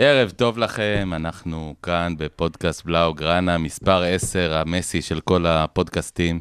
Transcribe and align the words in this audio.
ערב 0.00 0.30
טוב 0.30 0.58
לכם, 0.58 1.10
אנחנו 1.16 1.74
כאן 1.82 2.14
בפודקאסט 2.18 2.84
בלאו 2.84 3.14
גראנה, 3.14 3.58
מספר 3.58 4.02
10, 4.02 4.56
המסי 4.56 5.02
של 5.02 5.20
כל 5.20 5.46
הפודקאסטים. 5.46 6.40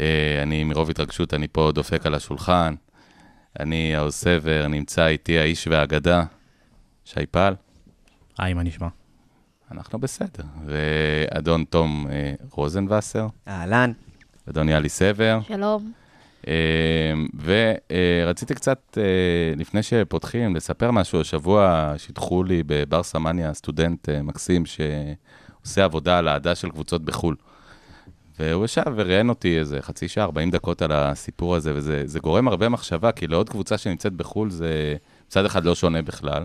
אה, 0.00 0.42
אני 0.42 0.64
מרוב 0.64 0.90
התרגשות, 0.90 1.34
אני 1.34 1.48
פה 1.48 1.70
דופק 1.74 2.06
על 2.06 2.14
השולחן. 2.14 2.74
אני 3.60 3.96
האוסבר, 3.96 4.66
נמצא 4.68 5.06
איתי 5.06 5.38
האיש 5.38 5.68
והאגדה, 5.68 6.24
שי 7.04 7.26
פל. 7.30 7.54
היי, 8.38 8.54
מה 8.54 8.62
נשמע? 8.62 8.88
אנחנו 9.70 9.98
בסדר. 9.98 10.44
ואדון 10.66 11.64
תום 11.64 12.06
אה, 12.10 12.34
רוזנבסר, 12.50 13.26
אהלן. 13.48 13.92
אדון 14.50 14.68
יאלי 14.68 14.88
סבר. 14.88 15.38
שלום. 15.48 15.92
אה, 16.48 17.12
ורציתי 18.24 18.54
קצת, 18.54 18.98
אה, 18.98 19.54
לפני 19.56 19.82
שפותחים, 19.82 20.56
לספר 20.56 20.90
משהו. 20.90 21.20
השבוע 21.20 21.92
שיתחו 21.96 22.44
לי 22.44 22.62
בבר 22.66 23.02
סמניה 23.02 23.54
סטודנט 23.54 24.08
אה, 24.08 24.22
מקסים 24.22 24.64
שעושה 24.66 25.84
עבודה 25.84 26.18
על 26.18 26.28
אהדה 26.28 26.54
של 26.54 26.70
קבוצות 26.70 27.04
בחו"ל. 27.04 27.36
והוא 28.38 28.64
ישב 28.64 28.84
וראיין 28.96 29.28
אותי 29.28 29.58
איזה 29.58 29.82
חצי 29.82 30.08
שעה, 30.08 30.24
40 30.24 30.50
דקות 30.50 30.82
על 30.82 30.92
הסיפור 30.92 31.56
הזה, 31.56 31.72
וזה 31.74 32.18
גורם 32.18 32.48
הרבה 32.48 32.68
מחשבה, 32.68 33.12
כי 33.12 33.26
לעוד 33.26 33.48
קבוצה 33.48 33.78
שנמצאת 33.78 34.12
בחו"ל 34.12 34.50
זה 34.50 34.96
מצד 35.26 35.44
אחד 35.44 35.64
לא 35.64 35.74
שונה 35.74 36.02
בכלל. 36.02 36.44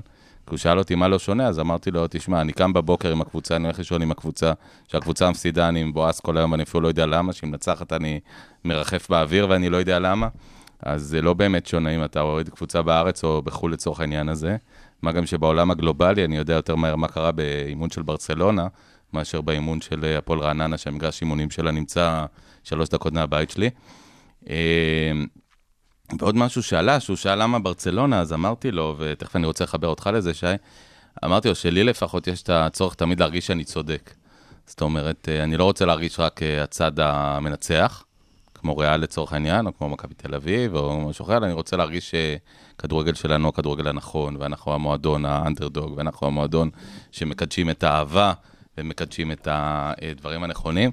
כי 0.49 0.53
הוא 0.53 0.57
שאל 0.57 0.79
אותי 0.79 0.95
מה 0.95 1.07
לא 1.07 1.19
שונה, 1.19 1.47
אז 1.47 1.59
אמרתי 1.59 1.91
לו, 1.91 2.05
תשמע, 2.09 2.41
אני 2.41 2.53
קם 2.53 2.73
בבוקר 2.73 3.11
עם 3.11 3.21
הקבוצה, 3.21 3.55
אני 3.55 3.63
הולך 3.63 3.77
לישון 3.77 4.01
עם 4.01 4.11
הקבוצה, 4.11 4.53
שהקבוצה 4.87 5.29
מפסידה, 5.29 5.69
אני 5.69 5.83
מבואס 5.83 6.19
כל 6.19 6.37
היום, 6.37 6.51
ואני 6.51 6.63
אפילו 6.63 6.81
לא 6.81 6.87
יודע 6.87 7.05
למה, 7.05 7.33
שהיא 7.33 7.49
מנצחת, 7.49 7.93
אני 7.93 8.19
מרחף 8.65 9.09
באוויר 9.09 9.47
ואני 9.49 9.69
לא 9.69 9.77
יודע 9.77 9.99
למה. 9.99 10.27
אז 10.83 11.01
זה 11.01 11.21
לא 11.21 11.33
באמת 11.33 11.67
שונה 11.67 11.89
אם 11.89 12.03
אתה 12.03 12.21
אוהד 12.21 12.49
קבוצה 12.49 12.81
בארץ 12.81 13.23
או 13.23 13.41
בחו"ל 13.41 13.73
לצורך 13.73 13.99
העניין 13.99 14.29
הזה. 14.29 14.57
מה 15.01 15.11
גם 15.11 15.25
שבעולם 15.25 15.71
הגלובלי 15.71 16.25
אני 16.25 16.37
יודע 16.37 16.53
יותר 16.53 16.75
מהר 16.75 16.95
מה 16.95 17.07
קרה 17.07 17.31
באימון 17.31 17.89
של 17.89 18.01
ברצלונה, 18.01 18.67
מאשר 19.13 19.41
באימון 19.41 19.81
של 19.81 20.15
הפועל 20.17 20.39
רעננה, 20.39 20.77
שהמגרש 20.77 21.21
אימונים 21.21 21.49
שלה 21.49 21.71
נמצא 21.71 22.25
שלוש 22.63 22.89
דקות 22.89 23.13
מהבית 23.13 23.49
שלי. 23.49 23.69
ועוד 26.19 26.35
משהו 26.35 26.63
שעלה, 26.63 26.99
שהוא 26.99 27.15
שאל 27.15 27.43
למה 27.43 27.59
ברצלונה, 27.59 28.19
אז 28.19 28.33
אמרתי 28.33 28.71
לו, 28.71 28.95
ותכף 28.97 29.35
אני 29.35 29.47
רוצה 29.47 29.63
לחבר 29.63 29.87
אותך 29.87 30.09
לזה, 30.13 30.33
שי, 30.33 30.45
אמרתי 31.25 31.47
לו 31.47 31.55
שלי 31.55 31.83
לפחות 31.83 32.27
יש 32.27 32.43
את 32.43 32.49
הצורך 32.49 32.93
תמיד 32.93 33.19
להרגיש 33.19 33.47
שאני 33.47 33.63
צודק. 33.63 34.13
זאת 34.65 34.81
אומרת, 34.81 35.29
אני 35.43 35.57
לא 35.57 35.63
רוצה 35.63 35.85
להרגיש 35.85 36.19
רק 36.19 36.39
הצד 36.63 36.99
המנצח, 36.99 38.03
כמו 38.53 38.77
ריאל 38.77 39.01
לצורך 39.01 39.33
העניין, 39.33 39.67
או 39.67 39.77
כמו 39.77 39.89
מכבי 39.89 40.13
תל 40.13 40.35
אביב, 40.35 40.75
או 40.75 41.09
משהו 41.09 41.25
אחר, 41.25 41.37
אני 41.37 41.53
רוצה 41.53 41.77
להרגיש 41.77 42.13
שכדורגל 42.75 43.13
שלנו 43.13 43.43
הוא 43.43 43.49
הכדורגל 43.49 43.87
הנכון, 43.87 44.35
ואנחנו 44.39 44.73
המועדון 44.73 45.25
האנדרדוג, 45.25 45.93
ואנחנו 45.97 46.27
המועדון 46.27 46.69
שמקדשים 47.11 47.69
את 47.69 47.83
האהבה, 47.83 48.33
ומקדשים 48.77 49.31
את 49.31 49.47
הדברים 49.51 50.43
הנכונים. 50.43 50.91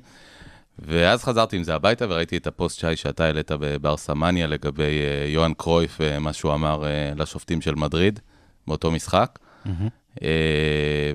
ואז 0.79 1.25
חזרתי 1.25 1.57
עם 1.57 1.65
זה 1.65 1.75
הביתה 1.75 2.05
וראיתי 2.09 2.37
את 2.37 2.47
הפוסט 2.47 2.79
שי 2.79 2.97
שאתה 2.97 3.25
העלית 3.25 3.53
בבר 3.53 3.97
סמניה 3.97 4.47
לגבי 4.47 4.83
uh, 4.83 5.29
יוהאן 5.29 5.53
קרויף 5.55 5.97
ומה 6.01 6.33
שהוא 6.33 6.55
אמר 6.55 6.83
uh, 6.83 7.19
לשופטים 7.19 7.61
של 7.61 7.75
מדריד 7.75 8.21
באותו 8.67 8.91
משחק. 8.91 9.39
Mm-hmm. 9.67 10.21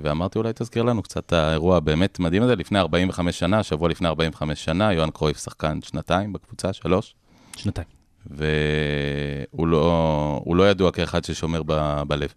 ואמרתי, 0.01 0.39
אולי 0.39 0.51
תזכיר 0.55 0.83
לנו 0.83 1.03
קצת 1.03 1.25
את 1.25 1.33
האירוע 1.33 1.77
הבאמת 1.77 2.19
מדהים 2.19 2.43
הזה, 2.43 2.55
לפני 2.55 2.79
45 2.79 3.39
שנה, 3.39 3.63
שבוע 3.63 3.89
לפני 3.89 4.07
45 4.07 4.65
שנה, 4.65 4.93
יוהאן 4.93 5.09
קרויף 5.11 5.37
שחקן 5.37 5.79
שנתיים 5.81 6.33
בקבוצה, 6.33 6.73
שלוש. 6.73 7.15
שנתיים. 7.55 7.87
והוא 8.25 9.67
לא, 9.67 10.43
לא 10.47 10.69
ידוע 10.69 10.91
כאחד 10.91 11.23
ששומר 11.23 11.61
ב, 11.65 12.01
בלב. 12.07 12.33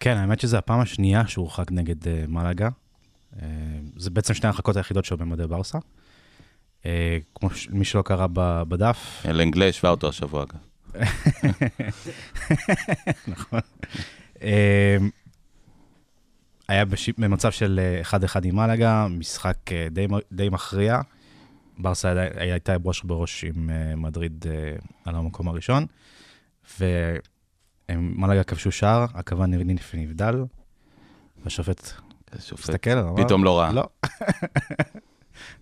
כן, 0.00 0.16
האמת 0.16 0.40
שזו 0.40 0.56
הפעם 0.56 0.80
השנייה 0.80 1.26
שהוא 1.26 1.42
הורחק 1.42 1.72
נגד 1.72 2.04
uh, 2.04 2.08
מלאגה. 2.28 2.68
Uh, 3.34 3.36
זה 3.96 4.10
בעצם 4.10 4.34
שני 4.34 4.46
ההרחקות 4.46 4.76
היחידות 4.76 5.04
שלו 5.04 5.18
במדי 5.18 5.46
ברסה. 5.46 5.78
אה, 6.86 7.18
כמו 7.34 7.48
מי 7.70 7.84
שלא 7.84 8.02
קרא 8.02 8.26
בדף. 8.68 9.26
לאנגלה 9.30 9.68
השווה 9.68 9.90
אותו 9.90 10.08
השבוע, 10.08 10.42
אגב. 10.42 10.58
נכון. 13.28 13.60
אה, 14.42 14.96
היה 16.68 16.84
במצב 17.18 17.50
של 17.50 17.80
1-1 18.10 18.14
אה, 18.14 18.40
עם 18.44 18.56
מלאגה, 18.56 19.06
משחק 19.10 19.56
די, 20.32 20.48
מכריע. 20.50 21.00
ברסה 21.78 22.12
הייתה 22.36 22.78
בראש 22.78 23.02
בראש 23.02 23.44
עם 23.44 23.70
מדריד 23.96 24.46
על 25.04 25.14
המקום 25.14 25.48
הראשון, 25.48 25.86
ומלאגה 27.90 28.44
כבשו 28.44 28.72
שער, 28.72 29.06
הכוון 29.14 29.50
נרניף 29.50 29.90
ונבדל, 29.94 30.44
והשופט 31.44 31.92
הסתכל, 32.32 32.90
פתאום 33.16 33.44
לא 33.44 33.58
ראה. 33.60 33.72
לא. 33.72 33.88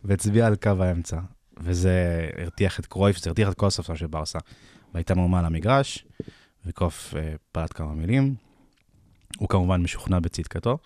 והצביע 0.05 0.47
על 0.47 0.57
קו 0.57 0.71
האמצע. 0.81 1.19
וזה 1.61 2.29
הרתיח 2.39 2.81
את 2.81 2.87
קרויף, 2.87 3.19
זה 3.19 3.31
הרתיח 3.31 3.49
את 3.49 3.55
כל 3.55 3.67
הספסל 3.67 3.95
של 3.95 4.07
ברסה. 4.07 4.39
והייתה 4.95 5.15
מהומה 5.15 5.39
על 5.39 5.45
המגרש, 5.45 6.05
וקרויף 6.67 7.15
אה, 7.17 7.35
פלט 7.53 7.73
כמה 7.73 7.93
מילים. 7.93 8.35
הוא 9.39 9.49
כמובן 9.49 9.83
משוכנע 9.83 10.19
בצדקתו, 10.19 10.79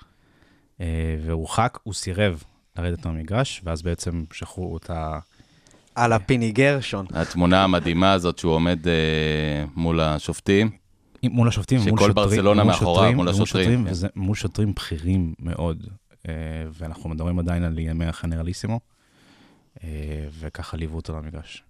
אה, 0.80 1.16
והורחק, 1.26 1.78
הוא 1.82 1.94
סירב 1.94 2.42
לרדת 2.78 3.06
מהמגרש, 3.06 3.60
ואז 3.64 3.82
בעצם 3.82 4.24
שחררו 4.32 4.74
אותה... 4.74 5.18
על 5.94 6.12
הפיני 6.12 6.52
גרשון. 6.52 7.06
התמונה 7.14 7.64
המדהימה 7.64 8.12
הזאת 8.12 8.38
שהוא 8.38 8.52
עומד 8.52 8.88
אה, 8.88 9.64
מול 9.76 10.00
השופטים. 10.00 10.70
מול 11.22 11.48
השופטים, 11.48 11.78
מול 11.78 11.88
שוטרים. 11.88 12.10
שכל 12.10 12.12
ברצלונה 12.12 12.64
מאחוריו, 12.64 13.12
מול 13.12 13.28
השוטרים. 13.28 13.80
מול, 13.80 13.94
כן. 13.94 14.06
מול 14.16 14.36
שוטרים 14.36 14.72
בכירים 14.72 15.34
מאוד. 15.38 15.86
אה, 16.28 16.32
ואנחנו 16.72 17.10
מדברים 17.10 17.38
עדיין 17.38 17.64
על 17.64 17.78
ימי 17.78 18.06
החנרליסימו, 18.06 18.80
אה, 19.84 19.88
וככה 20.40 20.76
ליוו 20.76 20.96
אותו 20.96 21.12
למגרש. 21.12 21.62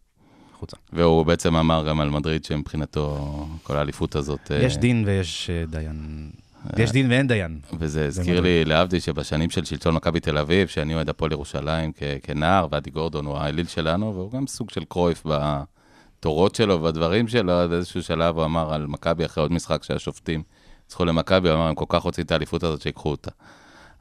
החוצה. 0.54 0.76
והוא 0.92 1.26
בעצם 1.26 1.56
אמר 1.56 1.88
גם 1.88 2.00
על 2.00 2.10
מדריד 2.10 2.44
שמבחינתו 2.44 3.46
כל 3.62 3.76
האליפות 3.76 4.16
הזאת... 4.16 4.52
אה, 4.52 4.62
יש 4.62 4.76
דין 4.76 5.04
ויש 5.06 5.50
דיין. 5.68 6.30
יש 6.76 6.92
דין 6.92 7.10
ואין 7.10 7.26
דיין. 7.26 7.60
וזה 7.78 8.06
הזכיר 8.06 8.40
לי, 8.40 8.64
להבדיל, 8.64 9.00
שבשנים 9.00 9.50
של 9.50 9.64
שלטון 9.64 9.94
מכבי 9.94 10.20
תל 10.20 10.38
אביב, 10.38 10.68
שאני 10.68 10.94
אוהד 10.94 11.08
הפועל 11.08 11.32
ירושלים 11.32 11.92
כנער, 12.22 12.66
ואדי 12.70 12.90
גורדון 12.90 13.26
הוא 13.26 13.36
האליל 13.36 13.66
שלנו, 13.66 14.14
והוא 14.14 14.32
גם 14.32 14.46
סוג 14.46 14.70
של 14.70 14.84
קרויף 14.84 15.26
בתורות 15.26 16.54
שלו 16.54 16.74
ובדברים 16.74 17.28
שלו, 17.28 17.52
באיזשהו 17.70 18.02
שלב 18.02 18.36
הוא 18.36 18.44
אמר 18.44 18.74
על 18.74 18.86
מכבי 18.86 19.24
אחרי 19.24 19.42
עוד 19.42 19.52
משחק 19.52 19.82
שהשופטים 19.82 20.42
ניצחו 20.84 21.04
למכבי, 21.04 21.48
הוא 21.48 21.56
אמר, 21.56 21.66
הם 21.66 21.74
כל 21.74 21.84
כך 21.88 22.02
רוצים 22.02 22.24
את 22.24 22.30
האליפות 22.30 22.62
הזאת, 22.62 22.82
שיקחו 22.82 23.10
אותה. 23.10 23.30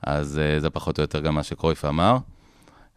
אז 0.02 0.40
uh, 0.58 0.60
זה 0.60 0.70
פחות 0.70 0.98
או 1.00 1.04
יותר 1.04 1.20
גם 1.20 1.36
מה 1.36 1.44
שקרויף 1.44 1.86
אמר. 1.86 2.18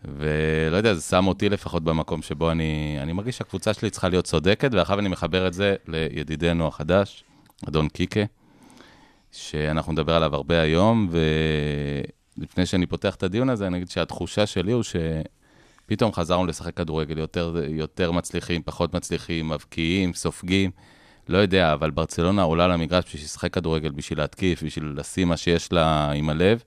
ולא 0.05 0.77
יודע, 0.77 0.95
זה 0.95 1.01
שם 1.01 1.27
אותי 1.27 1.49
לפחות 1.49 1.85
במקום 1.85 2.23
שבו 2.23 2.51
אני, 2.51 2.99
אני 3.03 3.13
מרגיש 3.13 3.39
שהקבוצה 3.39 3.75
שלי 3.75 3.91
צריכה 3.91 4.09
להיות 4.09 4.25
צודקת, 4.25 4.71
ואחר 4.73 4.99
אני 4.99 5.09
מחבר 5.09 5.47
את 5.47 5.55
זה 5.55 5.75
לידידנו 5.89 6.67
החדש, 6.67 7.25
אדון 7.69 7.89
קיקה, 7.89 8.21
שאנחנו 9.33 9.93
נדבר 9.93 10.15
עליו 10.15 10.35
הרבה 10.35 10.61
היום, 10.61 11.11
ולפני 12.39 12.67
שאני 12.67 12.87
פותח 12.87 13.15
את 13.15 13.23
הדיון 13.23 13.51
הזה, 13.51 13.67
אני 13.67 13.77
אגיד 13.77 13.91
שהתחושה 13.91 14.47
שלי 14.47 14.73
הוא 14.73 14.83
שפתאום 14.83 16.13
חזרנו 16.13 16.47
לשחק 16.47 16.77
כדורגל 16.77 17.19
יותר, 17.19 17.57
יותר 17.69 18.13
מצליחים, 18.13 18.63
פחות 18.63 18.95
מצליחים, 18.95 19.49
מבקיעים, 19.49 20.15
סופגים. 20.15 20.71
לא 21.29 21.39
יודע, 21.39 21.73
אבל 21.73 21.91
ברצלונה 21.91 22.43
עולה 22.43 22.69
למגרש 22.69 23.05
בשביל 23.05 23.23
לשחק 23.23 23.55
כדורגל, 23.55 23.91
בשביל 23.91 24.19
להתקיף, 24.19 24.63
בשביל 24.63 24.95
לשים 24.97 25.29
מה 25.29 25.37
שיש 25.37 25.73
לה 25.73 26.13
עם 26.13 26.31
הלב. 26.31 26.63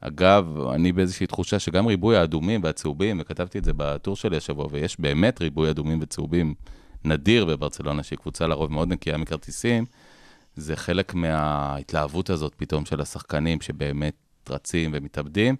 אגב, 0.00 0.60
אני 0.74 0.92
באיזושהי 0.92 1.26
תחושה 1.26 1.58
שגם 1.58 1.86
ריבוי 1.86 2.16
האדומים 2.16 2.60
והצהובים, 2.62 3.20
וכתבתי 3.20 3.58
את 3.58 3.64
זה 3.64 3.72
בטור 3.76 4.16
שלי 4.16 4.36
השבוע, 4.36 4.66
ויש 4.70 5.00
באמת 5.00 5.40
ריבוי 5.40 5.70
אדומים 5.70 5.98
וצהובים 6.02 6.54
נדיר 7.04 7.44
בברצלונה, 7.44 8.02
שהיא 8.02 8.18
קבוצה 8.18 8.46
לרוב 8.46 8.72
מאוד 8.72 8.88
נקייה 8.88 9.16
מכרטיסים, 9.16 9.84
זה 10.56 10.76
חלק 10.76 11.14
מההתלהבות 11.14 12.30
הזאת 12.30 12.54
פתאום 12.56 12.84
של 12.84 13.00
השחקנים 13.00 13.60
שבאמת 13.60 14.14
רצים 14.50 14.90
ומתאבדים. 14.94 15.56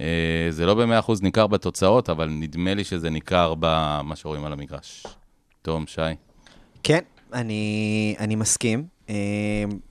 אה, 0.00 0.46
זה 0.50 0.66
לא 0.66 0.74
במאה 0.74 0.98
אחוז 0.98 1.22
ניכר 1.22 1.46
בתוצאות, 1.46 2.10
אבל 2.10 2.28
נדמה 2.28 2.74
לי 2.74 2.84
שזה 2.84 3.10
ניכר 3.10 3.54
במה 3.58 4.16
שרואים 4.16 4.44
על 4.44 4.52
המגרש. 4.52 5.06
תום, 5.62 5.86
שי. 5.86 6.00
כן, 6.82 7.00
אני, 7.32 8.14
אני 8.18 8.36
מסכים, 8.36 8.86
אה, 9.10 9.14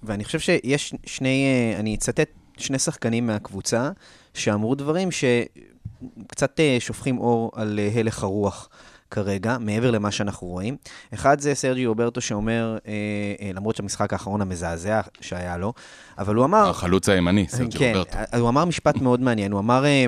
ואני 0.04 0.24
חושב 0.24 0.40
שיש 0.40 0.94
שני, 1.06 1.46
אה, 1.46 1.80
אני 1.80 1.96
אצטט 1.96 2.30
שני 2.58 2.80
שחקנים 2.80 3.28
מהקבוצה 3.28 3.90
שאמרו 4.34 4.76
דברים 4.76 5.10
שקצת 5.12 6.60
אה, 6.60 6.78
שופכים 6.80 7.18
אור 7.18 7.52
על 7.56 7.80
אה, 7.80 8.00
הלך 8.00 8.24
הרוח. 8.24 8.70
כרגע, 9.14 9.58
מעבר 9.58 9.92
למה 9.92 10.12
שאנחנו 10.12 10.48
רואים. 10.48 10.78
אחד 11.14 11.40
זה 11.40 11.56
סרג'י 11.56 11.86
רוברטו 11.86 12.22
שאומר, 12.22 12.78
אה, 12.88 12.94
אה, 13.42 13.52
למרות 13.54 13.76
שהמשחק 13.76 14.14
האחרון 14.14 14.42
המזעזע 14.42 15.02
שהיה 15.22 15.58
לו, 15.58 15.74
אבל 16.18 16.36
הוא 16.36 16.46
אמר... 16.46 16.70
החלוץ 16.70 17.10
הימני, 17.10 17.46
סרג'י 17.50 17.78
כן, 17.78 17.94
רוברטו. 17.96 18.12
כן, 18.32 18.40
הוא 18.40 18.50
אמר 18.50 18.66
משפט 18.66 18.96
מאוד 19.02 19.22
מעניין, 19.22 19.52
הוא 19.52 19.60
אמר... 19.60 19.86
אה, 19.86 20.06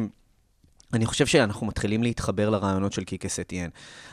אני 0.94 1.06
חושב 1.06 1.25
שאנחנו 1.25 1.68
מתחילים 1.68 2.03
להתחבר 2.03 2.50
לרעיונות 2.50 2.94
של 2.94 3.03
קיקה 3.03 3.30
סטיאן. 3.30 3.69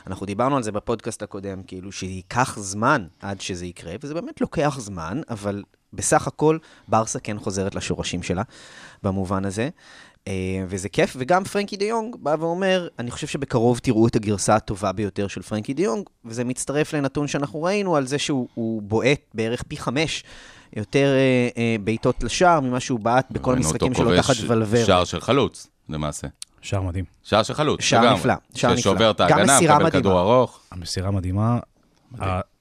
אנחנו 0.07 0.25
דיברנו 0.25 0.57
על 0.57 0.63
זה 0.63 0.71
בפודקאסט 0.71 1.23
הקודם, 1.23 1.63
כאילו 1.63 1.91
שייקח 1.91 2.59
זמן 2.59 3.05
עד 3.21 3.41
שזה 3.41 3.65
יקרה, 3.65 3.93
וזה 4.03 4.13
באמת 4.13 4.41
לוקח 4.41 4.79
זמן, 4.79 5.21
אבל 5.29 5.63
בסך 5.93 6.27
הכל, 6.27 6.57
ברסה 6.87 7.19
כן 7.19 7.39
חוזרת 7.39 7.75
לשורשים 7.75 8.23
שלה, 8.23 8.43
במובן 9.03 9.45
הזה. 9.45 9.69
אה, 10.27 10.33
וזה 10.67 10.89
כיף, 10.89 11.15
וגם 11.19 11.43
פרנקי 11.43 11.77
דה 11.77 11.85
יונג 11.85 12.15
בא 12.19 12.35
ואומר, 12.39 12.87
אני 12.99 13.11
חושב 13.11 13.27
שבקרוב 13.27 13.79
תראו 13.79 14.07
את 14.07 14.15
הגרסה 14.15 14.55
הטובה 14.55 14.91
ביותר 14.91 15.27
של 15.27 15.41
פרנקי 15.41 15.73
דה 15.73 15.83
יונג, 15.83 16.05
וזה 16.25 16.43
מצטרף 16.43 16.93
לנתון 16.93 17.27
שאנחנו 17.27 17.63
ראינו 17.63 17.95
על 17.95 18.07
זה 18.07 18.17
שהוא 18.19 18.81
בועט 18.81 19.19
בערך 19.33 19.63
פי 19.63 19.77
חמש 19.77 20.23
יותר 20.75 21.13
אה, 21.13 21.49
אה, 21.57 21.75
בעיטות 21.83 22.23
לשער 22.23 22.59
ממה 22.59 22.79
שהוא 22.79 22.99
בעט 22.99 23.31
בכל 23.31 23.53
המשחקים 23.55 23.93
שלו 23.93 24.17
תחת 24.17 24.33
ולוור. 24.47 24.85
שער 24.85 25.03
של 25.03 25.21
חלוץ, 25.21 25.67
למעשה. 25.89 26.27
שער 26.61 26.81
מדהים. 26.81 27.05
שער 27.23 27.43
של 27.43 27.53
חלוץ, 27.53 27.81
שער. 27.81 28.13
נפלא, 28.13 28.33
שער 28.55 28.71
נפלא. 28.71 28.81
ששובר 28.81 29.11
את 29.11 29.21
גם 29.21 29.27
ההגנה, 29.37 29.55
מסירה 29.55 29.75
מקבל 29.75 29.85
מדהימה. 29.87 30.01
כדור 30.03 30.19
ארוך. 30.19 30.59
המסירה 30.71 31.11
מדהימה. 31.11 31.59
ה- 32.21 32.52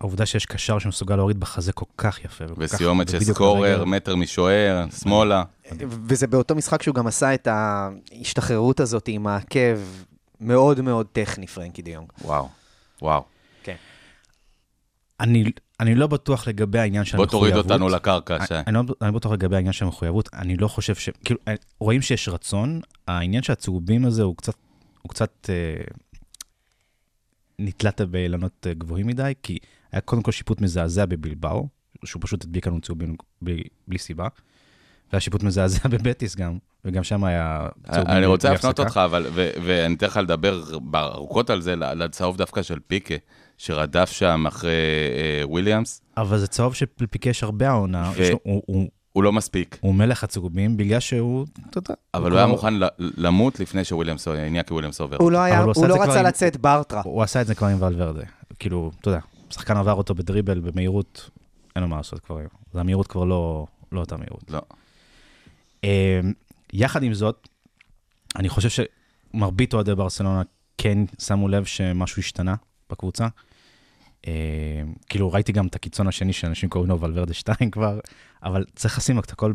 העובדה 0.00 0.26
שיש 0.26 0.46
קשר 0.46 0.78
שמסוגל 0.78 1.16
להוריד 1.16 1.40
בחזה 1.40 1.72
כל 1.72 1.84
כך 1.98 2.24
יפה. 2.24 2.44
וסיומת 2.56 3.08
של 3.08 3.20
סקורר. 3.20 3.84
מטר 3.84 4.16
משוער, 4.16 4.84
שמאלה. 5.02 5.44
וזה 5.80 6.26
באותו 6.26 6.54
משחק 6.54 6.82
שהוא 6.82 6.94
גם 6.94 7.06
עשה 7.06 7.34
את 7.34 7.46
ההשתחררות 7.50 8.80
הזאת 8.80 9.08
עם 9.08 9.26
העקב, 9.26 9.78
מאוד 10.40 10.80
מאוד 10.80 11.06
טכני, 11.12 11.46
פרנקי 11.46 11.82
דה 11.82 11.90
יונג. 11.90 12.12
וואו, 12.24 12.48
וואו. 13.02 13.24
אני, 15.20 15.44
אני 15.80 15.94
לא 15.94 16.06
בטוח 16.06 16.48
לגבי 16.48 16.78
העניין 16.78 17.04
של 17.04 17.16
בוא 17.16 17.24
המחויבות. 17.24 17.50
תוריד 17.50 17.72
אותנו 17.72 17.88
לקרקע, 17.88 18.36
אני, 18.36 18.46
שי. 18.46 18.54
אני, 18.54 18.74
לא, 18.74 18.82
אני 19.00 19.10
לא 19.12 19.18
בטוח 19.18 19.32
לגבי 19.32 19.56
העניין 19.56 19.72
של 19.72 19.84
המחויבות, 19.84 20.28
אני 20.34 20.56
לא 20.56 20.68
חושב 20.68 20.94
ש... 20.94 21.08
כאילו, 21.24 21.40
אה, 21.48 21.54
רואים 21.80 22.02
שיש 22.02 22.28
רצון, 22.28 22.80
העניין 23.08 23.42
של 23.42 23.52
הצהובים 23.52 24.04
הזה 24.04 24.22
הוא 24.22 24.36
קצת, 24.36 24.54
הוא 25.02 25.10
קצת 25.10 25.50
אה, 25.50 25.84
נתלת 27.58 28.00
באילנות 28.00 28.66
אה, 28.66 28.74
גבוהים 28.74 29.06
מדי, 29.06 29.32
כי 29.42 29.58
היה 29.92 30.00
קודם 30.00 30.22
כל 30.22 30.32
שיפוט 30.32 30.60
מזעזע 30.60 31.06
בבלבאו, 31.06 31.68
שהוא 32.04 32.22
פשוט 32.22 32.44
הדביק 32.44 32.66
לנו 32.66 32.80
צהובים 32.80 33.16
בלי, 33.42 33.62
בלי 33.88 33.98
סיבה, 33.98 34.28
והיה 35.12 35.20
שיפוט 35.20 35.42
מזעזע 35.42 35.88
בבטיס 35.92 36.36
גם, 36.36 36.58
וגם 36.84 37.04
שם 37.04 37.24
היה 37.24 37.68
צהובים 37.92 38.06
אני 38.16 38.26
רוצה 38.26 38.50
להפנות. 38.50 38.80
אותך, 38.80 39.00
אבל, 39.04 39.26
ו- 39.34 39.50
ואני 39.64 39.94
אתן 39.94 40.06
לך 40.06 40.16
לדבר 40.16 40.78
בארוכות 40.78 41.50
על 41.50 41.60
זה, 41.60 41.76
לצהוב 41.76 42.36
דווקא 42.36 42.62
של 42.62 42.78
פיקה, 42.86 43.14
שרדף 43.58 44.10
שם 44.10 44.44
אחרי 44.46 44.70
אה, 45.40 45.48
וויליאמס, 45.48 46.00
אבל 46.16 46.38
זה 46.38 46.46
צהוב 46.46 46.74
שלפיקה 46.74 47.30
יש 47.30 47.42
הרבה 47.42 47.68
העונה, 47.68 48.12
ו- 48.16 48.22
יש 48.22 48.30
לו- 48.30 48.38
הוא, 48.42 48.62
הוא, 48.66 48.88
הוא 49.12 49.22
לא 49.24 49.32
מספיק. 49.32 49.78
הוא 49.80 49.94
מלך 49.94 50.24
הצהובים 50.24 50.76
בגלל 50.76 51.00
שהוא, 51.00 51.46
אתה 51.70 51.78
יודע. 51.78 51.94
אבל 52.14 52.30
הוא 52.30 52.38
היה 52.38 52.46
מוכן 52.46 52.74
ל- 52.74 52.88
למות 52.98 53.60
לפני 53.60 53.84
שוויליאמס, 53.84 54.28
איניאקי 54.28 54.72
וויליאמס 54.72 55.00
עובר. 55.00 55.16
הוא 55.20 55.32
לא, 55.32 55.46
הוא 55.46 55.72
הוא 55.76 55.86
לא 55.86 56.02
רצה 56.02 56.20
עם- 56.20 56.26
לצאת 56.26 56.56
ברטרה. 56.56 57.02
הוא 57.04 57.22
עשה 57.22 57.40
את 57.40 57.46
זה 57.46 57.54
כבר 57.54 57.66
עם 57.66 57.82
ולוורדה. 57.82 58.22
כאילו, 58.58 58.90
אתה 59.00 59.08
יודע, 59.08 59.20
שחקן 59.50 59.76
עבר 59.76 59.92
אותו 59.92 60.14
בדריבל, 60.14 60.60
במהירות, 60.60 61.30
אין 61.76 61.82
לו 61.82 61.88
מה 61.88 61.96
לעשות 61.96 62.20
כבר 62.20 62.38
היום. 62.38 62.50
אז 62.72 62.80
המהירות 62.80 63.06
כבר 63.06 63.24
לא, 63.24 63.66
לא 63.92 64.00
אותה 64.00 64.16
מהירות. 64.16 64.50
לא. 64.50 64.60
אה, 65.84 66.20
יחד 66.72 67.02
עם 67.02 67.14
זאת, 67.14 67.48
אני 68.36 68.48
חושב 68.48 68.84
שמרבית 69.34 69.74
אוהדי 69.74 69.94
ברסלונה 69.94 70.42
כן 70.78 70.98
שמו 71.18 71.48
לב 71.48 71.64
שמשהו 71.64 72.20
השתנה 72.20 72.54
בקבוצה. 72.90 73.28
אה, 74.26 74.82
כאילו, 75.08 75.32
ראיתי 75.32 75.52
גם 75.52 75.66
את 75.66 75.74
הקיצון 75.74 76.08
השני 76.08 76.32
שאנשים 76.32 76.68
קוראים 76.68 76.90
לו 76.90 77.00
ולוורדה 77.00 77.34
2 77.34 77.70
כבר, 77.70 78.00
אבל 78.42 78.64
צריך 78.76 78.98
לשים 78.98 79.18
את 79.18 79.30
הכל 79.30 79.52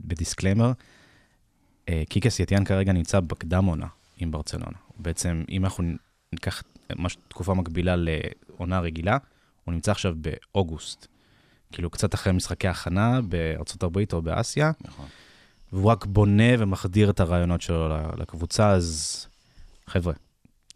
ב 0.00 0.06
disclaimer. 0.06 0.72
אה, 1.88 2.02
קיקה 2.08 2.40
סטיאן 2.40 2.64
כרגע 2.64 2.92
נמצא 2.92 3.20
בקדם 3.20 3.64
עונה 3.64 3.86
עם 4.18 4.30
ברצלונה. 4.30 4.78
בעצם, 4.98 5.44
אם 5.50 5.64
אנחנו 5.64 5.84
ניקח 6.32 6.62
תקופה 7.28 7.54
מקבילה 7.54 7.94
לעונה 8.56 8.80
רגילה, 8.80 9.18
הוא 9.64 9.74
נמצא 9.74 9.90
עכשיו 9.90 10.14
באוגוסט. 10.16 11.06
כאילו, 11.72 11.90
קצת 11.90 12.14
אחרי 12.14 12.32
משחקי 12.32 12.68
הכנה 12.68 13.20
בארצות 13.20 13.82
הברית 13.82 14.12
או 14.12 14.22
באסיה, 14.22 14.70
נכון. 14.80 15.06
והוא 15.72 15.90
רק 15.90 16.06
בונה 16.06 16.52
ומחדיר 16.58 17.10
את 17.10 17.20
הרעיונות 17.20 17.60
שלו 17.60 17.88
לקבוצה, 18.18 18.70
אז 18.70 19.26
חבר'ה, 19.86 20.12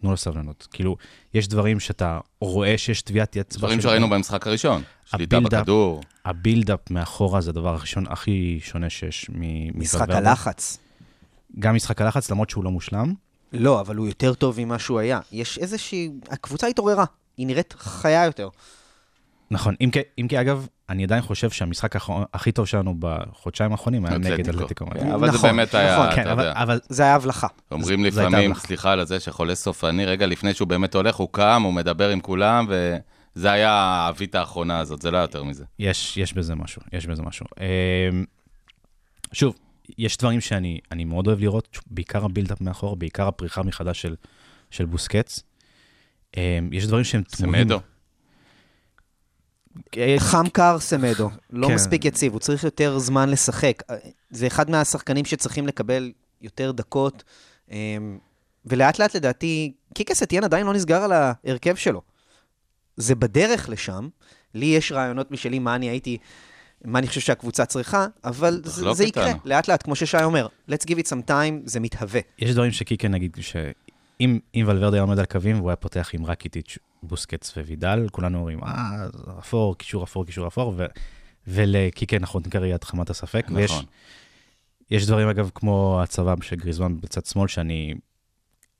תנו 0.00 0.10
לו 0.10 0.16
סבלנות. 0.16 0.68
כאילו, 0.72 0.96
יש 1.34 1.48
דברים 1.48 1.80
שאתה 1.80 2.20
רואה 2.40 2.78
שיש 2.78 3.02
טביעת 3.02 3.36
אצבע. 3.36 3.58
דברים 3.58 3.80
שראינו 3.80 4.10
במשחק 4.10 4.46
הראשון. 4.46 4.82
שליטה. 5.04 5.40
בכדור. 5.40 6.02
ה 6.24 6.32
build-up 6.32 6.90
מאחורה 6.90 7.40
זה 7.40 7.50
הדבר 7.50 7.68
הראשון 7.68 8.04
הכי 8.08 8.60
שונה 8.62 8.90
שיש 8.90 9.30
מ... 9.30 9.78
משחק. 9.80 10.10
הלחץ. 10.10 10.78
גם 11.58 11.74
משחק 11.74 12.00
הלחץ, 12.00 12.30
למרות 12.30 12.50
שהוא 12.50 12.64
לא 12.64 12.70
מושלם. 12.70 13.14
לא, 13.52 13.80
אבל 13.80 13.96
הוא 13.96 14.06
יותר 14.06 14.34
טוב 14.34 14.60
ממה 14.60 14.78
שהוא 14.78 14.98
היה. 14.98 15.20
יש 15.32 15.58
איזושהי... 15.58 16.10
הקבוצה 16.30 16.66
התעוררה. 16.66 17.04
היא 17.36 17.46
נראית 17.46 17.74
חיה 17.78 18.24
יותר. 18.24 18.48
נכון, 19.50 19.74
אם 19.80 19.90
כי, 19.90 19.98
אם 20.20 20.28
כי 20.28 20.40
אגב, 20.40 20.66
אני 20.88 21.04
עדיין 21.04 21.22
חושב 21.22 21.50
שהמשחק 21.50 21.94
האחרון- 21.94 22.24
הכי 22.34 22.52
טוב 22.52 22.66
שלנו 22.66 22.94
בחודשיים 22.98 23.72
האחרונים 23.72 24.06
היה 24.06 24.18
נגד 24.18 24.48
אתלטיקו. 24.48 24.84
אבל 25.14 25.30
זה 25.30 25.36
נכון, 25.36 25.50
באמת 25.50 25.74
היה, 25.74 25.94
נכון. 25.94 26.06
אתה 26.06 26.14
כן, 26.16 26.26
אבל, 26.26 26.44
יודע. 26.44 26.62
אבל 26.62 26.80
זה 26.88 27.02
היה 27.02 27.14
הבלחה. 27.14 27.46
אומרים 27.70 28.04
הייתה 28.04 28.20
לפעמים, 28.20 28.44
המלאכה. 28.50 28.60
סליחה 28.66 28.92
על 28.92 29.04
זה, 29.06 29.20
שחולה 29.20 29.54
סופני, 29.54 30.06
רגע 30.06 30.26
לפני 30.26 30.54
שהוא 30.54 30.68
באמת 30.68 30.94
הולך, 30.94 31.16
הוא 31.16 31.28
קם, 31.32 31.62
הוא 31.64 31.72
מדבר 31.72 32.08
עם 32.10 32.20
כולם, 32.20 32.66
וזה 32.68 33.50
היה 33.52 33.70
האבית 33.72 34.34
האחרונה 34.34 34.78
הזאת, 34.78 35.02
זה 35.02 35.10
לא 35.10 35.18
יותר 35.18 35.42
מזה. 35.42 35.64
יש, 35.78 36.16
יש 36.16 36.32
בזה 36.32 36.54
משהו, 36.54 36.82
יש 36.92 37.06
בזה 37.06 37.22
משהו. 37.22 37.46
אמ, 37.60 38.24
שוב, 39.32 39.54
יש 39.98 40.16
דברים 40.16 40.40
שאני 40.40 40.80
אני 40.92 41.04
מאוד 41.04 41.26
אוהב 41.26 41.40
לראות, 41.40 41.78
בעיקר 41.86 42.24
ה 42.24 42.28
build-up 42.28 42.60
מאחור, 42.60 42.96
בעיקר 42.96 43.28
הפריחה 43.28 43.62
מחדש 43.62 44.02
של, 44.02 44.14
של 44.70 44.84
בוסקץ. 44.84 45.42
אמ, 46.36 46.68
יש 46.72 46.86
דברים 46.86 47.04
שהם 47.04 47.22
תמוהים. 47.22 47.62
סמדו. 47.62 47.80
אה, 49.96 50.14
חם 50.18 50.48
קר 50.52 50.78
סמדו. 50.78 51.30
לא 51.50 51.68
כן. 51.68 51.74
מספיק 51.74 52.04
יציב, 52.04 52.32
הוא 52.32 52.40
צריך 52.40 52.64
יותר 52.64 52.98
זמן 52.98 53.28
לשחק. 53.28 53.82
זה 54.30 54.46
אחד 54.46 54.70
מהשחקנים 54.70 55.24
שצריכים 55.24 55.66
לקבל 55.66 56.12
יותר 56.40 56.72
דקות. 56.72 57.24
אמ, 57.70 58.18
ולאט 58.66 58.98
לאט 58.98 59.16
לדעתי, 59.16 59.72
קיקה 59.94 60.22
סטיאן 60.22 60.44
עדיין 60.44 60.66
לא 60.66 60.72
נסגר 60.72 61.02
על 61.02 61.12
ההרכב 61.12 61.74
שלו. 61.74 62.02
זה 62.96 63.14
בדרך 63.14 63.68
לשם. 63.68 64.08
לי 64.54 64.66
יש 64.66 64.92
רעיונות 64.92 65.30
משלי 65.30 65.58
מה 65.58 65.74
אני 65.74 65.90
הייתי, 65.90 66.18
מה 66.84 66.98
אני 66.98 67.06
חושב 67.06 67.20
שהקבוצה 67.20 67.66
צריכה, 67.66 68.06
אבל 68.24 68.60
זה, 68.64 68.92
זה 68.92 69.04
יקרה. 69.04 69.32
לאט 69.44 69.68
לאט, 69.68 69.82
כמו 69.82 69.96
ששי 69.96 70.22
אומר. 70.24 70.46
let's 70.70 70.84
give 70.86 70.98
it 70.98 71.06
some 71.06 71.28
time, 71.28 71.54
זה 71.64 71.80
מתהווה. 71.80 72.20
יש 72.38 72.50
דברים 72.50 72.72
שקיקה 72.72 73.08
נגיד, 73.08 73.36
שאם 74.20 74.38
אם 74.54 74.64
ולוורדה 74.68 74.96
היה 74.96 75.02
עומד 75.02 75.18
על 75.18 75.24
קווים 75.24 75.56
והוא 75.56 75.70
היה 75.70 75.76
פותח 75.76 76.10
עם 76.12 76.26
רקיטיץ', 76.26 76.78
בוסקץ 77.02 77.56
ווידל, 77.56 78.06
כולנו 78.12 78.38
אומרים, 78.38 78.64
אה, 78.64 79.06
אפור, 79.38 79.76
קישור 79.78 80.04
אפור, 80.04 80.26
קישור 80.26 80.46
אפור, 80.46 80.74
ו, 80.76 80.86
ולקיקה 81.46 82.16
אנחנו 82.16 82.40
נקרא 82.40 82.66
יד 82.66 82.84
חמת 82.84 83.10
הספק. 83.10 83.46
ויש, 83.54 83.70
נכון. 83.70 83.84
יש 84.90 85.06
דברים, 85.06 85.28
אגב, 85.28 85.50
כמו 85.54 86.00
הצבא 86.02 86.34
של 86.42 86.56
גריזמן 86.56 87.00
בצד 87.00 87.26
שמאל, 87.26 87.48
שאני 87.48 87.94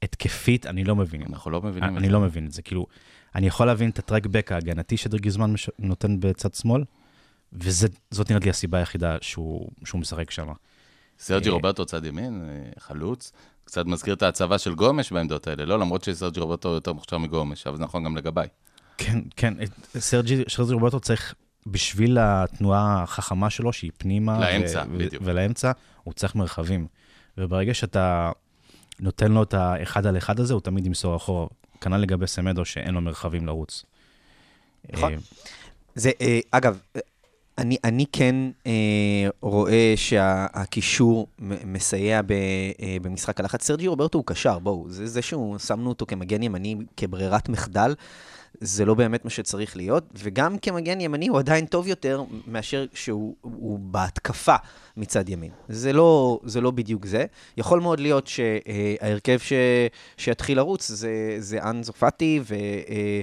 התקפית, 0.03 0.67
אני 0.67 0.85
לא 0.85 0.97
מבין. 0.97 1.23
אנחנו 1.23 1.51
לא 1.51 1.63
מבינים 1.63 1.91
את 1.93 1.99
אני 1.99 2.07
זה. 2.07 2.13
לא 2.13 2.21
מבין 2.21 2.47
את 2.47 2.53
זה. 2.53 2.63
כאילו, 2.63 2.87
אני 3.35 3.47
יכול 3.47 3.67
להבין 3.67 3.91
את 3.91 3.99
ה 3.99 4.04
track 4.04 4.31
back 4.31 4.53
ההגנתי 4.53 4.97
שגריזמן 4.97 5.53
מש- 5.53 5.71
נותן 5.79 6.21
בצד 6.21 6.55
שמאל, 6.55 6.85
וזאת 7.53 8.31
נראית 8.31 8.45
לי 8.45 8.51
הסיבה 8.51 8.79
היחידה 8.79 9.17
שהוא, 9.21 9.71
שהוא 9.85 10.01
משחק 10.01 10.31
שם. 10.31 10.49
סרג'י 11.19 11.49
אה, 11.49 11.55
רוברטו 11.55 11.87
צד 11.87 12.05
ימין, 12.05 12.49
אה, 12.49 12.81
חלוץ, 12.81 13.33
קצת 13.71 13.87
מזכיר 13.87 14.15
את 14.15 14.23
ההצבה 14.23 14.59
של 14.59 14.75
גומש 14.75 15.13
בעמדות 15.13 15.47
האלה, 15.47 15.65
לא? 15.65 15.79
למרות 15.79 16.05
שסרג'י 16.05 16.41
רוברטו 16.41 16.69
יותר 16.69 16.93
מוכשר 16.93 17.19
מגומש, 17.19 17.67
אבל 17.67 17.77
זה 17.77 17.83
נכון 17.83 18.05
גם 18.05 18.17
לגביי. 18.17 18.49
כן, 18.99 19.19
כן, 19.37 19.55
את- 19.63 19.97
סרג'י 19.99 20.43
סרג'י 20.49 20.73
רוברטו 20.73 21.01
צריך, 21.01 21.35
בשביל 21.67 22.19
התנועה 22.21 23.03
החכמה 23.03 23.51
שלו, 23.51 23.73
שהיא 23.73 23.91
פנימה... 23.99 24.41
לאמצע, 24.41 24.85
ו- 24.93 24.99
בדיוק. 24.99 25.23
ולאמצע, 25.27 25.73
הוא 26.05 26.15
צריך 26.15 26.35
מרחבים. 26.35 26.87
וברגע 27.39 27.75
שאתה 27.75 28.31
נותן 29.01 29.33
לו 29.33 29.43
את 29.43 29.55
האחד 29.55 30.07
על 30.07 30.17
אחד 30.17 30.41
הזה, 30.41 30.55
הוא 30.55 30.61
תמיד 30.61 30.87
ימסור 30.87 31.17
אחורה. 31.17 31.47
כנ"ל 31.81 31.97
לגבי 31.97 32.27
סמדו, 32.27 32.65
שאין 32.65 32.95
לו 32.95 33.01
מרחבים 33.01 33.47
לרוץ. 33.47 33.85
נכון. 34.93 35.13
אה, 35.13 35.19
זה, 35.95 36.11
אה, 36.21 36.41
אגב, 36.51 36.81
אני, 37.61 37.77
אני 37.85 38.05
כן 38.13 38.37
אה, 38.67 39.29
רואה 39.41 39.93
שהקישור 39.97 41.27
מסייע 41.65 42.23
ב, 42.23 42.33
אה, 42.33 42.97
במשחק 43.03 43.41
הלחץ. 43.41 43.65
סרג'י 43.65 43.87
רוברטו 43.87 44.19
הוא 44.19 44.27
קשר, 44.27 44.59
בואו, 44.59 44.85
זה, 44.89 45.07
זה 45.07 45.23
שהוא, 45.23 45.59
שמנו 45.59 45.89
אותו 45.89 46.07
כמגן 46.07 46.43
ימני 46.43 46.77
כברירת 46.97 47.49
מחדל, 47.49 47.95
זה 48.61 48.85
לא 48.85 48.95
באמת 48.95 49.25
מה 49.25 49.31
שצריך 49.31 49.77
להיות, 49.77 50.05
וגם 50.15 50.59
כמגן 50.59 51.01
ימני 51.01 51.29
הוא 51.29 51.39
עדיין 51.39 51.67
טוב 51.67 51.87
יותר 51.87 52.23
מאשר 52.47 52.87
שהוא 52.95 53.35
הוא 53.43 53.79
בהתקפה 53.79 54.57
מצד 54.97 55.29
ימין. 55.29 55.51
זה 55.69 55.93
לא, 55.93 56.41
זה 56.45 56.61
לא 56.61 56.71
בדיוק 56.71 57.07
זה. 57.07 57.25
יכול 57.57 57.81
מאוד 57.81 58.01
להיות 58.01 58.27
שההרכב 58.27 59.39
ש, 59.39 59.53
שיתחיל 60.17 60.57
לרוץ 60.57 60.89
זה, 60.89 61.37
זה 61.39 61.63
אנזו 61.63 61.93
פאטי 61.93 62.41
ו... 62.43 62.55
אה, 62.55 63.21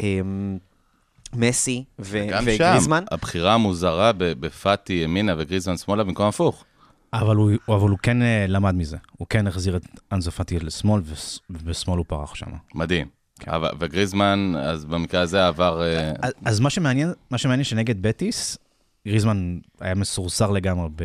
אמ, 0.00 0.58
מסי 1.36 1.84
ו- 1.98 2.26
גם 2.30 2.44
וגריזמן. 2.46 3.04
שם, 3.08 3.14
הבחירה 3.14 3.54
המוזרה 3.54 4.12
בפאטי 4.16 4.92
ימינה 4.92 5.34
וגריזמן 5.38 5.76
שמאלה 5.76 6.04
במקום 6.04 6.26
הפוך. 6.26 6.64
אבל 7.12 7.36
הוא, 7.36 7.50
אבל 7.68 7.90
הוא 7.90 7.98
כן 8.02 8.22
אה, 8.22 8.44
למד 8.48 8.74
מזה. 8.74 8.96
הוא 9.18 9.26
כן 9.30 9.46
החזיר 9.46 9.76
את 9.76 9.82
אנזו 10.12 10.30
פאטי 10.30 10.58
לשמאל, 10.58 11.02
ובשמאל 11.50 11.98
הוא 11.98 12.04
פרח 12.08 12.34
שם. 12.34 12.46
מדהים. 12.74 13.06
אבל- 13.46 13.70
וגריזמן, 13.80 14.52
אז 14.56 14.84
במקרה 14.84 15.20
הזה 15.20 15.46
עבר... 15.46 15.82
אה, 15.82 16.12
אז- 16.22 16.32
אז 16.44 16.60
מה 16.60 16.70
שמעניין, 16.70 17.12
מה 17.30 17.38
שמעניין 17.38 17.64
שנגד 17.64 18.02
בטיס, 18.02 18.58
גריזמן 19.08 19.58
היה 19.80 19.94
מסורסר 19.94 20.50
לגמרי 20.50 20.88
ב... 20.96 21.02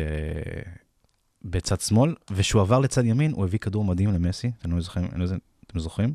בצד 1.44 1.80
שמאל, 1.80 2.14
וכשהוא 2.30 2.62
עבר 2.62 2.78
לצד 2.78 3.04
ימין, 3.04 3.32
הוא 3.32 3.44
הביא 3.44 3.58
כדור 3.58 3.84
מדהים 3.84 4.12
למסי, 4.14 4.50
אתם 4.58 4.72
לא 4.72 4.80
זוכרים? 4.80 5.08
אני 5.12 5.20
לא 5.20 5.26
אתם 5.66 5.78
זוכרים? 5.78 6.14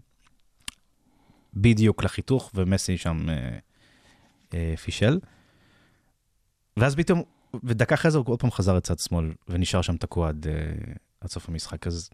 בדיוק 1.54 2.04
לחיתוך, 2.04 2.52
ומסי 2.56 2.98
שם 2.98 3.30
אה, 3.30 3.58
פישל. 4.84 5.20
ואז 6.78 6.96
פתאום, 6.96 7.22
ודקה 7.64 7.96
אחרי 7.96 8.12
זה 8.12 8.18
הוא 8.18 8.26
עוד 8.28 8.40
פעם 8.40 8.52
חזר 8.52 8.74
לצד 8.76 9.00
שמאל, 9.00 9.32
ונשאר 9.48 9.82
שם 9.82 9.98
תקוע 9.98 10.30
עד, 10.30 10.48
אה, 10.50 10.54
עד 11.22 11.30
סוף 11.30 11.50
המשחק. 11.50 11.88
אז 11.88 12.10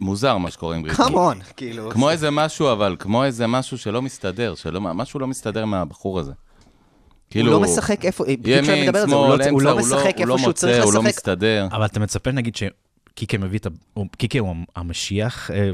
מוזר 0.00 0.36
מה 0.38 0.50
שקורה 0.50 0.76
עם 0.76 0.82
גריזמן. 0.82 1.06
קאמון, 1.06 1.38
כאילו. 1.56 1.90
כמו 1.90 2.10
איזה 2.10 2.30
משהו, 2.30 2.72
אבל 2.72 2.96
כמו 2.98 3.24
איזה 3.24 3.46
משהו 3.46 3.78
שלא 3.78 4.02
מסתדר, 4.02 4.54
שלא, 4.54 4.80
משהו 4.80 5.20
לא 5.20 5.26
מסתדר 5.26 5.64
מהבחור 5.64 6.18
הזה. 6.18 6.30
הוא 6.30 7.32
כאילו, 7.32 7.52
לא 7.52 7.60
משחק 7.60 8.04
איפה, 8.04 8.24
כשאני 8.24 8.56
ימין, 8.58 8.84
מדבר 8.88 8.98
על 9.00 9.08
זה, 9.08 9.14
הוא 9.14 9.24
שמאל, 9.26 9.38
לא- 9.38 9.44
אמצע, 9.44 9.50
הוא 9.50 9.62
לא 9.62 9.78
משחק 9.78 10.16
הוא 10.18 10.26
לא 10.26 10.32
איפה 10.34 10.42
שהוא 10.42 10.52
צריך 10.52 10.76
מוצא, 10.76 10.84
הוא 10.84 10.94
לא 10.94 11.00
לשחק. 11.00 11.08
מסתדר. 11.18 11.68
אבל 11.72 11.84
אתה 11.86 12.00
מצפה, 12.00 12.30
נגיד, 12.32 12.56
שקיקה 12.56 13.38
מביא 13.38 13.58
את 13.58 13.66
ה... 13.66 13.70
הוא- 13.94 14.06
קיקה 14.18 14.38
הוא 14.38 14.54
המשיח, 14.76 15.50
אה, 15.50 15.70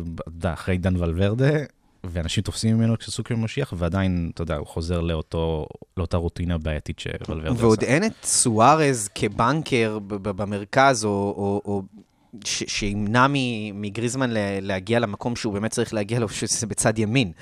אחרי 0.52 0.75
עידן 0.75 0.97
ולוורדה, 0.97 1.50
ואנשים 2.05 2.43
תופסים 2.43 2.76
ממנו 2.76 2.99
כסוג 2.99 3.26
של 3.29 3.35
משיח, 3.35 3.73
ועדיין, 3.76 4.31
אתה 4.35 4.43
יודע, 4.43 4.57
הוא 4.57 4.67
חוזר 4.67 5.00
לאותו, 5.00 5.67
לאותה 5.97 6.17
רוטינה 6.17 6.59
בעייתית 6.59 6.99
שוולוורדה 6.99 7.53
ועוד 7.65 7.79
עשה. 7.79 7.87
אין 7.93 8.05
את 8.05 8.12
סוארז 8.25 9.09
כבנקר 9.15 9.99
במרכז, 10.07 11.05
או, 11.05 11.11
או, 11.37 11.62
או 11.65 11.83
שימנע 12.45 13.26
מגריזמן 13.75 14.31
לה- 14.31 14.61
להגיע 14.61 14.99
למקום 14.99 15.37
שהוא 15.37 15.53
באמת 15.53 15.71
צריך 15.71 15.95
להגיע 15.95 16.19
לו, 16.19 16.29
שזה 16.38 16.67
בצד 16.67 16.99
ימין. 16.99 17.33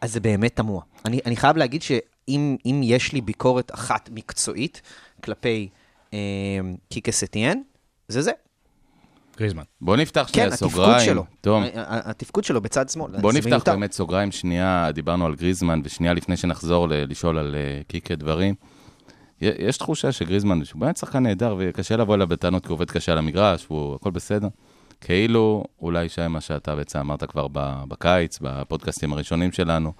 אז 0.00 0.12
זה 0.12 0.20
באמת 0.20 0.56
תמוה. 0.56 0.82
אני, 1.04 1.20
אני 1.26 1.36
חייב 1.36 1.56
להגיד 1.56 1.82
שאם 1.82 2.56
אם 2.66 2.80
יש 2.84 3.12
לי 3.12 3.20
ביקורת 3.20 3.74
אחת 3.74 4.10
מקצועית 4.12 4.82
כלפי 5.24 5.68
אה, 6.14 6.18
קיקה 6.88 7.12
סטיאן, 7.12 7.58
זה 8.08 8.22
זה. 8.22 8.32
גריזמן. 9.38 9.62
בוא 9.80 9.96
נפתח 9.96 10.20
כן, 10.26 10.32
שנייה 10.32 10.48
התפקוד 10.48 10.70
סוגריים. 10.70 11.06
שלו. 11.06 11.24
תום, 11.40 11.62
ה- 11.62 11.66
ה- 11.74 12.10
התפקוד 12.10 12.44
שלו 12.44 12.60
בצד 12.60 12.88
שמאל, 12.88 13.20
בוא 13.20 13.32
נפתח 13.32 13.46
מיותר. 13.50 13.72
באמת 13.72 13.92
סוגריים 13.92 14.32
שנייה, 14.32 14.90
דיברנו 14.94 15.26
על 15.26 15.34
גריזמן, 15.34 15.80
ושנייה 15.84 16.12
לפני 16.14 16.36
שנחזור 16.36 16.88
ל- 16.88 17.04
לשאול 17.10 17.38
על 17.38 17.54
אה, 17.54 17.82
קיקה 17.88 18.14
דברים. 18.14 18.54
יש 19.40 19.76
תחושה 19.76 20.12
שגריזמן, 20.12 20.64
שהוא 20.64 20.80
באמת 20.80 20.96
שחקן 20.96 21.22
נהדר, 21.22 21.56
וקשה 21.58 21.96
לבוא 21.96 22.14
אליו 22.14 22.26
בטענות, 22.28 22.62
כי 22.62 22.68
הוא 22.68 22.74
עובד 22.74 22.90
קשה 22.90 23.12
על 23.12 23.18
המגרש, 23.18 23.66
והוא, 23.70 23.94
הכל 23.94 24.10
בסדר. 24.10 24.48
כאילו, 25.00 25.64
אולי 25.80 26.08
שי, 26.08 26.26
מה 26.28 26.40
שאתה 26.40 26.74
בעצם 26.74 26.98
אמרת 26.98 27.24
כבר 27.24 27.46
בקיץ, 27.88 28.38
בפודקאסטים 28.42 29.12
הראשונים 29.12 29.52
שלנו, 29.52 29.92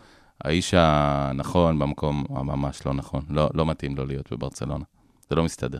האיש 0.44 0.74
הנכון 0.76 1.78
במקום 1.78 2.24
הממש 2.30 2.86
לא 2.86 2.94
נכון. 2.94 3.22
לא, 3.30 3.50
לא 3.54 3.66
מתאים 3.66 3.96
לו 3.96 4.06
להיות 4.06 4.32
בברצלונה. 4.32 4.84
זה 5.30 5.36
לא 5.36 5.44
מסתדר. 5.44 5.78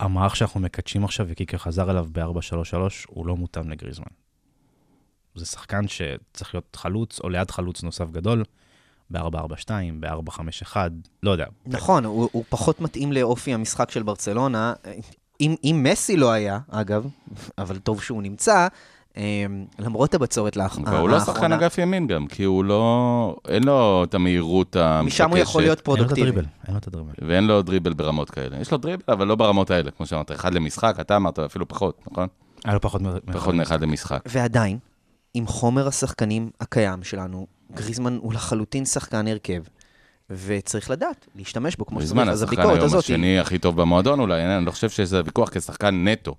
המערך 0.00 0.36
שאנחנו 0.36 0.60
מקדשים 0.60 1.04
עכשיו, 1.04 1.26
וקיקה 1.28 1.58
חזר 1.58 1.90
אליו 1.90 2.06
ב-4-3-3, 2.12 2.76
הוא 3.08 3.26
לא 3.26 3.36
מותאם 3.36 3.70
לגריזמן. 3.70 4.06
זה 5.34 5.46
שחקן 5.46 5.88
שצריך 5.88 6.54
להיות 6.54 6.76
חלוץ, 6.76 7.20
או 7.20 7.28
ליד 7.28 7.50
חלוץ 7.50 7.82
נוסף 7.82 8.10
גדול, 8.10 8.44
ב-4-4-2, 9.10 9.70
ב-4-5-1, 10.00 10.76
לא 11.22 11.30
יודע. 11.30 11.46
נכון, 11.66 12.04
הוא, 12.04 12.28
הוא 12.32 12.44
פחות 12.48 12.80
מתאים 12.80 13.12
לאופי 13.12 13.54
המשחק 13.54 13.90
של 13.90 14.02
ברצלונה. 14.02 14.72
אם, 15.40 15.54
אם 15.64 15.86
מסי 15.90 16.16
לא 16.16 16.32
היה, 16.32 16.58
אגב, 16.70 17.06
אבל 17.58 17.78
טוב 17.78 18.02
שהוא 18.02 18.22
נמצא, 18.22 18.68
למרות 19.78 20.14
הבצורת 20.14 20.56
לאח- 20.56 20.62
האחרונה, 20.64 20.94
והוא 20.96 21.08
לא 21.08 21.20
שחקן 21.20 21.52
אגף 21.52 21.78
ימין 21.78 22.06
גם, 22.06 22.26
כי 22.26 22.44
הוא 22.44 22.64
לא... 22.64 23.36
אין 23.48 23.64
לו 23.64 24.04
את 24.04 24.14
המהירות 24.14 24.76
המתבקשת. 24.76 25.14
משם 25.24 25.30
הוא 25.30 25.38
יכול 25.38 25.62
להיות 25.62 25.80
פרודוקטיבי. 25.80 26.28
אין 26.30 26.44
לו 26.68 26.78
את 26.78 26.86
הדריבל. 26.86 27.12
ואין 27.22 27.46
לו 27.46 27.62
דריבל 27.62 27.92
ברמות 27.92 28.30
כאלה. 28.30 28.60
יש 28.60 28.72
לו 28.72 28.78
דריבל, 28.78 29.02
אבל 29.08 29.26
לא 29.26 29.34
ברמות 29.34 29.70
האלה, 29.70 29.90
כמו 29.90 30.06
שאמרת, 30.06 30.32
אחד 30.32 30.54
למשחק, 30.54 30.96
אתה 31.00 31.16
אמרת 31.16 31.38
אפילו 31.38 31.68
פחות, 31.68 32.00
נכון? 32.10 32.28
היה 32.64 32.74
לו 32.74 32.80
פחות 32.80 33.02
מ... 33.02 33.06
פחות 33.32 33.54
מאחד 33.54 33.82
למשחק. 33.82 34.20
ועדיין, 34.26 34.78
עם 35.34 35.46
חומר 35.46 35.88
השחקנים 35.88 36.50
הקיים 36.60 37.02
שלנו, 37.02 37.46
גריזמן 37.74 38.18
הוא 38.22 38.32
לחלוטין 38.32 38.84
שחקן 38.84 39.26
הרכב, 39.28 39.62
וצריך 40.30 40.90
לדעת, 40.90 41.26
להשתמש 41.34 41.76
בו 41.76 41.86
כמו 41.86 41.98
בזמן 41.98 42.22
שצריך. 42.22 42.32
אז 42.32 42.42
השחקן 42.42 42.56
הביקורת 42.60 42.76
היום 42.78 42.86
הזאת, 42.86 43.04
השני 43.04 43.38
הכי 43.38 43.58
טוב 43.58 43.80
במועדון 43.80 44.20
אולי, 44.20 44.44
אני 44.56 44.66
לא 44.66 44.70
חושב 44.70 44.90
שזה 44.90 45.20
ויכוח 45.24 45.48
כשחקן 45.48 46.08
נטו. 46.08 46.34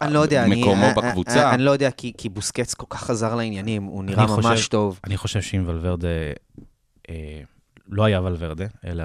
אני 0.00 0.12
לא 0.12 0.18
יודע, 0.18 0.44
אני, 0.44 0.60
מקומו 0.60 0.84
אני, 0.84 0.94
בקבוצה. 0.96 1.46
אני, 1.48 1.54
אני 1.54 1.62
לא 1.62 1.70
יודע, 1.70 1.90
כי, 1.90 2.12
כי 2.18 2.28
בוסקץ 2.28 2.74
כל 2.74 2.86
כך 2.90 3.00
חזר 3.04 3.34
לעניינים, 3.34 3.82
הוא 3.82 4.04
נראה 4.04 4.24
אני 4.24 4.32
ממש 4.32 4.46
חושב- 4.46 4.68
טוב. 4.70 5.00
אני 5.04 5.16
חושב 5.16 5.40
שאם 5.40 5.62
ולוורדה, 5.66 6.08
אה, 7.10 7.40
לא 7.88 8.04
היה 8.04 8.22
ולוורדה, 8.22 8.64
אלא 8.84 9.04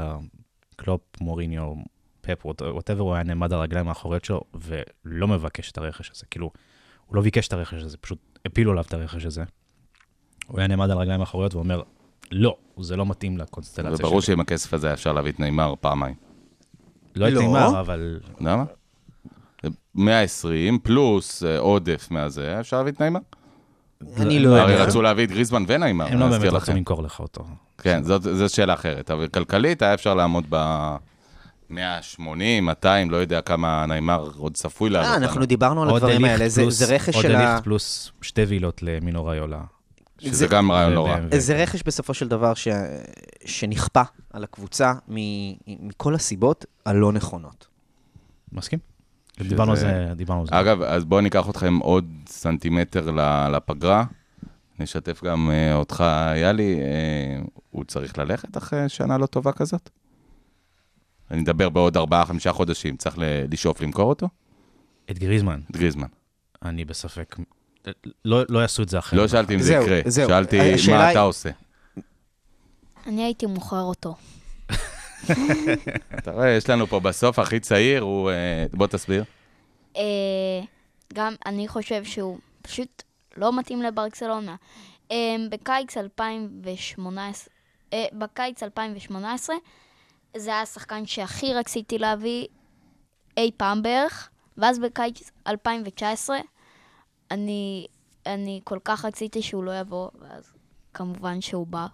קלופ, 0.76 1.02
מוריניו, 1.22 1.74
פפ, 2.22 2.46
whatever, 2.46 3.02
הוא 3.02 3.14
היה 3.14 3.24
נעמד 3.24 3.54
על 3.54 3.60
הרגליים 3.60 3.88
האחוריות 3.88 4.26
שלו, 4.26 4.42
ולא 4.54 5.28
מבקש 5.28 5.72
את 5.72 5.78
הרכש 5.78 6.12
הזה. 6.16 6.26
כאילו, 6.32 6.52
הוא 7.06 7.16
לא 7.16 7.22
ביקש 7.22 7.48
את 7.48 7.54
הרכש 7.54 7.84
הזה, 7.84 7.98
פשוט 7.98 8.20
הפילו 8.46 8.72
עליו 8.72 8.84
את 8.88 8.94
הרכש 8.94 9.26
הזה. 9.26 9.44
הוא 10.48 10.60
היה 10.60 10.68
נעמד 10.68 10.90
על 10.92 10.98
הרגליים 10.98 11.20
האחוריות 11.20 11.56
ואומר, 11.56 11.82
לא, 12.32 12.58
זה 12.80 12.96
לא 12.96 13.06
מתאים 13.06 13.38
לקונסטלציה 13.38 13.94
וברור 14.06 14.22
שלי. 14.22 14.28
שעם 14.34 14.40
הכסף 14.40 14.74
הזה 14.74 14.94
אפשר 14.94 15.14
להביא 15.14 15.32
את 15.32 15.40
ניימאר 15.40 15.74
פעמיים. 15.82 16.16
לא 17.16 17.28
את 17.28 17.34
לא. 17.34 17.42
נאמר, 17.42 17.80
אבל 17.80 18.20
למה? 18.40 18.64
120 19.96 20.80
פלוס 20.80 21.44
אה, 21.44 21.60
עודף 21.60 22.08
מהזה, 22.12 22.60
אפשר 22.60 22.78
להביא 22.78 22.92
את 22.92 23.02
נאמר. 23.02 23.20
אני 24.18 24.40
לא 24.40 24.58
הרי 24.58 24.72
יודע. 24.74 24.84
רצו 24.86 25.02
להביא 25.02 25.24
את 25.24 25.32
גריזמן 25.32 25.64
ונאמר, 25.68 26.06
הם 26.06 26.12
אני 26.12 26.20
לא 26.20 26.38
באמת. 26.38 26.54
רוצים 26.54 26.76
למכור 26.76 27.04
לך 27.04 27.20
אותו. 27.20 27.46
כן, 27.78 28.04
זאת, 28.04 28.22
זאת 28.22 28.50
שאלה 28.50 28.74
אחרת, 28.74 29.12
אבל 29.12 29.28
כלכלית 29.28 29.82
היה 29.82 29.94
אפשר 29.94 30.14
לעמוד 30.14 30.46
ב... 30.50 30.56
180, 31.70 32.66
200, 32.66 33.12
לא 33.12 33.18
יודע 33.18 33.42
כמה 33.42 33.86
נאמר 33.86 34.30
עוד 34.38 34.54
צפוי 34.54 34.90
לעלות. 34.90 35.10
אה. 35.10 35.16
אנחנו 35.16 35.46
דיברנו 35.46 35.84
על 35.84 35.90
עוד 35.90 36.04
הדברים 36.04 36.26
האלה, 36.26 36.50
זה, 36.50 36.96
רכש 36.96 37.16
עוד 37.16 37.24
של 37.24 37.36
ה... 37.36 37.40
דליכט 37.40 37.64
פלוס 37.64 38.12
שתי 38.22 38.42
וילות 38.42 38.84
למינו 38.84 39.26
ריולה. 39.26 39.62
שזה 40.20 40.32
זה- 40.36 40.48
גם 40.48 40.72
רעיון 40.72 40.94
לא 40.94 41.08
רע. 41.08 41.18
זה 41.38 41.56
רכש 41.64 41.84
בסופו 41.86 42.14
של 42.14 42.28
דבר 42.28 42.54
ש... 42.54 42.68
שנכפה 43.46 44.02
על 44.34 44.44
הקבוצה 44.44 44.94
מ... 45.10 45.16
מכל 45.68 46.16
הסיבות 46.16 46.66
הלא 46.86 47.12
נכונות. 47.12 47.68
מסכים? 48.54 48.95
שזה- 49.40 49.50
דיברנו 49.50 49.72
על 49.72 49.78
זה, 49.78 50.08
דיברנו 50.16 50.42
על 50.42 50.48
זה. 50.48 50.60
אגב, 50.60 50.82
אז 50.82 51.06
בואו 51.06 51.22
ניקח 51.22 51.50
אתכם 51.50 51.78
עוד 51.78 52.06
סנטימטר 52.28 53.12
ל- 53.12 53.48
לפגרה. 53.56 54.04
נשתף 54.80 55.24
גם 55.24 55.52
אה, 55.52 55.76
אותך, 55.76 56.04
יאלי, 56.42 56.80
אה, 56.80 57.42
הוא 57.70 57.84
צריך 57.84 58.18
ללכת 58.18 58.58
אחרי 58.58 58.90
שנה 58.90 59.18
לא 59.18 59.26
טובה 59.26 59.52
כזאת? 59.52 59.90
אני 61.32 61.42
אדבר 61.44 61.70
בעוד 61.70 61.98
ארבעה, 61.98 62.26
חמישה 62.26 62.52
חודשים, 62.54 62.98
צריך 62.98 63.16
לשאוף 63.52 63.82
למכור 63.82 64.10
אותו? 64.10 64.28
את 65.12 65.20
גריזמן, 65.20 65.60
את 65.72 65.78
גריזמן. 65.78 66.08
אני 66.66 66.86
בספק. 66.86 67.36
לא 68.26 68.42
לא 68.50 68.60
יעשו 68.60 68.84
את 68.84 68.90
זה 68.90 69.00
אחרת. 69.00 69.20
לא 69.20 69.28
שאלתי 69.28 69.54
אם 69.56 69.60
זה 69.60 69.74
יקרה. 69.74 70.02
שאלתי 70.28 70.58
מה 70.92 71.12
אתה 71.12 71.20
עושה. 71.20 71.50
אני 73.08 73.24
הייתי 73.24 73.46
מוכר 73.46 73.82
אותו. 73.82 74.16
אתה 76.20 76.32
רואה, 76.32 76.50
יש 76.50 76.70
לנו 76.70 76.88
פה 76.88 77.00
בסוף 77.00 77.40
הכי 77.40 77.60
צעיר, 77.60 78.02
הוא... 78.02 78.30
אה, 78.30 78.66
בוא 78.74 78.88
תסביר. 78.88 79.24
אה, 79.98 80.02
גם 81.14 81.36
אני 81.46 81.68
חושב 81.68 82.04
שהוא 82.04 82.38
פשוט 82.62 83.04
לא 83.38 83.60
מתאים 83.60 83.82
לברקסלונה. 83.82 84.56
אה, 85.12 85.36
בקיץ 85.50 85.98
2018, 85.98 87.54
אה, 87.94 88.06
בקיץ 88.14 88.64
2018, 88.64 89.56
זה 90.38 90.50
היה 90.50 90.62
השחקן 90.62 91.06
שהכי 91.06 91.54
רציתי 91.54 91.98
להביא 91.98 92.48
אי 93.38 93.52
פעם 93.58 93.82
בערך, 93.84 94.30
ואז 94.58 94.80
בקיץ 94.80 95.32
2019, 95.48 96.38
אני, 97.32 97.88
אני 98.26 98.62
כל 98.64 98.80
כך 98.84 99.06
רציתי 99.06 99.42
שהוא 99.42 99.64
לא 99.64 99.80
יבוא, 99.80 100.10
ואז 100.20 100.54
כמובן 100.94 101.42
שהוא 101.42 101.68
בא, 101.68 101.88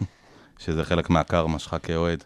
שזה 0.58 0.84
חלק 0.84 1.10
מהקרמה 1.10 1.58
שלך 1.58 1.76
כאוהד. 1.82 2.24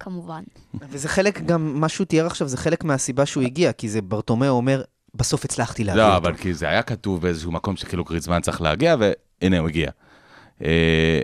כמובן. 0.00 0.42
וזה 0.88 1.08
חלק 1.08 1.40
גם, 1.40 1.80
מה 1.80 1.88
שהוא 1.88 2.04
תיאר 2.04 2.26
עכשיו, 2.26 2.48
זה 2.48 2.56
חלק 2.56 2.84
מהסיבה 2.84 3.26
שהוא 3.26 3.42
הגיע, 3.42 3.72
כי 3.72 3.88
זה 3.88 4.02
ברטומיאו 4.02 4.52
אומר, 4.52 4.82
בסוף 5.14 5.44
הצלחתי 5.44 5.84
להביא 5.84 6.02
לא, 6.02 6.06
אותו. 6.06 6.16
אבל 6.16 6.36
כי 6.36 6.54
זה 6.54 6.68
היה 6.68 6.82
כתוב 6.82 7.22
באיזשהו 7.22 7.52
מקום 7.52 7.76
שכאילו 7.76 8.04
גריזמן 8.04 8.40
צריך 8.40 8.60
להגיע, 8.60 8.96
והנה 8.98 9.58
הוא 9.58 9.68
הגיע. 9.68 9.90
אה, 10.64 11.20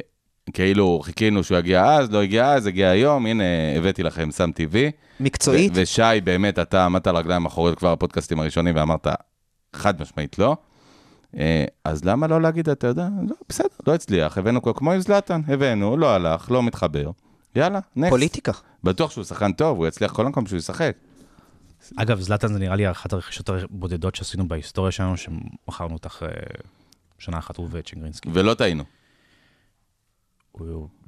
כאילו 0.53 1.01
חיכינו 1.03 1.45
שהוא 1.45 1.59
יגיע 1.59 1.85
אז, 1.85 2.11
לא 2.11 2.23
הגיע 2.23 2.53
אז, 2.53 2.67
הגיע 2.67 2.89
היום, 2.89 3.27
הנה 3.27 3.45
הבאתי 3.77 4.03
לכם 4.03 4.31
סם 4.31 4.53
טבעי. 4.53 4.91
מקצועית, 5.21 5.73
ו- 5.75 5.81
ושי, 5.81 6.21
באמת, 6.25 6.59
אתה 6.59 6.85
עמדת 6.85 7.07
על 7.07 7.17
הרגליים 7.17 7.45
האחוריות 7.45 7.79
כבר 7.79 7.95
בפודקאסטים 7.95 8.41
הראשונים 8.41 8.77
ואמרת, 8.77 9.07
חד 9.73 10.01
משמעית 10.03 10.39
לא. 10.39 10.57
אה, 11.39 11.65
אז 11.85 12.05
למה 12.05 12.27
לא 12.27 12.43
להגיד, 12.43 12.69
אתה 12.69 12.87
יודע, 12.87 13.09
לא, 13.29 13.35
בסדר, 13.49 13.69
לא 13.87 13.95
הצליח, 13.95 14.39
הבאנו 14.39 14.63
כמו 14.63 14.93
עם 14.93 15.01
זלאטן, 15.01 15.41
הבאנו, 15.49 15.97
לא 15.97 16.11
הלך, 16.15 16.51
לא 16.51 16.63
מתחבר. 16.63 17.11
יאללה, 17.57 17.81
נקסט. 17.97 18.11
פוליטיקה. 18.11 18.53
בטוח 18.85 19.11
שהוא 19.11 19.25
שחקן 19.25 19.53
טוב, 19.53 19.79
הוא 19.79 19.87
יצליח 19.87 20.13
כל 20.13 20.27
מקום 20.27 20.47
שהוא 20.47 20.59
ישחק. 20.59 20.97
אגב, 21.97 22.21
זלאטן 22.21 22.53
זה 22.53 22.59
נראה 22.59 22.77
לי 22.77 22.91
אחת 22.91 23.13
הרכישות 23.13 23.49
הבודדות 23.49 24.15
שעשינו 24.15 24.49
בהיסטוריה 24.49 24.93
שלנו, 24.93 25.17
שמכרנו 25.17 25.95
אותך 25.95 26.23
אה, 26.23 26.29
שנה 27.19 27.39
אחת 27.39 27.57
הוא 27.57 27.69
וצ'ינגרינסקי. 27.71 28.29
ולא 28.33 28.55
טעינו. 28.55 28.85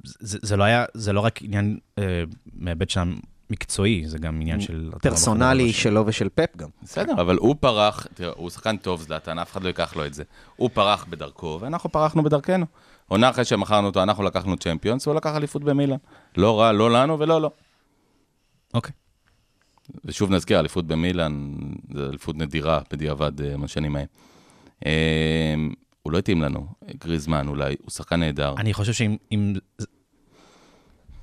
זה, 0.03 0.37
זה 0.41 0.57
לא 0.57 0.63
היה, 0.63 0.85
זה 0.93 1.13
לא 1.13 1.19
רק 1.19 1.41
עניין 1.41 1.77
אה, 1.99 2.23
מהיבט 2.53 2.89
שם 2.89 3.15
מקצועי, 3.49 4.03
זה 4.07 4.17
גם 4.17 4.41
עניין 4.41 4.61
של... 4.61 4.91
פרסונלי 5.01 5.73
שלו 5.73 6.03
ושל 6.05 6.29
פפ 6.35 6.57
גם. 6.57 6.69
בסדר, 6.83 7.13
אבל 7.13 7.37
הוא 7.37 7.55
פרח, 7.59 8.07
תראה, 8.13 8.31
הוא 8.35 8.49
שחקן 8.49 8.77
טוב, 8.77 9.01
זלאטן, 9.01 9.39
אף 9.39 9.51
אחד 9.51 9.63
לא 9.63 9.67
ייקח 9.67 9.95
לו 9.95 10.05
את 10.05 10.13
זה. 10.13 10.23
הוא 10.55 10.69
פרח 10.73 11.05
בדרכו, 11.09 11.57
ואנחנו 11.61 11.91
פרחנו 11.91 12.23
בדרכנו. 12.23 12.65
עונה 13.09 13.29
אחרי 13.29 13.45
שמכרנו 13.45 13.87
אותו, 13.87 14.03
אנחנו 14.03 14.23
לקחנו 14.23 14.57
צ'מפיונס, 14.57 15.05
הוא 15.05 15.15
לקח 15.15 15.35
אליפות 15.35 15.63
במילאן. 15.63 15.97
לא 16.37 16.59
רע, 16.59 16.71
לא 16.71 16.91
לנו 16.91 17.19
ולא 17.19 17.41
לו. 17.41 17.51
אוקיי. 18.73 18.91
ושוב 20.05 20.31
נזכיר, 20.31 20.59
אליפות 20.59 20.87
במילאן, 20.87 21.55
זו 21.93 22.09
אליפות 22.09 22.35
נדירה 22.35 22.81
בדיעבד 22.91 23.41
אה, 23.41 23.57
בשנים 23.57 23.95
ההם. 23.95 24.05
אה, 24.85 25.55
הוא 26.03 26.13
לא 26.13 26.17
התאים 26.17 26.41
לנו, 26.41 26.67
גריזמן 27.03 27.47
אולי, 27.47 27.75
הוא 27.81 27.91
שחקן 27.91 28.19
נהדר. 28.19 28.53
אני 28.57 28.73
חושב 28.73 28.93
שאם... 28.93 29.17
אם 29.31 29.53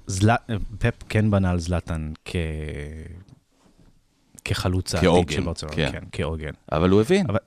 זל... 0.07 0.31
פפ 0.79 0.95
כן 1.09 1.31
בנה 1.31 1.51
על 1.51 1.59
זלאטן 1.59 2.13
כ... 2.25 2.37
כחלוץ 4.45 4.95
העתיד 4.95 5.31
של 5.31 5.43
ברצלונה, 5.43 5.75
כן. 5.77 5.91
כן, 5.93 6.05
כעוגן. 6.13 6.53
אבל 6.73 6.91
הוא 6.91 7.01
הבין. 7.01 7.27
אבל- 7.31 7.39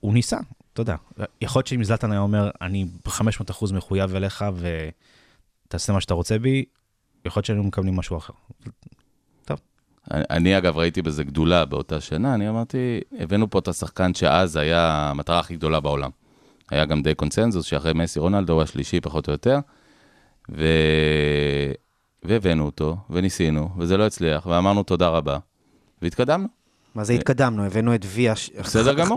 הוא 0.00 0.14
ניסה, 0.14 0.38
אתה 0.82 0.92
יודע. 0.92 1.26
יכול 1.40 1.60
להיות 1.60 1.66
שאם 1.66 1.84
זלאטן 1.84 2.12
היה 2.12 2.20
אומר, 2.20 2.50
אני 2.60 2.84
ב-500% 2.84 3.74
מחויב 3.74 4.14
אליך 4.14 4.44
ותעשה 5.66 5.92
מה 5.92 6.00
שאתה 6.00 6.14
רוצה 6.14 6.38
בי, 6.38 6.64
יכול 7.24 7.40
להיות 7.40 7.46
שהיינו 7.46 7.64
מקבלים 7.64 7.96
משהו 7.96 8.16
אחר. 8.16 8.32
אני, 10.10 10.24
אני 10.30 10.58
אגב 10.58 10.76
ראיתי 10.76 11.02
בזה 11.02 11.24
גדולה 11.24 11.64
באותה 11.64 12.00
שנה, 12.00 12.34
אני 12.34 12.48
אמרתי, 12.48 13.00
הבאנו 13.18 13.50
פה 13.50 13.58
את 13.58 13.68
השחקן 13.68 14.14
שאז 14.14 14.56
היה 14.56 15.10
המטרה 15.10 15.38
הכי 15.38 15.56
גדולה 15.56 15.80
בעולם. 15.80 16.10
היה 16.70 16.84
גם 16.84 17.02
די 17.02 17.14
קונצנזוס 17.14 17.66
שאחרי 17.66 17.92
מסי 17.92 18.20
רונלדו 18.20 18.52
הוא 18.52 18.62
השלישי 18.62 19.00
פחות 19.00 19.28
או 19.28 19.32
יותר, 19.32 19.58
ו... 20.50 20.66
והבאנו 22.22 22.66
אותו, 22.66 22.96
וניסינו, 23.10 23.68
וזה 23.78 23.96
לא 23.96 24.06
הצליח, 24.06 24.46
ואמרנו 24.46 24.82
תודה 24.82 25.08
רבה, 25.08 25.38
והתקדמנו. 26.02 26.57
מה 26.98 27.04
זה 27.04 27.12
התקדמנו? 27.12 27.64
הבאנו 27.64 27.94
את 27.94 28.04
ויה. 28.06 28.34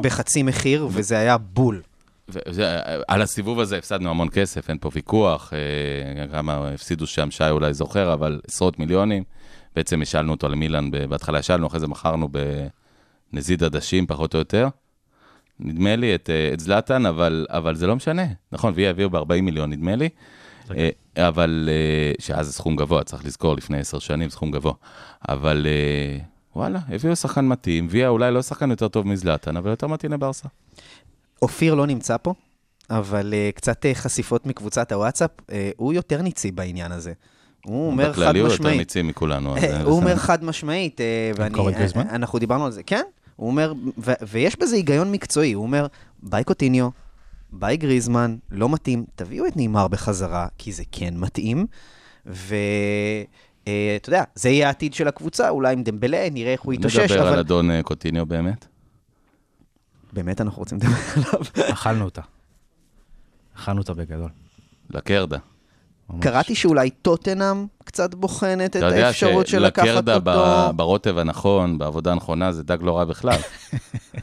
בחצי 0.01 0.43
מחיר, 0.43 0.87
וזה 0.91 1.17
היה 1.17 1.37
בול. 1.37 1.81
וזה, 2.29 2.79
על 3.07 3.21
הסיבוב 3.21 3.59
הזה 3.59 3.77
הפסדנו 3.77 4.09
המון 4.09 4.29
כסף, 4.29 4.69
אין 4.69 4.77
פה 4.77 4.89
ויכוח, 4.93 5.53
אה, 5.53 6.27
כמה 6.27 6.69
הפסידו 6.73 7.07
שם, 7.07 7.31
שי 7.31 7.49
אולי 7.49 7.73
זוכר, 7.73 8.13
אבל 8.13 8.41
עשרות 8.47 8.79
מיליונים. 8.79 9.23
בעצם 9.75 10.01
השאלנו 10.01 10.31
אותו 10.31 10.49
למילאן, 10.49 10.91
בהתחלה 11.09 11.39
השאלנו, 11.39 11.67
אחרי 11.67 11.79
זה 11.79 11.87
מכרנו 11.87 12.29
בנזיד 13.33 13.63
עדשים, 13.63 14.07
פחות 14.07 14.33
או 14.33 14.39
יותר. 14.39 14.67
נדמה 15.59 15.95
לי 15.95 16.15
את, 16.15 16.29
אה, 16.29 16.49
את 16.53 16.59
זלאטן, 16.59 17.05
אבל, 17.05 17.45
אבל 17.49 17.75
זה 17.75 17.87
לא 17.87 17.95
משנה. 17.95 18.25
נכון, 18.51 18.73
ויה 18.75 18.89
הביאו 18.89 19.09
ב-40 19.09 19.41
מיליון, 19.41 19.69
נדמה 19.69 19.95
לי. 19.95 20.09
אה, 20.77 20.89
אבל, 21.17 21.69
אה, 21.71 22.13
שאז 22.19 22.45
זה 22.45 22.53
סכום 22.53 22.75
גבוה, 22.75 23.03
צריך 23.03 23.25
לזכור, 23.25 23.55
לפני 23.55 23.79
עשר 23.79 23.99
שנים 23.99 24.29
סכום 24.29 24.51
גבוה. 24.51 24.73
אבל 25.29 25.67
אה, 25.69 26.30
וואלה, 26.55 26.79
הביאו 26.89 27.15
שחקן 27.15 27.47
מתאים, 27.47 27.87
ויה 27.89 28.09
אולי 28.09 28.31
לא 28.31 28.41
שחקן 28.41 28.71
יותר 28.71 28.87
טוב 28.87 29.07
מזלאטן, 29.07 29.57
אבל 29.57 29.69
יותר 29.69 29.87
מתאים 29.87 30.11
לברסה. 30.11 30.47
אופיר 31.41 31.73
לא 31.75 31.87
נמצא 31.87 32.17
פה, 32.21 32.33
אבל 32.89 33.33
uh, 33.33 33.55
קצת 33.55 33.85
uh, 33.85 33.87
חשיפות 33.97 34.45
מקבוצת 34.45 34.91
הוואטסאפ, 34.91 35.31
uh, 35.39 35.53
הוא 35.77 35.93
יותר 35.93 36.21
ניצי 36.21 36.51
בעניין 36.51 36.91
הזה. 36.91 37.13
הוא 37.65 37.87
אומר 37.87 38.13
חד 38.13 38.21
בכללי 38.21 38.39
הוא 38.39 38.47
יותר 38.47 38.55
משמעית. 38.63 38.79
ניצי 38.79 39.01
מכולנו. 39.01 39.55
הוא 39.83 39.95
אומר. 39.95 40.15
חד 40.15 40.43
משמעית, 40.43 41.01
אה, 41.01 41.31
ואני, 41.35 41.55
קורא 41.55 41.71
גריזמן? 41.71 42.07
אה, 42.07 42.15
אנחנו 42.15 42.39
דיברנו 42.39 42.65
על 42.65 42.71
זה, 42.71 42.83
כן, 42.83 43.03
הוא 43.35 43.47
אומר, 43.47 43.73
ו- 43.97 44.11
ויש 44.27 44.59
בזה 44.59 44.75
היגיון 44.75 45.11
מקצועי, 45.11 45.53
הוא 45.53 45.63
אומר, 45.63 45.87
ביי 46.23 46.43
קוטיניו, 46.43 46.89
ביי 47.51 47.77
גריזמן, 47.77 48.35
לא 48.51 48.69
מתאים, 48.69 49.05
תביאו 49.15 49.47
את 49.47 49.57
נאמר 49.57 49.87
בחזרה, 49.87 50.47
כי 50.57 50.71
זה 50.71 50.83
כן 50.91 51.13
מתאים, 51.17 51.65
ואתה 53.69 54.09
יודע, 54.09 54.23
זה 54.35 54.49
יהיה 54.49 54.67
העתיד 54.67 54.93
של 54.93 55.07
הקבוצה, 55.07 55.49
אולי 55.49 55.73
עם 55.73 55.83
דמבלה, 55.83 56.27
נראה 56.31 56.51
איך 56.51 56.61
הוא 56.61 56.73
יתאושש, 56.73 56.99
נדבר 56.99 57.21
על 57.21 57.27
אבל 57.27 57.39
אדון 57.39 57.71
אה, 57.71 57.83
קוטיניו 57.83 58.25
באמת. 58.25 58.65
באמת 60.13 60.41
אנחנו 60.41 60.59
רוצים 60.59 60.77
לדבר 60.77 60.91
עליו. 61.15 61.73
אכלנו 61.73 62.05
אותה. 62.05 62.21
אכלנו 63.57 63.79
אותה 63.81 63.93
בגדול. 63.93 64.29
לקרדה. 64.89 65.37
ממש. 66.09 66.23
קראתי 66.23 66.55
שאולי 66.55 66.89
טוטנאם 66.89 67.65
קצת 67.83 68.15
בוחנת 68.15 68.71
את 68.71 68.75
אתה 68.75 68.85
יודע 68.85 69.07
האפשרות 69.07 69.47
של 69.47 69.59
לקחת 69.59 69.85
שלקרדה 69.85 70.19
ב- 70.19 70.27
אותו. 70.29 70.73
ברוטב 70.77 71.17
הנכון, 71.17 71.77
בעבודה 71.77 72.11
הנכונה, 72.11 72.51
זה 72.51 72.63
דג 72.63 72.77
לא 72.81 72.97
רע 72.97 73.05
בכלל. 73.05 73.37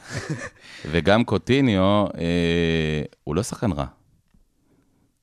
וגם 0.91 1.23
קוטיניו, 1.23 2.05
אה, 2.17 3.01
הוא 3.23 3.35
לא 3.35 3.43
שחקן 3.43 3.71
רע. 3.71 3.85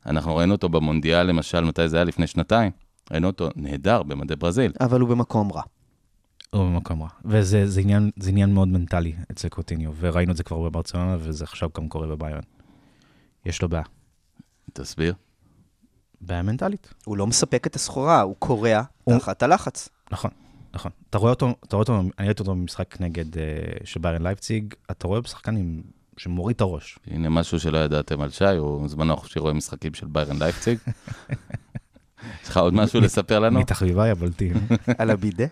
אנחנו 0.06 0.36
ראינו 0.36 0.54
אותו 0.54 0.68
במונדיאל, 0.68 1.26
למשל, 1.26 1.60
מתי 1.60 1.88
זה 1.88 1.96
היה? 1.96 2.04
לפני 2.04 2.26
שנתיים. 2.26 2.70
ראינו 3.10 3.26
אותו 3.26 3.48
נהדר 3.56 4.02
במדי 4.02 4.36
ברזיל. 4.36 4.72
אבל 4.80 5.00
הוא 5.00 5.08
במקום 5.08 5.52
רע. 5.52 5.62
הוא 6.50 6.64
במקום 6.64 7.02
רע. 7.02 7.08
וזה 7.24 7.66
זה 7.66 7.80
עניין, 7.80 8.10
זה 8.16 8.30
עניין 8.30 8.54
מאוד 8.54 8.68
מנטלי 8.68 9.12
אצל 9.30 9.48
קוטיניו, 9.48 9.92
וראינו 10.00 10.32
את 10.32 10.36
זה 10.36 10.44
כבר 10.44 10.62
בברצלונה, 10.62 11.16
וזה 11.20 11.44
עכשיו 11.44 11.68
גם 11.76 11.88
קורה 11.88 12.06
בביירן. 12.06 12.40
יש 13.46 13.62
לו 13.62 13.68
בעיה. 13.68 13.82
תסביר. 14.72 15.14
בעיה 16.20 16.42
מנטלית. 16.42 16.94
הוא 17.04 17.16
לא 17.16 17.26
מספק 17.26 17.66
את 17.66 17.76
הסחורה, 17.76 18.20
הוא 18.20 18.36
קורע 18.38 18.82
הוא- 19.04 19.18
תחת 19.18 19.42
הלחץ. 19.42 19.88
אתה 20.08 20.28
נכון. 20.72 20.90
אתה 21.10 21.18
רואה 21.18 21.30
אותו, 21.30 21.54
אתה 21.64 21.76
רואה 21.76 21.82
אותו, 21.82 22.00
אני 22.00 22.26
ראיתי 22.26 22.40
אותו 22.42 22.54
במשחק 22.54 23.00
נגד, 23.00 23.38
אה, 23.38 23.42
של 23.84 24.00
ביירן 24.00 24.22
לייפציג, 24.22 24.74
אתה 24.90 25.06
רואה 25.08 25.20
שחקן 25.26 25.56
עם- 25.56 25.82
שמוריד 26.16 26.54
את 26.54 26.60
הראש. 26.60 26.98
הנה 27.06 27.28
משהו 27.28 27.60
שלא 27.60 27.78
ידעתם 27.78 28.20
על 28.20 28.30
שי, 28.30 28.44
הוא 28.56 28.88
זמנו 28.88 29.12
החופשי 29.12 29.38
רואה 29.38 29.52
משחקים 29.52 29.94
של 29.94 30.06
ביירן 30.06 30.38
לייפציג. 30.38 30.78
יש 32.42 32.48
לך 32.48 32.56
עוד 32.56 32.74
משהו 32.74 33.00
לספר 33.00 33.38
לנו? 33.38 33.60
מתחביביי 33.60 34.10
הבולטים. 34.10 34.54
על 34.98 35.10
הבידה. 35.10 35.44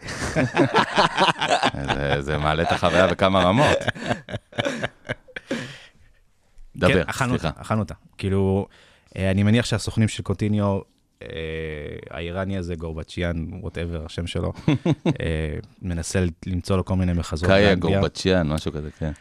זה- 1.95 2.17
זה 2.21 2.39
מעלה 2.39 2.63
את 2.63 2.73
החוויה 2.73 3.07
בכמה 3.07 3.43
רמות. 3.43 3.77
דבר, 6.77 7.05
כן, 7.05 7.29
סליחה. 7.29 7.51
אכלנו 7.57 7.81
אותה. 7.83 7.95
כאילו, 8.19 8.67
אה, 9.17 9.31
אני 9.31 9.43
מניח 9.43 9.65
שהסוכנים 9.67 10.09
של 10.09 10.23
קוטיניו, 10.23 10.79
אה, 11.23 11.29
האיראני 12.11 12.59
הזה, 12.59 12.75
גורבצ'יאן, 12.75 13.47
ווטאבר, 13.61 14.05
השם 14.07 14.27
שלו, 14.27 14.53
אה, 15.07 15.13
מנסה 15.83 16.25
למצוא 16.47 16.77
לו 16.77 16.85
כל 16.85 16.97
מיני 16.97 17.13
מחזות. 17.13 17.49
קאיה. 17.49 17.75
גורבצ'יאן, 17.75 18.49
משהו 18.49 18.73
כזה, 18.73 18.89
כן. 18.99 19.13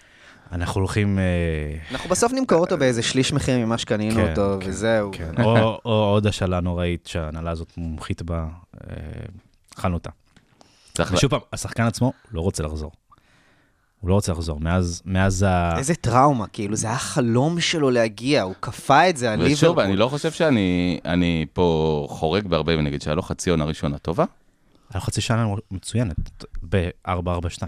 אנחנו 0.53 0.81
הולכים... 0.81 1.19
אה, 1.19 1.23
אנחנו 1.91 2.09
בסוף 2.09 2.31
נמכור 2.33 2.57
אותו 2.59 2.77
באיזה 2.77 3.03
שליש 3.03 3.33
מחיר 3.33 3.57
ממה 3.65 3.77
שקנינו 3.77 4.15
כן, 4.15 4.29
אותו, 4.29 4.57
כן, 4.61 4.69
וזהו. 4.69 5.09
כן, 5.13 5.43
או, 5.43 5.79
או 5.85 5.91
עוד 5.91 6.27
השאלה 6.27 6.59
נוראית 6.59 7.07
שההנהלה 7.07 7.51
הזאת 7.51 7.73
מומחית 7.77 8.21
בה, 8.21 8.45
אה, 8.89 8.95
אכלנו 9.75 9.93
אותה. 9.93 10.09
צריך 10.93 11.11
לה- 11.11 11.17
ושוב 11.17 11.29
פעם, 11.29 11.39
השחקן 11.53 11.83
עצמו 11.83 12.13
לא 12.31 12.41
רוצה 12.41 12.63
לחזור. 12.63 12.91
הוא 13.99 14.09
לא 14.09 14.13
רוצה 14.13 14.31
לחזור. 14.31 14.59
מאז, 14.59 15.01
מאז 15.05 15.43
ה... 15.47 15.77
איזה 15.77 15.95
טראומה, 15.95 16.47
כאילו, 16.47 16.75
זה 16.75 16.87
היה 16.87 16.97
חלום 16.97 17.59
שלו 17.59 17.91
להגיע, 17.91 18.41
הוא 18.41 18.53
כפה 18.61 19.09
את 19.09 19.17
זה 19.17 19.31
על 19.33 19.39
ליברפול. 19.39 19.53
ושוב, 19.53 19.79
אני 19.79 19.95
לא 19.95 20.07
חושב 20.07 20.31
שאני 20.31 20.99
אני 21.05 21.45
פה 21.53 22.07
חורג 22.09 22.47
בהרבה, 22.47 22.75
ואני 22.77 22.89
אגיד 22.89 23.01
שהיה 23.01 23.15
לו 23.15 23.21
חצי 23.21 23.49
עונה 23.49 23.65
ראשונה 23.65 23.97
טובה. 23.97 24.23
היה 24.23 24.95
לו 24.95 25.01
חצי 25.01 25.21
שנה 25.21 25.47
מצוינת, 25.71 26.15
ב-442. 26.69 27.67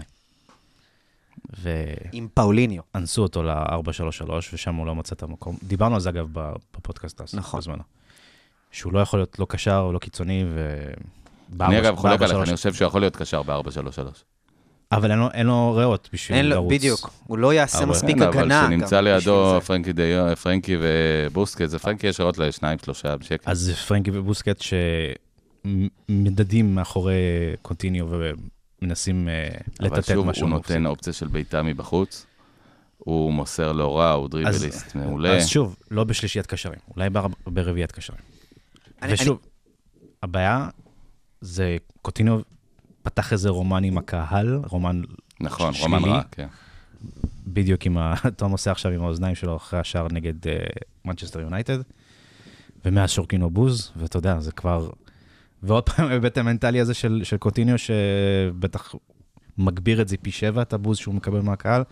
עם 2.12 2.28
פאוליניו. 2.34 2.82
ואנסו 2.94 3.22
אותו 3.22 3.42
ל-433, 3.42 4.30
ושם 4.52 4.74
הוא 4.74 4.86
לא 4.86 4.94
מצא 4.94 5.14
את 5.14 5.22
המקום. 5.22 5.56
דיברנו 5.62 5.94
על 5.94 6.00
זה, 6.00 6.08
אגב, 6.10 6.28
בפודקאסט 6.32 7.20
אז, 7.20 7.34
נכון. 7.34 7.60
בזמנו. 7.60 7.82
שהוא 8.70 8.92
לא 8.92 8.98
יכול 9.00 9.18
להיות 9.18 9.38
לא 9.38 9.46
קשר 9.48 9.78
או 9.86 9.92
לא 9.92 9.98
קיצוני, 9.98 10.44
ו... 10.54 10.86
אני 11.60 11.78
אגב 11.78 11.96
חולק 11.96 12.22
עליך, 12.22 12.36
4-3. 12.36 12.42
אני 12.48 12.56
חושב 12.56 12.74
שהוא 12.74 12.86
יכול 12.86 13.00
להיות 13.00 13.16
קשר 13.16 13.42
ב-4-3-3. 13.42 14.00
אבל 14.92 15.10
אין 15.10 15.18
לו, 15.18 15.28
אין 15.32 15.46
לו 15.46 15.74
ריאות 15.76 16.08
בשביל 16.12 16.38
אין 16.38 16.46
לו, 16.46 16.54
לרוץ. 16.54 16.72
בדיוק, 16.72 17.10
הוא 17.26 17.38
לא 17.38 17.54
יעשה 17.54 17.78
אבל- 17.78 17.86
מספיק 17.86 18.16
אבל 18.16 18.26
הגנה. 18.28 18.62
גם 18.62 18.68
כשנמצא 18.68 19.00
לידו 19.00 19.54
זה. 19.60 19.66
פרנקי 19.66 19.92
דיו, 19.92 20.36
פרנקי 20.42 20.76
ובוסקט, 20.80 21.68
זה 21.68 21.78
פרנקי 21.78 22.06
יש 22.06 22.20
ריאות 22.20 22.38
לשניים, 22.38 22.78
שלושה 22.84 23.16
בשקט. 23.16 23.48
אז 23.48 23.72
פרנקי 23.88 24.10
ובוסקט 24.14 24.62
שמדדים 26.08 26.74
מאחורי 26.74 27.14
קונטיניו 27.62 28.06
ומנסים 28.82 29.28
אה, 29.28 29.48
אבל 29.80 29.86
לטאטא 29.86 30.00
את 30.00 30.04
שוב, 30.04 30.28
הוא 30.40 30.48
נותן. 30.48 30.86
אופציה 30.86 31.12
של 31.12 31.26
בעיטה 31.26 31.62
מבחוץ. 31.62 32.26
הוא 32.98 33.32
מוסר 33.32 33.72
לא 33.72 33.98
רע, 33.98 34.10
הוא 34.12 34.28
דריבליסט 34.28 34.94
מעולה. 34.94 35.36
אז 35.36 35.48
שוב, 35.48 35.76
לא 35.90 36.04
בשלישיית 36.04 36.46
קשרים, 36.46 36.78
אולי 36.96 37.10
בר- 37.10 37.26
ברביעיית 37.46 37.92
קשרים. 37.92 38.20
אני- 39.02 39.12
ושוב, 39.12 39.38
הבעיה 40.22 40.68
זה 41.40 41.76
קוטיניו 42.02 42.40
פתח 43.02 43.32
איזה 43.32 43.48
רומן 43.48 43.84
עם 43.84 43.98
הקהל, 43.98 44.60
רומן 44.68 45.02
נכון, 45.40 45.74
שלילי. 45.74 45.94
רומן 45.94 46.08
רע, 46.08 46.22
כן. 46.30 46.46
בדיוק 47.46 47.86
עם 47.86 47.98
ה... 47.98 48.14
תום 48.36 48.52
עושה 48.52 48.70
עכשיו 48.70 48.92
עם 48.92 49.02
האוזניים 49.02 49.34
שלו 49.34 49.56
אחרי 49.56 49.80
השער 49.80 50.06
נגד 50.12 50.34
מנצ'סטר 51.04 51.40
יונייטד, 51.40 51.78
ומאז 52.84 53.10
שורקים 53.10 53.40
לו 53.40 53.50
בוז, 53.50 53.92
ואתה 53.96 54.16
יודע, 54.18 54.40
זה 54.40 54.52
כבר... 54.52 54.90
ועוד 55.62 55.90
פעם 55.90 56.08
ההיבט 56.08 56.38
המנטלי 56.38 56.80
הזה 56.80 56.94
של, 56.94 57.20
של 57.24 57.36
קוטיניו, 57.36 57.78
שבטח 57.78 58.94
מגביר 59.58 60.02
את 60.02 60.08
זה 60.08 60.16
פי 60.16 60.30
שבע, 60.30 60.62
את 60.62 60.72
הבוז 60.72 60.98
שהוא 60.98 61.14
מקבל 61.14 61.40
מהקהל. 61.40 61.82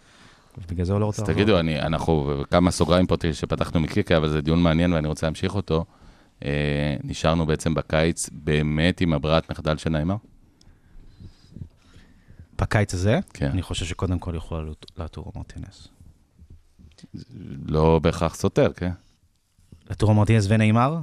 ובגלל 0.58 0.84
זה 0.84 0.92
הוא 0.92 1.00
לא 1.00 1.06
רוצה 1.06 1.22
אז. 1.22 1.28
תגידו, 1.28 1.60
אני, 1.60 1.80
אנחנו, 1.80 2.42
כמה 2.50 2.70
סוגריים 2.70 3.06
פה 3.06 3.16
שפתחנו 3.32 3.80
מקיקה, 3.80 4.16
אבל 4.16 4.28
זה 4.28 4.40
דיון 4.40 4.62
מעניין 4.62 4.92
ואני 4.92 5.08
רוצה 5.08 5.26
להמשיך 5.26 5.54
אותו. 5.54 5.84
אה, 6.44 6.96
נשארנו 7.04 7.46
בעצם 7.46 7.74
בקיץ 7.74 8.30
באמת 8.32 9.00
עם 9.00 9.12
הברירת 9.12 9.50
מחדל 9.50 9.76
של 9.76 9.90
נעימה? 9.90 10.16
בקיץ 12.58 12.94
הזה, 12.94 13.20
כן. 13.34 13.50
אני 13.50 13.62
חושב 13.62 13.84
שקודם 13.84 14.18
כל 14.18 14.34
יכול 14.36 14.74
לטורו 14.98 15.32
מרטינס. 15.36 15.88
לא 17.66 17.98
בהכרח 17.98 18.34
סותר, 18.34 18.72
כן? 18.72 18.90
לטורו 19.90 20.14
מרטינס 20.14 20.46
ונאמר, 20.48 20.98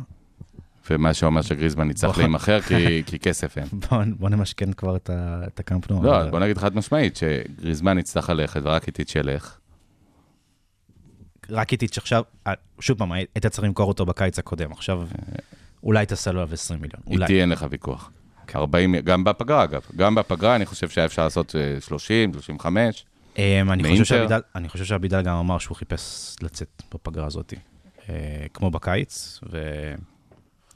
ומה 0.90 1.14
שאומר 1.14 1.42
שגריזמן 1.42 1.90
יצטרך 1.90 2.16
בוא. 2.16 2.24
להימחר 2.24 2.62
כי, 2.62 2.76
כי 3.08 3.20
כסף 3.20 3.58
אין. 3.58 3.68
בוא, 3.74 3.98
בוא 4.18 4.30
נמשכן 4.30 4.74
כבר 4.74 4.96
את, 4.96 5.10
ה, 5.10 5.42
את 5.48 5.60
הקמפנו. 5.60 6.04
לא, 6.04 6.22
אבל- 6.22 6.30
בוא 6.30 6.40
נגיד 6.40 6.58
חד 6.58 6.76
משמעית, 6.76 7.16
שגריזמן 7.16 7.98
יצטרך 8.00 8.30
ללכת 8.30 8.62
ורק 8.64 8.88
איטיץ' 8.88 9.16
ילך. 9.16 9.58
רק 11.50 11.72
איטיץ' 11.72 11.98
עכשיו, 11.98 12.24
אה, 12.48 12.54
שוב 12.80 12.98
פעם, 12.98 13.12
היית 13.12 13.46
צריך 13.50 13.64
למכור 13.64 13.88
אותו 13.88 14.06
בקיץ 14.06 14.40
הקודם, 14.40 14.72
עכשיו 14.72 15.08
אולי 15.84 16.06
תעשה 16.06 16.32
לו 16.32 16.42
עליו 16.42 16.54
20 16.54 16.82
מיליון. 16.82 17.02
אולי. 17.08 17.24
איתי 17.24 17.42
אין 17.42 17.50
לך 17.50 17.66
ויכוח. 17.70 18.12
40, 18.56 18.96
גם 18.96 19.24
בפגרה 19.24 19.64
אגב, 19.64 19.82
גם 19.96 20.16
בפגרה 20.16 20.56
אני 20.56 20.66
חושב 20.66 20.90
שהיה 20.90 21.06
אפשר 21.06 21.24
לעשות 21.24 21.56
אה, 21.56 21.82
30, 21.82 22.34
35. 22.34 23.06
אמ, 23.38 23.72
אני, 23.72 23.84
חושב? 23.92 24.04
שאבידל, 24.06 24.40
אני 24.56 24.70
חושב 24.70 24.86
שאבידל 24.86 25.22
גם 25.22 25.36
אמר 25.36 25.58
שהוא 25.58 25.78
חיפש 25.78 26.36
לצאת 26.42 26.84
בפגרה 26.94 27.26
הזאת, 27.28 27.54
אה, 28.10 28.16
כמו 28.54 28.72
בקיץ, 28.72 29.40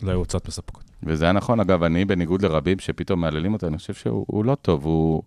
ולא 0.02 0.12
היו 0.12 0.20
הוצאות 0.20 0.48
מספקות. 0.48 0.84
וזה 1.04 1.26
היה 1.26 1.32
נכון, 1.32 1.60
אגב, 1.60 1.84
אני 1.84 2.06
בניגוד 2.06 2.42
לרבים 2.42 2.80
שפתאום 2.80 3.22
מהללים 3.22 3.54
אותו, 3.54 3.68
אני 3.68 3.78
חושב 3.78 3.94
שהוא 3.94 4.26
הוא 4.28 4.46
לא 4.46 4.56
טוב, 4.56 4.86
הוא... 4.86 5.24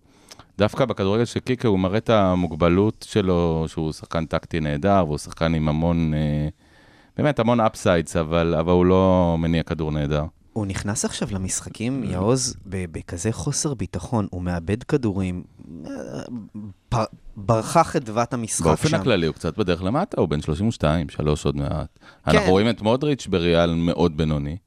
דווקא 0.57 0.85
בכדורגל 0.85 1.25
של 1.25 1.39
קיקה 1.39 1.67
הוא 1.67 1.79
מראה 1.79 1.97
את 1.97 2.09
המוגבלות 2.09 3.05
שלו, 3.09 3.65
שהוא 3.67 3.91
שחקן 3.91 4.25
טקטי 4.25 4.59
נהדר, 4.59 5.03
והוא 5.07 5.17
שחקן 5.17 5.53
עם 5.53 5.69
המון, 5.69 6.13
אה, 6.13 6.47
באמת 7.17 7.39
המון 7.39 7.59
אפסיידס, 7.59 8.15
אבל, 8.15 8.55
אבל 8.59 8.71
הוא 8.71 8.85
לא 8.85 9.35
מניע 9.39 9.63
כדור 9.63 9.91
נהדר. 9.91 10.23
הוא 10.59 10.67
נכנס 10.67 11.05
עכשיו 11.05 11.27
למשחקים, 11.31 12.03
יעוז, 12.03 12.55
ב- 12.65 12.85
בכזה 12.91 13.31
חוסר 13.31 13.73
ביטחון, 13.73 14.27
הוא 14.29 14.41
מאבד 14.41 14.83
כדורים, 14.83 15.43
אה, 16.93 17.03
ברחה 17.37 17.83
חדוות 17.83 18.33
המשחק 18.33 18.65
באופן 18.65 18.89
שם. 18.89 19.01
הכללי 19.01 19.25
הוא 19.27 19.35
קצת 19.35 19.57
בדרך 19.57 19.83
למטה, 19.83 20.21
הוא 20.21 20.29
בן 20.29 20.41
32, 20.41 21.09
שלוש 21.09 21.45
עוד 21.45 21.55
מעט. 21.55 21.69
כן. 21.69 22.31
אנחנו 22.31 22.51
רואים 22.51 22.69
את 22.69 22.81
מודריץ' 22.81 23.27
בריאל 23.27 23.75
מאוד 23.75 24.17
בינוני. 24.17 24.57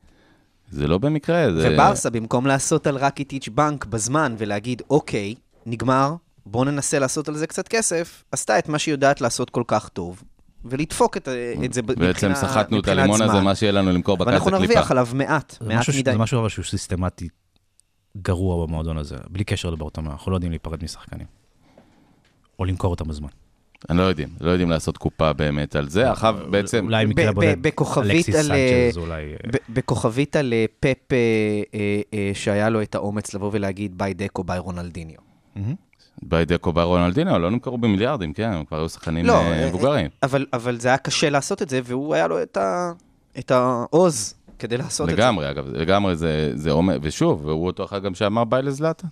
זה 0.71 0.89
לא 0.89 0.99
במקרה, 0.99 1.53
זה... 1.53 1.71
וברסה, 1.75 2.11
במקום 2.11 2.47
לעשות 2.47 2.87
על 2.87 2.97
ראקיטיץ' 2.97 3.49
בנק 3.49 3.85
בזמן 3.85 4.35
ולהגיד, 4.39 4.83
אוקיי, 4.91 5.35
נגמר, 5.67 6.15
בואו 6.47 6.65
ננסה 6.65 6.99
לעשות 6.99 7.29
על 7.29 7.37
זה 7.37 7.47
קצת 7.47 7.69
כסף, 7.69 8.25
עשתה 8.33 8.59
את 8.59 8.69
מה 8.69 8.79
שהיא 8.79 8.93
יודעת 8.93 9.21
לעשות 9.21 9.51
כל 9.51 9.63
כך 9.67 9.89
טוב, 9.89 10.23
ולדפוק 10.65 11.17
את, 11.17 11.29
את 11.65 11.73
זה 11.73 11.83
ב- 11.83 11.87
בעצם 11.87 12.07
מבחינה- 12.07 12.35
סחטנו 12.35 12.81
את 12.81 12.89
הלימון 12.89 13.23
הזה. 13.23 13.41
מה 13.41 13.55
שיהיה 13.55 13.73
לנו 13.73 13.93
למכור 13.93 14.17
בקיץ 14.17 14.29
ואנחנו 14.33 14.51
זה 14.51 14.57
קליפה. 14.57 14.73
נרוויח 14.73 14.91
עליו 14.91 15.09
מעט, 15.15 15.57
מעט 15.61 15.79
משהו, 15.79 15.93
ש- 15.93 15.97
מדי. 15.99 16.13
זה 16.13 16.19
משהו 16.19 16.41
אבל 16.41 16.49
שהוא 16.49 16.65
סיסטמטי 16.65 17.29
גרוע 18.17 18.67
במועדון 18.67 18.97
הזה, 18.99 19.17
בלי 19.31 19.45
קשר 19.45 19.71
לברטומיאו, 19.71 20.13
אנחנו 20.13 20.31
לא 20.31 20.37
יודעים 20.37 20.53
להיפרד 20.53 20.85
משחקנים. 20.85 21.27
או 22.59 22.65
למכור 22.65 22.91
אותם 22.91 23.09
בזמן. 23.09 23.29
אני 23.91 23.99
לא 23.99 24.03
יודעים, 24.03 24.29
לא 24.41 24.51
יודעים 24.51 24.71
לעשות 24.71 24.99
קופה 24.99 25.33
באמת 25.33 25.77
על 25.77 25.89
זה. 25.89 26.13
אחר 26.13 26.33
בעצם, 26.33 26.85
אולי 26.85 27.05
מקרה 27.07 27.33
ב- 27.33 27.35
בודד, 27.35 27.57
אלכסיס 27.99 28.35
על, 28.35 28.53
אה, 28.53 28.89
סנצ'ז 28.93 28.99
אולי... 28.99 29.23
אה, 29.33 29.51
בכוכבית 29.69 30.37
על 30.37 30.53
אה, 30.53 30.65
פפ, 30.81 31.13
שהיה 32.35 32.69
לו 32.69 32.83
את 32.83 32.95
האומץ 32.95 33.35
לבוא 33.35 33.51
ולהגיד 33.53 33.99
ביי 33.99 34.15
דקו, 34.15 34.45
ביי 34.45 34.59
רונלדיניו. 34.59 35.19
מהמם. 36.23 36.31
ביי 36.31 36.45
דקו 36.45 36.73
ביי 36.73 36.85
רונלדינו, 36.85 37.39
לא 37.39 37.51
נמכרו 37.51 37.79
במיליארדים, 37.79 38.33
כן, 38.33 38.53
הם 38.53 38.65
כבר 38.65 38.79
היו 38.79 38.89
שחקנים 38.89 39.27
לא, 39.27 39.33
אה, 39.33 39.63
אה, 39.63 39.69
מבוגרים. 39.69 40.11
אבל, 40.23 40.47
אבל 40.53 40.81
זה 40.81 40.89
היה 40.89 40.99
קשה 40.99 41.31
לעשות 41.31 41.63
את 41.63 41.69
זה, 41.69 41.81
והוא 41.85 42.15
היה 42.15 42.27
לו 42.27 42.43
את, 42.43 42.57
ה, 42.57 42.93
את 43.39 43.51
העוז 43.51 44.35
כדי 44.59 44.77
לעשות 44.77 45.09
את 45.09 45.17
זה. 45.17 45.23
לגמרי, 45.23 45.51
אגב, 45.51 45.65
לגמרי 45.69 46.17
זה 46.17 46.53
זה 46.55 46.71
עומד, 46.71 46.99
ושוב, 47.03 47.47
והוא 47.47 47.67
אותו 47.67 47.85
אחד 47.85 48.03
גם 48.03 48.15
שאמר 48.15 48.45
ביי 48.45 48.63
לזלאטן. 48.63 49.07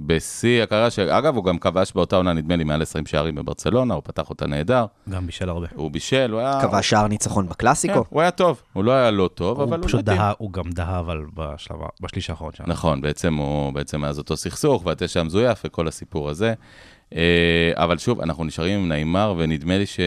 בשיא 0.00 0.62
הקריירה, 0.62 0.90
שאגב, 0.90 1.36
הוא 1.36 1.44
גם 1.44 1.58
כבש 1.58 1.92
באותה 1.94 2.16
עונה, 2.16 2.32
נדמה 2.32 2.56
לי, 2.56 2.64
מעל 2.64 2.82
20 2.82 3.06
שערים 3.06 3.34
בברצלונה, 3.34 3.94
הוא 3.94 4.02
פתח 4.04 4.30
אותה 4.30 4.46
נהדר, 4.46 4.86
גם 5.08 5.26
בישל 5.26 5.48
הרבה. 5.48 5.66
הוא 5.74 5.90
בישל, 5.90 6.30
הוא 6.32 6.40
היה... 6.40 6.58
קבע 6.62 6.82
שער 6.82 7.08
ניצחון 7.08 7.44
כן, 7.44 7.50
בקלאסיקו. 7.50 8.04
הוא 8.08 8.20
היה 8.20 8.30
טוב, 8.30 8.62
הוא 8.72 8.84
לא 8.84 8.92
היה 8.92 9.10
לא 9.10 9.30
טוב, 9.34 9.60
אבל 9.60 9.78
הוא 9.78 9.86
פשוט. 9.86 10.04
דהה, 10.04 10.32
הוא 10.38 10.52
גם 10.52 10.70
דהה 10.70 10.98
אבל 10.98 11.24
בשלב, 11.34 11.76
בשליש 12.00 12.30
האחרון 12.30 12.52
שלנו. 12.56 12.72
נכון, 12.72 13.00
בעצם 13.00 13.34
הוא, 13.34 13.72
בעצם 13.72 14.00
מאז 14.00 14.18
אותו 14.18 14.36
סכסוך, 14.36 14.86
והתשע 14.86 15.20
המזויף 15.20 15.62
וכל 15.64 15.88
הסיפור 15.88 16.28
הזה. 16.28 16.54
אה, 17.14 17.72
אבל 17.74 17.98
שוב, 17.98 18.20
אנחנו 18.20 18.44
נשארים 18.44 18.80
עם 18.80 18.88
נעימר, 18.88 19.34
ונדמה 19.38 19.78
לי 19.78 19.86
ש... 19.86 20.00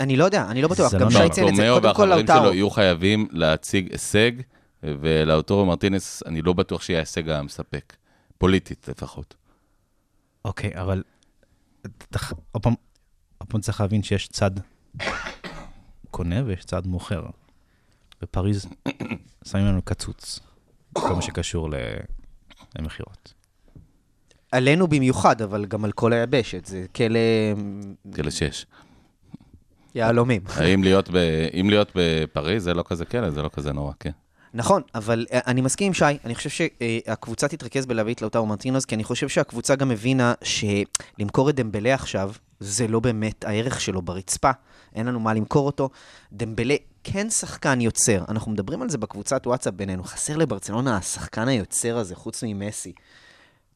אני 0.00 0.16
לא 0.16 0.24
יודע, 0.24 0.46
אני 0.50 0.62
לא 0.62 0.68
בטוח. 0.68 0.94
גם 0.94 1.00
לא 1.00 1.10
שי. 1.10 1.28
ציין 1.28 1.48
את 1.48 1.54
זה. 1.56 1.68
קודם 1.80 1.94
כל 1.94 2.04
לאוטרו. 2.04 2.36
שלו 2.36 2.54
יהיו 2.54 2.70
חייבים 2.70 3.28
להציג 3.30 3.92
הישג, 3.92 4.32
ולאוטורו 4.82 5.66
מרטינס, 5.66 6.22
אני 6.26 6.42
לא 6.42 6.52
בטוח 6.52 6.82
שיהיה 6.82 6.98
ההישג 6.98 7.28
המספק. 7.28 7.92
פוליטית 8.44 8.88
לפחות. 8.88 9.34
אוקיי, 10.44 10.80
אבל 10.80 11.02
תח- 11.98 12.32
עוד 12.52 12.62
פעם, 12.62 12.74
עוד 13.38 13.48
פעם 13.48 13.60
צריך 13.60 13.80
להבין 13.80 14.02
שיש 14.02 14.28
צד 14.28 14.50
קונה 16.10 16.44
ויש 16.46 16.64
צד 16.64 16.86
מוכר. 16.86 17.26
בפריז 18.22 18.66
שמים 19.44 19.64
לנו 19.66 19.82
קצוץ, 19.82 20.40
כל 20.92 21.14
מה 21.14 21.22
שקשור 21.22 21.68
למכירות. 22.78 23.34
עלינו 24.52 24.86
במיוחד, 24.88 25.42
אבל 25.42 25.64
גם 25.66 25.84
על 25.84 25.92
כל 25.92 26.12
היבשת. 26.12 26.64
זה 26.64 26.86
כלא 26.96 27.18
כאלה 28.14 28.30
שש. 28.30 28.66
יהלומים. 29.94 30.42
האם 30.56 30.82
להיות, 30.82 31.08
ב... 31.08 31.16
אם 31.60 31.70
להיות 31.70 31.90
בפריז 31.94 32.64
זה 32.64 32.74
לא 32.74 32.84
כזה 32.86 33.04
כלא, 33.04 33.30
זה 33.30 33.42
לא 33.42 33.50
כזה 33.52 33.72
נורא, 33.72 33.92
כן. 34.00 34.10
נכון, 34.54 34.82
אבל 34.94 35.26
אה, 35.32 35.40
אני 35.46 35.60
מסכים 35.60 35.86
עם 35.86 35.94
שי, 35.94 36.04
אני 36.24 36.34
חושב 36.34 36.50
שהקבוצה 36.50 37.48
תתרכז 37.48 37.86
בלהביא 37.86 38.14
את 38.14 38.22
לאוטרו 38.22 38.46
מרטינוז, 38.46 38.84
כי 38.84 38.94
אני 38.94 39.04
חושב 39.04 39.28
שהקבוצה 39.28 39.74
גם 39.74 39.90
הבינה 39.90 40.34
שלמכור 40.42 41.50
את 41.50 41.54
דמבלה 41.54 41.94
עכשיו, 41.94 42.32
זה 42.60 42.88
לא 42.88 43.00
באמת 43.00 43.44
הערך 43.44 43.80
שלו 43.80 44.02
ברצפה, 44.02 44.50
אין 44.94 45.06
לנו 45.06 45.20
מה 45.20 45.34
למכור 45.34 45.66
אותו. 45.66 45.90
דמבלה 46.32 46.74
כן 47.04 47.30
שחקן 47.30 47.80
יוצר, 47.80 48.24
אנחנו 48.28 48.52
מדברים 48.52 48.82
על 48.82 48.88
זה 48.88 48.98
בקבוצת 48.98 49.46
וואטסאפ 49.46 49.74
בינינו, 49.74 50.04
חסר 50.04 50.36
לברצלונה 50.36 50.96
השחקן 50.96 51.48
היוצר 51.48 51.98
הזה, 51.98 52.16
חוץ 52.16 52.44
ממסי. 52.46 52.92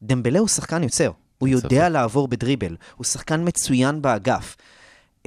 דמבלה 0.03 0.39
הוא 0.39 0.47
שחקן 0.47 0.83
יוצר, 0.83 1.11
הוא 1.37 1.47
יודע. 1.47 1.89
לעבור 1.89 2.27
בדריבל, 2.27 2.75
הוא 2.95 3.05
שחקן 3.05 3.47
מצוין 3.47 4.01
באגף. 4.01 4.55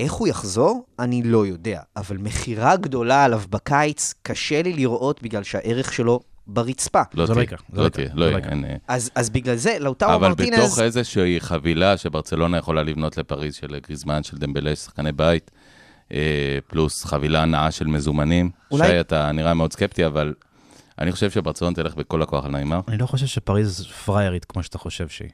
איך 0.03 0.13
הוא 0.13 0.29
יחזור? 0.29 0.85
אני 0.99 1.23
לא 1.23 1.47
יודע, 1.47 1.81
אבל 1.97 2.17
מכירה 2.17 2.77
גדולה 2.77 3.25
עליו 3.25 3.43
בקיץ, 3.51 4.15
קשה 4.23 4.63
לי 4.63 4.73
לראות 4.73 5.23
בגלל 5.23 5.43
שהערך 5.43 5.93
שלו 5.93 6.21
ברצפה. 6.47 7.03
לא 7.15 7.27
זה 7.27 7.35
לא 7.35 7.45
תהיה, 7.45 7.59
לא 7.73 7.85
לא 7.85 7.89
תהיה, 7.89 8.09
לא 8.15 8.25
זה 8.27 8.31
יהיה. 8.33 8.45
לא. 8.47 8.51
אין, 8.51 8.65
אה, 8.65 8.77
אז, 8.89 9.11
אז 9.15 9.31
בגלל 9.31 9.57
זה, 9.57 9.77
לאוטרו 9.81 10.15
אבל 10.15 10.29
מרטינז... 10.29 10.59
בתוך 10.59 10.79
איזושהי 10.79 11.41
חבילה 11.41 11.97
שברצלונה 11.97 12.59
יכולה 12.59 12.83
לבנות 12.83 13.17
לפריז 13.17 13.55
של 13.55 13.79
גריזמן, 13.87 14.23
של 14.23 14.37
דמבלה, 14.37 14.77
שחקני 14.77 15.13
בית, 15.13 15.51
אה, 16.13 16.19
פלוס 16.67 17.05
חבילה 17.05 17.45
נאה 17.45 17.71
של 17.71 17.87
מזומנים. 17.87 18.51
אולי- 18.71 18.89
שי, 18.89 19.01
אתה 19.01 19.33
נראה 19.33 19.55
מאוד 19.55 19.73
סקפטי, 19.73 20.07
אבל 20.07 20.35
אני 20.99 21.13
חושב 21.13 21.31
שברצלונה 21.31 21.75
תלך 21.77 21.95
בכל 21.95 22.23
הכוח 22.23 22.45
על 22.45 22.51
נעימר. 22.51 22.81
אני 22.89 22.99
לא 22.99 23.07
חושב 23.07 23.27
שפריז 23.27 23.87
פריירית 24.05 24.45
כמו 24.45 24.63
שאתה 24.63 24.79
חושב 24.79 25.09
שהיא. 25.09 25.31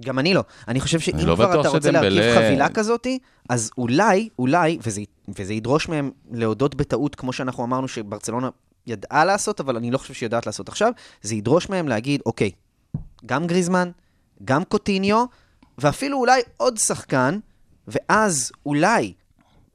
גם 0.00 0.18
אני 0.18 0.34
לא. 0.34 0.44
אני 0.68 0.80
חושב 0.80 1.00
שאם 1.00 1.14
אני 1.14 1.24
לא 1.24 1.34
כבר 1.34 1.60
אתה 1.60 1.68
רוצה 1.68 1.90
להרכיב 1.90 2.12
שדמבלה- 2.12 2.34
חבילה 2.48 2.68
כזאת, 2.68 3.06
אז 3.48 3.70
אולי, 3.78 4.28
אולי, 4.38 4.78
וזה, 4.86 5.02
וזה 5.38 5.54
ידרוש 5.54 5.88
מהם 5.88 6.10
להודות 6.32 6.74
בטעות, 6.74 7.14
כמו 7.14 7.32
שאנחנו 7.32 7.64
אמרנו 7.64 7.88
שברצלונה 7.88 8.48
ידעה 8.86 9.24
לעשות, 9.24 9.60
אבל 9.60 9.76
אני 9.76 9.90
לא 9.90 9.98
חושב 9.98 10.14
שהיא 10.14 10.26
יודעת 10.26 10.46
לעשות 10.46 10.68
עכשיו, 10.68 10.92
זה 11.22 11.34
ידרוש 11.34 11.68
מהם 11.68 11.88
להגיד, 11.88 12.22
אוקיי, 12.26 12.50
גם 13.26 13.46
גריזמן, 13.46 13.90
גם 14.44 14.64
קוטיניו, 14.64 15.24
ואפילו 15.78 16.18
אולי 16.18 16.40
עוד 16.56 16.76
שחקן, 16.78 17.38
ואז 17.88 18.52
אולי 18.66 19.12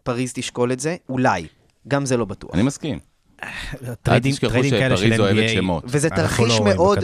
פריז 0.04 0.34
תשקול 0.34 0.72
את 0.72 0.80
זה, 0.80 0.96
אולי. 1.10 1.48
גם 1.88 2.06
זה 2.06 2.18
לא 2.18 2.26
בטוח. 2.26 2.52
אני 2.54 2.64
מסכים. 2.64 3.00
טריידים 4.04 4.34
כאלה 4.80 4.98
של 4.98 5.14
NBA, 5.14 5.50
שמות. 5.50 5.84
וזה 5.88 6.10
תרחיש 6.10 6.40
לא 6.50 6.58
רואים 6.58 6.76
מאוד. 6.76 7.00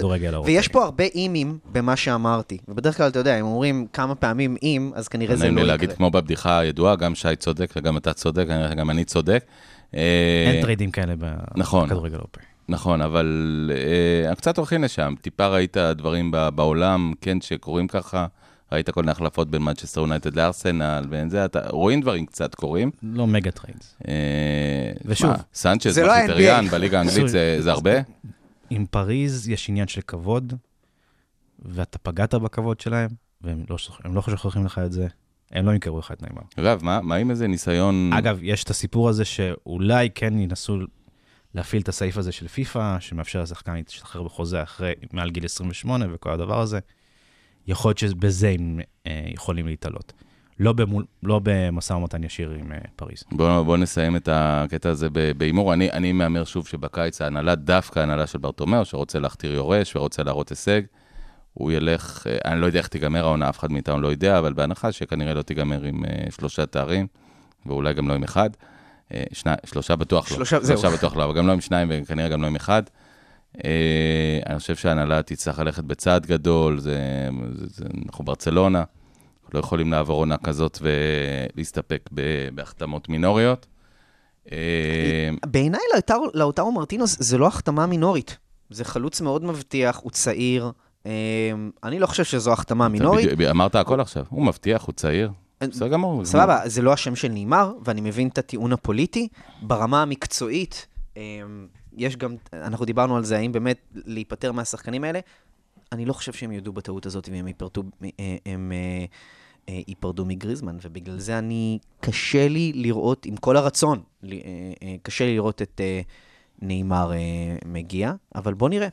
ויש 0.46 0.68
פה 0.68 0.84
הרבה 0.84 1.04
אימים 1.04 1.58
במה 1.72 1.96
שאמרתי. 1.96 2.58
ובדרך 2.68 2.98
כלל, 2.98 3.08
אתה 3.08 3.20
יודע, 3.20 3.40
אם 3.40 3.46
אומרים 3.46 3.88
כמה 3.94 4.16
פעמים 4.16 4.56
אם, 4.64 4.92
אז 4.96 5.08
כנראה 5.08 5.36
זה 5.36 5.44
נעים 5.44 5.56
לא 5.58 5.62
לי 5.62 5.68
יקרה. 5.68 5.76
להגיד 5.76 5.94
כמו 5.98 6.12
בבדיחה 6.12 6.60
הידועה, 6.60 6.96
גם 6.96 7.16
שי 7.16 7.36
צודק 7.36 7.74
וגם 7.76 7.98
אתה 7.98 8.14
צודק, 8.14 8.46
גם 8.78 8.90
אני 8.90 9.04
צודק. 9.04 9.46
אה, 9.96 10.52
אין 10.54 10.62
טריידים 10.62 10.92
כאלה 10.92 11.14
נכון. 11.56 11.86
בכדורגל 11.86 12.14
האירופי. 12.16 12.40
נכון, 12.70 13.02
אבל 13.02 13.72
אה, 14.30 14.36
קצת 14.36 14.58
הולכים 14.58 14.84
לשם. 14.84 15.14
טיפה 15.22 15.48
ראית 15.48 15.78
דברים 15.78 16.32
בעולם, 16.56 17.14
כן, 17.22 17.42
שקורים 17.42 17.88
ככה. 17.88 18.26
ראית 18.72 18.90
כל 18.90 19.02
מיני 19.02 19.12
החלפות 19.12 19.50
בין 19.50 19.62
מנצ'סטר 19.62 20.02
יונייטד 20.02 20.36
לארסנל, 20.36 21.06
ואין 21.10 21.30
זה, 21.30 21.46
אתה, 21.46 21.60
רואים 21.70 22.02
דברים 22.02 22.26
קצת 22.26 22.56
קורים. 22.56 22.92
לא 23.04 23.28
mega 23.28 23.52
trades. 23.52 23.96
אה, 24.08 24.14
ושוב, 25.06 25.30
מה, 25.30 25.38
סנצ'ז, 25.54 25.94
זה 25.94 26.04
לא 26.04 26.12
ה-NBA. 26.12 26.24
מחיטריאן 26.24 26.68
בליגה 26.68 27.00
האנגלית 27.00 27.30
זה, 27.30 27.58
זה 27.60 27.72
הרבה? 27.72 27.92
עם 28.70 28.86
פריז 28.86 29.50
יש 29.50 29.70
עניין 29.70 29.88
של 29.88 30.02
כבוד, 30.02 30.54
ואתה 31.60 31.98
פגעת 31.98 32.34
בכבוד 32.34 32.80
שלהם, 32.80 33.10
והם 33.42 33.64
לא, 33.70 33.78
לא 34.06 34.22
שוכחים 34.22 34.66
לך 34.66 34.80
את 34.86 34.92
זה. 34.92 35.08
הם 35.52 35.66
לא 35.66 35.72
ימכרו 35.72 36.00
לך 36.00 36.12
את 36.12 36.22
ניימר. 36.22 36.42
אגב, 36.60 36.84
מה, 36.84 37.02
מה 37.02 37.16
עם 37.16 37.32
איזה 37.32 37.48
ניסיון... 37.48 38.14
אגב, 38.14 38.40
יש 38.42 38.64
את 38.64 38.70
הסיפור 38.70 39.10
הזה 39.10 39.26
שאולי 39.26 40.10
כן 40.16 40.40
ינסו 40.40 40.78
להפעיל 41.56 41.82
את 41.82 41.90
הסעיף 41.90 42.18
הזה 42.18 42.32
של 42.32 42.48
פיפא, 42.48 43.00
שמאפשר 43.00 43.42
לשחקן 43.42 43.76
להשתחרר 43.76 44.24
בחוזה 44.24 44.64
אחרי, 44.64 44.94
מעל 45.14 45.30
גיל 45.32 45.46
28 45.46 46.06
וכל 46.14 46.32
הדבר 46.32 46.62
הזה. 46.62 46.80
יכול 47.68 47.90
להיות 47.90 47.98
שבזה 47.98 48.50
הם 48.50 48.80
אה, 49.08 49.24
יכולים 49.28 49.68
להתעלות. 49.68 50.14
לא, 50.60 50.74
במול, 50.74 51.06
לא 51.24 51.40
במשא 51.44 51.94
ומתן 51.94 52.24
ישיר 52.24 52.50
עם 52.60 52.72
אה, 52.72 52.78
פריז. 52.96 53.24
בוא, 53.32 53.64
בוא 53.64 53.78
נסיים 53.78 54.16
את 54.16 54.30
הקטע 54.32 54.90
הזה 54.90 55.10
ב- 55.10 55.32
בהימור. 55.38 55.74
אני, 55.74 55.92
אני 55.92 56.12
מהמר 56.12 56.44
שוב 56.44 56.68
שבקיץ 56.68 57.22
ההנהלה, 57.22 57.56
דווקא 57.56 58.00
ההנהלה 58.00 58.28
של 58.28 58.38
ברטומאו, 58.38 58.86
שרוצה 58.86 59.20
להכתיר 59.20 59.54
יורש 59.54 59.96
ורוצה 59.96 60.24
להראות 60.24 60.50
הישג, 60.50 60.82
הוא 61.54 61.72
ילך, 61.72 62.28
אה, 62.28 62.52
אני 62.52 62.62
לא 62.62 62.66
יודע 62.66 62.80
איך 62.80 62.88
תיגמר 62.88 63.26
העונה, 63.26 63.50
אף 63.50 63.60
אחד 63.60 63.72
מאיתנו 63.72 64.02
לא 64.02 64.08
יודע, 64.08 64.40
אבל 64.40 64.54
בהנחה 64.54 64.92
שכנראה 64.92 65.34
לא 65.34 65.42
תיגמר 65.42 65.84
עם 65.84 66.04
שלושה 66.30 66.66
תארים, 66.66 67.08
ואולי 67.66 67.94
גם 67.94 68.08
לא 68.08 68.14
עם 68.14 68.24
אחד. 68.24 68.50
שני, 69.34 69.54
שלושה 69.66 69.96
בטוח 69.96 70.28
שלושה, 70.28 70.58
לא, 70.58 70.64
זהו. 70.64 70.78
שלושה 70.78 70.98
בטוח 70.98 71.16
לא, 71.16 71.24
אבל 71.24 71.34
גם 71.34 71.48
לא 71.48 71.52
עם 71.52 71.62
שניים 71.62 71.88
וכנראה 71.92 72.30
גם 72.30 72.42
לא 72.42 72.48
עם 72.48 72.56
אחד. 72.56 72.84
אה, 73.66 74.40
אני 74.50 74.60
חושב 74.60 74.76
שההנהלה 74.76 75.22
תצטרך 75.22 75.60
ללכת 75.60 75.84
בצעד 75.84 76.26
גדול, 76.26 76.80
זה, 76.80 77.00
זה, 77.56 77.66
זה, 77.68 77.86
אנחנו 78.06 78.26
ברצלונה, 78.26 78.80
אנחנו 78.80 79.50
לא 79.54 79.60
יכולים 79.60 79.92
לעבור 79.92 80.18
עונה 80.20 80.38
כזאת 80.38 80.80
ולהסתפק 80.82 82.10
בהחתמות 82.56 83.10
מינוריות. 83.10 83.66
אה, 84.52 85.30
בעיניי 85.46 85.82
לאוטרו- 86.34 86.72
מרטינוס 86.72 87.18
זה 87.20 87.38
לא 87.38 87.48
החתמה 87.48 87.86
מינורית. 87.86 88.38
זה 88.70 88.86
חלוץ 88.86 89.22
מאוד 89.22 89.44
מבטיח, 89.44 90.00
הוא 90.04 90.12
צעיר. 90.12 90.72
אה, 91.06 91.12
אני 91.84 92.00
לא 92.00 92.08
חושב 92.08 92.24
שזו 92.24 92.54
החתמה 92.54 92.88
מינורית. 92.88 93.30
אמרת 93.50 93.76
הכל 93.76 94.00
עכשיו, 94.02 94.26
הוא 94.30 94.46
מבטיח, 94.46 94.84
הוא 94.84 94.94
צעיר, 94.94 95.32
בסדר 95.64 95.88
גמור. 95.88 96.26
סבבה, 96.26 96.60
זה 96.66 96.82
לא 96.82 96.94
השם 96.94 97.16
של 97.16 97.28
נאמר, 97.28 97.74
ואני 97.86 98.02
מבין 98.02 98.28
את 98.28 98.38
הטיעון 98.38 98.74
הפוליטי. 98.74 99.28
ברמה 99.62 100.02
המקצועית, 100.02 100.88
יש 101.98 102.18
גם, 102.18 102.36
אנחנו 102.54 102.86
דיברנו 102.86 103.18
על 103.18 103.24
זה, 103.24 103.38
האם 103.38 103.52
באמת 103.52 103.78
להיפטר 103.94 104.52
מהשחקנים 104.52 105.04
האלה? 105.04 105.20
אני 105.92 106.06
לא 106.06 106.14
חושב 106.14 106.34
שהם 106.34 106.52
יודו 106.52 106.74
בטעות 106.74 107.06
הזאת 107.06 107.30
והם 107.32 107.48
ייפרדו, 107.48 107.84
אה, 108.04 108.36
הם, 108.46 108.72
אה, 109.70 109.80
ייפרדו 109.88 110.26
מגריזמן, 110.26 110.78
ובגלל 110.82 111.20
זה 111.20 111.38
אני, 111.40 111.80
קשה 112.00 112.48
לי 112.48 112.72
לראות, 112.76 113.26
עם 113.26 113.36
כל 113.38 113.58
הרצון, 113.58 114.02
אה, 114.24 114.30
קשה 115.02 115.26
לי 115.26 115.34
לראות 115.34 115.62
את 115.62 115.82
נאמר 116.62 117.12
מגיע, 117.66 118.14
אבל 118.36 118.54
בוא 118.54 118.70
נראה. 118.70 118.88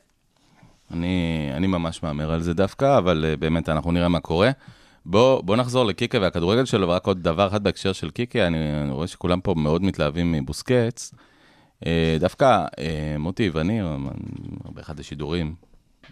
אני, 0.91 1.49
אני 1.53 1.67
ממש 1.67 2.03
מהמר 2.03 2.31
על 2.31 2.41
זה 2.41 2.53
דווקא, 2.53 2.97
אבל 2.97 3.35
באמת 3.39 3.69
אנחנו 3.69 3.91
נראה 3.91 4.09
מה 4.09 4.19
קורה. 4.19 4.51
בוא, 5.05 5.41
בוא 5.41 5.55
נחזור 5.55 5.85
לקיקה 5.85 6.19
והכדורגל 6.21 6.65
שלו, 6.65 6.87
ורק 6.87 7.07
עוד 7.07 7.23
דבר 7.23 7.47
אחד 7.47 7.63
בהקשר 7.63 7.93
של 7.93 8.09
קיקה, 8.09 8.47
אני, 8.47 8.81
אני 8.83 8.91
רואה 8.91 9.07
שכולם 9.07 9.41
פה 9.41 9.53
מאוד 9.57 9.83
מתלהבים 9.83 10.31
מבוסקץ. 10.31 11.11
Uh, 11.83 11.85
דווקא 12.19 12.65
uh, 12.65 12.79
מוטי 13.19 13.49
ואני, 13.49 13.79
באחד 14.65 14.99
השידורים, 14.99 15.55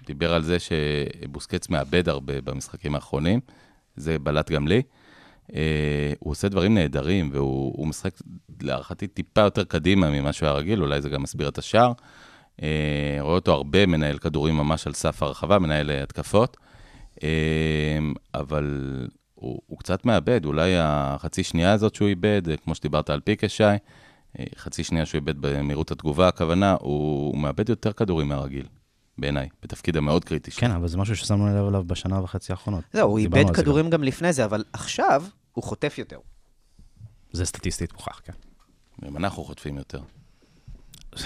דיבר 0.06 0.34
על 0.34 0.44
זה 0.44 0.58
שבוסקץ 0.60 1.70
מאבד 1.70 2.10
הרבה 2.10 2.42
במשחקים 2.42 2.96
האחרונים, 2.96 3.40
זה 3.96 4.20
בלט 4.20 4.52
גם 4.52 4.68
לי. 4.68 4.82
Uh, 5.48 5.54
הוא 6.20 6.32
עושה 6.32 6.50
דברים 6.50 6.74
נהדרים, 6.74 7.30
והוא 7.34 7.74
הוא 7.78 7.88
משחק 7.88 8.14
להערכתי 8.62 9.08
טיפה 9.08 9.42
יותר 9.42 9.64
קדימה 9.64 10.10
ממה 10.10 10.34
שהוא 10.34 10.48
היה 10.50 10.58
רגיל, 10.58 10.82
אולי 10.82 11.02
זה 11.02 11.10
גם 11.10 11.24
מסביר 11.24 11.48
את 11.48 11.58
השער. 11.58 11.92
רואה 13.20 13.36
אותו 13.36 13.52
הרבה 13.52 13.86
מנהל 13.86 14.18
כדורים 14.18 14.58
ממש 14.58 14.88
על 14.88 14.94
סף 14.94 15.24
הרחבה, 15.24 15.60
מנהל 15.60 15.92
התקפות, 15.92 16.58
אבל 18.36 18.88
הוא, 19.34 19.62
הוא 19.68 19.80
קצת 19.80 20.06
מאבד, 20.06 20.46
אולי 20.46 20.72
החצי 20.78 21.44
שנייה 21.44 21.72
הזאת 21.72 21.96
שהוא 21.96 22.08
איבד, 22.08 22.42
כמו 22.64 22.76
שדיברת 22.76 23.10
על 23.10 23.20
פיקה 23.20 23.50
שי, 23.50 23.64
חצי 24.58 24.84
שנייה 24.84 25.06
שהוא 25.06 25.20
איבד 25.20 25.42
במהירות 25.42 25.92
התגובה, 25.92 26.28
הכוונה, 26.28 26.76
הוא, 26.80 27.28
הוא 27.32 27.38
מאבד 27.38 27.70
יותר 27.70 27.94
כדורים 27.94 28.28
מהרגיל, 28.28 28.66
בעיניי, 29.18 29.50
בתפקיד 29.64 29.98
המאוד 29.98 30.26
קריטי 30.26 30.52
שלו. 30.52 30.60
כן, 30.62 30.72
אבל 30.72 30.88
זה 30.88 30.98
משהו 30.98 31.16
ששמנו 31.16 31.48
לב 31.48 31.68
אליו 31.68 31.84
בשנה 31.84 32.24
וחצי 32.24 32.52
האחרונות. 32.54 32.84
זהו, 32.94 33.10
הוא 33.10 33.20
איבד 33.20 33.50
כדורים 33.56 33.90
גם 33.90 34.04
לפני 34.04 34.34
זה, 34.34 34.46
אבל 34.46 34.64
עכשיו 34.74 35.24
הוא 35.52 35.64
חוטף 35.64 35.96
יותר. 35.98 36.16
גם. 36.16 36.22
זה 37.32 37.46
סטטיסטית 37.46 37.94
מוכח, 37.94 38.22
כן. 38.24 38.34
גם 39.06 39.18
אנחנו 39.18 39.44
חוטפים 39.44 39.78
יותר. 39.78 40.02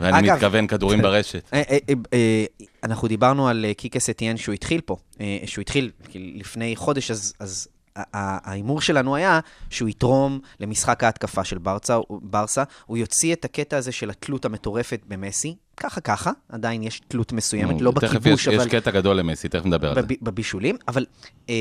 ואני 0.00 0.18
אגב- 0.18 0.34
מתכוון 0.34 0.66
כדורים 0.66 1.02
ברשת. 1.02 1.44
אה, 1.52 1.62
אה, 1.70 1.78
אה, 1.88 1.94
אה, 2.12 2.44
אנחנו 2.82 3.08
דיברנו 3.08 3.48
על 3.48 3.64
אה, 3.64 3.74
קיקה 3.74 3.98
סטיאן 3.98 4.36
שהוא 4.36 4.52
התחיל 4.52 4.80
פה, 4.80 4.96
אה, 5.20 5.38
שהוא 5.46 5.62
התחיל 5.62 5.90
כאילו, 6.08 6.38
לפני 6.38 6.76
חודש, 6.76 7.10
אז, 7.10 7.34
אז 7.40 7.68
ההימור 7.96 8.80
שלנו 8.80 9.16
היה 9.16 9.40
שהוא 9.70 9.88
יתרום 9.88 10.40
למשחק 10.60 11.04
ההתקפה 11.04 11.44
של 11.44 11.58
ברצה, 11.58 11.98
ברסה, 12.10 12.62
הוא 12.86 12.96
יוציא 12.96 13.32
את 13.32 13.44
הקטע 13.44 13.76
הזה 13.76 13.92
של 13.92 14.10
התלות 14.10 14.44
המטורפת 14.44 15.00
במסי, 15.08 15.56
ככה 15.76 16.00
ככה, 16.00 16.30
עדיין 16.48 16.82
יש 16.82 17.00
תלות 17.08 17.32
מסוימת, 17.32 17.80
לא 17.80 17.90
תכף 17.90 18.14
בכיבוש, 18.14 18.48
אבל... 18.48 18.66
יש 18.66 18.72
קטע 18.72 18.90
גדול 18.90 19.16
למסי, 19.16 19.48
תכף 19.48 19.66
נדבר 19.66 19.88
על 19.88 19.94
זה. 19.94 20.02
בב- 20.02 20.14
בבישולים, 20.22 20.76
אבל 20.88 21.06
אה, 21.48 21.54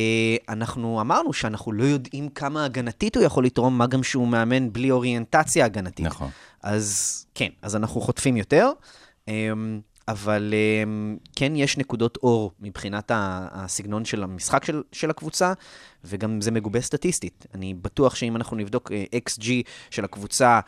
אנחנו 0.49 1.01
אמרנו 1.01 1.33
שאנחנו 1.33 1.71
לא 1.71 1.83
יודעים 1.83 2.29
כמה 2.29 2.65
הגנתית 2.65 3.17
הוא 3.17 3.25
יכול 3.25 3.45
לתרום, 3.45 3.77
מה 3.77 3.87
גם 3.87 4.03
שהוא 4.03 4.27
מאמן 4.27 4.73
בלי 4.73 4.91
אוריינטציה 4.91 5.65
הגנתית. 5.65 6.05
נכון. 6.05 6.29
אז 6.63 7.25
כן, 7.35 7.49
אז 7.61 7.75
אנחנו 7.75 8.01
חוטפים 8.01 8.37
יותר, 8.37 8.69
אמ, 9.27 9.79
אבל 10.07 10.53
אמ, 10.53 11.17
כן 11.35 11.55
יש 11.55 11.77
נקודות 11.77 12.17
אור 12.23 12.51
מבחינת 12.59 13.11
הסגנון 13.15 14.05
של 14.05 14.23
המשחק 14.23 14.65
של, 14.65 14.81
של 14.91 15.09
הקבוצה, 15.09 15.53
וגם 16.05 16.41
זה 16.41 16.51
מגובה 16.51 16.81
סטטיסטית. 16.81 17.45
אני 17.55 17.73
בטוח 17.73 18.15
שאם 18.15 18.35
אנחנו 18.35 18.57
נבדוק 18.57 18.91
אה, 18.91 19.03
XG 19.29 19.43
של 19.89 20.05
הקבוצה 20.05 20.59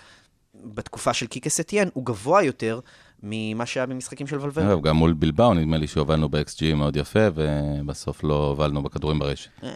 בתקופה 0.64 1.14
של 1.14 1.28
קיקה 1.28 1.50
סטיאן, 1.50 1.88
הוא 1.94 2.06
גבוה 2.06 2.44
יותר 2.44 2.80
ממה 3.24 3.66
שהיה 3.66 3.86
במשחקים 3.86 4.28
של 4.28 4.40
ולוורדה. 4.40 4.76
גם 4.76 4.96
מול 4.96 5.14
בילבאו, 5.14 5.54
נדמה 5.54 5.78
לי 5.78 5.88
שהובלנו 5.88 6.30
ב-XG 6.30 6.76
מאוד 6.76 6.96
יפה, 6.96 7.20
ובסוף 7.36 8.24
לא 8.24 8.48
הובלנו 8.48 8.84
בכדורים 8.84 9.20
ברשת. 9.20 9.50
אה, 9.64 9.70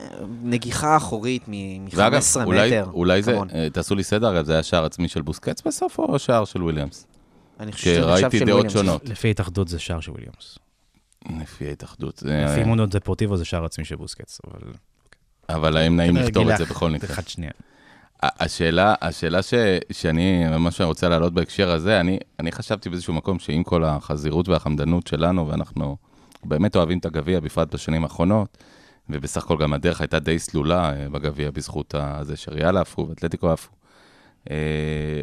נגיחה 0.44 0.98
אחורית 0.98 1.44
מ-15 1.48 1.96
ואגב, 1.96 2.22
אולי, 2.46 2.68
מטר. 2.68 2.90
אולי 2.94 3.24
זה. 3.24 3.38
אה, 3.54 3.70
תעשו 3.70 3.96
לי 3.96 4.04
סדר, 4.04 4.44
זה 4.44 4.54
היה 4.54 4.64
שער 4.64 4.86
עצמי 4.86 5.08
של 5.08 5.22
בוסקץ 5.22 5.62
בסוף, 5.62 6.00
או 6.00 6.20
שער 6.20 6.46
של 6.46 6.64
וויליאמס? 6.64 7.08
אני 7.60 7.72
חושב 7.72 7.96
שזה 7.96 8.06
נחשב 8.06 8.32
של 8.32 8.46
דעות 8.46 8.48
וויליאמס. 8.48 8.74
שונות. 8.74 9.10
לפי 9.10 9.30
התאחדות 9.30 9.68
זה 9.68 9.80
שער 9.80 10.00
של 10.00 10.12
וויליאמס. 10.12 10.60
לפי 11.42 11.68
ההתאחדות. 11.68 12.24
לפי 12.26 12.64
מונדו 12.64 12.86
דפורטיבו 12.86 13.38
זה 13.38 13.46
שער 13.46 13.66
עצמי 13.66 13.86
של 13.86 13.96
בוסקץ, 13.96 14.40
אבל... 14.48 14.74
אבל 15.50 15.78
האם 15.78 15.96
נעים 15.98 16.18
לכתוב 16.18 16.50
את 16.50 16.58
זה 16.58 16.66
בכל 16.66 16.90
מקרה? 16.90 17.10
אחד 17.10 17.28
שנייה. 17.28 17.52
השאלה, 18.24 18.96
השאלה 19.02 19.42
ש, 19.42 19.54
שאני 19.92 20.48
ממש 20.48 20.82
רוצה 20.82 21.10
להעלות 21.10 21.34
בהקשר 21.34 21.72
הזה, 21.72 22.00
אני, 22.00 22.18
אני 22.40 22.52
חשבתי 22.52 22.90
באיזשהו 22.90 23.14
מקום 23.14 23.40
שעם 23.40 23.64
כל 23.64 23.84
החזירות 23.84 24.50
והחמדנות 24.50 25.08
שלנו, 25.08 25.48
ואנחנו 25.48 25.98
באמת 26.44 26.76
אוהבים 26.76 26.98
את 26.98 27.06
הגביע, 27.06 27.40
בפרט 27.40 27.74
בשנים 27.74 28.04
האחרונות, 28.04 28.58
ובסך 29.10 29.44
הכל 29.44 29.58
גם 29.58 29.74
הדרך 29.74 30.02
הייתה 30.02 30.20
די 30.20 30.40
סלולה 30.40 30.94
אה, 30.94 31.10
בגביע 31.10 31.52
בזכות 31.52 31.96
הזה 31.98 32.38
שריאלה 32.38 32.82
עפו 32.82 33.08
ואתלטיקו 33.10 33.52
עפו. 33.52 33.72
אה, 34.52 34.56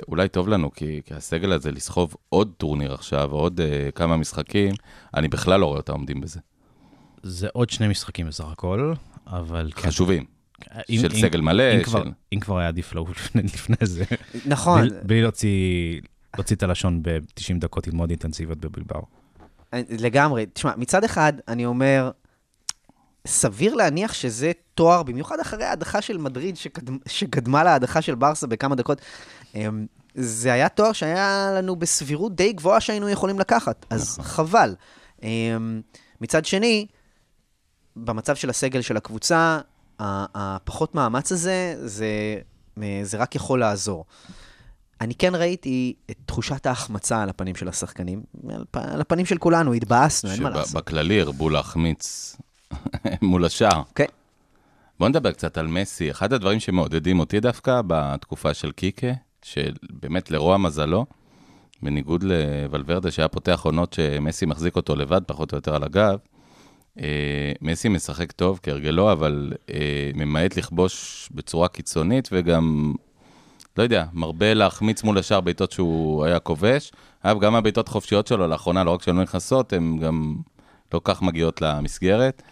אולי 0.08 0.28
טוב 0.28 0.48
לנו, 0.48 0.70
כי, 0.72 1.00
כי 1.04 1.14
הסגל 1.14 1.52
הזה 1.52 1.72
לסחוב 1.72 2.14
עוד 2.28 2.52
טורניר 2.56 2.94
עכשיו, 2.94 3.30
עוד 3.32 3.60
אה, 3.60 3.90
כמה 3.94 4.16
משחקים, 4.16 4.74
אני 5.16 5.28
בכלל 5.28 5.60
לא 5.60 5.66
רואה 5.66 5.76
אותם 5.78 5.92
עומדים 5.92 6.20
בזה. 6.20 6.40
זה 7.22 7.48
עוד 7.52 7.70
שני 7.70 7.88
משחקים 7.88 8.26
בסך 8.26 8.44
הכל, 8.52 8.92
אבל... 9.26 9.70
כן. 9.76 9.88
חשובים, 9.88 10.24
אם- 10.90 10.98
של 11.00 11.08
אם- 11.14 11.20
סגל 11.20 11.40
מלא, 11.40 11.74
אם 11.78 11.82
כבר- 11.82 12.04
של... 12.04 12.10
אם 12.32 12.40
כבר 12.40 12.58
היה 12.58 12.68
עדיף 12.68 12.94
לעוף 12.94 13.10
לפני- 13.10 13.42
לפני 13.42 13.76
זה. 13.82 14.04
נכון, 14.46 14.88
בלי- 14.88 14.98
בלי 15.02 15.22
להוציא 15.22 16.00
להוציא 16.36 16.56
את 16.56 16.62
הלשון 16.62 17.02
ב-90 17.02 17.54
דקות 17.58 17.88
מאוד 17.88 18.10
אינטנסיביות 18.10 18.58
בבלבאו. 18.58 19.02
לגמרי. 19.90 20.46
תשמע, 20.52 20.72
מצד 20.76 21.04
אחד, 21.04 21.32
אני 21.48 21.66
אומר, 21.66 22.10
סביר 23.26 23.74
להניח 23.74 24.12
שזה 24.12 24.52
תואר, 24.74 25.02
במיוחד 25.02 25.40
אחרי 25.40 25.64
ההדחה 25.64 26.02
של 26.02 26.18
מדריד, 26.18 26.56
שקדמ, 26.56 26.96
שקדמה 27.08 27.64
להדחה 27.64 28.02
של 28.02 28.14
ברסה 28.14 28.46
בכמה 28.46 28.74
דקות. 28.74 29.00
אמ, 29.54 29.86
זה 30.14 30.52
היה 30.52 30.68
תואר 30.68 30.92
שהיה 30.92 31.50
לנו 31.54 31.76
בסבירות 31.76 32.36
די 32.36 32.52
גבוהה 32.52 32.80
שהיינו 32.80 33.08
יכולים 33.08 33.38
לקחת, 33.38 33.86
אז 33.90 34.18
נכון. 34.18 34.24
חבל. 34.24 34.74
אמ, 35.22 35.80
מצד 36.20 36.44
שני, 36.44 36.86
במצב 37.96 38.36
של 38.36 38.50
הסגל 38.50 38.80
של 38.80 38.96
הקבוצה, 38.96 39.58
הפחות 39.98 40.94
מאמץ 40.94 41.32
הזה, 41.32 41.74
זה, 41.84 42.06
זה 43.02 43.16
רק 43.16 43.34
יכול 43.34 43.60
לעזור. 43.60 44.04
אני 45.00 45.14
כן 45.14 45.34
ראיתי 45.34 45.94
את 46.10 46.16
תחושת 46.26 46.66
ההחמצה 46.66 47.22
על 47.22 47.28
הפנים 47.28 47.54
של 47.54 47.68
השחקנים, 47.68 48.22
על, 48.50 48.64
פ- 48.70 48.76
על 48.76 49.00
הפנים 49.00 49.26
של 49.26 49.38
כולנו, 49.38 49.72
התבאסנו, 49.72 50.30
אין 50.30 50.42
מה 50.42 50.50
לעשות. 50.50 50.70
שבכללי 50.70 51.20
הרבו 51.20 51.50
להחמיץ 51.50 52.36
מול 53.22 53.44
השער. 53.44 53.82
כן. 53.94 54.04
בוא 54.98 55.08
נדבר 55.08 55.32
קצת 55.32 55.58
על 55.58 55.66
מסי. 55.66 56.10
אחד 56.10 56.32
הדברים 56.32 56.60
שמעודדים 56.60 57.18
אותי 57.18 57.40
דווקא 57.40 57.80
בתקופה 57.86 58.54
של 58.54 58.72
קיקה, 58.72 59.12
שבאמת 59.42 60.30
לרוע 60.30 60.56
מזלו, 60.56 61.06
בניגוד 61.82 62.22
לוולברדה 62.22 63.10
שהיה 63.10 63.28
פותח 63.28 63.60
עונות 63.64 63.92
שמסי 63.92 64.46
מחזיק 64.46 64.76
אותו 64.76 64.96
לבד, 64.96 65.20
פחות 65.26 65.52
או 65.52 65.56
יותר 65.58 65.74
על 65.74 65.84
הגב, 65.84 66.18
אה, 67.00 67.52
מסי 67.62 67.88
משחק 67.88 68.32
טוב 68.32 68.60
כהרגלו, 68.62 69.12
אבל 69.12 69.52
אה, 69.70 70.10
ממעט 70.14 70.56
לכבוש 70.56 71.28
בצורה 71.34 71.68
קיצונית, 71.68 72.28
וגם, 72.32 72.94
לא 73.76 73.82
יודע, 73.82 74.04
מרבה 74.12 74.54
להחמיץ 74.54 75.02
מול 75.02 75.18
השאר 75.18 75.40
בעיטות 75.40 75.72
שהוא 75.72 76.24
היה 76.24 76.38
כובש. 76.38 76.92
אגב, 77.22 77.40
גם 77.40 77.54
הבעיטות 77.54 77.88
החופשיות 77.88 78.26
שלו 78.26 78.46
לאחרונה, 78.48 78.84
לא 78.84 78.90
רק 78.90 79.02
שהן 79.02 79.16
לא 79.16 79.22
נכנסות, 79.22 79.72
הן 79.72 79.98
גם 79.98 80.36
לא 80.94 81.00
כך 81.04 81.22
מגיעות 81.22 81.62
למסגרת. 81.62 82.42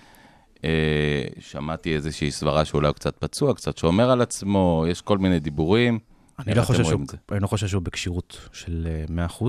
אה, 0.64 1.24
שמעתי 1.40 1.94
איזושהי 1.94 2.30
סברה 2.30 2.64
שאולי 2.64 2.86
הוא 2.86 2.94
קצת 2.94 3.16
פצוע, 3.18 3.54
קצת 3.54 3.78
שומר 3.78 4.10
על 4.10 4.20
עצמו, 4.20 4.84
יש 4.88 5.00
כל 5.00 5.18
מיני 5.18 5.40
דיבורים. 5.40 5.98
אני 6.38 6.54
לא, 6.54 6.62
חושב 6.62 6.84
שהוא? 6.84 7.00
אני 7.32 7.40
לא 7.40 7.46
חושב 7.46 7.66
שהוא 7.66 7.82
בכשירות 7.82 8.48
של 8.52 8.88
אה, 9.10 9.26
100%. 9.40 9.44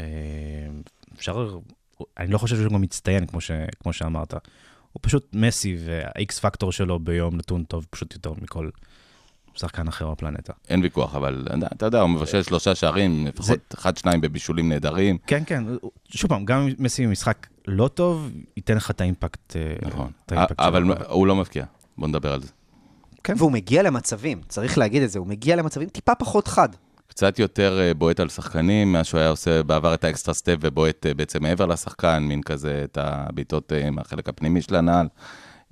אה, 0.00 0.06
אפשר, 1.16 1.58
אני 2.18 2.32
לא 2.32 2.38
חושב 2.38 2.56
שהוא 2.56 2.72
גם 2.72 2.80
מצטיין, 2.80 3.26
כמו, 3.26 3.40
ש, 3.40 3.50
כמו 3.80 3.92
שאמרת. 3.92 4.34
הוא 4.92 5.00
פשוט 5.02 5.28
מסי, 5.32 5.76
וה-X 5.84 6.40
פקטור 6.40 6.72
שלו 6.72 6.98
ביום 6.98 7.36
נתון 7.36 7.64
טוב 7.64 7.86
פשוט 7.90 8.14
יותר 8.14 8.32
מכל 8.42 8.68
שחקן 9.54 9.88
אחר 9.88 10.10
בפלנטה. 10.10 10.52
אין 10.68 10.82
ויכוח, 10.82 11.14
אבל 11.14 11.46
אתה 11.72 11.86
יודע, 11.86 12.00
הוא 12.00 12.10
מבשל 12.10 12.42
שלושה 12.42 12.74
שערים, 12.74 13.26
לפחות 13.26 13.74
אחד, 13.74 13.96
שניים 13.96 14.20
בבישולים 14.20 14.68
נהדרים. 14.68 15.18
כן, 15.26 15.42
כן, 15.46 15.64
שוב 16.08 16.28
פעם, 16.28 16.44
גם 16.44 16.60
אם 16.60 16.74
מסי 16.78 17.06
במשחק 17.06 17.46
לא 17.66 17.88
טוב, 17.88 18.30
ייתן 18.56 18.76
לך 18.76 18.90
את 18.90 19.00
האימפקט. 19.00 19.56
אה, 19.56 19.74
נכון. 19.82 20.10
את 20.26 20.32
האימפקט 20.32 20.60
אבל 20.60 20.84
שלו. 20.84 20.94
הוא 21.08 21.26
לא 21.26 21.36
מבקיע, 21.36 21.64
בוא 21.98 22.08
נדבר 22.08 22.32
על 22.32 22.42
זה. 22.42 22.48
כן. 23.24 23.34
והוא 23.36 23.52
מגיע 23.52 23.82
למצבים, 23.82 24.40
צריך 24.48 24.78
להגיד 24.78 25.02
את 25.02 25.10
זה, 25.10 25.18
הוא 25.18 25.26
מגיע 25.26 25.56
למצבים 25.56 25.88
טיפה 25.88 26.14
פחות 26.14 26.48
חד. 26.48 26.68
קצת 27.06 27.38
יותר 27.38 27.80
אה, 27.80 27.94
בועט 27.94 28.20
על 28.20 28.28
שחקנים, 28.28 28.92
מה 28.92 29.04
שהוא 29.04 29.20
היה 29.20 29.28
עושה 29.28 29.62
בעבר 29.62 29.94
את 29.94 30.04
ה 30.04 30.09
extra 30.09 30.34
step 30.34 30.56
ובועט 30.60 31.06
אה, 31.06 31.14
בעצם 31.14 31.42
מעבר 31.42 31.66
לשחקן, 31.66 32.22
מין 32.22 32.42
כזה 32.42 32.80
את 32.84 32.98
הבעיטות 33.00 33.72
מהחלק 33.92 34.28
הפנימי 34.28 34.62
של 34.62 34.74
הנעל. 34.74 35.06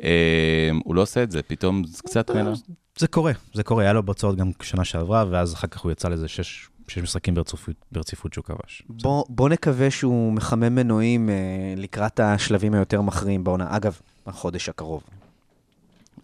אה, 0.03 0.71
הוא 0.85 0.95
לא 0.95 1.03
עושה 1.03 1.23
את 1.23 1.31
זה, 1.31 1.43
פתאום 1.43 1.85
זה 1.85 2.03
קצת 2.03 2.31
מנה. 2.31 2.53
זה 2.99 3.09
קורה, 3.09 3.33
זה 3.55 3.63
קורה, 3.63 3.83
היה 3.83 3.93
לו 3.93 4.03
בצורת 4.03 4.37
גם 4.37 4.51
שנה 4.63 4.85
שעברה, 4.85 5.25
ואז 5.31 5.55
אחר 5.55 5.67
כך 5.67 5.81
הוא 5.81 5.93
יצא 5.93 6.09
לזה 6.09 6.29
שש, 6.29 6.69
שש 6.89 6.99
משחקים 6.99 7.35
ברציפות, 7.35 7.75
ברציפות 7.93 8.33
שהוא 8.33 8.45
כבש. 8.45 8.83
בוא, 8.89 9.25
בוא 9.29 9.49
נקווה 9.49 9.91
שהוא 9.91 10.33
מחמם 10.33 10.75
מנועים 10.75 11.31
אה, 11.31 11.35
לקראת 11.77 12.21
השלבים 12.21 12.75
היותר 12.75 13.01
מכריעים 13.01 13.45
בעונה. 13.45 13.77
אגב, 13.77 14.01
החודש 14.27 14.69
הקרוב. 14.69 15.03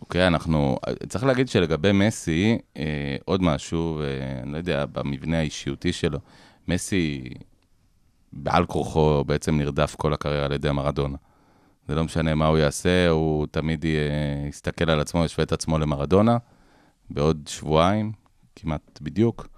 אוקיי, 0.00 0.26
אנחנו... 0.26 0.78
צריך 1.08 1.24
להגיד 1.24 1.48
שלגבי 1.48 1.92
מסי, 1.92 2.58
אה, 2.76 3.16
עוד 3.24 3.42
משהו, 3.42 4.00
אה, 4.00 4.40
אני 4.42 4.52
לא 4.52 4.56
יודע, 4.56 4.86
במבנה 4.86 5.38
האישיותי 5.38 5.92
שלו, 5.92 6.18
מסי 6.68 7.24
בעל 8.32 8.66
כורחו 8.66 9.24
בעצם 9.26 9.58
נרדף 9.58 9.94
כל 9.94 10.12
הקריירה 10.12 10.44
על 10.44 10.52
ידי 10.52 10.70
מרדונה. 10.72 11.16
זה 11.88 11.94
לא 11.94 12.04
משנה 12.04 12.34
מה 12.34 12.46
הוא 12.46 12.58
יעשה, 12.58 13.08
הוא 13.08 13.46
תמיד 13.50 13.84
יסתכל 14.48 14.90
על 14.90 15.00
עצמו, 15.00 15.24
ישווה 15.24 15.44
את 15.44 15.52
עצמו 15.52 15.78
למרדונה. 15.78 16.36
בעוד 17.10 17.48
שבועיים, 17.48 18.12
כמעט 18.56 18.98
בדיוק, 19.02 19.48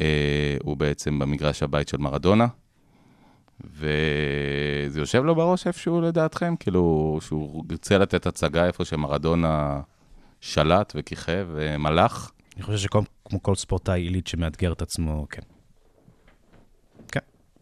אה, 0.00 0.56
הוא 0.62 0.76
בעצם 0.76 1.18
במגרש 1.18 1.62
הבית 1.62 1.88
של 1.88 1.96
מרדונה. 1.96 2.46
וזה 3.60 5.00
יושב 5.00 5.24
לו 5.24 5.34
בראש 5.34 5.66
איפשהו 5.66 6.00
לדעתכם? 6.00 6.56
כאילו, 6.60 7.18
שהוא 7.22 7.64
ירצה 7.70 7.98
לתת 7.98 8.26
הצגה 8.26 8.66
איפה 8.66 8.84
שמרדונה 8.84 9.80
שלט 10.40 10.92
וכיכב 10.96 11.48
ומלך? 11.52 12.30
אני 12.56 12.62
חושב 12.62 12.78
שכמו 12.78 13.42
כל 13.42 13.54
ספורטאי 13.54 14.00
עילית 14.00 14.26
שמאתגר 14.26 14.72
את 14.72 14.82
עצמו, 14.82 15.26
כן. 15.30 15.42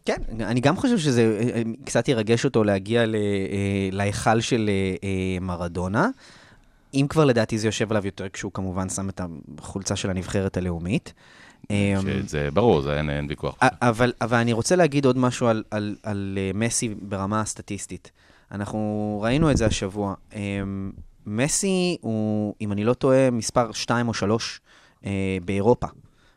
כן, 0.05 0.21
אני 0.39 0.59
גם 0.59 0.75
חושב 0.75 0.97
שזה 0.97 1.21
אה, 1.21 1.49
אה, 1.55 1.61
קצת 1.85 2.07
ירגש 2.07 2.45
אותו 2.45 2.63
להגיע 2.63 3.01
אה, 3.01 3.05
להיכל 3.91 4.41
של 4.41 4.69
מרדונה. 5.41 6.09
אם 6.93 7.05
כבר 7.09 7.25
לדעתי 7.25 7.57
זה 7.57 7.67
יושב 7.67 7.91
עליו 7.91 8.05
יותר 8.05 8.29
כשהוא 8.29 8.51
כמובן 8.51 8.89
שם 8.89 9.09
את 9.09 9.21
החולצה 9.57 9.95
של 9.95 10.09
הנבחרת 10.09 10.57
הלאומית. 10.57 11.13
אה, 11.71 11.95
שזה 12.01 12.49
ברור, 12.53 12.81
זה 12.81 12.97
אין, 12.97 13.09
אין 13.09 13.25
ויכוח. 13.29 13.55
אבל, 13.61 14.13
אבל 14.21 14.37
אני 14.37 14.53
רוצה 14.53 14.75
להגיד 14.75 15.05
עוד 15.05 15.17
משהו 15.17 15.47
על, 15.47 15.63
על, 15.71 15.95
על 16.03 16.37
מסי 16.53 16.95
ברמה 17.01 17.41
הסטטיסטית. 17.41 18.11
אנחנו 18.51 19.19
ראינו 19.23 19.51
את 19.51 19.57
זה 19.57 19.65
השבוע. 19.65 20.13
אה, 20.35 20.39
מסי 21.25 21.97
הוא, 22.01 22.55
אם 22.61 22.71
אני 22.71 22.83
לא 22.83 22.93
טועה, 22.93 23.31
מספר 23.31 23.71
2 23.71 24.07
או 24.07 24.13
3 24.13 24.61
באירופה. 25.45 25.87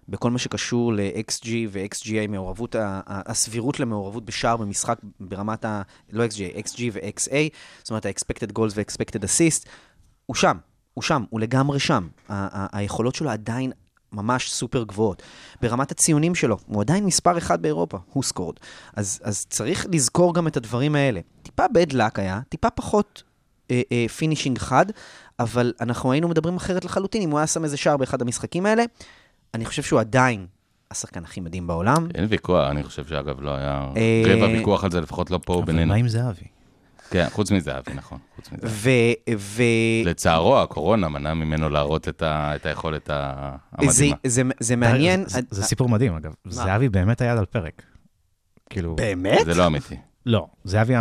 בכל 0.08 0.30
מה 0.30 0.38
שקשור 0.38 0.92
ל-XG 0.92 1.46
ו-XGA, 1.68 2.28
מעורבות, 2.28 2.76
הסבירות 3.06 3.80
למעורבות 3.80 4.24
בשער 4.24 4.56
במשחק 4.56 4.98
ברמת 5.20 5.64
ה... 5.64 5.82
לא 6.12 6.24
XGA, 6.26 6.66
XG 6.66 6.80
ו-XA, 6.92 7.34
זאת 7.78 7.90
אומרת 7.90 8.06
ה-expected 8.06 8.52
goals 8.58 8.72
ו-expected 8.74 9.20
assist, 9.22 9.68
הוא 10.26 10.36
שם, 10.36 10.56
הוא 10.94 11.02
שם, 11.02 11.24
הוא 11.30 11.40
לגמרי 11.40 11.80
שם. 11.80 12.08
היכולות 12.72 13.14
שלו 13.14 13.30
עדיין 13.30 13.72
ממש 14.12 14.52
סופר 14.52 14.84
גבוהות. 14.84 15.22
ברמת 15.62 15.90
הציונים 15.90 16.34
שלו, 16.34 16.58
הוא 16.66 16.80
עדיין 16.80 17.04
מספר 17.04 17.38
אחד 17.38 17.62
באירופה, 17.62 17.98
WhoScored. 18.12 18.56
אז, 18.96 19.20
אז 19.22 19.46
צריך 19.46 19.86
לזכור 19.92 20.34
גם 20.34 20.46
את 20.46 20.56
הדברים 20.56 20.94
האלה. 20.94 21.20
טיפה 21.42 21.64
bad 21.64 21.92
luck 21.92 22.12
היה, 22.14 22.40
טיפה 22.48 22.70
פחות 22.70 23.22
אה, 23.70 23.82
אה, 23.92 24.06
finishing 24.08 24.58
חד, 24.58 24.86
אבל 25.38 25.72
אנחנו 25.80 26.12
היינו 26.12 26.28
מדברים 26.28 26.56
אחרת 26.56 26.84
לחלוטין 26.84 27.22
אם 27.22 27.30
הוא 27.30 27.38
היה 27.38 27.46
שם 27.46 27.64
איזה 27.64 27.76
שער 27.76 27.96
באחד 27.96 28.22
המשחקים 28.22 28.66
האלה. 28.66 28.84
אני 29.56 29.64
חושב 29.64 29.82
שהוא 29.82 30.00
עדיין 30.00 30.46
השחקן 30.90 31.24
הכי 31.24 31.40
מדהים 31.40 31.66
בעולם. 31.66 32.08
אין 32.14 32.26
ויכוח, 32.28 32.70
אני 32.70 32.82
חושב 32.82 33.06
שאגב 33.06 33.40
לא 33.40 33.50
היה 33.56 33.88
אה, 33.96 34.22
רבע 34.26 34.46
ויכוח 34.46 34.84
על 34.84 34.90
זה, 34.90 35.00
לפחות 35.00 35.30
לא 35.30 35.40
פה 35.44 35.54
אבל 35.54 35.64
בינינו. 35.64 35.88
מה 35.88 35.94
עם 35.94 36.08
זהבי? 36.08 36.46
כן, 37.10 37.26
חוץ 37.32 37.50
מזהבי, 37.50 37.94
נכון, 37.94 38.18
חוץ 38.36 38.52
מזהבי. 38.52 38.68
ו... 38.72 38.90
ו... 39.38 39.62
לצערו, 40.04 40.58
הקורונה 40.58 41.08
מנעה 41.08 41.34
ממנו 41.34 41.68
להראות 41.68 42.08
את 42.08 42.22
ה- 42.22 42.56
את 42.56 42.66
היכולת 42.66 43.10
המדהימה. 43.12 44.16
זה, 44.26 44.42
זה 44.60 44.76
מעניין. 44.76 45.24
זה, 45.26 45.28
זה, 45.28 45.40
זה 45.50 45.62
סיפור 45.62 45.88
מדהים, 45.88 46.14
אגב. 46.14 46.32
זהבי 46.44 46.88
באמת 46.88 47.20
היה 47.20 47.32
על 47.32 47.38
הפרק. 47.38 47.82
כאילו, 48.70 48.96
באמת? 48.96 49.44
זה 49.44 49.54
לא 49.54 49.66
אמיתי. 49.66 49.96
לא, 50.26 50.46
זהבי 50.64 50.94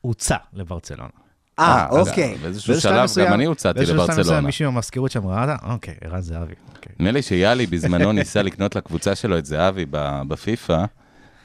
הוצע 0.00 0.36
לברצלונה. 0.52 1.10
אה, 1.58 1.86
אז 1.90 2.08
אוקיי. 2.08 2.36
באיזשהו 2.42 2.80
שלב 2.80 3.08
גם 3.26 3.32
אני 3.32 3.44
הוצעתי 3.44 3.76
באיזשהו 3.76 3.96
שלב 3.96 4.08
מסוים 4.08 4.18
לברצלונה. 4.18 4.46
מישהו 4.46 4.72
מהמזכירות 4.72 5.10
שם 5.10 5.26
ראה 5.26 5.42
אותה, 5.42 5.66
אוקיי, 5.72 5.94
ערן 6.00 6.20
זהבי. 6.20 6.54
אוקיי. 6.76 6.92
נדמה 6.98 7.10
לי 7.10 7.22
שיאלי 7.22 7.66
בזמנו 7.66 8.12
ניסה 8.12 8.42
לקנות 8.42 8.76
לקבוצה 8.76 9.14
שלו 9.14 9.38
את 9.38 9.46
זהבי 9.46 9.86
בפיפא, 10.28 10.84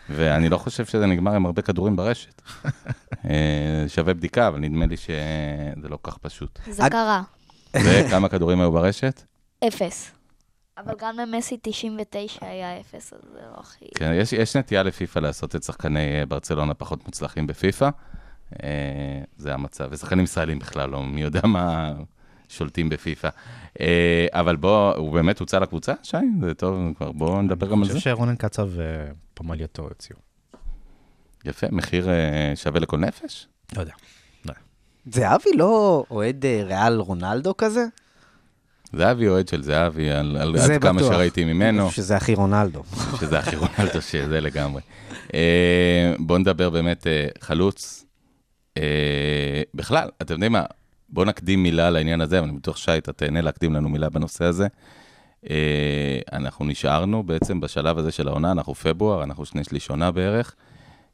ואני 0.09 0.49
לא 0.49 0.57
חושב 0.57 0.85
שזה 0.85 1.05
נגמר 1.05 1.35
עם 1.35 1.45
הרבה 1.45 1.61
כדורים 1.61 1.95
ברשת. 1.95 2.41
אה, 3.29 3.85
שווה 3.87 4.13
בדיקה, 4.13 4.47
אבל 4.47 4.59
נדמה 4.59 4.85
לי 4.85 4.97
שזה 4.97 5.89
לא 5.89 5.97
כל 6.01 6.11
כך 6.11 6.17
פשוט. 6.17 6.59
זה 6.69 6.83
קרה. 6.91 7.21
וכמה 7.75 8.29
כדורים 8.29 8.59
היו 8.59 8.71
ברשת? 8.71 9.23
אפס. 9.67 10.11
אבל 10.77 10.93
גם 10.99 11.17
למסי 11.17 11.57
99 11.61 12.45
היה 12.45 12.79
אפס, 12.79 13.13
אז 13.13 13.19
זה 13.33 13.39
לא 13.51 13.59
הכי... 13.59 13.85
כן, 13.95 14.11
יש, 14.15 14.33
יש 14.33 14.55
נטייה 14.55 14.83
לפיפא 14.83 15.19
לעשות 15.19 15.55
את 15.55 15.63
שחקני 15.63 16.19
אה, 16.19 16.25
ברצלונה 16.25 16.73
פחות 16.73 17.05
מוצלחים 17.05 17.47
בפיפא. 17.47 17.89
אה, 18.63 18.69
זה 19.37 19.53
המצב, 19.53 19.87
ושחקנים 19.91 20.23
ישראלים 20.23 20.59
בכלל 20.59 20.89
לא, 20.89 21.03
מי 21.03 21.21
יודע 21.21 21.41
מה 21.43 21.93
שולטים 22.49 22.89
בפיפא. 22.89 23.29
אה, 23.81 24.27
אבל 24.31 24.55
בוא, 24.55 24.95
הוא 24.95 25.13
באמת 25.13 25.39
הוצא 25.39 25.59
לקבוצה, 25.59 25.93
שי? 26.03 26.17
זה 26.41 26.53
טוב, 26.53 26.93
כבר 26.97 27.11
בואו 27.11 27.41
נדבר 27.41 27.67
גם 27.67 27.73
אני 27.73 27.81
על 27.81 27.87
זה. 27.87 27.93
חושב 27.93 28.09
שרונן 28.09 28.35
קצב 28.35 28.69
ופמלייתו 29.33 29.87
הציעו. 29.91 30.19
יפה, 31.45 31.67
מחיר 31.71 32.09
אה, 32.09 32.51
שווה 32.55 32.79
לכל 32.79 32.97
נפש? 32.97 33.47
לא 33.75 33.79
יודע. 33.79 33.93
זהבי 35.05 35.49
לא 35.55 36.03
אוהד 36.11 36.45
אה, 36.45 36.63
ריאל 36.65 36.99
רונלדו 36.99 37.57
כזה? 37.57 37.85
זהבי 38.93 39.27
אוהד 39.27 39.47
של 39.47 39.63
זהבי, 39.63 40.11
על, 40.11 40.37
על 40.37 40.57
זה 40.57 40.75
עד 40.75 40.81
כמה 40.81 40.99
בטוח. 40.99 41.13
שראיתי 41.13 41.45
ממנו, 41.45 41.91
שזה 41.91 42.15
הכי 42.17 42.33
רונלדו. 42.33 42.83
שזה 43.19 43.39
הכי 43.39 43.55
רונלדו 43.55 44.01
שזה 44.01 44.41
לגמרי. 44.41 44.81
אה, 45.33 46.13
בואו 46.19 46.39
נדבר 46.39 46.69
באמת 46.69 47.07
אה, 47.07 47.27
חלוץ. 47.41 48.05
אה, 48.77 49.61
בכלל, 49.73 50.09
אתם 50.21 50.33
יודעים 50.33 50.51
מה? 50.51 50.63
בואו 51.09 51.25
נקדים 51.25 51.63
מילה 51.63 51.89
לעניין 51.89 52.21
הזה, 52.21 52.39
אבל 52.39 52.47
אני 52.47 52.57
בטוח 52.57 52.77
שי, 52.77 52.97
אתה 52.97 53.13
תהנה 53.13 53.41
להקדים 53.41 53.73
לנו 53.73 53.89
מילה 53.89 54.09
בנושא 54.09 54.45
הזה. 54.45 54.67
אה, 55.49 56.19
אנחנו 56.33 56.65
נשארנו 56.65 57.23
בעצם 57.23 57.59
בשלב 57.59 57.97
הזה 57.97 58.11
של 58.11 58.27
העונה, 58.27 58.51
אנחנו 58.51 58.75
פברואר, 58.75 59.23
אנחנו 59.23 59.45
שני 59.45 59.63
שליש 59.63 59.89
עונה 59.89 60.11
בערך, 60.11 60.55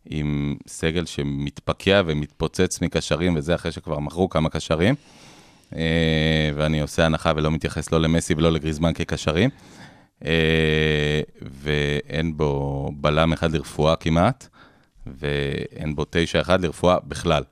עם 0.05 0.55
סגל 0.68 1.05
שמתפקע 1.05 2.01
ומתפוצץ 2.05 2.82
מקשרים, 2.82 3.36
וזה 3.36 3.55
אחרי 3.55 3.72
שכבר 3.72 3.99
מכרו 3.99 4.30
כמה 4.30 4.49
קשרים. 4.49 4.95
אה, 5.76 6.51
ואני 6.55 6.82
עושה 6.82 7.05
הנחה 7.05 7.32
ולא 7.36 7.51
מתייחס 7.51 7.91
לא 7.91 8.01
למסי 8.01 8.34
ולא 8.34 8.51
לגריזמן 8.51 8.93
כקשרים. 8.93 9.49
אה, 10.26 11.22
ואין 11.41 12.38
בו 12.38 12.91
בלם 12.95 13.34
אחד 13.34 13.51
לרפואה 13.51 13.95
כמעט, 13.95 14.47
ואין 15.16 15.95
בו 15.95 16.05
תשע 16.10 16.41
אחד 16.41 16.62
לרפואה 16.62 16.97
בכלל. 17.03 17.43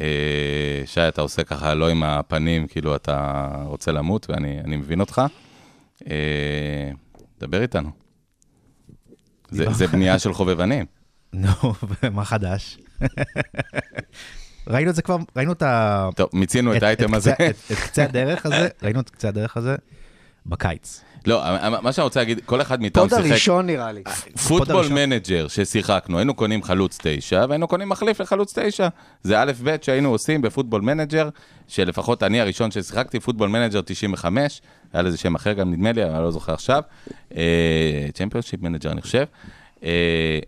אה, 0.00 0.82
שי, 0.86 1.08
אתה 1.08 1.20
עושה 1.20 1.44
ככה 1.44 1.74
לא 1.74 1.88
עם 1.88 2.02
הפנים, 2.02 2.66
כאילו 2.66 2.96
אתה 2.96 3.48
רוצה 3.64 3.92
למות, 3.92 4.30
ואני 4.30 4.60
אני 4.60 4.76
מבין 4.76 5.00
אותך. 5.00 5.22
אה, 6.10 6.90
דבר 7.40 7.62
איתנו. 7.62 7.90
זה, 9.50 9.72
זה 9.72 9.86
בנייה 9.86 10.18
של 10.18 10.32
חובבנים. 10.32 10.86
נו, 11.32 11.74
ומה 12.02 12.24
חדש? 12.24 12.78
ראינו 14.66 14.90
את 14.90 14.94
זה 14.94 15.02
כבר, 15.02 15.16
ראינו 15.36 15.52
את 15.52 15.62
ה... 15.62 16.08
טוב, 16.16 16.28
מיצינו 16.32 16.76
את 16.76 16.82
האייטם 16.82 17.14
הזה. 17.14 17.32
את 17.32 17.72
קצה 17.84 18.04
הדרך 18.04 18.46
הזה, 18.46 18.68
ראינו 18.82 19.00
את 19.00 19.10
קצה 19.10 19.28
הדרך 19.28 19.56
הזה 19.56 19.76
בקיץ. 20.46 21.04
לא, 21.26 21.42
מה 21.82 21.92
שאני 21.92 22.02
רוצה 22.04 22.20
להגיד, 22.20 22.40
כל 22.44 22.60
אחד 22.60 22.80
מאיתנו 22.80 23.08
פוד 23.08 23.18
שיחק 23.18 23.30
הראשון 23.30 23.66
נראה 23.66 23.92
לי. 23.92 24.02
פוטבול 24.48 24.76
הראשון. 24.76 24.94
Manager 24.94 25.48
ששיחקנו, 25.48 26.18
היינו 26.18 26.34
קונים 26.34 26.62
חלוץ 26.62 26.98
תשע, 27.02 27.46
והיינו 27.48 27.68
קונים 27.68 27.88
מחליף 27.88 28.20
לחלוץ 28.20 28.58
תשע. 28.58 28.88
זה 29.22 29.40
א' 29.40 29.52
ב' 29.64 29.76
שהיינו 29.82 30.10
עושים 30.10 30.42
ב 30.42 30.46
Football 30.46 30.80
Manager, 30.80 31.28
שלפחות 31.68 32.22
אני 32.22 32.40
הראשון 32.40 32.70
ששיחקתי, 32.70 33.20
Football 33.20 33.48
Manager 33.48 33.80
95, 33.84 34.62
היה 34.92 35.02
לזה 35.02 35.16
שם 35.16 35.34
אחר 35.34 35.52
גם 35.52 35.72
נדמה 35.72 35.92
לי, 35.92 36.04
אבל 36.04 36.12
אני 36.12 36.22
לא 36.22 36.30
זוכר 36.30 36.54
עכשיו. 36.54 36.82
Championship 38.14 38.62
Manager 38.62 38.92
אני 38.92 39.02
חושב. 39.02 39.24
אה, 39.84 40.38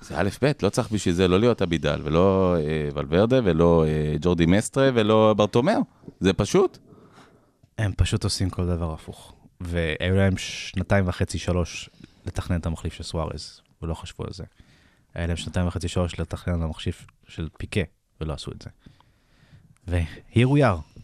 זה 0.00 0.14
א' 0.20 0.28
ב', 0.42 0.50
לא 0.62 0.68
צריך 0.68 0.92
בשביל 0.92 1.14
זה 1.14 1.28
לא 1.28 1.40
להיות 1.40 1.62
אבידל, 1.62 2.00
ולא 2.04 2.56
אה, 2.58 2.88
ולוורדה, 2.94 3.40
ולא 3.44 3.84
אה, 3.86 4.16
ג'ורדי 4.20 4.46
מסטרה, 4.46 4.90
ולא 4.94 5.34
ברטומיאו. 5.36 5.80
זה 6.20 6.32
פשוט. 6.32 6.78
הם 7.78 7.92
פשוט 7.96 8.24
עושים 8.24 8.50
כל 8.50 8.66
דבר 8.66 8.92
הפוך. 8.92 9.34
והיו 9.60 10.16
להם 10.16 10.36
שנתיים 10.36 11.08
וחצי, 11.08 11.38
שלוש, 11.38 11.90
לתכנן 12.26 12.60
את 12.60 12.66
המחליף 12.66 12.92
של 12.92 13.02
סוארז, 13.02 13.60
ולא 13.82 13.94
חשבו 13.94 14.24
על 14.24 14.32
זה. 14.32 14.44
היה 15.14 15.26
להם 15.26 15.36
שנתיים 15.36 15.66
וחצי, 15.66 15.88
שלוש, 15.88 16.20
לתכנן 16.20 16.58
את 16.58 16.62
המחליף 16.62 17.06
של 17.28 17.48
פיקה, 17.58 17.80
ולא 18.20 18.32
עשו 18.32 18.52
את 18.52 18.62
זה. 18.62 18.70
ו-here 19.88 20.48
we 20.48 20.60
are. 20.60 21.00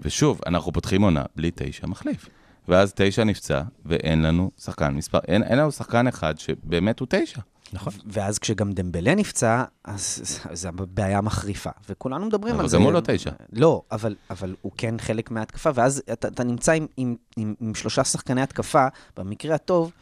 ושוב, 0.00 0.40
אנחנו 0.46 0.72
פותחים 0.72 1.02
עונה 1.02 1.24
בלי 1.36 1.50
תשע 1.54 1.86
מחליף. 1.86 2.28
ואז 2.68 2.92
תשע 2.96 3.24
נפצע, 3.24 3.62
ואין 3.84 4.22
לנו 4.22 4.50
שחקן 4.58 4.94
מספר, 4.94 5.18
אין, 5.28 5.42
אין 5.42 5.58
לנו 5.58 5.72
שחקן 5.72 6.06
אחד 6.06 6.38
שבאמת 6.38 7.00
הוא 7.00 7.08
תשע. 7.10 7.40
נכון. 7.72 7.92
ואז 8.06 8.38
כשגם 8.38 8.72
דמבלה 8.72 9.14
נפצע, 9.14 9.64
אז 9.84 10.22
זו 10.52 10.68
בעיה 10.94 11.20
מחריפה. 11.20 11.70
וכולנו 11.88 12.26
מדברים 12.26 12.54
אבל 12.54 12.62
על 12.62 12.68
זה. 12.68 12.76
גם 12.76 12.82
הוא 12.82 12.92
לא 12.92 13.00
תשע. 13.04 13.30
לא, 13.52 13.82
אבל, 13.92 14.14
אבל 14.30 14.54
הוא 14.62 14.72
כן 14.76 14.94
חלק 14.98 15.30
מההתקפה, 15.30 15.70
ואז 15.74 16.02
אתה, 16.12 16.28
אתה 16.28 16.44
נמצא 16.44 16.72
עם, 16.72 16.86
עם, 16.96 17.16
עם, 17.36 17.54
עם 17.60 17.74
שלושה 17.74 18.04
שחקני 18.04 18.42
התקפה, 18.42 18.86
במקרה 19.16 19.54
הטוב, 19.54 19.92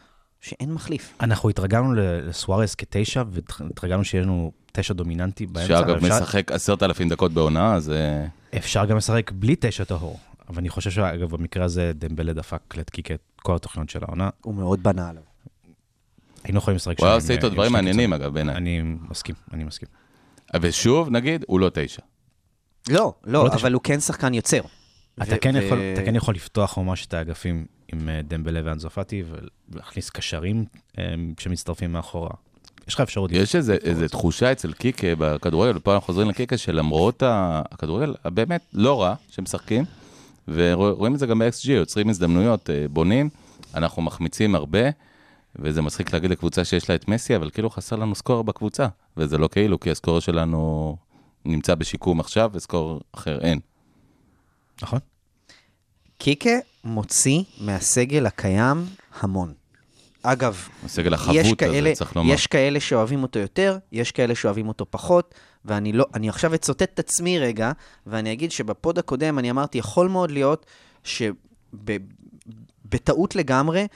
שאין 0.41 0.73
מחליף. 0.73 1.13
אנחנו 1.21 1.49
התרגלנו 1.49 1.93
לסוארז 1.93 2.75
כתשע, 2.75 3.23
והתרגלנו 3.31 4.03
שיהיה 4.03 4.23
לנו 4.23 4.51
תשע 4.71 4.93
דומיננטי 4.93 5.45
באמצע. 5.45 5.67
שאגב 5.67 5.89
ואפשר- 6.03 6.21
משחק 6.21 6.51
עשרת 6.51 6.83
אלפים 6.83 7.09
דקות 7.09 7.33
בעונה, 7.33 7.75
אז 7.75 7.89
אה, 7.91 8.25
אפשר 8.57 8.85
גם 8.85 8.97
לשחק 8.97 9.31
בלי 9.31 9.55
תשע 9.59 9.83
טהור. 9.83 10.19
אבל 10.49 10.57
אני 10.57 10.69
חושב 10.69 10.91
שאגב, 10.91 11.29
במקרה 11.35 11.65
הזה 11.65 11.91
דמבלה 11.95 12.33
דפק 12.33 12.77
לטקיק 12.77 13.11
את 13.11 13.19
כל 13.41 13.55
התוכניות 13.55 13.89
של 13.89 13.99
העונה. 14.03 14.29
הוא 14.41 14.55
מאוד 14.55 14.83
בנה 14.83 15.09
עליו. 15.09 15.23
היינו 16.47 16.57
יכולים 16.57 16.75
לשחק 16.75 16.99
הוא 16.99 17.05
היה 17.07 17.15
עושה 17.15 17.33
איתו 17.33 17.47
עם 17.47 17.53
דברים 17.53 17.71
מעניינים. 17.71 18.13
אגב 18.13 18.33
בעיניי. 18.33 18.55
אני 18.55 18.81
מסכים, 19.09 19.35
אני 19.53 19.63
מסכים. 19.63 19.89
ושוב, 20.61 21.09
נגיד, 21.09 21.45
הוא 21.47 21.59
לא 21.59 21.69
תשע. 21.73 22.01
לא, 22.89 23.13
לא, 23.25 23.43
לא 23.45 23.53
אבל. 23.53 23.73
הוא 23.73 23.81
כן 23.83 23.99
שחקן 23.99 24.33
יוצר. 24.33 24.61
אתה 25.21 25.37
כן 25.37 25.55
יכול- 25.55 25.79
אתה 25.93 26.01
כן 26.05 26.15
יכול 26.15 26.35
לפתוח 26.35 26.77
ממש 26.77 27.05
את 27.05 27.13
האגפים 27.13 27.65
עם 27.93 28.09
אה, 28.09 28.21
דמבלה 28.27 28.59
ואנזופטי 28.63 29.23
ולהכניס 29.71 30.09
קשרים 30.09 30.65
אה, 30.97 31.03
שמצטרפים 31.39 31.91
מאחורה. 31.93 32.29
יש 32.87 32.93
לך 32.93 33.01
אפשרות. 33.01 33.31
יש 33.31 33.55
איזה 33.55 34.09
תחושה 34.09 34.51
אצל 34.51 34.73
קיקה 34.73 35.07
בכדורגל, 35.17 35.77
ופה 35.77 35.93
אנחנו 35.93 36.05
חוזרים 36.05 36.29
לקיקה, 36.29 36.57
שלמרות 36.57 37.23
הכדורגל 37.25 38.13
הבאמת 38.25 38.61
לא 38.73 39.01
רע 39.01 39.15
שמשחקים, 39.29 39.83
ורואים 40.47 41.13
את 41.13 41.19
זה 41.19 41.25
גם 41.25 41.39
ב-XG, 41.39 41.71
יוצרים 41.71 42.09
הזדמנויות, 42.09 42.69
אה, 42.69 42.85
בונים, 42.89 43.29
אנחנו 43.75 44.01
מחמיצים 44.01 44.55
הרבה, 44.55 44.79
וזה 45.59 45.81
מצחיק 45.81 46.13
להגיד 46.13 46.31
לקבוצה 46.31 46.65
שיש 46.65 46.89
לה 46.89 46.95
את 46.95 47.07
מסי, 47.07 47.35
אבל 47.35 47.49
כאילו 47.49 47.69
חסר 47.69 47.95
לנו 47.95 48.15
סקור 48.15 48.43
בקבוצה, 48.43 48.87
וזה 49.17 49.37
לא 49.37 49.47
כאילו, 49.47 49.79
כי 49.79 49.91
הסקור 49.91 50.19
שלנו 50.19 50.97
נמצא 51.45 51.75
בשיקום 51.75 52.19
עכשיו, 52.19 52.49
וסקור 52.53 53.01
אחר 53.11 53.39
אין. 53.41 53.59
נכון? 54.81 54.99
קיקה 56.17 56.49
מוציא 56.83 57.43
מהסגל 57.61 58.25
הקיים 58.25 58.85
המון. 59.19 59.53
אגב, 60.23 60.67
הסגל 60.85 61.13
יש 61.13 61.19
החבוט 61.19 61.59
כאלה, 61.59 61.89
הזה, 61.89 61.97
צריך 61.97 62.15
לומר. 62.15 62.33
יש 62.33 62.47
כאלה 62.47 62.79
שאוהבים 62.79 63.23
אותו 63.23 63.39
יותר, 63.39 63.77
יש 63.91 64.11
כאלה 64.11 64.35
שאוהבים 64.35 64.67
אותו 64.67 64.85
פחות, 64.89 65.35
ואני 65.65 65.93
לא, 65.93 66.05
אני 66.13 66.29
עכשיו 66.29 66.55
אצוטט 66.55 66.83
את 66.83 66.99
עצמי 66.99 67.39
רגע, 67.39 67.71
ואני 68.07 68.33
אגיד 68.33 68.51
שבפוד 68.51 68.99
הקודם 68.99 69.39
אני 69.39 69.51
אמרתי, 69.51 69.77
יכול 69.77 70.07
מאוד 70.07 70.31
להיות 70.31 70.65
שבטעות 71.03 71.35
לגמרי, 73.35 73.87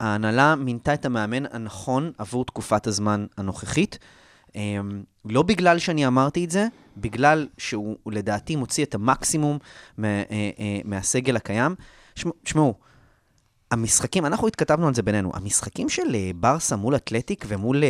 ההנהלה 0.00 0.54
מינתה 0.54 0.94
את 0.94 1.04
המאמן 1.04 1.46
הנכון 1.50 2.12
עבור 2.18 2.44
תקופת 2.44 2.86
הזמן 2.86 3.26
הנוכחית. 3.36 3.98
אמ, 4.54 5.02
לא 5.24 5.42
בגלל 5.42 5.78
שאני 5.78 6.06
אמרתי 6.06 6.44
את 6.44 6.50
זה, 6.50 6.66
בגלל 6.96 7.48
שהוא 7.58 7.96
לדעתי 8.06 8.56
מוציא 8.56 8.84
את 8.84 8.94
המקסימום 8.94 9.58
אה, 10.04 10.22
אה, 10.30 10.80
מהסגל 10.84 11.36
הקיים. 11.36 11.74
שמ- 12.14 12.30
שמעו, 12.44 12.74
המשחקים, 13.70 14.26
אנחנו 14.26 14.48
התכתבנו 14.48 14.88
על 14.88 14.94
זה 14.94 15.02
בינינו, 15.02 15.30
המשחקים 15.34 15.88
של 15.88 16.14
אה, 16.14 16.30
ברסה 16.36 16.76
מול 16.76 16.96
אתלטיק 16.96 17.44
ומול 17.48 17.82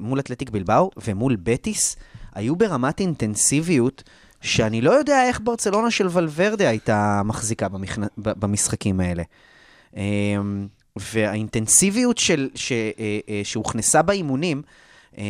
מול 0.00 0.20
אתלטיק 0.20 0.50
בלבאו 0.50 0.90
ומול 1.04 1.36
בטיס 1.42 1.96
היו 2.34 2.56
ברמת 2.56 3.00
אינטנסיביות 3.00 4.02
שאני 4.40 4.80
לא 4.80 4.90
יודע 4.90 5.24
איך 5.24 5.40
ברצלונה 5.44 5.90
של 5.90 6.06
ולוורדה 6.10 6.68
הייתה 6.68 7.22
מחזיקה 7.24 7.68
במכנ... 7.68 8.02
במשחקים 8.16 9.00
האלה. 9.00 9.22
והאינטנסיביות 10.96 12.18
של, 12.18 12.48
ש, 12.54 12.72
אה, 12.72 13.18
אה, 13.28 13.40
שהוכנסה 13.44 14.02
באימונים, 14.02 14.62
אה, 15.18 15.24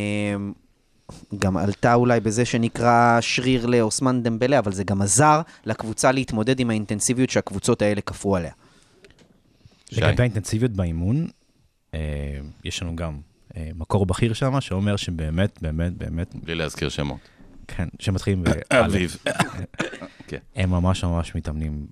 גם 1.39 1.57
עלתה 1.57 1.95
אולי 1.95 2.21
בזה 2.21 2.45
שנקרא 2.45 3.19
שריר 3.21 3.67
לאוסמן 3.67 4.23
דמבלה, 4.23 4.59
אבל 4.59 4.73
זה 4.73 4.85
גם 4.85 5.03
עזר 5.03 5.41
לקבוצה 5.65 6.13
להתמודד 6.13 6.61
עם 6.61 6.71
האינטנסיביות 6.71 7.31
שהקבוצות 7.31 7.83
האלה 7.83 8.01
כפו 8.01 8.37
עליה. 8.37 8.53
לגבי 9.93 10.23
האינטנסיביות 10.23 10.73
באימון, 10.73 11.29
אה, 11.95 12.01
יש 12.65 12.83
לנו 12.83 12.97
גם 12.97 13.19
אה, 13.57 13.71
מקור 13.75 14.07
בכיר 14.07 14.33
שם, 14.33 14.61
שאומר 14.61 14.97
שבאמת, 14.97 15.59
באמת, 15.63 15.93
באמת, 15.93 16.35
בלי 16.35 16.55
להזכיר 16.55 16.89
שמות. 16.89 17.21
כן, 17.69 17.89
שמתחילים 17.99 18.45
אביב. 18.71 19.17
הם 20.57 20.71
ממש 20.71 21.05
ממש 21.05 21.35
מתאמנים 21.35 21.87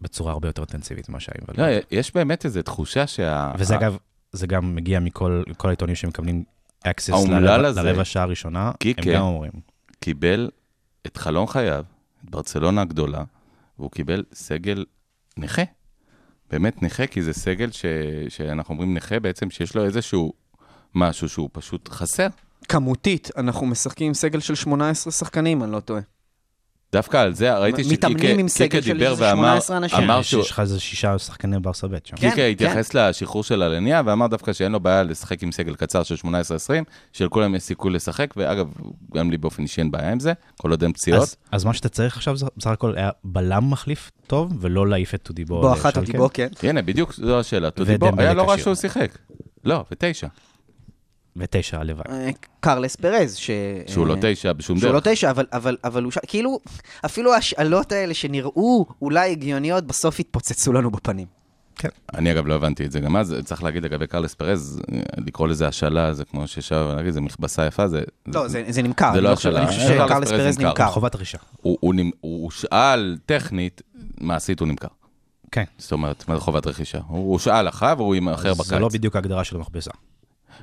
בצורה 0.00 0.32
הרבה 0.32 0.48
יותר 0.48 0.62
אינטנסיבית 0.62 1.08
ממה 1.08 1.20
שהיו. 1.20 1.44
לא, 1.58 1.64
יש 1.90 2.14
באמת 2.14 2.44
איזו 2.44 2.62
תחושה 2.62 3.06
שה... 3.06 3.52
וזה 3.58 3.76
אגב, 3.76 3.96
זה 4.32 4.46
גם 4.46 4.74
מגיע 4.74 5.00
מכל 5.00 5.42
כל 5.56 5.68
העיתונים 5.68 5.94
שמקבלים 5.94 6.44
access 6.84 7.28
לרבע, 7.30 8.04
שעה 8.04 8.22
הראשונה. 8.22 8.72
הם 8.84 9.14
גם 9.14 9.22
אומרים. 9.22 9.52
קיבל 10.00 10.50
את 11.06 11.16
חלום 11.16 11.46
חייו, 11.46 11.84
את 12.24 12.30
ברצלונה 12.30 12.82
הגדולה, 12.82 13.24
והוא 13.78 13.90
קיבל 13.90 14.24
סגל 14.32 14.84
נכה. 15.36 15.62
באמת 16.50 16.82
נכה, 16.82 17.06
כי 17.06 17.22
זה 17.22 17.32
סגל 17.32 17.70
ש... 17.70 17.84
שאנחנו 18.28 18.72
אומרים 18.72 18.94
נכה 18.94 19.20
בעצם, 19.20 19.50
שיש 19.50 19.76
לו 19.76 19.84
איזשהו 19.84 20.32
משהו 20.94 21.28
שהוא 21.28 21.48
פשוט 21.52 21.88
חסר. 21.88 22.26
כמותית, 22.68 23.30
אנחנו 23.36 23.66
משחקים 23.66 24.06
עם 24.06 24.14
סגל 24.14 24.40
של 24.40 24.54
18 24.54 25.12
שחקנים, 25.12 25.62
אני 25.62 25.72
לא 25.72 25.80
טועה. 25.80 26.00
דווקא 26.92 27.16
על 27.16 27.34
זה 27.34 27.58
ראיתי 27.58 27.82
מתאמנים 27.92 28.38
עם 28.38 28.48
סגל 28.48 28.66
שקיקה 28.68 28.82
של 28.82 28.92
דיבר 28.92 29.10
איזה 29.10 29.24
ואמר, 29.24 29.60
18 29.60 29.76
אנשים. 29.76 29.98
אמר 29.98 30.20
יש 30.20 30.30
שהוא, 30.30 30.42
יש 30.42 30.50
לך 30.50 30.60
איזה 30.60 30.80
שישה 30.80 31.18
שחקני 31.18 31.58
ברסה 31.60 31.88
ב' 31.88 31.96
שם. 32.04 32.16
כן. 32.16 32.30
קיקה 32.30 32.42
התייחס 32.42 32.94
לשחרור 32.94 33.44
של 33.44 33.62
אלניה, 33.62 34.02
ואמר 34.06 34.26
דווקא 34.26 34.52
שאין 34.52 34.72
לו 34.72 34.80
בעיה 34.80 35.02
לשחק 35.02 35.42
עם 35.42 35.52
סגל 35.52 35.74
קצר 35.74 36.02
של 36.02 36.14
18-20, 36.14 36.28
שלכולם 37.12 37.54
יש 37.54 37.62
סיכוי 37.62 37.92
לשחק, 37.92 38.34
ואגב, 38.36 38.66
גם 39.14 39.30
לי 39.30 39.38
באופן 39.38 39.62
אישי 39.62 39.80
אין 39.80 39.90
בעיה 39.90 40.12
עם 40.12 40.20
זה, 40.20 40.32
כל 40.56 40.70
עוד 40.70 40.82
אין 40.82 40.92
פציעות. 40.92 41.22
אז, 41.22 41.36
אז 41.52 41.64
מה 41.64 41.72
שאתה 41.72 41.88
צריך 41.88 42.16
עכשיו, 42.16 42.36
זה 42.36 42.46
בסך 42.56 42.70
הכל 42.70 42.92
היה 42.96 43.10
בלם 43.24 43.70
מחליף 43.70 44.10
טוב, 44.26 44.52
ולא 44.60 44.88
להעיף 44.88 45.14
את 45.14 45.22
טודיבו. 45.22 45.60
בואכה. 45.60 45.90
טודיבו, 45.92 46.28
כן. 46.34 46.48
הנה, 46.62 46.82
בדיוק 46.82 47.14
זו 47.14 47.40
השאלה. 47.40 47.70
טודיבו, 47.70 48.10
היה 48.18 48.34
לא 48.34 48.50
רע. 48.50 48.58
שהוא 48.58 48.74
שיחק. 48.74 49.18
לא, 49.64 49.84
ותשע. 49.92 50.26
ותשע 51.36 51.80
הלוואי. 51.80 52.04
אה, 52.10 52.30
קרלס 52.60 52.96
פרז, 52.96 53.34
ש... 53.36 53.50
שהוא 53.86 54.06
לא 54.06 54.14
אה, 54.14 54.18
תשע 54.34 54.52
בשום 54.52 54.78
שהוא 54.78 54.92
לא 54.92 55.00
דרך. 55.00 55.12
תשע, 55.12 55.30
אבל, 55.30 55.46
אבל, 55.52 55.76
אבל 55.84 56.02
הוא 56.02 56.12
ש... 56.12 56.18
כאילו, 56.26 56.60
אפילו 57.04 57.34
ההשאלות 57.34 57.92
האלה 57.92 58.14
שנראו 58.14 58.86
אולי 59.02 59.30
הגיוניות, 59.30 59.84
בסוף 59.86 60.20
התפוצצו 60.20 60.72
לנו 60.72 60.90
בפנים. 60.90 61.26
אני 62.14 62.32
אגב 62.32 62.46
לא 62.46 62.54
הבנתי 62.54 62.84
את 62.84 62.92
זה 62.92 63.00
גם 63.00 63.16
אז, 63.16 63.34
צריך 63.44 63.62
להגיד 63.62 63.82
לגבי 63.82 64.06
קרלס 64.06 64.34
פרז, 64.34 64.80
לקרוא 65.18 65.48
לזה 65.48 65.68
השאלה, 65.68 66.12
זה 66.14 66.24
כמו 66.24 66.46
ששאר, 66.46 66.94
להגיד, 66.96 67.12
זה 67.12 67.20
מכבסה 67.20 67.66
יפה, 67.66 67.88
זה... 67.88 68.02
לא, 68.26 68.48
זה, 68.48 68.64
זה 68.68 68.82
נמכר. 68.82 69.12
זה 69.14 69.20
לא 69.20 69.34
חושב- 69.34 69.48
השאלה. 69.48 69.62
אני 69.62 69.68
חושב 69.68 69.88
קרלס 70.08 70.28
שקרלס 70.28 70.30
פרז 70.30 70.58
נמכר. 70.58 70.86
חובת 70.90 71.14
רכישה. 71.14 71.38
הוא- 71.62 71.78
הוא 71.80 71.94
נמ- 71.94 72.10
הוא 72.20 72.44
הושאל 72.44 73.16
טכנית, 73.26 73.82
מעשית 74.20 74.60
הוא 74.60 74.68
נמכר. 74.68 74.88
כן. 75.52 75.64
זאת 75.78 75.92
אומרת, 75.92 76.28
מה 76.28 76.34
זה 76.34 76.40
חובת 76.40 76.66
רכישה? 76.66 76.98
הוא 77.08 77.32
הושאל 77.32 77.62
לך 77.68 77.86
והוא 77.96 78.14
יימכר 78.14 78.54
בקיץ. 78.54 78.66
זה 78.66 78.78
לא 78.78 78.88
בדיוק 78.88 79.16
ההגדרה 79.16 79.44
של 79.44 79.56
המכבסה. 79.56 79.90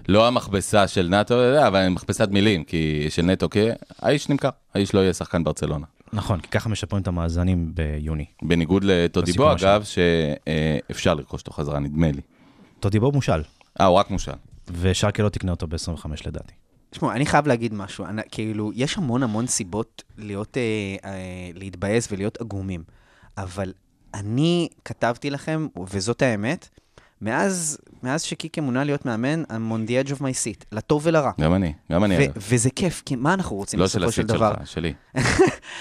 לא 0.08 0.28
המכבסה 0.28 0.88
של 0.88 1.08
נאטו, 1.10 1.68
אבל 1.68 1.90
מכבסת 1.90 2.28
מילים, 2.32 2.64
כי 2.64 3.06
של 3.10 3.22
נטו, 3.22 3.50
כי 3.50 3.68
האיש 4.00 4.30
נמכר, 4.30 4.50
האיש 4.76 4.94
לא 4.94 5.00
יהיה 5.00 5.14
שחקן 5.14 5.44
ברצלונה. 5.44 5.86
נכון, 6.14 6.40
כי 6.40 6.48
ככה 6.48 6.70
משפרים 6.70 7.02
את 7.02 7.08
המאזנים 7.08 7.72
ביוני. 7.76 8.26
בניגוד 8.42 8.84
לטודיבו, 8.84 9.52
אגב, 9.52 9.84
שאפשר 9.84 11.14
לרכוש 11.14 11.42
אותו 11.42 11.52
חזרה, 11.52 11.80
נדמה 11.80 12.12
לי. 12.12 12.22
טודיבו 12.80 13.12
מושל, 13.12 13.42
אה, 13.82 13.86
הוא 13.86 13.98
רק 13.98 14.10
מושל. 14.10 14.32
ושרקה 14.68 15.24
לא 15.24 15.30
תקנה 15.30 15.52
אותו 15.52 15.68
ב-25 15.68 16.06
לדעתי. 16.26 16.54
תשמעו, 16.90 17.12
אני 17.12 17.26
חייב 17.26 17.48
להגיד 17.48 17.74
משהו. 17.74 18.06
אני, 18.06 18.22
כאילו, 18.32 18.72
יש 18.76 18.98
המון 18.98 19.24
המון 19.24 19.48
סיבות 19.48 20.04
להיות, 20.18 20.58
אה, 20.58 20.62
אה, 21.10 21.50
להתבאס 21.54 22.08
ולהיות 22.12 22.42
עגומים. 22.42 22.84
אבל 23.38 23.74
אני 24.14 24.70
כתבתי 24.86 25.30
לכם, 25.30 25.68
וזאת 25.90 26.22
האמת, 26.22 26.70
מאז, 27.22 27.78
מאז 28.04 28.22
שקיקה 28.22 28.62
מונה 28.62 28.84
להיות 28.84 29.06
מאמן, 29.06 29.44
I'm 29.44 29.72
on 29.72 29.90
the 29.90 30.08
edge 30.08 30.12
of 30.12 30.20
my 30.20 30.22
seat, 30.22 30.66
לטוב 30.72 31.02
ולרע. 31.06 31.32
גם 31.42 31.54
אני, 31.54 31.74
גם 31.92 32.04
אני. 32.04 32.28
וזה 32.36 32.70
כיף, 32.70 33.04
כי 33.06 33.16
מה 33.16 33.34
אנחנו 33.34 33.56
רוצים 33.56 33.80
לא 33.80 33.88
של 33.88 34.00
בסופו 34.00 34.12
של 34.12 34.22
הסיט 34.22 34.36
דבר? 34.36 34.54
שלך, 34.60 34.68
שלי. 34.68 34.94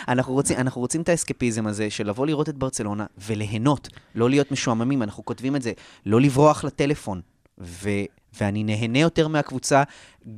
אנחנו 0.09 0.33
רוצים, 0.33 0.57
אנחנו 0.57 0.81
רוצים 0.81 1.03
את 1.03 1.09
האסקפיזם 1.09 1.66
הזה 1.66 1.91
של 1.91 2.09
לבוא 2.09 2.27
לראות 2.27 2.49
את 2.49 2.59
ברצלונה 2.59 3.07
וליהנות, 3.27 3.89
לא 4.14 4.31
להיות 4.31 4.53
משועממים, 4.53 5.03
אנחנו 5.03 5.25
כותבים 5.25 5.57
את 5.57 5.62
זה, 5.62 5.73
לא 6.07 6.20
לברוח 6.20 6.64
לטלפון. 6.64 7.20
ו, 7.61 7.91
ואני 8.41 8.64
נהנה 8.64 8.99
יותר 8.99 9.29
מהקבוצה, 9.29 9.83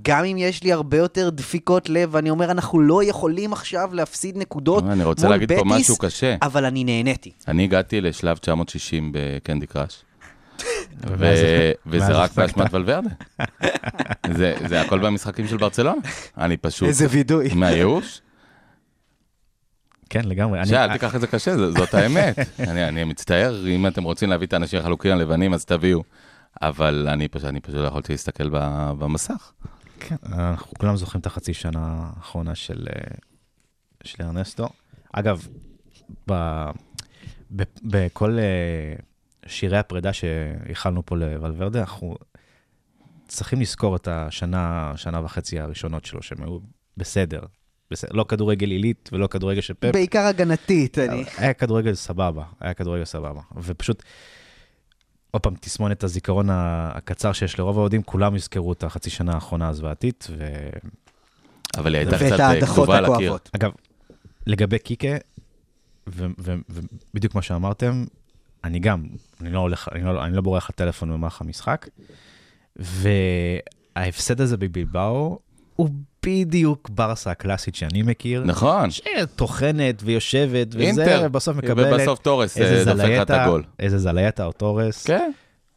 גם 0.02 0.24
אם 0.24 0.36
יש 0.38 0.62
לי 0.62 0.72
הרבה 0.72 0.96
יותר 0.96 1.30
דפיקות 1.30 1.88
לב, 1.88 2.08
ואני 2.12 2.30
אומר, 2.30 2.50
אנחנו 2.50 2.80
לא 2.80 3.04
יכולים 3.04 3.52
עכשיו 3.52 3.90
להפסיד 3.92 4.36
נקודות 4.36 4.84
אני 4.84 5.04
רוצה 5.04 5.26
מול 5.26 5.34
להגיד 5.36 5.52
פה 5.52 5.64
בטיס, 5.64 5.72
משהו 5.72 5.96
קשה. 5.96 6.36
אבל 6.42 6.64
אני 6.64 6.84
נהניתי. 6.84 7.32
אני 7.48 7.64
הגעתי 7.64 8.00
לשלב 8.00 8.36
960 8.36 9.10
בקנדי 9.14 9.66
קראש. 9.66 10.02
וזה 11.86 12.12
רק. 12.12 12.32
באשמת 12.32 12.74
ולוורדה. 12.74 13.08
זה 14.34 14.54
זה 14.68 14.80
הכל 14.80 14.98
במשחקים 14.98 15.46
של 15.46 15.56
ברצלונה. 15.56 16.00
אני 16.38 16.56
פשוט... 16.56 16.88
וידוי. 17.10 17.48
מהייאוש? 17.54 18.20
כן, 20.10 20.24
לגמרי. 20.24 20.58
אני- 20.58 20.68
שי, 20.68 20.76
אל 20.76 20.92
תיקח 20.92 21.14
את 21.14 21.20
זה 21.20 21.26
קשה, 21.26 21.56
זאת 21.70 21.94
האמת. 21.94 22.38
אני 22.68 22.88
אני 22.88 23.04
מצטער, 23.04 23.66
אם 23.68 23.86
אתם 23.86 24.02
רוצים 24.02 24.30
להביא 24.30 24.46
את 24.46 24.52
האנשים 24.52 24.80
החלוקים 24.80 25.12
הלבנים, 25.12 25.54
אז 25.54 25.64
תביאו. 25.64 26.02
אבל 26.62 27.08
אני 27.10 27.28
פשוט 27.28 27.44
לא 27.74 27.86
יכולתי 27.86 28.12
להסתכל 28.12 28.48
במסך. 28.98 29.52
כן, 30.00 30.16
אנחנו 30.26 30.72
כולם 30.78 30.96
זוכרים 30.96 31.20
את 31.20 31.26
החצי 31.26 31.54
שנה 31.54 32.10
האחרונה 32.16 32.54
של, 32.54 32.86
אה, 32.96 33.14
של 34.04 34.22
ארנסטו. 34.22 34.68
אגב, 35.12 35.46
בכל 37.82 38.38
אה, 38.38 38.94
שירי 39.46 39.78
הפרידה 39.78 40.12
שהכלנו 40.12 41.06
פה 41.06 41.16
לוולברדה, 41.16 41.80
אנחנו 41.80 42.16
צריכים 43.28 43.60
לזכור 43.60 43.96
את 43.96 44.08
השנה, 44.08 44.92
שנה 44.96 45.24
וחצי 45.24 45.60
הראשונות 45.60 46.04
שלו, 46.04 46.22
שהם 46.22 46.42
היו 46.42 46.58
בסדר. 46.96 47.40
בסדר. 47.90 48.12
לא 48.12 48.24
כדורגל 48.28 48.70
עילית 48.70 49.10
ולא 49.12 49.26
כדורגל 49.26 49.60
של 49.60 49.74
פפ. 49.74 49.92
בעיקר 49.92 50.26
הגנתית, 50.26 50.98
אני... 50.98 51.24
היה 51.38 51.52
כדורגל 51.52 51.94
סבבה, 51.94 52.44
היה 52.60 52.74
כדורגל 52.74 53.04
סבבה. 53.04 53.40
ופשוט, 53.56 54.02
עוד 55.30 55.42
פעם, 55.42 55.54
תסמונת 55.60 56.04
הזיכרון 56.04 56.48
הקצר 56.50 57.32
שיש 57.32 57.58
לרוב 57.58 57.78
האוהדים, 57.78 58.02
כולם 58.02 58.36
יזכרו 58.36 58.72
את 58.72 58.84
החצי 58.84 59.10
שנה 59.10 59.32
האחרונה 59.32 59.68
הזוועתית. 59.68 60.26
ואגב, 60.30 60.90
אבל 61.78 61.94
היא 61.94 62.06
הייתה 62.06 62.16
קצת 62.16 62.40
אה, 62.40 62.66
כתובה 62.66 62.98
על 62.98 63.04
הקיר. 63.04 63.34
הכואבות. 63.34 63.50
לגבי 64.46 64.78
קיקה, 64.78 65.16
ו- 66.08 66.26
ו- 66.38 66.54
ובדיוק 66.68 67.34
מה 67.34 67.42
שאמרתם, 67.42 68.04
אני 68.64 68.78
גם, 68.78 69.02
אני 69.40 69.52
לא 69.52 69.58
הולך, 69.58 69.88
אני 69.92 70.04
לא, 70.04 70.24
אני 70.24 70.36
לא 70.36 70.42
בורח 70.42 70.70
לטלפון 70.70 71.12
במהלך 71.12 71.40
המשחק, 71.40 71.88
וההפסד 72.76 74.40
הזה 74.40 74.56
בבלבאו 74.56 75.38
הוא 75.76 75.88
בדיוק 76.26 76.88
ברסה 76.88 77.30
הקלאסית 77.30 77.74
שאני 77.74 78.02
מכיר. 78.02 78.44
נכון. 78.44 78.90
שטוחנת 78.90 80.02
ויושבת 80.04 80.66
וזה, 80.70 80.78
אינטר. 80.78 81.22
ובסוף 81.24 81.56
מקבלת 81.56 81.92
ובסוף 81.94 82.18
תורס 82.18 82.58
אה, 82.58 82.84
דופק 82.84 83.18
את 83.22 83.30
הגול. 83.30 83.62
איזה 83.78 83.98
זלייטה 83.98 84.44
או 84.44 84.52
תורס. 84.52 85.06
כן. 85.06 85.30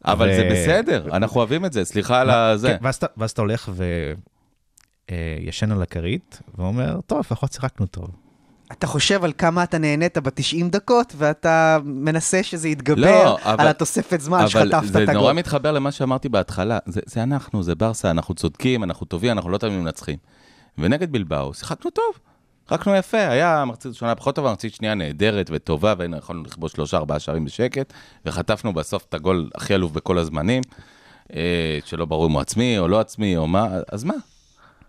אבל 0.06 0.30
ו- 0.30 0.36
זה 0.36 0.50
בסדר, 0.52 1.16
אנחנו 1.16 1.38
אוהבים 1.38 1.66
את 1.66 1.74
זה, 1.74 1.86
סליחה 1.86 2.22
על 2.22 2.30
הזה. 2.30 2.68
כן, 2.68 2.78
ואז 2.82 3.00
ואז 3.18 3.32
אתה 3.32 3.42
הולך 3.42 3.70
וישן 5.10 5.72
על 5.72 5.82
הכרית, 5.82 6.42
ואומר, 6.58 7.00
טוב, 7.06 7.20
לפחות 7.20 7.54
שיחקנו 7.54 7.86
טוב. 7.86 8.08
אתה 8.72 8.88
חושב 8.88 9.24
על 9.24 9.34
כמה 9.38 9.64
אתה 9.64 9.78
נהנית 9.78 10.18
ב-90 10.18 10.66
דקות, 10.70 11.14
ואתה 11.18 11.78
מנסה 11.84 12.44
שזה 12.44 12.70
יתגבר 12.70 13.24
לא, 13.24 13.38
אבל- 13.44 13.62
על 13.62 13.68
התוספת 13.68 14.22
זמן 14.22 14.38
אבל 14.40 14.48
שחטפת 14.48 14.86
זה 14.86 15.04
את 15.04 15.10
נורא 15.10 15.30
הגול. 15.30 15.34
מתחבר 15.34 15.72
למה 15.72 15.92
שאמרתי 15.92 16.30
בהתחלה. 16.30 16.80
זה, 16.86 17.02
זה 17.06 17.24
אנחנו, 17.24 17.64
זה 17.64 17.76
ברסה, 17.76 18.12
אנחנו 18.12 18.36
צודקים, 18.36 18.84
אנחנו 18.84 19.06
טובים, 19.06 19.32
אנחנו 19.32 19.50
לא 19.50 19.58
תמיד 19.58 19.74
מנצחים. 19.80 20.18
ונגד 20.78 21.12
בלבאו, 21.12 21.54
שיחקנו 21.54 21.92
טוב. 21.92 22.06
שיחקנו 22.70 22.96
יפה, 22.96 23.18
היה 23.28 23.64
מחצית 23.66 23.92
ראשונה 23.92 24.16
פחות 24.16 24.36
טובה, 24.36 24.52
מחצית 24.52 24.74
שנייה 24.74 24.94
נהדרת 24.96 25.50
וטובה, 25.54 25.94
והיינו 25.98 26.18
יכולנו 26.18 26.44
לכבוש 26.44 26.72
שלושה, 26.72 26.98
ארבעה 26.98 27.20
שערים 27.20 27.46
בשקט, 27.46 27.94
וחטפנו 28.26 28.74
בסוף 28.74 29.06
את 29.10 29.14
הגול 29.14 29.50
הכי 29.56 29.74
עלוב 29.74 29.94
בכל 29.94 30.18
הזמנים, 30.18 30.64
אה, 31.36 31.80
שלא 31.86 32.06
ברור 32.06 32.28
אם 32.28 32.32
הוא 32.32 32.42
עצמי 32.42 32.80
או 32.80 32.88
לא 32.88 33.00
עצמי 33.00 33.38
או 33.38 33.48
מה, 33.48 33.68
אז 33.92 34.04
מה? 34.04 34.14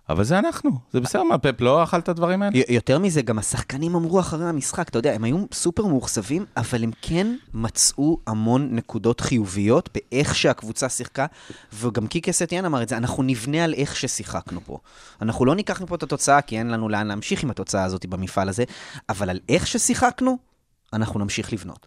אבל 0.09 0.25
זה 0.25 0.39
אנחנו, 0.39 0.71
זה 0.93 1.01
בסדר, 1.01 1.23
מה, 1.23 1.39
פפ 1.39 1.61
לא 1.61 1.85
אכל 1.85 1.99
את 1.99 2.09
הדברים 2.09 2.43
האלה? 2.43 2.61
יותר 2.69 2.99
מזה, 2.99 3.23
גם 3.23 3.39
השחקנים 3.39 3.95
אמרו 3.95 4.21
אחרי 4.21 4.49
המשחק, 4.49 4.89
אתה 4.89 4.99
יודע, 4.99 5.13
הם 5.13 5.25
היו 5.25 5.45
סופר 5.53 5.87
מאוכזבים, 5.87 6.45
אבל 6.57 6.83
הם 6.83 6.91
כן 7.03 7.27
מצאו 7.55 8.19
המון 8.27 8.69
נקודות 8.73 9.21
חיוביות 9.21 9.89
באיך 9.95 10.35
שהקבוצה 10.35 10.89
שיחקה, 10.89 11.27
וגם 11.73 12.07
קיקה 12.07 12.33
סטיאן 12.33 12.65
אמר 12.65 12.83
את 12.83 12.89
זה, 12.89 12.97
אנחנו 12.97 13.23
נבנה 13.23 13.65
על 13.65 13.75
איך 13.75 13.97
ששיחקנו 13.97 14.61
פה. 14.61 14.79
אנחנו 15.23 15.45
לא 15.45 15.55
ניקח 15.55 15.83
מפה 15.83 15.95
את 15.95 16.03
התוצאה, 16.03 16.41
כי 16.41 16.59
אין 16.59 16.69
לנו 16.69 16.89
לאן 16.89 17.07
להמשיך 17.07 17.43
עם 17.43 17.51
התוצאה 17.51 17.85
הזאת 17.85 18.07
במפעל 18.07 18.49
הזה, 18.49 18.65
אבל 19.09 19.31
על 19.31 19.41
איך 19.49 19.67
ששיחקנו, 19.67 20.39
אנחנו 20.93 21.21
נמשיך 21.21 21.53
לבנות. 21.53 21.87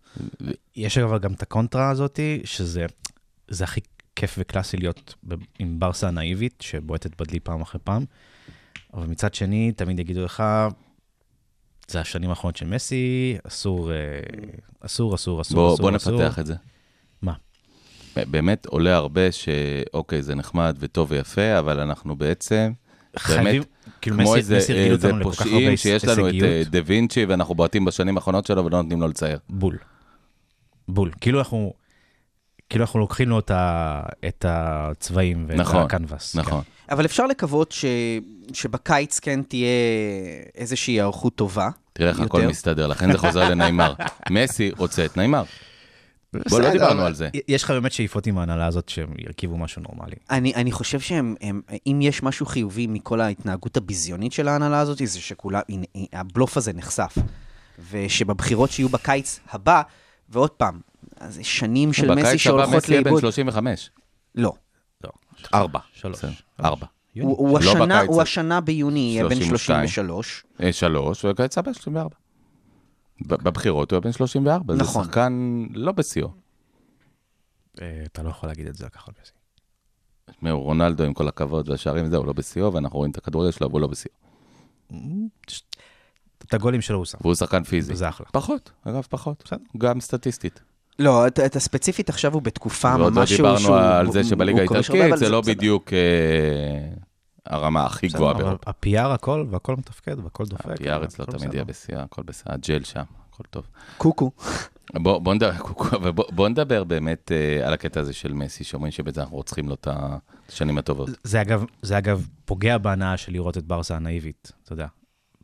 יש 0.75 0.97
אבל 0.97 1.19
גם 1.19 1.33
את 1.33 1.41
הקונטרה 1.41 1.89
הזאתי, 1.89 2.41
שזה 2.43 2.85
זה 3.47 3.63
הכי 3.63 3.81
כיף 4.15 4.35
וקלאסי 4.37 4.77
להיות 4.77 5.15
עם 5.59 5.79
ברסה 5.79 6.07
הנאיבית, 6.07 6.53
שבועטת 6.61 7.21
בדלי 7.21 7.39
פעם 7.39 7.61
אחרי 7.61 7.81
פעם, 7.83 8.05
אבל 8.93 9.07
מצד 9.07 9.33
שני, 9.33 9.71
תמיד 9.71 9.99
יגידו 9.99 10.23
לך, 10.23 10.43
זה 11.87 11.99
השנים 11.99 12.29
האחרונות 12.29 12.55
של 12.57 12.65
מסי, 12.65 13.37
אסור, 13.47 13.91
אה, 13.91 13.97
אסור, 14.79 15.15
אסור, 15.15 15.41
אסור, 15.41 15.55
בוא, 15.55 15.73
אסור, 15.75 15.89
בוא 15.89 15.97
אסור. 15.97 16.21
נפתח 16.21 16.39
את 16.39 16.45
זה. 16.45 16.55
מה? 17.21 17.33
באמת 18.15 18.65
עולה 18.65 18.95
הרבה 18.95 19.31
שאוקיי, 19.31 20.21
זה 20.21 20.35
נחמד 20.35 20.77
וטוב 20.79 21.11
ויפה, 21.11 21.59
אבל 21.59 21.79
אנחנו 21.79 22.15
בעצם, 22.15 22.71
חייבים, 23.17 23.63
כאילו 24.01 24.17
כמו 24.17 24.23
מסי, 24.23 24.37
איזה, 24.37 24.57
מסי 24.57 24.73
הרגיל 24.73 24.91
איזה 24.91 25.07
אותנו 25.07 25.19
לכל 25.19 25.31
כך 25.31 25.41
הרבה 25.41 25.51
פושעים 25.51 25.77
שיש 25.77 26.05
לנו 26.05 26.29
את 26.29 26.33
אה. 26.43 26.61
דה 26.69 26.79
וינצ'י 26.85 27.25
ואנחנו 27.25 27.55
בועטים 27.55 27.85
בשנים 27.85 28.17
האחרונות 28.17 28.45
שלו 28.45 28.65
ולא 28.65 28.81
נותנים 28.81 29.01
לו 29.01 29.07
לצייר. 29.07 29.39
בול. 29.49 29.77
בול. 30.87 31.11
כאילו 31.21 31.39
אנחנו, 31.39 31.73
כאילו 32.71 32.83
אנחנו 32.83 32.99
לוקחים 32.99 33.29
לו 33.29 33.39
את, 33.39 33.51
ה, 33.51 34.01
את 34.27 34.45
הצבעים 34.47 35.45
ואת 35.47 35.57
נכון, 35.57 35.81
הקנבס. 35.81 36.35
נכון. 36.35 36.61
אבל 36.91 37.05
אפשר 37.05 37.25
לקוות 37.25 37.71
ש... 37.71 37.85
שבקיץ 38.53 39.19
כן 39.19 39.41
תהיה 39.41 39.67
איזושהי 40.55 40.93
היערכות 40.93 41.35
טובה. 41.35 41.69
תראה 41.93 42.09
איך 42.09 42.19
הכל. 42.19 42.41
מסתדר, 42.41 42.87
לכן 42.87 43.11
זה 43.11 43.17
חוזר 43.17 43.49
לניימר. 43.49 43.93
מסי 44.31 44.71
רוצה 44.77 45.05
את 45.05 45.17
ניימר. 45.17 45.43
בוא, 46.49 46.61
לא 46.61 46.71
דיברנו 46.71 47.01
על 47.01 47.13
זה. 47.13 47.29
יש 47.47 47.63
לך 47.63 47.71
באמת 47.71 47.91
שאיפות 47.91 48.27
עם 48.27 48.37
ההנהלה 48.37 48.65
הזאת 48.65 48.89
שהם 48.89 49.13
ירכיבו 49.17 49.57
משהו 49.57 49.81
נורמלי. 49.81 50.15
אני, 50.29 50.53
אני 50.55 50.71
חושב 50.71 50.99
שהם, 50.99 51.35
הם, 51.41 51.61
אם 51.87 51.99
יש 52.01 52.23
משהו 52.23 52.45
חיובי 52.45 52.87
מכל 52.87 53.21
ההתנהגות 53.21 53.77
הביזיונית 53.77 54.33
של 54.33 54.47
ההנהלה 54.47 54.79
הזאת, 54.79 54.97
זה 54.97 55.19
שכולה, 55.19 55.61
הנה, 55.69 55.85
הבלוף 56.13 56.57
הזה 56.57 56.73
נחשף. 56.73 57.17
ושבבחירות 57.91 58.71
שיהיו 58.71 58.89
בקיץ 58.89 59.39
הבא, 59.51 59.81
ועוד 60.29 60.49
פעם, 60.49 60.79
אז 61.21 61.35
זה 61.35 61.43
שנים 61.43 61.93
של 61.93 62.11
מסי 62.11 62.21
בקיץ 62.21 62.27
הבא 62.27 62.37
שהולכות 62.37 62.75
מסי 62.75 62.97
בן 62.97 63.03
לאיבוד. 63.03 63.21
35. 63.21 63.89
לא. 64.35 64.53
לא. 65.03 65.09
ארבע. 65.53 65.79
שלוש. 65.93 66.25
ארבע. 66.63 66.87
הוא, 67.15 67.37
הוא, 67.37 67.59
לא 67.63 67.71
השנה, 67.71 68.01
הוא. 68.01 68.21
השנה 68.21 68.61
ביוני 68.61 68.99
יהיה 68.99 69.23
בן 69.23 69.35
32. 69.35 69.87
33. 69.87 70.43
אה, 70.63 70.73
שלוש, 70.73 71.25
וקיץ 71.25 71.57
הבא 71.57 71.73
34. 71.73 72.15
ב- 73.27 73.33
בבחירות 73.43 73.91
הוא 73.91 73.97
היה 73.97 74.01
בן 74.01 74.11
34, 74.11 74.73
זה 74.75 74.81
נכון. 74.81 75.03
שחקן 75.03 75.65
לא 75.73 75.91
בשיאו. 75.91 76.29
אה, 77.81 78.03
אתה 78.05 78.23
לא 78.23 78.29
יכול 78.29 78.49
להגיד 78.49 78.67
את 78.67 78.75
זה 78.75 78.89
ככה 78.89 79.11
על 79.11 79.13
מסי. 79.21 79.31
תשמעו, 80.31 80.61
רונלדו 80.61 81.03
עם 81.03 81.13
כל 81.13 81.27
הכבוד 81.27 81.69
והשערים 81.69 82.05
וזה, 82.05 82.17
הוא 82.17 82.25
לא 82.25 82.33
בשיאו, 82.33 82.73
ואנחנו 82.73 82.97
רואים 82.97 83.11
את 83.11 83.17
הכדורגל 83.17 83.51
שלו 83.51 83.69
והוא 83.69 83.81
לא 83.81 83.87
בשיאו. 83.87 84.13
את 86.45 86.53
הגולים 86.53 86.81
שלו 86.81 86.97
הוא 86.97 87.05
שם. 87.05 87.17
והוא 87.21 87.35
שחקן 87.35 87.63
פיזי. 87.63 87.93
וזה 87.93 88.09
אחלה. 88.09 88.27
פחות, 88.31 88.71
אגב, 88.83 89.01
פחות. 89.09 89.43
בסדר. 89.45 89.63
גם 89.77 90.01
סטטיסטית. 90.01 90.61
לא, 91.01 91.27
את, 91.27 91.39
את 91.39 91.55
הספציפית 91.55 92.09
עכשיו 92.09 92.33
הוא 92.33 92.41
בתקופה 92.41 92.95
ועוד 92.97 93.13
לא 93.13 93.19
ממש 93.19 93.29
שהוא... 93.29 93.37
דיברנו 93.37 93.59
שהוא- 93.59 93.75
על 93.75 94.11
זה 94.11 94.23
שבליגה 94.23 94.59
האיטלקית 94.59 95.17
זה 95.17 95.29
לא. 95.29 95.41
בדיוק 95.41 95.93
אה, 95.93 95.99
הרמה 97.45 97.85
הכי 97.85 98.07
גבוהה 98.07 98.31
אבל. 98.31 98.55
ה-PR 98.67 99.13
הכל, 99.13 99.45
והכל 99.49 99.75
מתפקד, 99.75 100.19
והכל 100.23 100.45
דופק. 100.45 100.65
הפי 100.65 101.05
אצלו 101.05 101.25
תמיד. 101.25 101.53
יהיה 101.53 101.63
בשיאה, 101.63 102.03
הכל 102.03 102.21
בסדר. 102.23 102.53
הג'ל 102.53 102.83
שם, 102.83 103.03
הכל 103.29 103.43
טוב. 103.49 103.67
קוקו. 103.97 104.31
בוא, 104.93 105.19
בוא, 105.19 105.33
נדבר, 105.33 105.51
אבל 105.91 106.11
בוא, 106.11 106.25
בוא 106.31 106.49
נדבר 106.49 106.83
באמת 106.83 107.31
אה, 107.31 107.67
על 107.67 107.73
הקטע 107.73 107.99
הזה 107.99 108.13
של 108.13 108.33
מסי, 108.33 108.63
שאומרים 108.63 108.91
שבזה 108.91 109.21
אנחנו 109.21 109.37
רוצחים 109.37 109.69
לו 109.69 109.73
את 109.73 109.87
השנים 110.49 110.77
הטובות. 110.77 111.09
זה 111.23 111.41
אגב, 111.41 111.65
זה 111.81 111.97
אגב 111.97 112.27
פוגע 112.45 112.77
בהנאה 112.77 113.17
של 113.17 113.31
לראות 113.31 113.57
את 113.57 113.63
ברסה 113.63 113.95
הנאיבית, 113.95 114.51
אתה 114.63 114.73
יודע. 114.73 114.87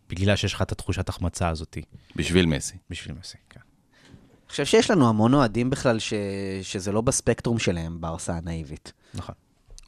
בגלל 0.09 0.35
שיש 0.35 0.53
לך 0.53 0.61
את 0.61 0.71
התחושת 0.71 1.09
החמצה 1.09 1.49
הזאת 1.49 1.77
בשביל 2.15 2.45
מסי. 2.45 2.77
בשביל 2.89 3.15
מסי. 3.19 3.37
אני 4.47 4.51
חושב 4.51 4.65
שיש 4.65 4.91
לנו 4.91 5.09
המון 5.09 5.33
אוהדים 5.33 5.69
בכלל 5.69 5.99
ש... 5.99 6.13
שזה 6.61 6.91
לא 6.91 7.01
בספקטרום 7.01 7.59
שלהם, 7.59 8.01
ברסה 8.01 8.37
הנאיבית. 8.37 8.93
נכון. 9.13 9.35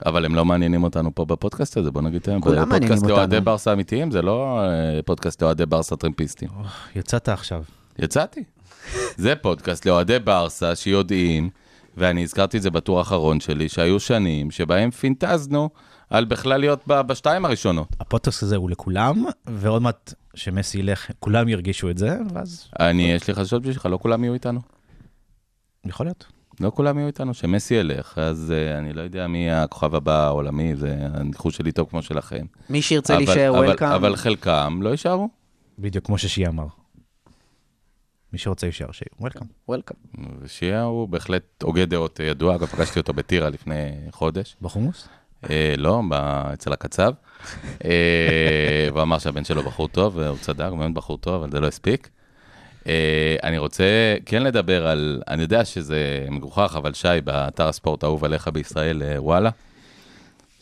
אבל 0.06 0.26
הם 0.26 0.36
לא 0.36 0.46
מעניינים 0.46 0.84
אותנו 0.84 1.16
פה 1.16 1.26
בפודקאסט 1.26 1.78
הזה, 1.78 1.92
בוא 1.92 2.02
נגיד 2.02 2.22
את 2.22 2.28
האמת. 2.28 2.44
כולם 2.44 2.70
מעניינים 2.70 2.88
פודקאסט 2.88 3.06
לאוהדי 3.06 3.36
אותנו. 3.36 3.46
ברסה 3.46 3.74
אמיתיים, 3.74 4.12
זה 4.12 4.22
לא 4.22 4.60
אה, 4.62 5.00
פודקאסט 5.06 5.44
לאוהדי 5.44 5.66
ברסה 5.66 5.96
טרמפיסטים. 5.96 6.50
יצאת 6.96 7.30
עכשיו. 7.30 7.64
יצאתי. 8.00 8.44
זה 9.18 9.36
פודקאסט 9.36 9.86
לאוהדי 9.86 10.20
ברסה 10.20 10.76
שיודעים, 10.76 11.50
ואני 11.98 12.24
הזכרתי 12.24 12.58
את 12.58 12.62
זה 12.62 12.72
בטור 12.72 13.00
האחרון 13.00 13.40
שלי, 13.40 13.70
שהיו 13.70 14.00
שנים 14.00 14.52
שבהם 14.52 14.92
פינטזנו 14.92 15.70
על 16.10 16.26
בכלל 16.26 16.60
להיות 16.60 16.82
ב- 16.88 17.02
בשתיים 17.02 17.46
הראשונות. 17.46 17.88
הפודקאסט 18.00 18.44
הזה 18.44 18.56
הוא 18.56 18.70
לכולם, 18.70 19.26
ועוד 19.46 19.82
מעט 19.82 20.14
שמסי 20.36 20.80
ילך, 20.80 21.12
כולם 21.20 21.48
ירגישו 21.50 21.90
את 21.90 21.98
זה, 21.98 22.18
ואז 22.34 22.68
אני, 22.80 23.04
יש 23.12 23.28
לי 23.28 23.34
חששות 23.34 23.62
בשבילך, 23.62 23.86
לא 23.86 23.98
כולם 24.02 24.24
יהיו 24.24 24.34
איתנו. 24.34 24.60
יכול 25.86 26.06
להיות. 26.06 26.26
לא 26.60 26.72
כולם 26.76 26.98
יהיו 26.98 27.08
איתנו, 27.08 27.34
שמסי 27.34 27.74
ילך, 27.74 28.18
אז 28.18 28.54
uh, 28.76 28.78
אני 28.80 28.94
לא 28.94 29.02
יודע 29.02 29.28
מי 29.28 29.52
הכוכב 29.52 29.96
הבא 29.96 30.26
העולמי, 30.28 30.76
זה 30.76 30.96
הניחוש 31.14 31.58
שלי 31.58 31.72
טוב 31.72 31.90
כמו 31.90 32.02
שלכם. 32.02 32.46
מי 32.70 32.82
שירצה 32.82 33.14
אבל- 33.16 33.24
להישאר 33.26 33.50
אבל- 33.50 33.58
וולקאם, 33.66 33.92
אבל 33.92 34.16
חלקם 34.16 34.80
לא 34.82 34.90
יישארו. 34.90 35.30
בדיוק 35.80 36.06
כמו 36.06 36.18
ששי 36.18 36.48
אמר. 36.48 36.66
מי 38.34 38.40
שרוצה 38.40 38.66
יישאר 38.66 38.92
שיהיה, 38.92 39.10
וולקאם. 39.20 39.48
וולקאם. 39.68 39.98
ושיהיה 40.42 40.82
הוא 40.84 41.08
בהחלט 41.10 41.64
הוגה 41.64 41.86
דעות 41.86 42.20
ידוע, 42.20 42.56
אגב, 42.56 42.66
פגשתי 42.68 43.00
אותו 43.00 43.14
בטירה 43.14 43.50
לפני 43.50 43.76
חודש. 44.12 44.56
בחומוס? 44.62 45.08
אה, 45.50 45.74
לא, 45.78 46.02
אצל 46.54 46.74
הקצב. 46.74 47.12
אה, 47.86 48.88
והוא 48.94 49.02
אמר 49.02 49.20
שהבן 49.20 49.44
שלו 49.44 49.64
בחור 49.64 49.88
טוב, 49.88 50.18
והוא 50.18 50.38
צדק, 50.38 50.68
הוא 50.70 50.78
באמת 50.78 50.94
בחור 50.94 51.18
טוב, 51.18 51.34
אבל 51.34 51.52
זה 51.52 51.60
לא 51.60 51.68
הספיק. 51.68 52.10
אה, 52.88 53.36
אני 53.44 53.58
רוצה 53.58 54.16
כן 54.26 54.44
לדבר 54.44 54.88
על, 54.88 55.22
אני 55.28 55.42
יודע 55.42 55.66
שזה 55.66 56.28
מגוחך, 56.30 56.74
אבל 56.78 56.94
שי, 56.94 57.08
באתר 57.24 57.68
הספורט 57.68 58.04
האהוב 58.04 58.26
עליך 58.26 58.48
בישראל, 58.48 59.02
וואלה, 59.18 59.50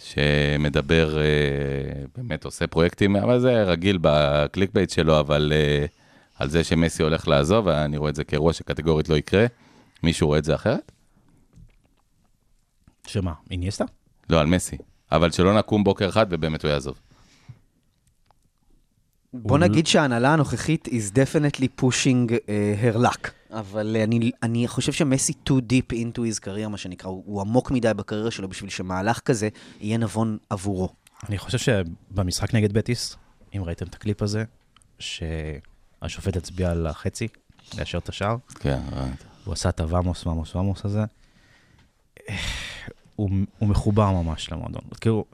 שמדבר, 0.03 1.17
באמת 2.17 2.45
עושה 2.45 2.67
פרויקטים, 2.67 3.15
אבל 3.15 3.39
זה 3.39 3.63
רגיל 3.63 3.97
ב 4.01 4.69
clickbait 4.73 4.89
שלו, 4.89 5.19
אבל 5.19 5.53
על 6.39 6.49
זה 6.49 6.63
שמסי 6.63 7.03
הולך 7.03 7.27
לעזוב, 7.27 7.65
ואני 7.67 7.97
רואה 7.97 8.09
את 8.09 8.15
זה 8.15 8.23
כאירוע 8.23 8.53
שקטגורית 8.53 9.09
לא 9.09 9.15
יקרה. 9.15 9.45
מישהו 10.03 10.27
רואה 10.27 10.39
את 10.39 10.43
זה 10.43 10.55
אחרת? 10.55 10.91
שמה, 13.07 13.33
איניאסטה? 13.51 13.85
לא, 14.29 14.39
על 14.39 14.47
מסי. 14.47 14.77
אבל 15.11 15.31
שלא 15.31 15.57
נקום 15.57 15.83
בוקר 15.83 16.09
אחד 16.09 16.25
ובאמת 16.29 16.63
הוא 16.63 16.71
יעזוב. 16.71 16.99
בוא 19.33 19.57
נגיד 19.57 19.87
שההנהלה 19.87 20.33
הנוכחית 20.33 20.87
is 20.87 21.11
definitely 21.11 21.81
pushing 21.81 22.31
uh, 22.31 22.95
her 22.95 22.97
luck. 22.97 23.29
אבל 23.51 23.95
uh, 23.99 24.03
אני, 24.03 24.31
אני 24.43 24.67
חושב 24.67 24.91
שמסי 24.91 25.33
too 25.49 25.61
deep 25.71 25.93
into 25.93 26.19
his 26.19 26.45
career, 26.45 26.67
מה 26.69 26.77
שנקרא, 26.77 27.09
הוא, 27.09 27.23
הוא 27.25 27.41
עמוק 27.41 27.71
מדי 27.71 27.93
בקריירה 27.93 28.31
שלו 28.31 28.47
בשביל 28.49 28.69
שמהלך 28.69 29.19
כזה 29.19 29.49
יהיה 29.79 29.97
נבון 29.97 30.37
עבורו. 30.49 30.89
אני 31.29 31.37
חושב 31.37 31.57
שבמשחק 31.57 32.53
נגד 32.53 32.73
בטיס, 32.73 33.15
אם 33.55 33.63
ראיתם 33.63 33.85
את 33.85 33.95
הקליפ 33.95 34.21
הזה, 34.21 34.43
שהשופט 34.99 36.37
הצביע 36.37 36.71
על 36.71 36.87
החצי, 36.87 37.27
לאשר 37.77 37.97
את 37.97 38.09
השער, 38.09 38.35
כן. 38.59 38.79
הוא 39.45 39.53
עשה 39.53 39.69
את 39.69 39.79
הוואמוס, 39.79 40.25
וואמוס, 40.25 40.55
וואמוס 40.55 40.85
הזה. 40.85 41.03
הוא, 43.17 43.29
הוא 43.57 43.69
מחובר 43.69 44.11
ממש 44.11 44.51
למועדון. 44.51 44.81
כאילו, 45.01 45.25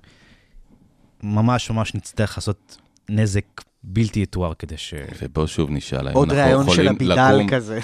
ממש 1.23 1.71
ממש 1.71 1.95
נצטרך 1.95 2.37
לעשות 2.37 2.77
נזק 3.09 3.61
בלתי 3.83 4.21
יתואר 4.21 4.53
כדי 4.53 4.77
ש... 4.77 4.93
ופה 5.21 5.47
שוב 5.47 5.69
נשאל, 5.71 6.07
האם 6.07 6.15
עוד 6.15 6.31
ראיון 6.31 6.69
של 6.69 6.87
אבידל 6.89 7.33
לקום, 7.33 7.49
כזה. 7.49 7.79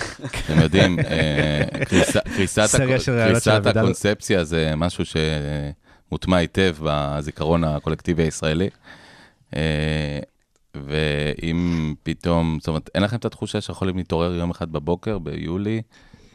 אתם 0.45 0.61
יודעים, 0.61 0.99
אה, 0.99 1.61
קריסת. 2.35 2.79
הקונספציה 3.65 4.43
זה 4.43 4.73
משהו 4.77 5.03
שמוטמע 5.05 6.37
היטב 6.37 6.75
בזיכרון 6.81 7.63
הקולקטיבי 7.63 8.23
הישראלי. 8.23 8.69
אה, 9.55 10.19
ואם 10.75 11.93
פתאום, 12.03 12.57
זאת 12.59 12.67
אומרת, 12.67 12.89
אין 12.95 13.03
לכם 13.03 13.17
את 13.17 13.25
התחושה 13.25 13.61
שיכולים 13.61 13.97
להתעורר 13.97 14.33
יום 14.33 14.49
אחד 14.49 14.71
בבוקר, 14.71 15.19
ביולי, 15.19 15.81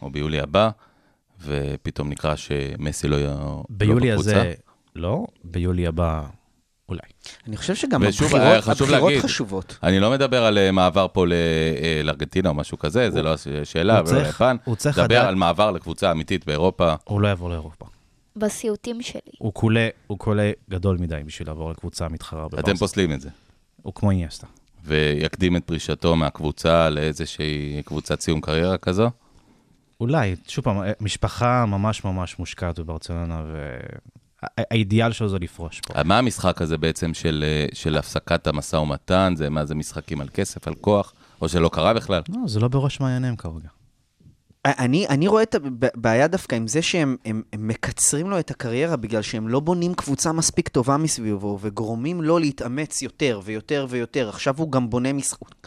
או 0.02 0.10
ביולי 0.10 0.40
הבא, 0.40 0.70
ופתאום 1.46 2.08
נקרא 2.08 2.36
שמסי 2.36 3.08
לא 3.08 3.16
יהיה 3.16 3.28
לא 3.34 3.62
ביולי? 3.70 4.12
הזה, 4.12 4.52
לא, 4.96 5.24
ביולי 5.44 5.86
הבא, 5.86 6.22
אולי. 6.88 7.00
אני 7.48 7.56
חושב 7.56 7.74
שגם 7.74 8.02
ושוב, 8.06 8.34
הבחירות, 8.36 8.60
חשוב 8.64 8.70
הבחירות 8.88 9.10
להגיד, 9.12 9.24
חשובות. 9.24 9.78
אני 9.82 10.00
לא 10.00 10.10
מדבר 10.10 10.44
על 10.44 10.58
אה, 10.58 10.70
מעבר 10.72 11.06
פה 11.12 11.24
אה, 11.32 12.00
לארגנטינה 12.04 12.48
או 12.48 12.54
משהו 12.54 12.78
כזה, 12.78 13.10
זה 13.10 13.22
לא 13.22 13.32
הש- 13.34 13.48
שאלה, 13.64 13.98
הוא 13.98 14.08
ולא 14.08 14.22
ליפן. 14.22 14.56
הוא 14.64 14.76
צריך 14.76 14.96
דבר 14.96 15.04
לדעת- 15.04 15.28
על 15.28 15.34
מעבר 15.34 15.70
לקבוצה 15.70 16.10
אמיתית 16.12 16.46
באירופה. 16.46 16.94
הוא 17.04 17.20
לא 17.20 17.28
יעבור 17.28 17.50
לאירופה. 17.50 17.86
בסיוטים 18.36 19.02
שלי. 19.02 19.20
הוא 19.38 19.52
קולה, 19.52 19.88
הוא 20.06 20.18
קולה 20.18 20.50
גדול 20.70 20.96
מדי 21.00 21.20
בשביל 21.26 21.48
לעבור 21.48 21.70
לקבוצה 21.70 22.04
המתחרה 22.06 22.48
בברסה. 22.48 22.60
אתם 22.70 22.76
פוסלים 22.76 23.12
את 23.12 23.20
זה. 23.20 23.28
הוא 23.82 23.94
כמו 23.94 24.10
איניאסטה. 24.10 24.46
ויקדים 24.84 25.56
את 25.56 25.64
פרישתו 25.64 26.16
מהקבוצה 26.16 26.90
לאיזושהי 26.90 27.82
קבוצת 27.84 28.20
סיום 28.20 28.40
קריירה 28.40 28.78
כזו. 28.78 29.10
אולי, 30.04 30.36
שוב 30.48 30.64
פעם, 30.64 30.76
משפחה 31.00 31.66
ממש 31.66 32.04
ממש 32.04 32.38
מושקעת 32.38 32.78
בברצלונה, 32.78 33.42
והאידיאל 34.58 35.12
שלו 35.12 35.28
זה 35.28 35.38
לפרוש 35.38 35.80
פה. 35.80 36.02
מה 36.02 36.18
המשחק 36.18 36.62
הזה 36.62 36.78
בעצם 36.78 37.14
של, 37.14 37.44
אה, 37.46 37.66
של 37.72 37.96
הפסקת 37.96 38.46
המשא 38.46 38.76
ומתן? 38.76 39.34
זה 39.36 39.50
מה 39.50 39.64
זה 39.64 39.74
משחקים 39.74 40.20
על 40.20 40.28
כסף, 40.34 40.68
על 40.68 40.74
כוח, 40.74 41.12
או 41.40 41.48
שלא 41.48 41.68
קרה 41.68 41.94
בכלל? 41.94 42.22
לא, 42.28 42.48
זה 42.48 42.60
לא 42.60 42.68
בראש 42.68 43.00
מעייניהם 43.00 43.36
כרגע. 43.36 43.68
אני, 44.64 45.08
אני 45.08 45.28
רואה 45.28 45.42
את 45.42 45.54
הבעיה 45.54 46.28
דווקא 46.28 46.54
עם 46.54 46.66
זה 46.66 46.82
שהם 46.82 47.16
הם, 47.24 47.42
הם 47.52 47.68
מקצרים 47.68 48.30
לו 48.30 48.38
את 48.38 48.50
הקריירה 48.50 48.96
בגלל 48.96 49.22
שהם 49.22 49.48
לא 49.48 49.60
בונים 49.60 49.94
קבוצה 49.94 50.32
מספיק 50.32 50.68
טובה 50.68 50.96
מסביבו 50.96 51.58
וגורמים 51.60 52.22
לו 52.22 52.38
להתאמץ 52.38 53.02
יותר 53.02 53.40
ויותר 53.44 53.86
ויותר. 53.88 54.28
עכשיו 54.28 54.54
הוא 54.58 54.72
גם 54.72 54.90
בונה 54.90 55.12
משחק. 55.12 55.66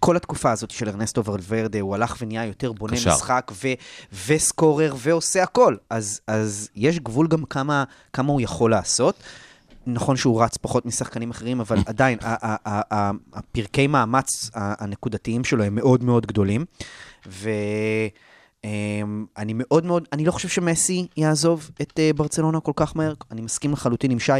כל 0.00 0.16
התקופה 0.16 0.50
הזאת 0.50 0.70
של 0.70 0.88
ארנסטו 0.88 1.24
ולוורדה, 1.24 1.80
הוא 1.80 1.94
הלך 1.94 2.16
ונהיה 2.20 2.44
יותר 2.44 2.72
בונה 2.72 2.96
קשר. 2.96 3.14
משחק 3.14 3.52
ו, 3.64 3.68
ו 4.26 4.36
scorer 4.36 4.94
ועושה 4.98 5.42
הכל. 5.42 5.76
אז, 5.90 6.20
אז 6.26 6.68
יש 6.76 6.98
גבול 6.98 7.28
גם 7.28 7.44
כמה, 7.44 7.84
כמה 8.12 8.32
הוא 8.32 8.40
יכול 8.40 8.70
לעשות. 8.70 9.14
נכון 9.86 10.16
שהוא 10.16 10.42
רץ 10.42 10.56
פחות 10.56 10.86
משחקנים 10.86 11.30
אחרים, 11.30 11.60
אבל 11.60 11.78
עדיין, 11.86 12.18
הפרקי 13.32 13.86
מאמץ 13.86 14.50
הנקודתיים 14.54 15.44
שלו 15.44 15.64
הם 15.64 15.74
מאוד 15.74 16.04
מאוד 16.04 16.26
גדולים. 16.26 16.64
ואני 17.26 18.12
מאוד 19.54 19.84
מאוד, 19.84 20.08
אני 20.12 20.24
לא 20.24 20.32
חושב 20.32 20.48
שמסי 20.48 21.06
יעזוב 21.16 21.70
את 21.82 21.92
אה, 21.98 22.10
ברצלונה 22.16 22.60
כל 22.60 22.72
כך 22.76 22.96
מהר, 22.96 23.14
אני 23.30 23.40
מסכים 23.40 23.72
לחלוטין 23.72 24.10
עם 24.10 24.18
שי. 24.18 24.32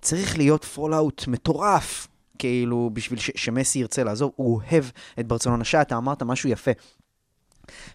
צריך 0.00 0.36
להיות 0.36 0.64
fallout 0.64 1.24
מטורף, 1.28 2.08
כאילו, 2.42 2.90
בשביל 2.92 3.18
ש- 3.18 3.30
שמסי 3.34 3.78
ירצה 3.78 4.04
לעזוב. 4.04 4.32
הוא 4.36 4.60
אוהב 4.70 4.84
את 5.20 5.26
ברצלונה. 5.26 5.64
שי, 5.64 5.80
אתה 5.80 5.96
אמרת 5.96 6.22
משהו 6.22 6.48
יפה. 6.48 6.70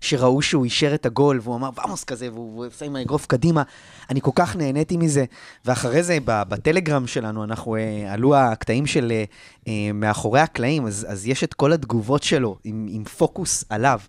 שראו 0.01 0.41
שהוא 0.41 0.65
אישר 0.65 0.95
את 0.95 1.05
הגול, 1.05 1.39
והוא 1.43 1.55
אמר, 1.55 1.69
ואמוס 1.75 2.03
כזה, 2.03 2.31
והוא 2.33 2.65
עושה 2.65 2.85
עם 2.85 2.95
האגרוף 2.95 3.25
קדימה. 3.25 3.63
אני 4.09 4.21
כל 4.21 4.31
כך 4.35 4.55
נהניתי 4.55 4.97
מזה. 4.97 5.25
ואחרי 5.65 6.03
זה, 6.03 6.17
בטלגרם 6.25 7.07
שלנו, 7.07 7.43
אנחנו, 7.43 7.75
אה, 7.75 8.13
עלו 8.13 8.35
הקטעים 8.35 8.85
של 8.85 9.11
אה, 9.11 9.23
אה, 9.67 9.91
מאחורי 9.93 10.39
הקלעים, 10.39 10.85
אז, 10.85 11.05
אז 11.09 11.27
יש 11.27 11.43
את 11.43 11.53
כל 11.53 11.73
התגובות 11.73 12.23
שלו 12.23 12.57
עם, 12.63 12.87
עם 12.89 13.03
פוקוס 13.03 13.63
עליו. 13.69 13.99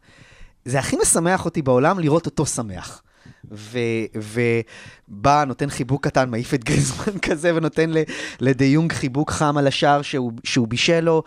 זה 0.64 0.78
הכי 0.78 0.96
משמח 1.02 1.44
אותי 1.44 1.62
בעולם 1.62 1.98
לראות 1.98 2.26
אותו 2.26 2.46
שמח. 2.46 3.02
ובא, 4.14 5.44
נותן 5.44 5.70
חיבוק 5.70 6.04
קטן, 6.06 6.30
מעיף 6.30 6.54
את 6.54 6.64
גריזמן 6.64 7.18
כזה, 7.28 7.54
ונותן 7.54 7.90
ל- 7.90 8.02
לדה 8.40 8.64
יונג 8.64 8.92
חיבוק 8.92 9.30
חם 9.30 9.56
על 9.58 9.66
השער 9.66 10.02
שהוא, 10.02 10.32
שהוא 10.44 10.68
בישל 10.68 11.00
לו, 11.00 11.22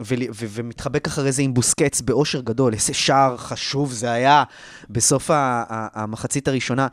ו- 0.00 0.14
ומתחבק 0.32 1.06
אחרי 1.06 1.32
זה 1.32 1.42
עם 1.42 1.54
בוסקץ 1.54 2.00
באושר 2.00 2.40
גדול. 2.40 2.72
איזה 2.72 2.94
שער 2.94 3.36
חשוב 3.36 3.92
זה 3.92 4.10
היה 4.12 4.44
בסוף 4.90 5.30
המחצית 5.94 6.48
הראשונה. 6.48 6.86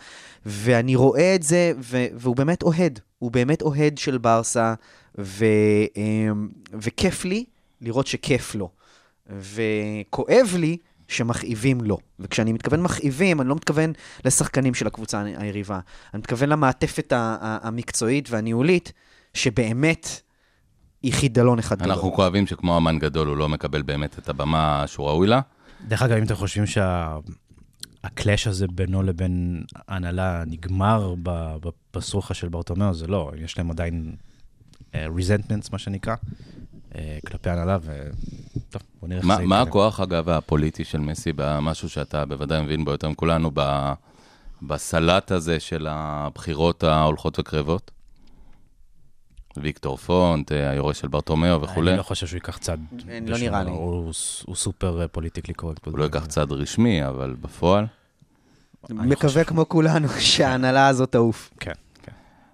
ואני 0.45 0.95
רואה 0.95 1.35
את 1.35 1.43
זה, 1.43 1.73
והוא 2.13 2.35
באמת 2.35 2.63
אוהד. 2.63 2.99
הוא 3.19 3.31
באמת 3.31 3.61
אוהד 3.61 3.97
של 3.97 4.17
ברסה, 4.17 4.73
ו- 5.17 5.45
אה, 5.97 6.29
וכיף 6.73 7.25
לי 7.25 7.45
לראות 7.81 8.07
שכיף 8.07 8.55
לו. 8.55 8.69
וכואב 9.29 10.55
לי 10.57 10.77
שמכאיבים 11.11 11.81
לו. 11.81 11.97
וכשאני 12.19 12.53
מתכוון 12.53 12.81
מכאיבים, 12.81 13.41
אני 13.41 13.49
לא 13.49 13.55
מתכוון 13.55 13.93
לשחקנים 14.25 14.73
של 14.73 14.87
הקבוצה 14.87 15.23
היריבה. 15.37 15.79
אני 16.13 16.19
מתכוון 16.19 16.49
למעטפת 16.49 17.13
המקצועית 17.41 18.29
והניהולית, 18.29 18.93
שבאמת 19.33 20.21
היא 21.03 21.13
חידלון 21.13 21.59
אחד 21.59 21.79
גדול. 21.79 21.91
אנחנו 21.91 22.13
כואבים 22.13 22.47
שכמו 22.47 22.77
אמן 22.77 22.99
גדול, 22.99 23.27
הוא 23.27 23.37
לא 23.37 23.49
מקבל 23.49 23.81
באמת 23.81 24.19
את 24.19 24.29
הבמה 24.29 24.83
שהוא 24.87 25.07
ראוי 25.07 25.27
לה. 25.27 25.41
דרך 25.87 26.01
אגב, 26.01 26.17
אם 26.17 26.23
אתם 26.23 26.35
חושבים 26.35 26.65
שהקלאש 26.65 28.47
הזה 28.47 28.67
בינו 28.67 29.03
לבין 29.03 29.63
ההנהלה 29.87 30.43
נגמר 30.47 31.15
ב- 31.23 31.55
ב- 31.61 31.69
בסרוחה 31.93 32.33
של 32.33 32.49
ברטומיאו, 32.49 32.93
זה 32.93 33.07
לא, 33.07 33.31
יש 33.37 33.57
להם 33.57 33.71
עדיין 33.71 34.15
ריזנטמנטס, 34.95 35.71
מה 35.71 35.77
שנקרא, 35.77 36.11
אה, 36.13 36.17
כלפי 37.27 37.49
ההנהלה, 37.49 37.77
וטוב, 37.81 38.81
בוא 38.99 39.09
נראה 39.09 39.21
איך 39.21 39.37
זה 39.37 39.45
מה. 39.45 39.61
הכוח, 39.61 39.99
אגב, 39.99 40.29
הפוליטי 40.29 40.83
של 40.83 40.97
מסי 40.99 41.33
במשהו 41.35 41.89
שאתה 41.89 42.25
בוודאי 42.25 42.61
מבין 42.61 42.85
בו 42.85 42.91
יותר 42.91 43.09
מכולנו, 43.09 43.51
בסלט 44.61 45.31
הזה 45.31 45.59
של 45.59 45.87
הבחירות 45.89 46.83
ההולכות 46.83 47.39
וקרבות. 47.39 47.91
ויקטור 49.57 49.97
פונט, 49.97 50.51
אה, 50.51 50.69
היורש 50.69 50.99
של 50.99 51.07
ברטומיאו 51.07 51.61
וכולי. 51.61 51.89
אני 51.89 51.97
לא 51.97 52.03
חושב 52.03 52.27
שהוא 52.27 52.37
ייקח 52.37 52.57
צד. 52.57 52.77
לא 53.27 53.37
נראה. 53.37 53.63
לי. 53.63 53.69
הוא 53.69 54.13
הוא 54.45 54.55
סופר 54.55 55.07
politically 55.11 55.53
correct. 55.53 55.85
הוא 55.85 55.97
לא 55.97 56.03
ייקח 56.03 56.25
צד 56.25 56.51
רשמי, 56.51 57.07
אבל 57.07 57.35
בפועל. 57.41 57.85
מקווה 58.89 59.43
כמו 59.43 59.69
כולנו 59.69 60.07
שההנהלה 60.19 60.87
הזאת 60.87 61.11
תעוף. 61.11 61.53
כן. 61.59 61.71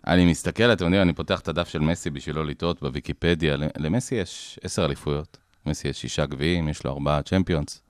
אני 0.08 0.26
מסתכל, 0.26 0.74
אתם 0.74 0.86
יודעים, 0.86 1.02
אני 1.02 1.14
פותח 1.14 1.40
את 1.40 1.48
הדף 1.48 1.68
של 1.68 1.80
מסי 1.80 2.10
בשביל 2.10 2.36
לא 2.36 2.46
לטעות 2.46 2.82
בוויקיפדיה. 2.82 3.56
למסי 3.78 4.16
יש 4.16 4.60
עשר 4.64 4.86
אליפויות. 4.86 5.38
מסי 5.66 5.88
יש 5.88 6.02
שישה 6.02 6.26
גביעים, 6.26 6.70
יש 6.70 6.84
לו 6.84 6.92
ארבעה 6.92 7.22
צ'מפיונס. 7.24 7.82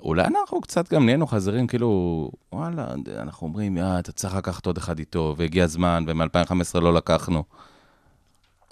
אולי 0.00 0.24
אנחנו 0.24 0.60
קצת 0.60 0.92
גם 0.92 1.04
נהיינו 1.04 1.26
חזרים, 1.26 1.66
כאילו, 1.66 2.30
וואלה, 2.52 2.86
אנחנו 3.18 3.46
אומרים, 3.46 3.76
יא, 3.76 3.84
אתה 3.98 4.12
צריך 4.12 4.34
לקחת 4.34 4.66
עוד 4.66 4.78
אחד 4.78 4.98
איתו, 4.98 5.34
והגיע 5.36 5.64
הזמן, 5.64 6.04
ומ-2015 6.06 6.80
לא 6.80 6.94
לקחנו. 6.94 7.44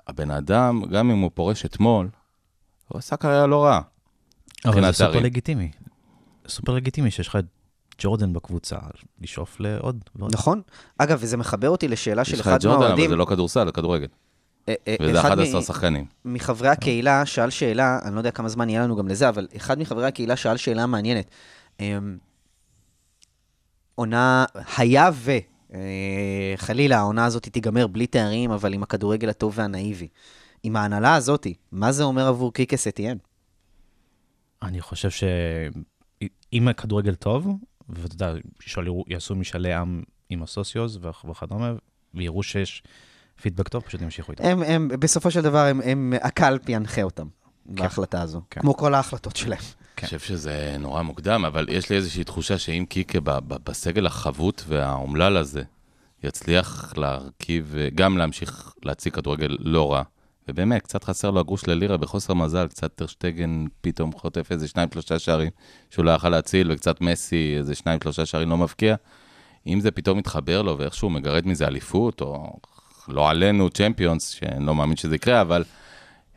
הבן 0.07 0.30
אדם, 0.30 0.82
גם 0.84 1.11
אם 1.11 1.18
הוא 1.18 1.30
פורש 1.34 1.64
אתמול, 1.64 2.09
הוא 2.88 2.98
עשה 2.98 3.16
קריירה 3.16 3.46
לא 3.46 3.64
רעה. 3.64 3.80
אבל 4.64 4.82
זה 4.82 4.92
סופר. 4.92 5.20
לגיטימי. 5.20 5.70
סופר 6.48 6.72
לגיטימי 6.72 7.11
שיש 7.11 7.28
לך 7.28 7.36
את 7.36 7.44
ג'ורדן 7.99 8.32
בקבוצה, 8.32 8.78
לשאוף 9.20 9.61
לעוד 9.61 10.05
ועוד. 10.16 10.34
נכון. 10.34 10.62
אגב, 10.99 11.18
וזה 11.20 11.36
מחבר 11.36 11.70
אותי 11.70 11.88
לשאלה 11.88 12.24
של 12.24 12.34
יש 12.34 12.40
לך 12.40 12.47
את 12.47 12.53
אחד 12.53 12.59
ג'ורדן, 12.62 12.76
אבל 12.76 12.84
מהאוהדים. 12.84 13.11
זה 13.11 13.16
לא 13.16 13.24
כדורסל, 13.24 13.66
זה 13.66 13.72
כדורגל. 13.72 14.07
אה, 14.68 14.74
אה, 14.88 14.97
וזה 15.03 15.20
אחד 15.20 15.30
11 15.30 15.61
מ- 15.61 15.62
שחקנים. 15.62 16.05
מחברי 16.24 16.68
הקהילה 16.68 17.26
שאל 17.26 17.51
שאלה, 17.51 17.99
אני 18.05 18.14
לא 18.14 18.20
יודע 18.20 18.30
כמה 18.30 18.49
זמן 18.49 18.68
יהיה 18.68 18.82
לנו 18.82 18.97
גם 18.97 19.09
לזה, 19.09 19.28
אבל 19.28 19.49
אחד 19.57 19.78
מחברי 19.78 20.07
הקהילה 20.07 20.36
שאל 20.36 20.57
שאלה 20.57 20.86
מעניינת. 20.86 21.30
אמ, 21.80 22.16
עונה, 23.95 24.45
היה 24.76 25.11
ו... 25.14 25.30
אה, 25.74 26.53
חלילה, 26.57 26.99
העונה 26.99 27.24
הזאת 27.24 27.49
תיגמר 27.49 27.86
בלי 27.86 28.07
תארים, 28.07 28.51
אבל 28.51 28.72
עם 28.72 28.82
הכדורגל 28.82 29.28
הטוב 29.28 29.53
והנאיבי. 29.57 30.09
עם 30.62 30.76
ההנהלה 30.76 31.14
הזאת, 31.14 31.47
מה 31.72 31.92
זה 31.92 32.03
אומר 32.05 32.26
עבור 32.26 32.53
קיקס 32.53 32.88
אתיאן? 32.88 33.16
אני 34.62 34.80
חושב 34.80 35.11
שאם 35.11 36.68
הכדורגל 36.68 37.14
טוב, 37.14 37.49
ואתה 37.89 38.14
יודע, 38.14 38.32
ישאלו- 38.66 39.05
יעשו 39.09 39.35
משאלי 39.35 39.74
עם 39.74 40.03
עם 40.30 40.43
הסוציוז 40.43 40.99
וכ- 41.03 41.24
וכדומה, 41.24 41.72
ויראו 42.14 42.43
שיש 42.43 42.82
פידבק 43.43 43.68
טוב, 43.68 43.82
פשוט 43.82 44.03
ימשיכו 44.03 44.32
איתו. 44.32 44.45
הם, 44.45 44.62
הם, 44.62 44.89
בסופו 44.89 45.30
של 45.30 45.41
דבר, 45.41 45.66
הם, 45.66 45.80
הם, 45.85 46.12
הקלפ 46.22 46.68
ינחה 46.68 47.03
אותם 47.03 47.26
בהחלטה 47.66 48.22
הזו, 48.22 48.41
כן. 48.51 48.61
כמו 48.61 48.76
כל 48.76 48.95
ההחלטות 48.95 49.37
שלהם. 49.37 49.61
אני 49.99 50.05
חושב 50.05 50.18
שזה 50.18 50.76
נורא 50.78 51.03
מוקדם, 51.03 51.45
אבל 51.45 51.66
יש 51.70 51.91
לי 51.91 51.97
איזושהי 51.97 52.24
תחושה 52.24 52.59
שאם 52.59 52.85
קיקה 52.89 53.18
בסגל 53.64 54.07
החבוט 54.07 54.62
והאומלל 54.68 55.37
הזה 55.37 55.62
יצליח 56.22 56.93
להרכיב, 56.97 57.74
גם 57.95 58.18
להמשיך 58.18 58.72
להציג 58.85 59.12
כדורגל 59.14 59.57
לא 59.61 59.93
רע, 59.93 60.03
ובאמת, 60.49 60.82
קצת 60.82 61.05
חסר 61.05 61.30
לו 61.30 61.40
הגרוש 61.40 61.68
ללירה 61.68 61.97
בחוסר 61.97 62.34
מזל, 62.34 62.66
קצת 62.66 62.95
טרשטגן 62.95 63.64
פתאום 63.80 64.12
חוטף 64.12 64.53
איזה 64.53 64.68
שניים, 64.68 64.88
שלושה 64.92 65.18
שערים 65.18 65.51
שהוא 65.90 66.05
לא 66.05 66.11
יכל 66.11 66.28
להציל, 66.28 66.72
וקצת 66.72 67.01
מסי 67.01 67.55
איזה 67.59 67.74
שניים, 67.74 67.99
שלושה 68.03 68.26
שערים 68.26 68.51
לא 68.51 68.57
מבקיע. 68.57 68.95
אם 69.66 69.80
זה 69.80 69.90
פתאום 69.90 70.18
מתחבר 70.18 70.62
לו 70.62 70.78
ואיכשהו 70.78 71.11
מגרד 71.11 71.47
מזה 71.47 71.66
אליפות, 71.66 72.20
או 72.20 72.57
לא 73.09 73.30
עלינו 73.30 73.70
צ'מפיונס, 73.70 74.28
שאני 74.28 74.66
לא 74.66 74.74
מאמין 74.74 74.97
שזה 74.97 75.14
יקרה, 75.14 75.40
אבל 75.40 75.64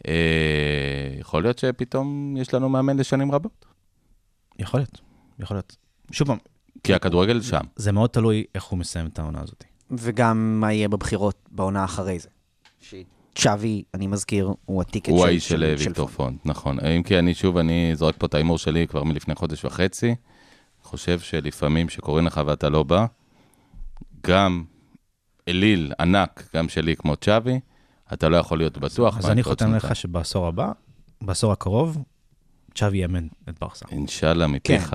אה, 0.08 0.14
יכול 1.20 1.44
להיות 1.44 1.60
שפתאום 1.60 2.38
יש 2.38 2.54
לנו 2.54 2.70
מאמן 2.70 2.98
לשנים 2.98 3.32
רבות. 3.32 3.66
יכול 4.60 4.80
להיות, 4.80 5.02
יכול 5.40 5.58
להיות. 5.58 5.76
שוב 6.12 6.28
פעם, 6.28 6.38
כי 6.84 6.94
הכדורגל 6.94 7.42
שם. 7.42 7.62
זה 7.76 7.92
מאוד 7.92 8.10
תלוי 8.10 8.44
איך 8.56 8.64
הוא 8.64 8.80
מסיים 8.80 9.06
את 9.08 9.20
העונה 9.20 9.42
הזאת. 9.42 9.64
וגם 9.92 10.60
מה 10.60 10.74
יהיה 10.74 10.90
בבחירות 10.90 11.50
בעונה 11.52 11.84
אחרי 11.84 12.20
זה. 12.20 12.30
צ'אבי, 13.42 13.84
אני 13.94 14.08
מזכיר, 14.08 14.54
הוא 14.66 14.82
הטיקט 14.82 15.10
הוא 15.10 15.20
של- 15.20 15.26
האיש 15.26 15.48
של 15.48 15.74
ויקטור 15.78 16.08
פונט, 16.08 16.46
נכון. 16.46 16.80
אם 16.80 17.04
כי 17.04 17.20
אני 17.20 17.34
שוב, 17.34 17.58
אני 17.58 17.92
זורק 17.96 18.16
פה 18.18 18.26
את 18.26 18.34
ההימור 18.34 18.58
שלי 18.58 18.88
כבר 18.88 19.04
מלפני 19.04 19.36
חודש 19.36 19.66
וחצי. 19.66 20.16
חושב 20.84 21.20
שלפעמים 21.20 21.90
שקוראים 21.90 22.26
לך 22.26 22.42
ואתה 22.46 22.70
לא 22.70 22.84
בא, 22.84 23.06
גם 24.28 24.64
אליל 25.48 25.94
ענק, 26.00 26.50
גם 26.56 26.70
שלי 26.70 26.96
כמו 26.96 27.16
צ'אבי, 27.16 27.60
אתה 28.14 28.30
לא 28.30 28.38
יכול 28.38 28.58
להיות 28.58 28.78
בטוח. 28.78 29.18
אז 29.18 29.30
אני 29.30 29.44
חותם. 29.44 29.76
לך 29.76 29.96
שבעשור 29.96 30.48
הבא, 30.48 30.72
בעשור 31.22 31.52
הקרוב, 31.52 31.98
צ'אבי 32.76 32.98
יאמן 32.98 33.28
את 33.50 33.60
ברסה. 33.62 33.86
אינשאללה, 33.92 34.48
מפיך, 34.48 34.90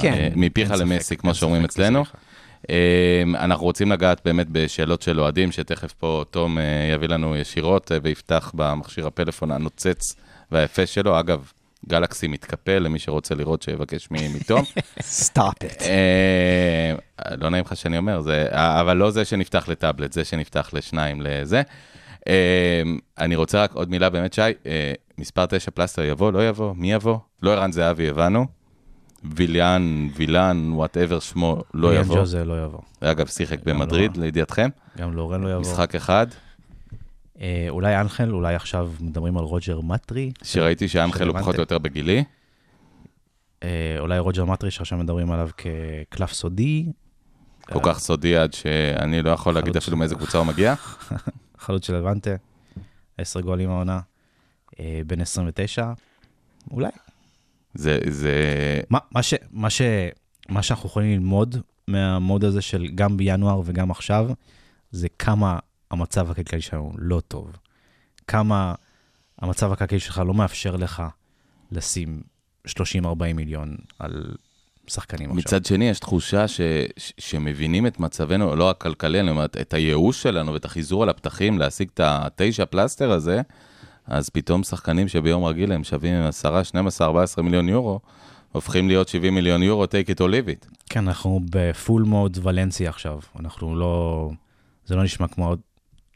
כן. 0.00 0.12
אה, 0.12 0.28
מפיך 0.36 0.70
למסי, 0.70 1.16
כמו 1.16 1.34
שאומרים 1.34 1.64
אצלנו. 1.64 2.04
סליחה. 2.04 2.18
אה, 2.70 3.22
אנחנו 3.44 3.66
רוצים 3.66 3.92
לגעת 3.92 4.20
באמת 4.24 4.46
בשאלות 4.50 5.02
של 5.02 5.20
אוהדים, 5.20 5.52
שתכף 5.52 5.92
פה 5.92 6.24
תום 6.30 6.58
אה, 6.58 6.90
יביא 6.94 7.08
לנו 7.08 7.36
ישירות 7.36 7.92
אה, 7.92 7.98
ויפתח 8.02 8.52
במכשיר 8.54 9.06
הפלאפון 9.06 9.50
הנוצץ 9.50 10.16
והיפה 10.50 10.86
שלו. 10.86 11.20
אגב, 11.20 11.52
גלקסי 11.88 12.26
מתקפל, 12.26 12.78
למי 12.78 12.98
שרוצה 12.98 13.34
לראות 13.34 13.62
שיבקש 13.62 14.08
מתום. 14.10 14.62
סטאפ 15.00 15.64
את. 15.64 15.82
אה, 15.82 16.94
לא 17.36 17.48
נעים 17.50 17.64
לך 17.64 17.76
שאני 17.76 17.98
אומר, 17.98 18.20
זה, 18.20 18.46
אבל 18.50 18.96
לא 18.96 19.10
זה 19.10 19.24
שנפתח 19.24 19.68
לטאבלט, 19.68 20.12
זה 20.12 20.24
שנפתח 20.24 20.70
לשניים 20.72 21.22
לזה. 21.22 21.62
אני 23.18 23.36
רוצה 23.36 23.62
רק 23.62 23.72
עוד 23.72 23.90
מילה 23.90 24.10
באמת, 24.10 24.32
שי, 24.32 24.42
מספר 25.18 25.46
9 25.46 25.70
פלסטר 25.70 26.04
יבוא, 26.04 26.32
לא 26.32 26.48
יבוא, 26.48 26.74
מי 26.76 26.92
יבוא? 26.92 27.18
לא 27.42 27.52
ערן 27.52 27.72
זהבי, 27.72 28.08
הבנו. 28.08 28.63
ויליאן, 29.24 30.08
וילן, 30.16 30.70
וואטאבר 30.72 31.20
שמו, 31.20 31.62
לא 31.74 31.98
יבוא. 31.98 32.16
ג'וזה 32.16 32.44
לא 32.44 32.64
יבוא. 32.64 32.80
אגב, 33.00 33.26
שיחק 33.26 33.64
גם 33.64 33.78
במדריד, 33.78 34.16
לא. 34.16 34.22
לידיעתכם. 34.22 34.68
גם 34.98 35.12
לורן 35.12 35.42
לא 35.42 35.48
יבוא. 35.48 35.60
משחק 35.60 35.94
אחד, 35.94 36.26
אה, 37.40 37.66
אולי 37.68 38.00
אנחל, 38.00 38.30
אולי 38.30 38.54
עכשיו 38.54 38.90
מדברים 39.00 39.38
על 39.38 39.44
רוג'ר 39.44 39.80
מטרי. 39.80 40.32
שראיתי 40.42 40.88
שאנחל 40.88 41.28
הוא. 41.28 41.38
פחות 41.38 41.54
או 41.54 41.60
יותר 41.60 41.78
בגילי. 41.78 42.24
אה, 43.62 43.96
אולי 43.98 44.18
רוג'ר 44.18 44.44
מטרי, 44.44 44.70
שעכשיו 44.70 44.98
מדברים 44.98 45.32
עליו 45.32 45.48
כקלף 45.56 46.32
סודי. 46.32 46.86
כל 47.60 47.78
כך 47.82 47.98
סודי 47.98 48.36
עד 48.36 48.52
שאני 48.52 49.22
לא 49.22 49.30
יכול 49.30 49.54
להגיד. 49.54 49.76
אפילו 49.76 49.96
מאיזה 49.96 50.14
קבוצה 50.14 50.38
הוא 50.38 50.46
מגיע. 50.46 50.74
חלוץ 51.58 51.86
של 51.86 51.94
לבנטה, 51.96 52.30
10 53.18 53.40
גולים 53.40 53.70
העונה, 53.70 54.00
אה, 54.80 55.00
בן 55.06 55.20
29, 55.20 55.92
אולי. 56.70 56.88
זה, 57.74 57.98
זה, 58.10 58.34
מה, 58.90 58.98
מה, 59.10 59.22
ש, 59.22 59.34
מה, 59.50 59.70
ש, 59.70 59.82
מה 60.48 60.62
שאנחנו 60.62 60.88
יכולים 60.88 61.10
ללמוד 61.12 61.56
מהמוד 61.88 62.44
הזה 62.44 62.62
של 62.62 62.86
גם 62.94 63.16
בינואר 63.16 63.62
וגם 63.64 63.90
עכשיו, 63.90 64.30
זה 64.90 65.08
כמה 65.18 65.58
המצב 65.90 66.30
הכלכלי 66.30 66.60
שלנו 66.60 66.92
לא 66.98 67.20
טוב. 67.28 67.56
כמה 68.26 68.74
המצב 69.38 69.72
הכלכלי 69.72 70.00
שלך 70.00 70.22
לא 70.26 70.34
מאפשר 70.34 70.76
לך 70.76 71.02
לשים 71.72 72.22
30-40 72.68 72.70
מיליון 73.34 73.76
על 73.98 74.34
שחקנים 74.86 75.30
עכשיו. 75.30 75.40
מצד 75.40 75.64
שני, 75.64 75.88
יש 75.88 75.98
תחושה 75.98 76.48
ש, 76.48 76.60
ש, 76.96 77.12
שמבינים 77.18 77.86
את 77.86 78.00
מצבנו, 78.00 78.56
לא 78.56 78.64
רק 78.64 78.80
כלכלי, 78.80 79.20
אני 79.20 79.30
אומר, 79.30 79.44
את 79.44 79.74
הייאוש 79.74 80.22
שלנו 80.22 80.52
ואת 80.52 80.64
החיזור 80.64 81.02
על 81.02 81.08
הפתחים, 81.08 81.58
להשיג 81.58 81.88
את 81.94 82.00
התשע 82.04 82.64
פלסטר 82.64 83.10
הזה, 83.10 83.40
אז 84.06 84.28
פתאום 84.28 84.62
שחקנים 84.62 85.08
שביום 85.08 85.44
רגיל 85.44 85.72
הם 85.72 85.84
שווים 85.84 86.14
10, 86.14 86.62
12, 86.62 87.06
14 87.06 87.44
מיליון 87.44 87.68
יורו, 87.68 88.00
הופכים 88.52 88.88
להיות 88.88 89.08
70 89.08 89.34
מיליון 89.34 89.62
יורו, 89.62 89.84
take 89.84 90.10
it 90.10 90.18
or 90.18 90.28
leave 90.28 90.48
it. 90.48 90.76
כן, 90.90 91.08
אנחנו 91.08 91.40
ב 91.50 91.60
full 91.60 92.02
mode 92.02 92.38
ולנסיה 92.42 92.90
עכשיו. 92.90 93.18
אנחנו 93.40 93.76
לא... 93.76 94.30
זה 94.86 94.96
לא 94.96 95.02
נשמע 95.02 95.28
כמו 95.28 95.54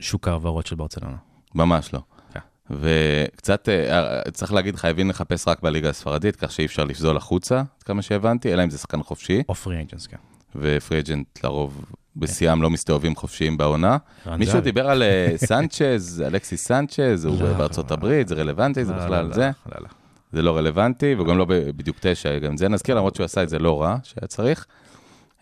שוק 0.00 0.28
ההעברות 0.28 0.66
של 0.66 0.76
ברצלונה. 0.76 1.16
ממש 1.54 1.92
לא. 1.92 2.00
כן. 2.32 2.40
וקצת, 2.70 3.68
אה, 3.68 4.30
צריך 4.32 4.52
להגיד, 4.52 4.76
חייבים 4.76 5.10
לחפש 5.10 5.48
רק 5.48 5.62
בליגה 5.62 5.88
הספרדית, 5.88 6.36
כך 6.36 6.52
שאי 6.52 6.66
אפשר 6.66 6.84
לפזול 6.84 7.16
החוצה, 7.16 7.58
עד 7.58 7.82
כמה 7.82 8.02
שהבנתי, 8.02 8.52
אלא 8.52 8.64
אם 8.64 8.70
זה 8.70 8.78
שחקן 8.78 9.02
חופשי, 9.02 9.42
או 9.48 9.54
free 9.54 9.80
agents, 9.80 10.06
כן. 10.06 10.16
ו 10.56 10.65
free 10.65 10.98
agent 10.98 11.44
לרוב 11.44 11.84
בשיאם 12.18 12.62
לא 12.62 12.70
מסתובבים 12.70 13.16
חופשיים 13.16 13.56
בעונה. 13.56 13.96
מישהו. 14.38 14.60
דיבר 14.60 14.90
על 14.90 15.02
אה, 15.02 15.32
סנצ'ז, 15.36 16.20
אלכסיס 16.28 16.66
סנצ'ז, 16.66 17.24
הוא 17.24 17.42
לא, 17.42 17.52
בארצות 17.52 17.90
לא. 17.90 17.96
הברית, 17.96 18.28
זה 18.28 18.34
רלוונטי, 18.34 18.84
זה 18.84 18.92
לא, 18.92 19.04
בכלל 19.04 19.26
לא, 19.26 19.34
זה. 19.34 19.50
לא, 19.66 19.76
לא. 19.80 19.88
זה 20.32 20.42
לא 20.42 20.56
רלוונטי, 20.56 21.14
וגם 21.14 21.38
לא 21.38 21.46
בדיוק 21.48 21.96
תשע, 22.00 22.38
גם 22.38 22.56
זה 22.56 22.68
נזכיר, 22.68 22.94
למרות 22.94 23.14
שהוא 23.14 23.24
עשה 23.24 23.42
את 23.42 23.48
זה 23.48 23.58
לא 23.58 23.82
רע, 23.82 23.96
שהיה 24.02 24.26
צריך. 24.26 24.66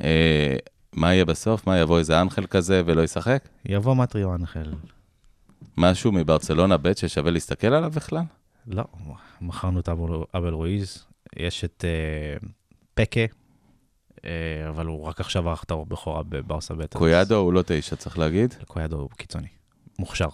אה, 0.03 0.57
מה 0.93 1.15
יהיה 1.15 1.25
בסוף? 1.25 1.67
מה, 1.67 1.79
יבוא 1.79 1.99
איזה 1.99 2.21
אנחל 2.21 2.47
כזה 2.47 2.83
ולא 2.87 3.03
ישחק? 3.03 3.49
יבוא 3.65 3.95
מטרי 3.95 4.25
או 4.25 4.35
אנחל. 4.35 4.73
משהו 5.77 6.13
מברצלונה 6.13 6.77
ב' 6.77 6.93
ששווה 6.93 7.31
להסתכל 7.31 7.67
עליו 7.67 7.91
בכלל? 7.91 8.23
לא, 8.67 8.85
מכרנו 9.41 9.81
את 9.81 9.89
אבל 10.35 10.53
רואיז, 10.53 11.05
יש 11.37 11.65
את 11.65 11.85
אה, 11.85 12.49
פקה, 12.95 13.21
אבל 14.69 14.87
הוא 14.87 15.05
רק 15.05 15.21
עכשיו 15.21 15.49
ערך 15.49 15.65
את 15.65 15.71
הבכורה 15.71 16.23
בברסה 16.23 16.75
ב'. 16.75 16.81
אז 16.81 16.87
קויאדו 16.95 17.37
הוא 17.37 17.53
לא 17.53 17.63
תשע, 17.67 17.97
צריך 17.97 18.19
להגיד. 18.19 18.55
קויאדו 18.67 18.97
הוא 18.97 19.09
קיצוני. 19.17 19.47
מוכשר. 19.99 20.29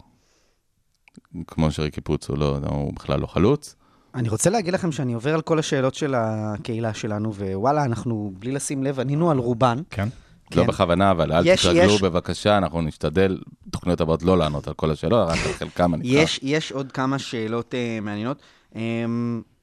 כמו 1.46 1.70
שריקי 1.72 2.00
פוץ 2.00 2.28
הוא 2.28 2.38
לא, 2.38 2.58
הוא 2.68 2.94
בכלל 2.94 3.20
לא 3.20 3.26
חלוץ. 3.26 3.76
אני 4.14 4.28
רוצה 4.28 4.50
להגיד 4.50 4.74
לכם 4.74 4.92
שאני 4.92 5.12
עובר 5.12 5.34
על 5.34 5.42
כל 5.42 5.58
השאלות 5.58 5.94
של 5.94 6.14
הקהילה 6.16 6.94
שלנו, 6.94 7.34
ווואלה, 7.34 7.84
אנחנו, 7.84 8.32
בלי 8.38 8.52
לשים 8.52 8.82
לב, 8.82 9.00
ענינו 9.00 9.30
על 9.30 9.38
רובן. 9.38 9.78
כן? 9.90 10.08
לא 10.54 10.62
כן. 10.62 10.66
בכוונה, 10.68 11.10
אבל 11.10 11.32
אל 11.32 11.46
יש- 11.46 11.66
תתרגלו 11.66 11.94
יש- 11.94 12.02
בבקשה, 12.02 12.58
אנחנו 12.58 12.82
נשתדל, 12.82 13.38
תוכניות 13.70 14.00
הבאות 14.00 14.22
לא 14.22 14.38
לענות 14.38 14.68
על 14.68 14.74
כל 14.74 14.90
השאלות, 14.90 15.28
רק 15.28 15.38
על 15.46 15.52
חלקם 15.52 15.94
אני 15.94 16.02
יש, 16.06 16.40
יש 16.42 16.72
עוד 16.72 16.92
כמה 16.92 17.18
שאלות 17.18 17.74
אה, 17.74 17.98
מעניינות, 18.02 18.42
אה, 18.76 18.80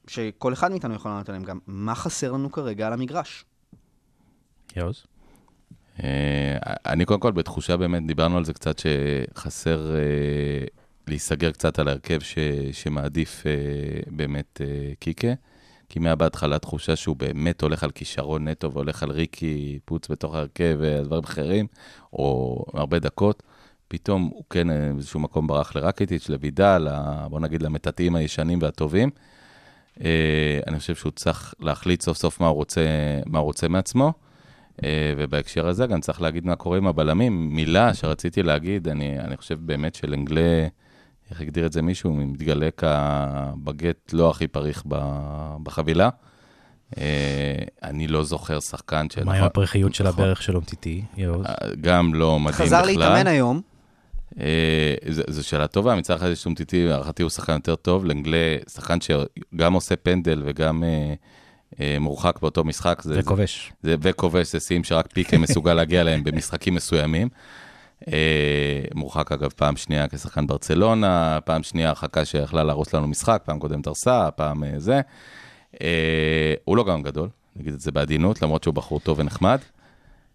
שכל 0.07 0.53
אחד 0.53 0.71
מאיתנו 0.71 0.93
יכול 0.95 1.11
לענות 1.11 1.29
עליהן 1.29 1.43
גם. 1.43 1.59
מה 1.67 1.95
חסר 1.95 2.31
לנו 2.31 2.51
כרגע 2.51 2.87
על 2.87 2.93
המגרש? 2.93 3.45
יוז? 4.75 5.05
אה, 6.03 6.57
אני 6.85 7.05
קודם 7.05 7.19
כל 7.19 7.31
בתחושה 7.31 7.77
באמת, 7.77 8.05
דיברנו 8.07 8.37
על 8.37 8.45
זה 8.45 8.53
קצת, 8.53 8.79
שחסר 8.79 9.95
אה, 9.95 10.65
להיסגר 11.07 11.51
קצת 11.51 11.79
על 11.79 11.87
ההרכב 11.87 12.19
ש, 12.19 12.37
שמעדיף 12.71 13.43
אה, 13.45 13.51
באמת 14.07 14.61
קיקה, 14.99 15.33
כי 15.89 15.99
היה 16.03 16.15
בהתחלה 16.15 16.59
תחושה 16.59 16.95
שהוא 16.95 17.15
באמת 17.15 17.61
הולך 17.61 17.83
על 17.83 17.91
כישרון 17.91 18.47
נטו 18.47 18.71
והולך 18.71 19.03
על 19.03 19.11
ריקי 19.11 19.79
פוץ 19.85 20.07
בתוך 20.09 20.35
ההרכב 20.35 20.77
ודברים 20.79 21.23
אחרים, 21.23 21.67
או 22.13 22.65
הרבה 22.73 22.99
דקות. 22.99 23.43
פתאום 23.87 24.29
הוא 24.33 24.43
כן 24.49 24.67
באיזשהו 24.93 25.19
מקום 25.19 25.47
ברח 25.47 25.75
לרקיטיץ', 25.75 26.29
לוידל, 26.29 26.87
בוא 27.29 27.39
נגיד 27.39 27.61
למטאטאים 27.61 28.15
הישנים 28.15 28.59
והטובים. 28.61 29.09
אני 30.67 30.79
חושב 30.79 30.95
שהוא 30.95 31.11
צריך 31.11 31.53
להחליט 31.59 32.01
סוף 32.01 32.17
סוף 32.17 32.39
מה 32.39 32.47
הוא 32.47 32.55
רוצה, 32.55 32.81
מה 33.25 33.39
הוא 33.39 33.45
רוצה 33.45 33.67
מעצמו. 33.67 34.13
אה, 34.83 35.13
ובהקשר 35.17 35.67
הזה 35.67 35.87
גם 35.87 35.99
צריך 35.99 36.21
להגיד 36.21 36.45
מה 36.45 36.55
קורה 36.55 36.77
עם 36.77 36.87
הבלמים. 36.87 37.55
מילה 37.55 37.93
שרציתי 37.93 38.43
להגיד, 38.43 38.87
אני, 38.87 39.19
אני 39.19 39.37
חושב 39.37 39.57
באמת 39.61 39.95
שלנגלה, 39.95 40.67
איך 41.31 41.41
הגדיר 41.41 41.65
את 41.65 41.73
זה 41.73 41.81
מישהו, 41.81 42.13
מתגלה 42.13 42.69
כבגט 42.77 44.13
לא 44.13 44.29
הכי 44.29 44.47
פריך 44.47 44.83
בחבילה. 45.63 46.09
אה, 46.97 47.55
אני 47.83 48.07
לא 48.07 48.23
זוכר 48.23 48.59
שחקן 48.59 49.07
ש... 49.09 49.17
מה 49.17 49.33
עם 49.33 49.43
הפרחיות 49.43 49.95
של 49.95 50.07
נכון. 50.07 50.23
הברך 50.23 50.41
של 50.41 50.55
אומטיטי, 50.55 51.03
יוז? 51.17 51.45
אה, 51.45 51.53
גם 51.81 52.13
לא 52.13 52.39
מדהים 52.39 52.53
בכלל. 52.53 52.65
חזר 52.65 52.81
להתאמן 52.81 53.27
היום. 53.27 53.61
זו 55.07 55.47
שאלה 55.47 55.67
טובה, 55.67 55.95
מצד 55.95 56.15
אחד 56.15 56.29
יש 56.29 56.43
שומטיטי, 56.43 56.87
להערכתי 56.87 57.23
הוא 57.23 57.29
שחקן 57.29 57.53
יותר 57.53 57.75
טוב, 57.75 58.05
לנגלה, 58.05 58.57
שחקן 58.73 58.97
שגם 59.01 59.73
עושה 59.73 59.95
פנדל 59.95 60.41
וגם 60.45 60.83
מורחק 61.99 62.39
באותו 62.41 62.63
משחק. 62.63 63.01
זה- 63.01 63.19
וכובש. 63.19 63.71
זה, 63.83 63.95
וכובש, 64.01 64.51
זה 64.51 64.59
שיאים 64.59 64.83
שרק 64.83 65.07
פיקה 65.13 65.37
מסוגל 65.47 65.73
להגיע 65.73 66.01
אליהם 66.01 66.23
במשחקים 66.23 66.75
מסוימים. 66.75 67.29
אה, 68.07 68.13
מורחק 68.95 69.31
אגב 69.31 69.49
פעם 69.55 69.75
שנייה 69.77 70.07
כשחקן 70.07 70.47
ברצלונה, 70.47 71.39
פעם 71.45 71.63
שנייה 71.63 71.89
הרחקה 71.89 72.25
שיכלה 72.25 72.63
להרוס 72.63 72.93
לנו 72.95 73.07
משחק, 73.07 73.41
פעם 73.45 73.59
קודם 73.59 73.81
דרסה, 73.81 74.31
פעם 74.31 74.63
אה, 74.63 74.69
זה. 74.77 75.01
אה, 75.81 76.53
הוא 76.65 76.77
לא 76.77 76.83
גם 76.83 77.01
גדול, 77.03 77.29
נגיד 77.55 77.73
את 77.73 77.79
זה 77.79 77.91
בעדינות, 77.91 78.41
למרות 78.41 78.63
שהוא 78.63 78.73
בחור 78.73 78.99
טוב 78.99 79.19
ונחמד. 79.19 79.59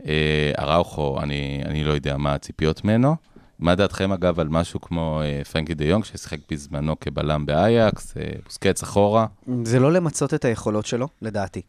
אה, 0.07 0.53
אראוכו, 0.59 1.21
אני, 1.23 1.63
אני 1.65 1.85
לא 1.85 1.93
יודע 1.93 2.17
מה 2.17 2.35
הציפיות 2.35 2.85
ממנו. 2.85 3.17
מה 3.59 3.75
דעתכם 3.75 4.13
אגב 4.13 4.41
על 4.41 4.49
משהו 4.49 4.81
כמו 4.81 5.21
אה, 5.23 5.45
פרנקי 5.45 5.75
דה 5.75 5.85
יונג, 5.85 6.05
ששיחק 6.05 6.39
בזמנו 6.51 7.01
כבלם 7.01 7.47
באייקס, 7.47 8.17
אה, 8.17 8.23
בוסקץ 8.45 8.83
אחורה? 8.83 9.27
זה 9.65 9.81
לא 9.81 9.93
למצות 9.93 10.35
את 10.35 10.45
היכולות 10.45 10.87
שלו, 10.87 11.09
לדעתי. 11.23 11.63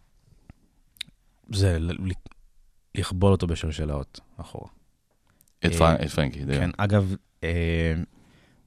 זה 1.53 1.77
לכבול 2.95 3.31
אותו 3.31 3.47
בשלשלאות 3.47 4.19
אחורה. 4.37 4.69
את, 5.65 5.71
אה, 5.71 5.77
פרנק, 5.77 6.01
את 6.01 6.09
פרנקי 6.09 6.45
דה 6.45 6.53
כן. 6.53 6.69
אגב, 6.77 7.15
אה, 7.43 7.93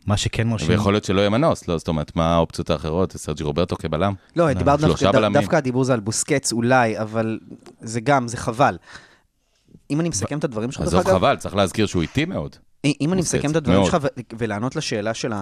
מה 0.07 0.17
שכן 0.17 0.49
מרשים... 0.49 0.69
ויכול 0.69 0.93
להיות 0.93 1.05
שלא 1.05 1.21
יהיה 1.21 1.31
מנוס, 1.31 1.69
לא, 1.69 1.79
זאת 1.79 1.89
אומרת, 1.89 2.17
מה 2.17 2.35
האופציות 2.35 2.71
האחרות? 2.71 3.13
סרג'י 3.13 3.43
רוברטו 3.43 3.77
כבלם? 3.77 4.15
לא, 4.37 4.53
דיברנו 4.53 4.89
דווקא. 4.89 5.29
דווקא 5.33 5.57
הדיבור 5.57 5.85
זה 5.85 5.95
על 5.95 6.01
בוסקץ 6.01 6.53
אולי, 6.53 6.99
אבל 6.99 7.39
זה 7.81 8.01
גם, 8.01 8.29
זה 8.29 8.37
חבל. 8.37 8.77
אם 9.91 10.01
אני 10.01 10.09
מסכם 10.09 10.39
את 10.39 10.45
הדברים 10.45 10.71
שלך, 10.71 10.83
דרך 10.83 10.89
עזוב 10.89 11.07
אגב, 11.09 11.19
חבל, 11.19 11.37
צריך 11.37 11.55
להזכיר 11.55 11.87
שהוא 11.87 12.03
איטי 12.03 12.25
מאוד. 12.25 12.57
אם 13.01 13.13
אני 13.13 13.21
מסכם 13.21 13.51
את 13.51 13.57
הדברים. 13.57 13.85
שלך 13.85 13.97
ולענות 14.39 14.77
לשאלה 14.77 15.15
של 15.15 15.33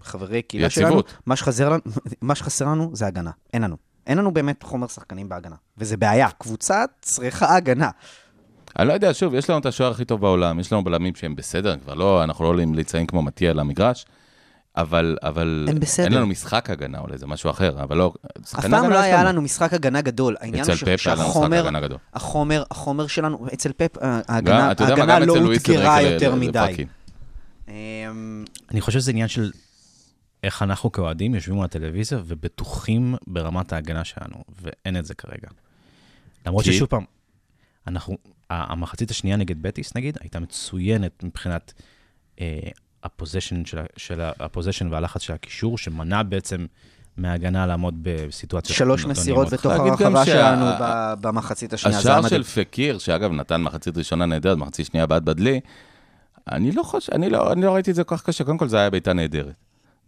החברי 0.00 0.42
קהילה 0.42 0.70
שלנו, 0.70 0.86
יציבות. 0.86 1.14
מה 1.26 1.36
שחסר 1.36 1.68
לנו- 1.68 1.82
מה 2.22 2.34
שחסר 2.34 2.64
לנו 2.64 2.90
זה 2.92 3.06
הגנה. 3.06 3.30
אין 3.54 3.62
לנו. 3.62 3.76
אין 4.06 4.18
לנו 4.18 4.30
באמת 4.34 4.62
חומר 4.62 4.86
שחקנים 4.86 5.28
בהגנה. 5.28 5.56
וזה 5.78 5.96
בעיה. 5.96 6.28
קבוצה 6.38 6.84
צריכה 7.00 7.56
הגנה. 7.56 7.90
אני 8.78 8.88
לא 8.88 8.92
יודע, 8.92 9.14
שוב, 9.14 9.34
יש 9.34 9.50
לנו 9.50 9.58
את 9.58 9.66
השוער 9.66 9.90
הכי 9.90 10.04
טוב 10.04 10.20
בעולם, 10.20 10.60
יש 10.60 10.72
לנו 10.72 10.84
בלמים 10.84 11.14
שהם 11.14 11.36
בסדר, 11.36 11.76
כבר 11.78 11.94
לא, 11.94 12.24
אנחנו 12.24 12.44
לא 12.44 12.48
עולים 12.48 12.74
ליצאים 12.74 13.06
כמו 13.06 13.22
מטיה 13.22 13.50
על 13.50 13.58
המגרש, 13.58 14.06
אבל, 14.80 15.16
אבל 15.22 15.66
הם 15.70 15.80
בסדר. 15.80 16.06
אין 16.06 16.12
לנו 16.12 16.26
משחק 16.26 16.70
הגנה, 16.70 16.98
אולי 16.98 17.18
זה 17.18 17.26
משהו 17.26 17.50
אחר, 17.50 17.82
אבל 17.82 17.96
לא, 17.96 18.12
אף 18.42 18.66
פעם 18.70 18.90
לא 18.90 18.98
היה 18.98 19.24
לנו 19.24 19.42
משחק 19.42 19.74
הגנה 19.74 20.00
גדול. 20.00 20.36
העניין 20.40 20.62
אצל 20.62 20.72
הוא 20.72 20.78
פפ 20.78 21.06
היה 21.06 21.14
לנו 21.14 21.22
משחק 21.22 21.34
שהחומר, 21.34 21.58
הגנה 21.58 21.80
גדול. 21.80 21.98
החומר, 22.14 22.62
החומר 22.70 23.06
שלנו, 23.06 23.46
אצל 23.54 23.72
פפ, 23.72 23.98
אה, 23.98 24.00
גם, 24.00 24.22
ההגנה 24.28 24.72
ההגנה 24.78 25.18
לא 25.18 25.36
אותגרה 25.36 26.02
יותר 26.02 26.34
מדי. 26.34 26.84
אמ, 27.68 28.44
אני 28.70 28.80
חושב 28.80 28.98
שזה 28.98 29.10
עניין 29.10 29.28
של 29.28 29.50
איך 30.44 30.62
אנחנו 30.62 30.92
כאוהדים 30.92 31.34
יושבים 31.34 31.56
מול 31.56 31.64
הטלוויזיה 31.64 32.18
ובטוחים 32.26 33.14
ברמת 33.26 33.72
ההגנה 33.72 34.04
שלנו, 34.04 34.36
ואין 34.62 34.96
את 34.96 35.06
זה 35.06 35.14
כרגע. 35.14 35.48
למרות 36.46 36.64
כי? 36.64 36.72
ששוב 36.72 36.88
פעם, 36.88 37.04
אנחנו, 37.86 38.16
המחצית 38.50 39.10
השנייה 39.10 39.36
נגד 39.36 39.62
בטיס 39.62 39.96
נגיד, 39.96 40.18
הייתה 40.20 40.40
מצוינת 40.40 41.22
מבחינת 41.22 41.72
אה, 42.40 42.68
הפוזיישן 43.04 43.64
של, 43.64 43.78
של 43.96 44.20
ה- 44.20 44.30
הפוזיישן 44.40 44.92
והלחץ 44.92 45.22
של 45.22 45.32
הקישור, 45.32 45.78
שמנע 45.78 46.22
בעצם 46.22 46.66
מההגנה 47.16 47.66
לעמוד 47.66 47.94
בסיטואציות 48.02 48.76
שלוש 48.78 49.04
מסירות. 49.04 49.48
בתוך 49.52 49.72
הרחבה 49.72 50.24
שה- 50.26 50.32
שלנו 50.32 50.66
ב- 50.80 51.14
במחצית 51.20 51.72
השנייה. 51.72 52.00
זה 52.00 52.08
היה 52.08 52.18
השער 52.18 52.28
של. 52.30 52.42
פקיר, 52.42 52.98
שאגב 52.98 53.32
נתן 53.32 53.62
מחצית 53.62 53.96
ראשונה 53.98 54.26
נהדרת, 54.26 54.58
מחצית 54.58 54.86
שנייה 54.86 55.06
בעד 55.06 55.24
בדלי, 55.24 55.60
אני 56.52 56.72
לא 56.72 56.82
חושב, 56.82 57.12
אני 57.12 57.30
לא, 57.30 57.52
אני 57.52 57.62
לא 57.62 57.74
ראיתי 57.74 57.90
את 57.90 57.96
זה 57.96 58.04
כל 58.04 58.16
כך 58.16 58.22
קשה, 58.22 58.44
קודם 58.44 58.58
כל 58.58 58.68
זה 58.68 58.78
היה 58.78 58.90
בעיטה 58.90 59.12
נהדרת. 59.12 59.54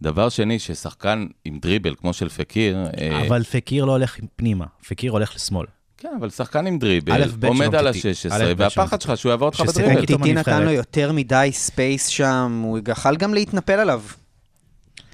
דבר 0.01 0.29
שני, 0.29 0.59
ששחקן 0.59 1.25
עם 1.45 1.59
דריבל 1.61 1.95
כמו 1.95 2.13
של 2.13 2.29
פקיר, 2.29 2.77
אה, 3.01 3.27
אבל 3.27 3.43
פקיר 3.43 3.85
לא 3.85 3.91
הולך 3.91 4.17
פנימה, 4.35 4.65
פקיר 4.87 5.11
הולך 5.11 5.35
לשמאל. 5.35 5.65
כן, 6.01 6.09
אבל 6.19 6.29
שחקן 6.29 6.67
עם 6.67 6.79
דריבל, 6.79 7.23
עומד 7.47 7.75
על 7.75 7.93
טיטי. 7.93 8.09
ה-16, 8.09 8.33
א', 8.33 8.37
ב' 8.37 8.43
שלום 8.45 8.59
והפחד 8.59 8.97
טיטי. 8.97 9.03
שלך 9.03 9.17
שהוא 9.17 9.29
יעבור 9.29 9.45
אותך 9.47 9.57
ששיחק 9.57 9.75
בדריבל. 9.77 10.01
איתו 10.01 10.17
טיטי 10.17 10.33
נתן 10.33 10.63
לו. 10.63 10.71
יותר 10.71 11.11
מדי 11.11 11.49
ספייס 11.53 12.07
שם, 12.07 12.61
הוא 12.63 12.79
יכל 12.87 13.15
גם 13.15 13.33
להתנפל 13.33 13.73
עליו. 13.79 14.01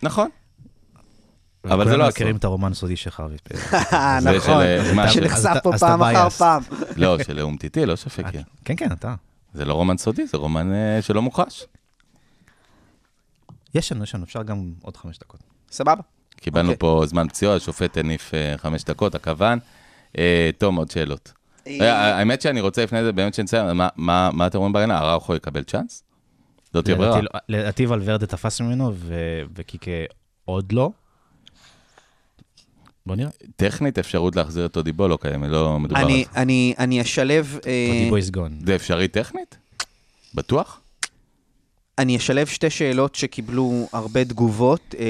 נכון. 0.04 0.30
אבל 1.66 1.88
זה 1.90 1.98
לא 1.98 2.08
מכירים 2.08 2.32
הסוד. 2.36 2.40
את 2.40 2.46
הרומן 2.46 2.72
הסודי 2.72 2.96
נכון, 4.38 4.40
של, 4.42 4.50
אה, 4.52 4.94
מה, 4.94 5.10
של- 5.12 5.22
שנחשף 5.22 5.46
אז 5.46 5.58
פה 5.64 5.72
פעם 5.80 6.04
אחר. 6.04 6.30
פעם. 6.30 6.64
לא, 6.98 7.24
של 7.24 7.40
אומטיטי, 7.40 7.86
לא 7.86 7.96
של 7.96 8.10
פקיר. 8.10 8.42
כן, 8.66 8.74
כן, 8.78 8.92
אתה. 8.92 9.16
זה 9.54 9.66
לא 9.66 9.74
רומן 9.74 9.98
סודי, 9.98 10.28
זה 10.28 10.38
רומן 10.38 10.74
אה, 10.74 11.02
שלא 11.02 11.22
מוכחש. 11.22 11.66
יש 13.76 13.92
לנו, 13.92 14.04
יש 14.04 14.16
לנו, 14.16 14.24
אפשר 14.24 14.44
גם 14.44 14.72
עוד 14.82 14.98
חמש 14.98 15.20
דקות. 15.20 15.40
סבבה. 15.72 16.02
קיבלנו 16.36 16.68
אוקיי. 16.72 16.80
פה 16.80 17.04
זמן 17.06 17.28
פציעות, 17.28 17.62
השופט 17.62 17.98
הניף 17.98 18.34
אה, 18.34 18.58
חמש 18.58 18.84
דקות, 18.84 19.16
הכוון. 19.16 19.60
אה, 20.18 20.50
תום, 20.58 20.76
עוד 20.76 20.92
שאלות. 20.92 21.34
אה, 21.68 21.94
האמת 22.18 22.42
שאני 22.42 22.62
רוצה 22.62 22.84
לפני 22.84 23.04
זה, 23.04 23.12
באמת 23.12 23.34
שנסיים, 23.34 23.78
מה- 23.78 23.88
מה 23.96 24.30
מה 24.34 24.48
אתם 24.48 24.58
רואים 24.58 24.74
בהגנה? 24.74 25.00
אראוכו 25.00 25.36
יקבל 25.36 25.64
צ'אנס? 25.64 26.04
זאת 26.74 26.86
תהיה 26.86 26.98
ברירה. 26.98 27.18
לדעתי- 27.22 27.38
לדעתי 27.50 27.86
ולוורדה 27.86 28.26
תפס 28.26 28.62
ממנו, 28.62 28.92
וקיקה 29.56 29.92
עוד 30.46 30.72
לא. 30.72 30.90
בוא 33.06 33.16
נראה. 33.16 33.30
טכנית 33.56 34.00
אפשרות 34.00 34.36
להחזיר 34.36 34.66
את 34.66 34.78
אודיבו 34.78 35.08
לא 35.08 35.18
קיימת, 35.22 35.50
לא 35.50 35.80
מדובר 35.80 36.00
על 36.00 36.06
אני- 36.06 36.26
זה. 36.34 36.42
אני 36.42 36.74
אני 36.80 37.02
אשלב... 37.02 37.60
אה, 37.66 37.90
דיבו 38.04 38.18
is 38.18 38.36
gone. 38.36 38.66
זה 38.66 38.76
אפשרי 38.76 39.08
טכנית? 39.08 39.58
בטוח? 40.34 40.82
אני 42.00 42.18
אשלב 42.18 42.48
שתי 42.48 42.70
שאלות 42.70 43.16
שקיבלו 43.16 43.88
הרבה 43.94 44.26
תגובות 44.26 44.96
אה, 45.00 45.06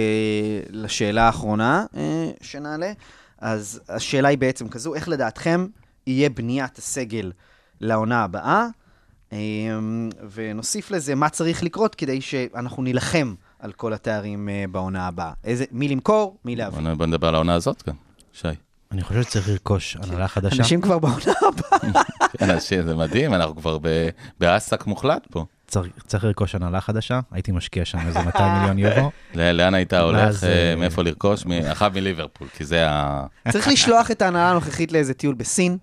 לשאלה 0.69 1.23
האחרונה 1.23 1.85
אה, 1.97 2.29
שנעלה. 2.41 2.91
אז 3.37 3.81
השאלה 3.89 4.27
היא 4.27 4.37
בעצם 4.37 4.69
כזו, 4.69 4.95
איך 4.95 5.09
לדעתכם 5.09 5.67
יהיה 6.07 6.29
בניית 6.29 6.77
הסגל 6.77 7.31
לעונה 7.81 8.23
הבאה? 8.23 8.67
אה, 9.33 9.37
ונוסיף 10.31 10.91
לזה 10.91 11.15
מה 11.15 11.29
צריך 11.29 11.63
לקרות 11.63 11.95
כדי 11.95 12.21
שאנחנו 12.21 12.83
נילחם 12.83 13.35
על 13.59 13.71
כל 13.71 13.93
התארים 13.93 14.49
אה, 14.49 14.65
בעונה 14.71 15.07
הבאה. 15.07 15.31
איזה, 15.43 15.65
מי 15.71 15.87
למכור, 15.87 16.37
מי 16.45 16.55
להביא. 16.55 16.93
בוא 16.93 17.05
נדבר 17.05 17.27
על 17.27 17.35
העונה 17.35 17.55
הזאת 17.55 17.83
גם, 17.87 17.95
שי. 18.33 18.47
אני 18.91 19.03
חושב 19.03 19.23
שצריך 19.23 19.49
לרכוש 19.49 19.95
הנהלה 19.95 20.27
חדשה. 20.27 20.55
אנשים 20.55 20.81
כבר 20.81 20.99
בעונה 20.99 21.33
הבאה. 21.47 22.03
כן, 22.37 22.49
אנשים, 22.49 22.83
זה 22.87 22.95
מדהים, 22.95 23.33
אנחנו 23.33 23.55
כבר 23.55 23.77
באסק 24.39 24.87
מוחלט 24.87 25.27
פה. 25.31 25.45
צריך- 25.67 25.91
צריך 26.07 26.23
לרכוש 26.23 26.55
הנהלה 26.55 26.81
חדשה, 26.81 27.19
הייתי 27.31 27.51
משקיע 27.51 27.85
שם 27.85 27.97
איזה 28.07 28.19
200 28.21 28.53
מיליון 28.53 28.79
יורו. 28.79 29.11
ל- 29.35 29.51
לאן 29.51 29.73
היית 29.73 29.93
הולך, 29.93 30.43
אה, 30.43 30.49
אה, 30.69 30.75
מאיפה 30.75 31.03
לרכוש? 31.03 31.45
מ- 31.45 31.51
אחת 31.71 31.93
מליברפול, 31.95 32.47
כי 32.47 32.65
זה 32.65 32.89
ה... 32.89 33.25
צריך 33.51 33.67
לשלוח 33.67 34.11
את 34.11 34.21
ההנהלה 34.21 34.51
הנוכחית 34.51 34.91
לאיזה 34.91 35.13
טיול 35.13 35.35
בסין. 35.35 35.77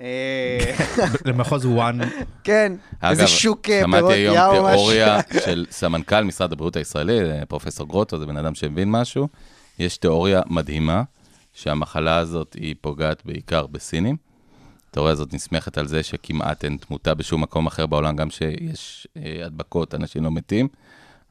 אה, 0.00 0.74
למחוז 1.24 1.64
וואן, 1.66 1.98
כן, 2.44 2.72
איזה 3.02 3.22
אגב, 3.22 3.30
שוק 3.30 3.66
פירות 3.66 3.82
שמעתי 3.84 4.12
היום 4.12 4.36
ים 4.36 4.42
או 4.42 4.64
משהו. 4.64 4.76
תיאוריה 4.76 5.18
של 5.44 5.66
סמנכ"ל 5.70 6.24
משרד 6.24 6.52
הבריאות 6.52 6.76
הישראלי, 6.76 7.12
פרופסור 7.48 7.88
גרוטו, 7.88 8.18
זה 8.18 8.26
בן 8.26 8.36
אדם 8.36 8.54
שמבין 8.54 8.90
משהו. 8.90 9.28
יש 9.78 9.96
תיאוריה 9.96 10.40
מדהימה, 10.46 11.02
שהמחלה 11.52 12.16
הזאת 12.16 12.52
היא 12.60 12.74
פוגעת 12.80 13.22
בעיקר 13.24 13.66
בסינים, 13.66 14.16
התיאוריה 14.90 15.12
הזאת 15.12 15.34
נסמכת 15.34 15.78
על 15.78 15.86
זה 15.86 16.02
שכמעט 16.02 16.64
אין 16.64 16.76
תמותה 16.76 17.14
בשום 17.14 17.42
מקום 17.42 17.66
אחר 17.66 17.86
בעולם, 17.86 18.16
גם 18.16 18.30
שיש 18.30 19.06
אה, 19.16 19.46
הדבקות, 19.46 19.94
אנשים 19.94 20.24
לא 20.24 20.30
מתים. 20.30 20.68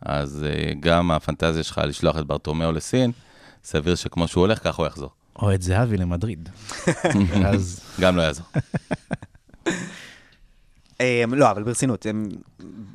אז 0.01 0.45
אה, 0.49 0.73
גם 0.79 1.11
הפנטזיה 1.11 1.63
שלך 1.63 1.81
לשלוח 1.85 2.17
את 2.17 2.25
ברטומיאו 2.25 2.71
לסין, 2.71 3.11
סביר 3.63 3.95
שכמו 3.95 4.27
שהוא 4.27 4.41
הולך, 4.41 4.63
ככה 4.63 4.81
הוא 4.81 4.87
יחזור. 4.87 5.09
או 5.35 5.53
את 5.53 5.61
זהבי 5.61 5.97
למדריד. 5.97 6.49
אז 7.51 7.81
גם 7.99 8.17
לא 8.17 8.21
יעזור. 8.21 8.45
אמ, 11.01 11.33
לא, 11.33 11.51
אבל 11.51 11.63
ברצינות, 11.63 12.05
אמ, 12.07 12.25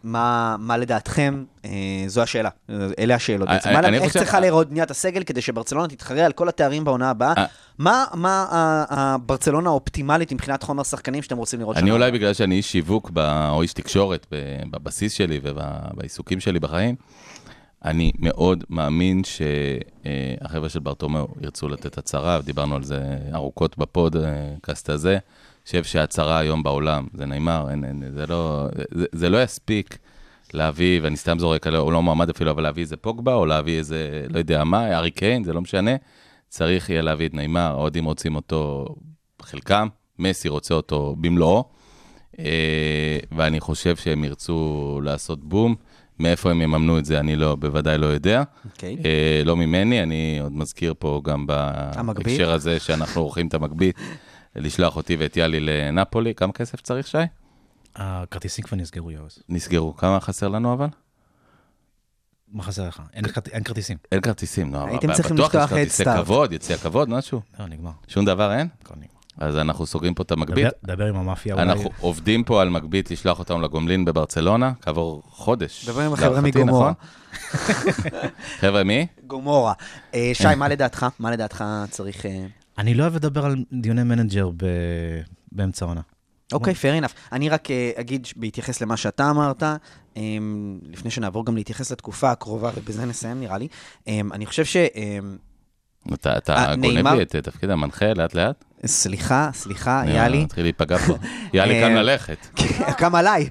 מה 0.05 0.77
לדעתכם, 0.79 1.45
אה, 1.65 1.71
זו 2.07 2.23
השאלה, 2.23 2.49
אלה 2.99 3.15
השאלות 3.15 3.49
בעצם. 3.49 3.69
אני- 3.69 3.81
מה- 3.81 3.89
אני 3.89 3.99
איך 3.99 4.13
צריכה 4.13 4.41
להיראות 4.41 4.69
בניית 4.71 4.91
הסגל 4.91 5.23
כדי 5.25 5.41
שברצלונה 5.41 5.89
תתחרה 5.89 6.25
על 6.27 6.33
כל 6.33 6.49
התארים 6.49 6.85
בעונה 6.85 7.11
הבאה? 7.11 7.35
אה. 7.39 7.45
מה 7.79 8.47
הברצלונה 8.91 9.69
האופטימלית 9.71 10.33
מבחינת 10.33 10.63
חומר 10.63 10.83
שחקנים 10.83 11.23
שאתם 11.23 11.37
רוצים 11.37 11.61
לראות 11.61 11.77
אני 11.77 11.87
שם? 11.87 11.93
אולי 11.93 12.11
בגלל 12.13 12.33
שאני 12.35 12.55
איש 12.55 12.73
שיווק 12.73 13.11
או 13.51 13.63
איש 13.63 13.73
תקשורת 13.73 14.27
בבסיס 14.71 15.13
שלי 15.13 15.41
ובעיסוקים 15.43 16.41
שלי 16.41 16.61
בחיים, 16.61 16.95
אני 17.85 18.13
מאוד 18.19 18.65
מאמין 18.71 19.23
שהחבר'ה 19.25 20.69
של 20.69 20.79
ברטומיאו 20.79 21.29
ירצו 21.41 21.69
לתת 21.69 21.99
הצהרה, 21.99 22.39
ודיברנו 22.43 22.77
על 22.77 22.85
זה 22.85 23.01
ארוכות 23.35 23.79
בפודקאסט 23.79 24.91
הזה. 24.91 25.19
חושב 25.67 25.85
שההצהרה 25.85 26.39
היום 26.39 26.63
בעולם, 26.63 27.07
זה 27.15 27.27
נאמר, 27.27 27.67
אין, 27.71 27.85
אין, 27.85 28.03
זה, 28.15 28.27
לא, 28.27 28.67
זה, 28.91 29.07
זה 29.13 29.29
לא 29.29 29.43
יספיק 29.43 29.99
להביא, 30.55 31.01
ואני 31.03 31.17
סתם 31.17 31.39
זורק, 31.39 31.67
הוא 31.67 31.93
לא 31.93 32.03
מועמד 32.03 32.31
אפילו, 32.31 32.51
אבל 32.51 32.63
להביא 32.63 32.83
איזה 32.83 32.97
פוגבה, 32.97 33.35
או 33.35 33.47
להביא 33.47 33.79
איזה, 33.79 34.27
לא 34.29 34.39
יודע 34.39 34.65
מה, 34.65 34.97
ארי 34.97 35.11
קיין, 35.11 35.45
זה 35.45 35.53
לא 35.53 35.61
משנה. 35.61 35.91
צריך 36.49 36.91
יהיה 36.91 37.03
להביא 37.03 37.29
את 37.29 37.35
נאמר, 37.35 37.61
האוהדים 37.61 38.05
רוצים 38.05 38.37
אותו, 38.37 38.87
חלקם, 39.43 39.89
מסי 40.19 40.49
רוצה 40.49 40.75
אותו 40.75 41.17
במלואו, 41.21 41.65
אה, 42.39 43.19
ואני 43.33 43.61
חושב 43.61 43.97
שהם 43.97 44.25
ירצו 44.25 45.01
לעשות 45.05 45.45
בום. 45.45 45.75
מאיפה 46.19 46.51
הם 46.51 46.63
יממנו 46.63 46.99
את 46.99 47.05
זה, 47.05 47.21
אני 47.21 47.37
לא, 47.37 47.55
בוודאי 47.55 47.99
לא 47.99 48.07
יודע. 48.07 48.43
אוקיי. 48.65 48.97
אה, 49.05 49.43
לא 49.45 49.57
ממני, 49.57 50.03
אני 50.03 50.39
עוד 50.43 50.53
מזכיר 50.53 50.95
פה 50.99 51.21
גם. 51.25 51.47
בהקשר 51.47 52.53
הזה 52.53 52.81
שאנחנו 52.81 53.21
עורכים 53.21 53.47
את 53.47 53.55
המגבית, 53.55 53.97
לשלוח 54.57 54.97
אותי 54.97 55.17
ואת 55.17 55.37
יאלי 55.37 55.61
לנפולי. 55.61 56.35
כמה 56.35 56.53
כסף 56.53 56.81
צריך, 56.81 57.07
שי? 57.07 57.19
הכרטיסים 57.97 58.65
כבר 58.65 58.77
נסגרו, 58.77 59.11
יואוז. 59.11 59.39
נסגרו. 59.49 59.97
כמה 59.97 60.21
חסר 60.21 60.49
לנו 60.49 60.73
אבל? 60.73 60.87
מה 62.53 62.63
חסר 62.63 62.89
לך? 62.89 63.03
אין 63.13 63.25
כרט- 63.29 63.49
אין 63.49 63.63
כרטיסים. 63.65 63.97
אין 64.13 64.21
כרטיסים, 64.21 64.75
לא, 64.75 64.83
אבל 64.83 64.91
הייתם 64.91 65.13
צריכים 65.13 65.37
בטוח 65.37 65.55
לפתוח 65.55 65.65
יש 65.65 65.71
כרטיסי 65.79 66.03
Head 66.03 66.07
Start. 66.07 66.23
כבוד, 66.25 66.53
יציע 66.53 66.77
כבוד, 66.79 67.09
משהו. 67.09 67.41
לא, 67.59 67.67
נגמר. 67.67 67.91
שום 68.09 68.25
דבר 68.25 68.53
אין? 68.53 68.69
הכל 68.83 68.95
נגמר. 68.97 69.09
אז 69.39 69.57
אנחנו 69.57 69.87
סוגרים 69.87 70.15
פה 70.15 70.23
את 70.23 70.31
המגבית. 70.33 70.65
דבר- 70.67 70.95
דבר 70.95 71.07
עם 71.07 71.17
המאפיה 71.17 71.55
אולי. 71.55 71.65
אנחנו 71.67 71.91
עובדים 72.01 72.45
פה 72.45 72.63
על 72.63 72.69
מגבית 72.69 73.11
לשלוח 73.11 73.39
אותנו 73.39 73.61
לגומלין 73.61 74.05
בברצלונה, 74.05 74.73
כעבור 74.83 75.23
חודש. 75.31 75.89
דבר 75.89 76.01
עם 76.01 76.13
החבר'ה 76.13 76.41
מגומורה. 76.41 76.93
נכון? 76.93 77.71
חבר'ה, 78.61 78.85
מי? 78.85 79.07
גומורה. 79.27 79.73
אה, 80.15 80.31
שי, 80.35 80.55
מה 80.57 80.69
לדעתך? 80.69 81.07
מה 81.19 81.31
לדעתך 81.31 81.65
צריך... 81.91 82.27
אני 82.79 82.95
לא 82.95 83.03
אוהב 83.03 83.15
לדבר 83.15 83.45
על 83.45 83.57
דיוני 83.73 84.03
manager 84.03 84.51
ב- 84.57 85.21
באמצע 85.53 85.85
העונה. 85.85 86.01
אוקיי, 86.53 86.75
fair 86.75 87.05
enough. 87.05 87.13
אני 87.33 87.49
רק 87.49 87.71
אה, 87.71 87.91
אגיד, 87.97 88.27
בהתייחס 88.37 88.81
למה 88.81 88.97
שאתה 88.97 89.31
אמרת, 89.31 89.63
אמ, 90.17 90.79
לפני 90.83 91.11
שנעבור 91.11 91.45
גם 91.47 91.57
להתייחס 91.57 91.93
לתקופה 91.93 92.31
הקרובה, 92.31 92.71
ובזה 92.77 93.05
נסיים 93.07 93.41
נראה 93.41 93.59
לי, 93.59 93.69
אמ, 94.07 94.33
אני 94.33 94.47
חושב 94.47 94.65
ש... 94.65 94.77
אמ, 94.77 95.37
אתה 96.15 96.37
אתה 96.37 96.55
אה, 96.57 96.77
גונב 96.77 97.07
לי 97.09 97.23
את 97.23 97.37
תפקיד 97.37 97.71
המנחה 97.71 98.15
לאט-לאט? 98.15 98.65
סליחה, 98.87 99.51
סליחה, 99.55 100.03
אני 100.03 100.11
יאלי, 100.13 100.45
מתחיל 100.45 100.65
להיפגע 100.65 100.99
פה. 100.99 101.15
יאלי 101.55 101.75
קם 101.81 101.97
אה, 101.97 102.03
ללכת. 102.03 102.47
קם 102.99 103.15
עליי. 103.15 103.49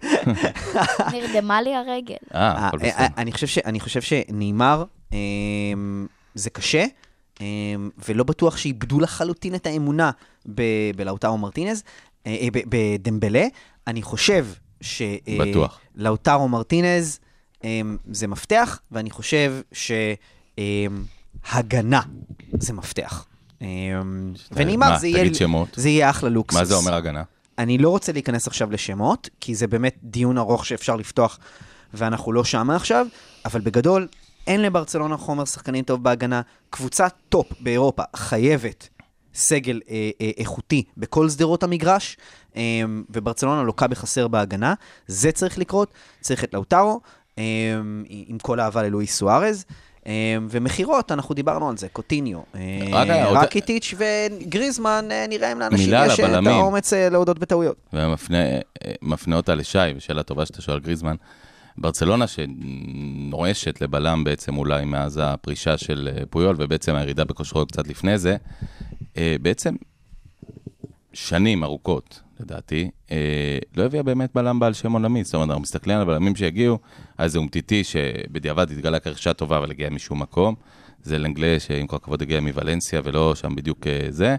נרדמה 1.13 1.61
לי 1.61 1.75
הרגל. 1.75 2.15
אה, 2.35 2.39
אה, 2.41 2.67
הכל 2.67 2.77
בסדר. 2.77 3.05
אני 3.17 3.31
חושב 3.31 3.47
ש- 3.47 3.57
אני 3.57 3.79
חושב 3.79 4.01
שנאמר, 4.01 4.83
אמ, 5.13 5.17
זה 6.35 6.49
קשה, 6.49 6.85
ולא 8.07 8.23
בטוח 8.23 8.57
שאיבדו 8.57 8.99
לחלוטין 8.99 9.55
את 9.55 9.67
האמונה 9.67 10.11
ב- 10.55 10.91
בלאוטרו 10.95 11.37
מרטינז, 11.37 11.83
אה, 12.27 12.35
אה, 12.41 12.47
בדמבלה. 12.69 13.45
אני 13.87 14.01
חושב 14.01 14.47
ש... 14.81 15.01
אה, 15.01 15.37
בטוח. 15.39 15.79
לאוטרו 15.95 16.47
מרטינז 16.47 17.19
אמ, 17.63 17.97
זה 18.11 18.27
מפתח, 18.27 18.79
ואני 18.91 19.09
חושב 19.09 19.53
שהגנה 21.43 22.01
זה 22.59 22.73
מפתח. 22.73 23.25
אמ, 23.61 24.33
ונאמר, 24.51 24.97
זה 24.97 25.07
יהיה... 25.07 25.19
תגיד 25.19 25.35
שמות. 25.35 25.69
זה 25.75 25.89
יהיה 25.89 26.09
אחלה 26.09 26.29
לוקסוס. 26.29 26.59
מה 26.59 26.65
זה 26.65 26.75
אומר 26.75 26.93
הגנה? 26.93 27.23
אני 27.57 27.77
לא 27.77 27.89
רוצה 27.89 28.11
להיכנס 28.11 28.47
עכשיו 28.47 28.71
לשמות, 28.71 29.29
כי 29.39 29.55
זה 29.55 29.67
באמת 29.67 29.95
דיון 30.03 30.37
ארוך 30.37 30.65
שאפשר 30.65 30.95
לפתוח, 30.95 31.39
ואנחנו 31.93 32.33
לא 32.33 32.43
שמה 32.43 32.75
עכשיו, 32.75 33.07
אבל 33.45 33.61
בגדול, 33.61 34.07
אין 34.47 34.61
לברצלונה 34.61 35.17
חומר 35.17 35.45
שחקנים 35.45 35.83
טוב 35.83 36.03
בהגנה. 36.03 36.41
קבוצת 36.69 37.13
טופ 37.29 37.47
באירופה 37.59 38.03
חייבת 38.15 38.89
סגל 39.33 39.81
אה, 39.89 40.09
אה, 40.21 40.31
איכותי 40.37 40.83
בכל 40.97 41.29
שדרות 41.29 41.63
המגרש, 41.63 42.17
אה, 42.55 42.61
וברצלונה 43.09 43.63
לוקה 43.63 43.87
בחסר 43.87 44.27
בהגנה. 44.27 44.73
זה 45.07 45.31
צריך 45.31 45.57
לקרות, 45.57 45.93
צריך 46.21 46.43
את 46.43 46.53
לאוטרו, 46.53 46.99
אה, 47.37 47.43
עם 48.09 48.37
כל 48.37 48.59
האהבה 48.59 48.83
ללואי 48.83 49.07
סוארז. 49.07 49.65
אה, 50.07 50.37
ומכירות, 50.49 51.11
אנחנו 51.11 51.35
דיברנו 51.35 51.69
על 51.69 51.77
זה, 51.77 51.87
קוטיניו, 51.87 52.39
אה, 52.55 53.31
רקיטיץ' 53.31 53.93
וגריזמן, 53.97 55.07
אה, 55.11 55.25
נראה 55.29 55.51
אם 55.51 55.59
לאנשים 55.59 55.93
יש 56.05 56.19
את. 56.19 56.47
האומץ 56.47 56.93
אה, 56.93 57.09
להודות 57.09 57.39
בטעויות. 57.39 57.77
ומפנה 57.93 58.37
מפנה 59.01 59.35
אותה 59.35 59.55
לשי, 59.55 59.77
ושאלה 59.95 60.23
טובה 60.23 60.45
שאתה 60.45 60.61
שואל 60.61 60.79
גריזמן. 60.79 61.15
ברצלונה 61.77 62.25
שנואשת 62.27 63.81
לבלם 63.81 64.23
בעצם 64.23 64.57
אולי 64.57 64.85
מאז 64.85 65.19
הפרישה 65.23 65.77
של 65.77 66.09
אה, 66.11 66.25
פויול, 66.29 66.55
ובעצם 66.59 66.95
הירידה 66.95 67.23
בכושרו 67.23 67.65
קצת 67.65 67.87
לפני 67.87 68.17
זה, 68.17 68.35
אה, 69.17 69.35
בעצם 69.41 69.75
שנים 71.13 71.63
ארוכות, 71.63 72.21
לדעתי, 72.39 72.89
אה, 73.11 73.57
לא 73.77 73.83
הביאה 73.83 74.03
באמת 74.03 74.29
בלם 74.35 74.59
בעל 74.59 74.73
שם 74.73 74.91
עולמי. 74.91 75.23
זאת 75.23 75.33
אומרת, 75.35 75.49
אנחנו 75.49 75.61
מסתכלים 75.61 75.95
על 75.95 76.01
הבלמים 76.01 76.35
שהגיעו, 76.35 76.79
היה 77.17 77.25
איזה 77.25 77.37
אומטיטי 77.37 77.83
שבדיעבד 77.83 78.71
התגלה 78.71 78.99
כרכישה 78.99 79.33
טובה, 79.33 79.57
אבל 79.57 79.71
הגיע 79.71 79.89
משום 79.89 80.21
מקום. 80.21 80.55
זה 81.03 81.17
לנגלה, 81.17 81.59
שעם 81.59 81.87
כל 81.87 81.95
הכבוד 81.95 82.21
הגיע 82.21 82.39
מוולנסיה 82.39 83.01
ולא 83.03 83.35
שם 83.35 83.55
בדיוק 83.55 83.87
זה. 84.09 84.35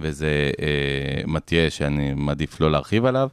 וזה 0.00 0.50
אה, 0.60 1.22
מתיה, 1.26 1.70
שאני 1.70 2.14
מעדיף 2.14 2.60
לא 2.60 2.70
להרחיב 2.70 3.04
עליו, 3.04 3.28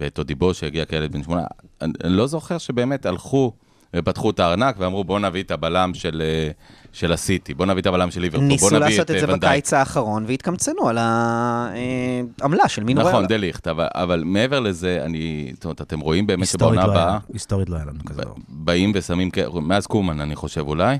ואת 0.00 0.18
אודיבו 0.18 0.54
שהגיע 0.54 0.84
כילד 0.84 1.12
בן 1.12 1.22
שמונה. 1.22 1.42
אני, 1.80 1.92
אני 2.04 2.12
לא 2.12 2.26
זוכר 2.26 2.58
שבאמת 2.58 3.06
הלכו 3.06 3.52
ופתחו 3.96 4.30
את 4.30 4.40
הארנק 4.40 4.74
ואמרו, 4.78 5.04
בואו 5.04 5.18
נביא 5.18 5.42
את 5.42 5.50
הבלם 5.50 5.94
של, 5.94 6.22
אה, 6.24 6.50
של 6.92 7.12
הסיטי, 7.12 7.54
בואו 7.54 7.68
נביא 7.68 7.80
את 7.80 7.86
הבלם 7.86 8.10
של 8.10 8.20
ליברפול, 8.20 8.48
בואו 8.48 8.52
ניסו 8.52 8.66
נביא 8.70 8.78
לעשות 8.78 9.10
את 9.10 9.10
את 9.10 9.20
זה 9.20 9.26
אה, 9.26 9.32
ונדייק. 9.32 9.52
בקיץ 9.52 9.72
האחרון 9.72 10.24
והתקמצנו 10.26 10.88
על 10.88 10.98
העמלה 10.98 12.68
של 12.68 12.84
מינו 12.84 13.00
נכון. 13.00 13.26
דליכט, 13.26 13.68
אבל, 13.68 13.86
אבל 13.94 14.22
מעבר 14.24 14.60
לזה, 14.60 15.02
אני, 15.04 15.50
זאת 15.54 15.64
אומרת, 15.64 15.80
אתם 15.80 16.00
רואים 16.00 16.26
באמת 16.26 16.46
שבעונה 16.46 16.86
לא 16.86 16.92
הבאה, 16.92 17.18
היסטורית 17.32 17.68
לא 17.68 17.76
היה 17.76 17.84
לנו 17.84 17.98
כזה 18.06 18.22
דבר. 18.22 18.32
באים 18.48 18.92
ושמים, 18.94 19.30
מאז 19.62 19.86
קומן, 19.86 20.20
אני 20.20 20.36
חושב 20.36 20.60
אולי, 20.60 20.98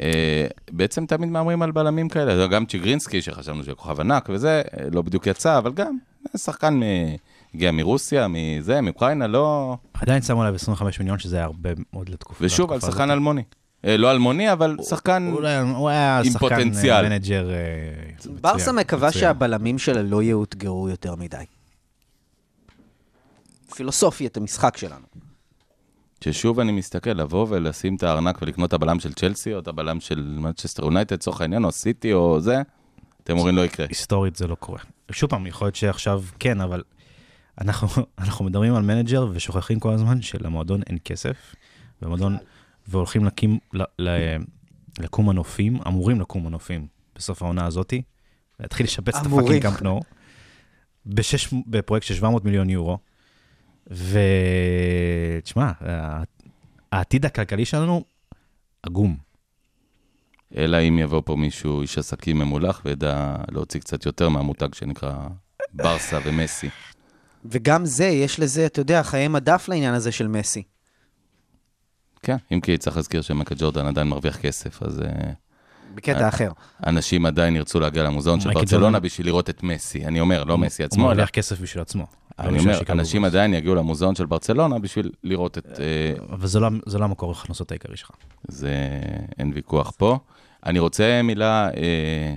אה, 0.00 0.46
בעצם 0.70 1.06
תמיד 1.06 1.28
מהמרים 1.28 1.62
על 1.62 1.70
בלמים 1.70 2.08
כאלה, 2.08 2.46
גם 2.46 2.66
צ'יגרינסקי, 2.66 3.22
שחשבנו 3.22 3.64
שהוא 3.64 3.74
כוכב 3.74 4.00
ענק 4.00 4.28
וזה, 4.32 4.62
אה, 4.80 4.86
לא 4.92 5.02
בדיוק 5.02 5.26
יצא, 5.26 5.58
אבל 5.58 5.72
גם 5.72 5.96
שחקן 6.36 6.74
מ... 6.74 6.82
הגיע 7.54 7.70
מרוסיה, 7.70 8.26
מזה, 8.30 8.80
מאוקראינה, 8.80 9.26
לא... 9.26 9.76
עדיין 9.94 10.22
שמו 10.22 10.42
עליו 10.42 10.54
25 10.54 10.98
מיליון, 10.98 11.18
שזה 11.18 11.36
היה 11.36 11.44
הרבה 11.44 11.70
מאוד 11.92 12.08
לתקופה. 12.08 12.44
ושוב, 12.44 12.72
על 12.72 12.80
שחקן. 12.80 13.10
אלמוני. 13.10 13.42
אה, 13.84 13.96
לא 13.96 14.10
אלמוני, 14.10 14.52
אבל 14.52 14.76
שחקן... 14.88 15.32
הוא 15.76 15.88
היה 15.88 16.18
עם 16.18 16.24
שחקן 16.24 16.38
פוטנציאל. 16.38 17.04
אה, 17.04 17.08
manager 17.08 17.50
אה, 17.50 17.56
ברסה 18.40 18.54
מצוין, 18.54 18.76
מקווה 18.76 19.08
מצוין. 19.08 19.20
שהבלמים 19.20 19.78
שלה 19.78 20.02
לא 20.02 20.22
יאותגרו 20.22 20.88
יותר 20.88 21.14
מדי. 21.14 21.44
פילוסופיית 23.74 24.36
המשחק 24.36 24.76
שלנו. 24.76 25.06
ששוב 26.24 26.60
אני 26.60 26.72
מסתכל, 26.72 27.10
לבוא 27.10 27.46
ולשים 27.48 27.96
את 27.96 28.02
הארנק 28.02 28.42
ולקנות 28.42 28.68
את 28.68 28.74
הבלם 28.74 29.00
של 29.00 29.12
צ'לסי, 29.12 29.54
או 29.54 29.58
את 29.58 29.68
הבלם 29.68 30.00
של 30.00 30.36
מנצ'סטר 30.38 30.84
יונייטד, 30.84 31.14
לצורך 31.14 31.40
העניין, 31.40 31.64
או 31.64 31.72
סיטי, 31.72 32.12
או 32.12 32.40
זה, 32.40 32.62
אתם 33.22 33.38
אומרים 33.38 33.56
לא 33.56 33.64
יקרה. 33.64 33.86
היסטורית 33.88 34.36
זה 34.36 34.46
לא 34.46 34.54
קורה. 34.54 34.78
שוב 35.12 35.30
פעם, 35.30 35.46
יכול 35.46 35.66
להיות 35.66 35.76
שעכשיו 35.76 36.22
כן, 36.38 36.60
אבל 36.60 36.82
אנחנו, 37.60 37.88
אנחנו 38.18 38.44
מדברים 38.44 38.74
על 38.74 38.82
manager 38.82 39.26
ושוכחים 39.32 39.80
כל 39.80 39.92
הזמן 39.92 40.22
שלמועדון 40.22 40.82
אין 40.82 40.98
כסף, 41.04 41.54
והמועדון, 42.02 42.36
והולכים 42.88 43.24
להקים, 43.24 43.58
ל, 43.72 43.82
ל, 43.98 44.36
לקום 44.98 45.28
מנופים, 45.28 45.78
אמורים 45.86 46.20
לקום 46.20 46.46
מנופים 46.46 46.86
בסוף 47.16 47.42
העונה 47.42 47.66
הזאתי, 47.66 48.02
להתחיל 48.60 48.86
לשפץ 48.86 49.16
את. 49.16 49.26
הפאקינג 49.26 49.62
קמפנור, 49.62 50.02
בשש, 51.06 51.54
בפרויקט 51.66 52.06
של 52.06 52.14
700 52.14 52.44
מיליון 52.44 52.70
יורו, 52.70 52.98
ותשמע, 53.86 55.72
העתיד 56.92 57.26
הכלכלי 57.26 57.64
שלנו 57.64 58.04
עגום. 58.82 59.16
אלא 60.56 60.76
אם 60.76 60.98
יבוא 60.98 61.22
פה 61.24 61.36
מישהו, 61.36 61.82
איש 61.82 61.98
עסקים 61.98 62.38
ממולח, 62.38 62.82
וידע 62.84 63.36
להוציא 63.50 63.80
קצת 63.80 64.06
יותר 64.06 64.28
מהמותג 64.28 64.74
שנקרא 64.74 65.14
ברסה 65.72 66.18
ומסי. 66.24 66.68
וגם 67.50 67.84
זה, 67.84 68.04
יש 68.04 68.40
לזה, 68.40 68.66
אתה 68.66 68.80
יודע, 68.80 69.02
חיי 69.02 69.28
מדף 69.28 69.68
לעניין 69.68 69.94
הזה 69.94 70.12
של 70.12 70.28
מסי. 70.28 70.62
כן, 72.22 72.36
אם 72.52 72.60
כי 72.60 72.78
צריך 72.78 72.96
להזכיר 72.96 73.22
שמקה 73.22 73.54
ג'ורדן 73.58 73.86
עדיין 73.86 74.08
מרוויח 74.08 74.36
כסף, 74.36 74.82
אז 74.82 75.00
אה, 75.00 75.32
בקטע 75.94 76.22
אה, 76.22 76.28
אחר. 76.28 76.50
אנשים 76.86 77.26
עדיין 77.26 77.56
ירצו 77.56 77.80
להגיע 77.80 78.02
למוזיאון 78.02 78.40
של 78.40 78.52
ברצלונה 78.52 79.00
בשביל 79.00 79.26
לראות 79.26 79.50
את 79.50 79.62
מסי. 79.62 80.04
אני 80.06 80.20
אומר, 80.20 80.44
לא 80.44 80.58
מסי 80.58 80.82
הוא 80.82 80.86
עצמו, 80.86 81.02
אלא 81.02 81.08
מרוויח 81.08 81.30
כסף 81.30 81.60
בשביל 81.60 81.82
עצמו. 81.82 82.06
לא 82.38 82.44
אני 82.44 82.58
בשביל 82.58 82.74
אומר, 82.74 82.92
אנשים. 82.92 83.24
עדיין 83.24 83.54
יגיעו 83.54 83.74
למוזיאון 83.74 84.14
של 84.14 84.26
ברצלונה 84.26 84.78
בשביל 84.78 85.10
לראות 85.24 85.58
את... 85.58 85.66
אה, 85.80 86.34
אבל 86.34 86.46
זה 86.46 86.60
לא- 86.60 86.68
זה 86.86 86.98
לא 86.98 87.04
המקור 87.04 87.28
ההכנסות 87.30 87.70
העיקרי 87.70 87.96
שלך. 87.96 88.10
זה... 88.48 88.70
אין 89.38 89.52
ויכוח 89.54 89.92
פה. 89.96 90.18
אני 90.66 90.78
רוצה 90.78 91.20
מילה, 91.24 91.68
אה, 91.76 92.34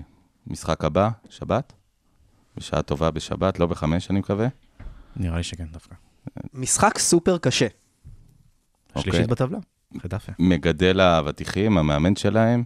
משחק 0.47 0.85
הבא, 0.85 1.09
שבת? 1.29 1.73
בשעה 2.57 2.81
טובה 2.81 3.11
בשבת, 3.11 3.59
לא 3.59 3.65
בחמש, 3.65 4.09
אני 4.11 4.19
מקווה. 4.19 4.47
נראה 5.19 5.37
לי 5.37 5.43
שכן 5.43 5.65
דווקא. 5.71 5.95
משחק 6.53 6.97
סופר 6.97 7.37
קשה. 7.37 7.67
אוקיי. 8.95 9.11
שלישית 9.11 9.29
בטבלה, 9.29 9.57
חטאפה. 10.01 10.31
מגדל 10.39 10.99
האבטיחים, 10.99 11.77
המאמן 11.77 12.15
שלהם. 12.15 12.63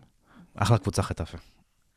אחלה 0.56 0.78
קבוצה 0.78 1.04
חטאפה. 1.04 1.38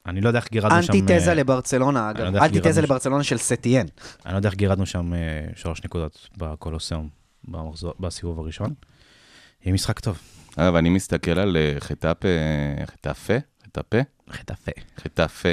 אני 0.06 0.20
לא 0.20 0.28
יודע 0.28 0.38
איך 0.38 0.50
גירדנו 0.50 0.82
שם... 0.82 0.92
אנטיתזה 0.92 1.30
אה, 1.30 1.34
לברצלונה, 1.34 2.12
לא 2.18 2.28
אגב. 2.28 2.42
אנטיתזה 2.42 2.82
לברצלונה 2.82 3.22
של 3.22 3.38
סטיאן. 3.38 3.86
אני 4.26 4.32
לא 4.32 4.38
יודע 4.38 4.48
איך 4.48 4.56
גירדנו 4.56 4.86
שם 4.86 5.14
אה, 5.14 5.18
שלוש 5.56 5.84
נקודות 5.84 6.28
בקולוסיאום 6.36 7.08
בסיבוב 8.00 8.38
הראשון. 8.38 8.74
יהיה 9.62 9.74
משחק 9.74 10.00
טוב. 10.00 10.18
אגב, 10.56 10.74
אני 10.74 10.88
מסתכל 10.88 11.38
על 11.38 11.56
אה, 11.56 11.74
חטאפה, 11.80 12.28
חטאפה? 12.86 13.34
חטאפה? 13.62 13.98
חטאפה. 14.30 14.72
חטאפה, 14.98 15.48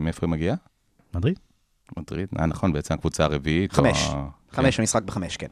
מאיפה 0.00 0.26
היא 0.26 0.30
מגיעה? 0.30 0.56
מדריד? 1.14 1.38
מדריד? 1.96 2.28
אה, 2.40 2.46
נכון, 2.46 2.72
בעצם 2.72 2.94
הקבוצה 2.94 3.24
הרביעית. 3.24 3.70
או 3.70 3.76
חמש. 3.76 4.08
ה- 4.12 4.28
חמש, 4.52 4.80
המשחק 4.80 5.02
בחמש, 5.02 5.36
כן. 5.36 5.46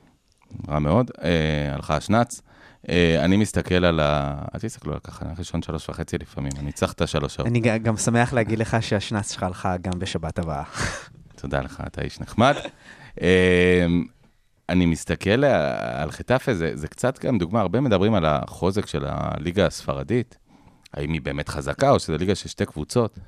רע 0.69 0.79
מאוד, 0.79 1.11
אה, 1.23 1.75
הלכה 1.75 1.97
השנץ. 1.97 2.43
אה, 2.89 3.25
אני 3.25 3.37
מסתכל 3.37 3.85
על 3.85 4.01
ה... 4.01 4.43
אל 4.55 4.61
תסתכלו 4.61 4.93
על 4.93 4.99
ככה, 4.99 5.21
אני 5.21 5.29
הולך 5.29 5.39
לישון 5.39 5.63
שלוש 5.63 5.89
וחצי 5.89 6.19
לפעמים, 6.19 6.53
אני 6.59 6.73
צריך 6.73 6.93
את 6.93 7.01
השלוש 7.01 7.35
שעות. 7.35 7.47
אני 7.49 7.61
גם 7.79 7.97
שמח 7.97 8.33
להגיד 8.33 8.59
לך 8.59 8.77
שהשנץ 8.81 9.33
שלך 9.33 9.43
הלכה 9.43 9.77
גם 9.77 9.99
בשבת 9.99 10.39
הבאה. 10.39 10.63
תודה 11.41 11.61
לך, 11.61 11.83
אתה 11.87 12.03
איש 12.03 12.21
נחמד. 12.21 12.55
אה, 13.23 13.87
אני 14.69 14.87
מסתכל 14.87 15.45
על 15.95 16.11
חטאפה, 16.11 16.55
זה, 16.55 16.71
זה 16.75 16.89
קצת 16.89 17.25
גם 17.25 17.39
דוגמה, 17.39 17.61
הרבה 17.61 17.81
מדברים 17.81 18.15
על 18.15 18.25
החוזק 18.25 18.87
של 18.87 19.05
הליגה 19.09 19.67
הספרדית, 19.67 20.39
האם 20.95 21.13
היא 21.13 21.23
באמת 21.23 21.49
חזקה 21.49 21.91
או 21.91 21.99
שזו 22.01 22.19
ליגה 22.19 22.35
של 22.35 22.49
שתי 22.49 22.67
קבוצות. 22.67 23.19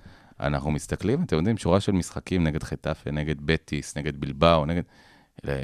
אנחנו 0.41 0.71
מסתכלים, 0.71 1.23
אתם 1.23 1.37
יודעים, 1.37 1.59
שורה 1.59 1.81
של 1.81 1.93
משחקים 1.93 2.45
נגד 2.45 2.63
חטאפה, 2.63 3.11
נגד 3.11 3.35
בטיס, 3.41 3.97
נגד 3.97 4.21
בלבאו, 4.21 4.67
נגד... 4.67 4.83
אלה 5.45 5.63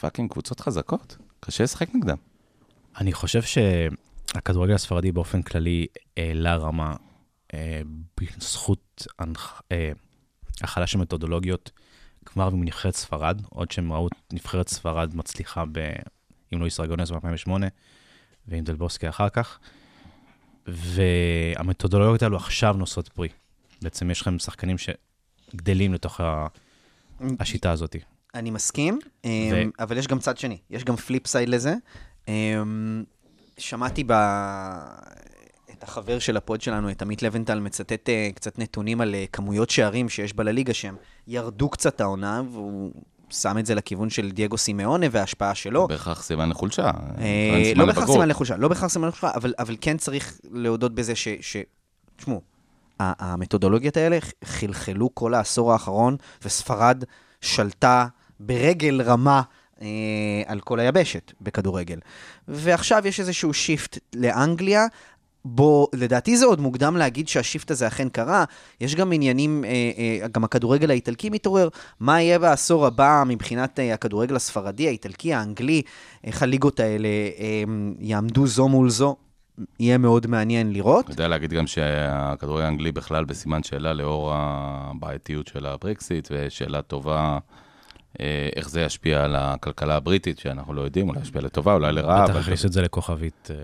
פאקינג 0.00 0.30
קבוצות 0.30 0.60
חזקות, 0.60 1.16
קשה 1.40 1.64
לשחק 1.64 1.94
נגדם. 1.94 2.16
אני 2.98 3.12
חושב 3.12 3.42
שהכדורגל 3.42 4.74
הספרדי 4.74 5.12
באופן 5.12 5.42
כללי 5.42 5.86
העלה 6.16 6.56
רמה 6.56 6.96
אה, 7.54 7.80
בזכות 8.20 9.06
אה, 9.72 9.92
הכלה 10.62 10.86
של 10.86 10.98
מתודולוגיות 10.98 11.70
כבר 12.24 12.50
מנבחרת 12.50 12.94
ספרד, 12.94 13.42
עוד 13.48 13.70
שהם 13.70 13.92
ראו 13.92 14.08
נבחרת 14.32 14.68
ספרד 14.68 15.16
מצליחה 15.16 15.64
ב... 15.72 15.78
עם 16.50 16.58
לואיס 16.58 16.80
רגונס 16.80 17.10
ב-2008 17.10 17.50
ועם 18.48 18.64
דלבוסקי 18.64 19.08
אחר 19.08 19.28
כך, 19.28 19.58
והמתודולוגיות 20.66 22.22
האלו 22.22 22.36
עכשיו 22.36 22.72
נושאות 22.72 23.08
פרי. 23.08 23.28
בעצם 23.82 24.10
יש 24.10 24.20
לכם 24.20 24.38
שחקנים 24.38 24.76
שגדלים 24.78 25.94
לתוך 25.94 26.20
ה... 26.20 26.46
השיטה 27.40 27.70
הזאת. 27.70 27.96
אני 28.34 28.50
מסכים, 28.50 28.98
אמ, 29.24 29.70
אבל 29.78 29.98
יש 29.98 30.06
גם 30.06 30.18
צד 30.18 30.38
שני, 30.38 30.58
יש 30.70 30.84
גם 30.84 30.96
flip 30.96 31.26
side 31.26 31.48
לזה. 31.48 31.74
אמ, 32.28 33.04
שמעתי 33.58 34.04
ב... 34.06 34.12
את 35.80 35.82
החבר 35.82 36.18
של 36.18 36.36
ה 36.36 36.42
pod 36.42 36.60
שלנו, 36.60 36.90
את 36.90 37.02
עמית 37.02 37.22
לבנטל, 37.22 37.60
מצטט 37.60 38.08
אה, 38.08 38.30
קצת 38.34 38.58
נתונים 38.58 39.00
על 39.00 39.14
אה, 39.14 39.24
כמויות 39.32 39.70
שערים 39.70 40.08
שיש 40.08 40.34
בלה 40.34 40.44
ליגה, 40.44 40.74
שהם 40.74 40.96
ירדו 41.26 41.68
קצת 41.68 42.00
העונה, 42.00 42.42
והוא 42.52 42.92
שם 43.30 43.58
את 43.58 43.66
זה 43.66 43.74
לכיוון 43.74 44.10
של 44.10 44.30
דייגו 44.30 44.58
סימאונה 44.58 45.06
וההשפעה 45.10 45.54
שלו. 45.54 45.88
בהכרח 45.88 46.22
סימן 46.22 46.48
לחולשה. 46.48 46.90
אה, 47.18 47.72
לא 47.76 47.86
בהכרח. 47.86 48.10
סימן 48.10 48.28
לחולשה, 48.28 48.56
לא 48.56 48.68
בהכרח 48.68 48.88
סימן 48.88 49.08
לחולשה, 49.08 49.36
אבל, 49.36 49.54
אבל 49.58 49.76
כן 49.80 49.96
צריך 49.96 50.40
להודות 50.50 50.94
בזה 50.94 51.14
ש... 51.14 51.28
תשמעו, 52.16 52.40
המתודולוגיות 53.00 53.96
האלה 53.96 54.18
חלחלו 54.44 55.14
כל 55.14 55.34
העשור 55.34 55.72
האחרון, 55.72 56.16
וספרד 56.44 57.04
שלטה 57.40 58.06
ברגל 58.40 59.02
רמה 59.02 59.42
אה, 59.82 59.86
על 60.46 60.60
כל 60.60 60.80
היבשת 60.80 61.32
בכדורגל. 61.40 61.98
ועכשיו 62.48 63.06
יש 63.06 63.20
איזשהו 63.20 63.54
shift 63.54 63.98
לאנגליה. 64.14 64.86
בו, 65.44 65.88
לדעתי 65.92 66.36
זה 66.36 66.46
עוד 66.46 66.60
מוקדם 66.60 66.96
להגיד 66.96 67.28
שה 67.28 67.44
shift 67.44 67.70
הזה 67.70 67.86
אכן 67.86 68.08
קרה, 68.08 68.44
יש 68.80 68.94
גם 68.94 69.12
עניינים, 69.12 69.64
אה, 69.64 69.70
אה, 70.22 70.28
גם 70.28 70.44
הכדורגל 70.44 70.90
האיטלקי 70.90 71.30
מתעורר, 71.30 71.68
מה 72.00 72.22
יהיה 72.22 72.38
בעשור 72.38 72.86
הבא 72.86 73.22
מבחינת 73.26 73.80
אה, 73.80 73.94
הכדורגל 73.94 74.36
הספרדי, 74.36 74.86
האיטלקי, 74.86 75.34
האנגלי, 75.34 75.82
איך 76.24 76.42
הליגות 76.42 76.80
האלה 76.80 77.08
אה, 77.38 77.62
יעמדו 77.98 78.46
זו 78.46 78.68
מול 78.68 78.90
זו, 78.90 79.16
יהיה 79.80 79.98
מאוד 79.98 80.26
מעניין 80.26 80.72
לראות. 80.72 81.04
אתה 81.04 81.12
יודע 81.12 81.28
להגיד 81.28 81.52
גם 81.52 81.66
שהכדורגל 81.66 82.64
האנגלי 82.64 82.92
בכלל 82.92 83.24
בסימן 83.24 83.62
שאלה 83.62 83.92
לאור 83.92 84.32
הבעייתיות 84.34 85.46
של 85.46 85.66
הברקסיט, 85.66 86.28
ושאלה 86.30 86.82
טובה 86.82 87.38
אה, 88.20 88.48
איך 88.56 88.68
זה 88.68 88.80
ישפיע 88.80 89.24
על 89.24 89.36
הכלכלה 89.36 89.96
הבריטית, 89.96 90.38
שאנחנו 90.38 90.74
לא 90.74 90.80
יודעים, 90.80 91.08
אולי 91.08 91.20
ישפיע 91.20 91.40
לטובה, 91.40 91.74
אולי 91.74 91.92
לרעה, 91.92 92.24
בטח 92.24 92.36
הכניסו 92.36 92.66
את 92.66 92.72
זה 92.72 92.82
לכוכבית 92.82 93.48
אה, 93.50 93.56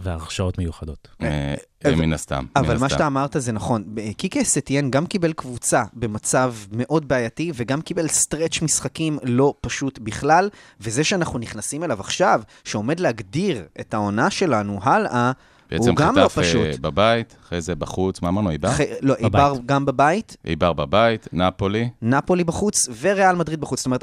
והרשאות 0.00 0.58
מיוחדות. 0.58 1.08
אה, 1.22 1.54
אה, 1.86 1.96
מן 1.96 2.12
הסתם. 2.12 2.44
אבל 2.56 2.78
מה. 2.78 2.88
שאתה 2.88 3.06
אמרת 3.06 3.36
זה 3.38 3.52
נכון. 3.52 3.84
קיקה 4.16 4.44
סטיין 4.44 4.90
גם 4.90 5.06
קיבל 5.06 5.32
קבוצה 5.32 5.82
במצב 5.92 6.54
מאוד 6.72 7.08
בעייתי, 7.08 7.52
וגם 7.54 7.80
קיבל 7.80 8.08
stretch 8.08 8.62
משחקים 8.62 9.18
לא 9.22 9.54
פשוט 9.60 9.98
בכלל, 9.98 10.50
וזה 10.80 11.04
שאנחנו 11.04 11.38
נכנסים 11.38 11.84
אליו 11.84 12.00
עכשיו, 12.00 12.42
שעומד 12.64 13.00
להגדיר 13.00 13.64
את 13.80 13.94
העונה 13.94 14.30
שלנו 14.30 14.80
הלאה, 14.82 15.32
בעצם 15.70 15.88
הוא 15.88 15.96
גם 15.96 16.16
לא 16.16 16.22
אה, 16.22 16.28
פשוט. 16.28 16.78
בבית, 16.80 17.36
אחרי 17.44 17.60
זה 17.60 17.74
בחוץ, 17.74 18.22
מה 18.22 18.28
אמרנו, 18.28 18.50
איבר? 18.50 18.68
ח... 18.70 18.80
לא, 19.00 19.14
איבר 19.14 19.54
גם 19.66 19.86
בבית, 19.86 20.36
איבר 20.44 20.72
בבית, 20.72 21.28
נפולי, 21.32 21.88
נפולי 22.02 22.44
בחוץ 22.44 22.88
וריאל 23.00 23.36
מדריד 23.36 23.60
בחוץ. 23.60 23.78
זאת 23.78 23.86
אומרת, 23.86 24.02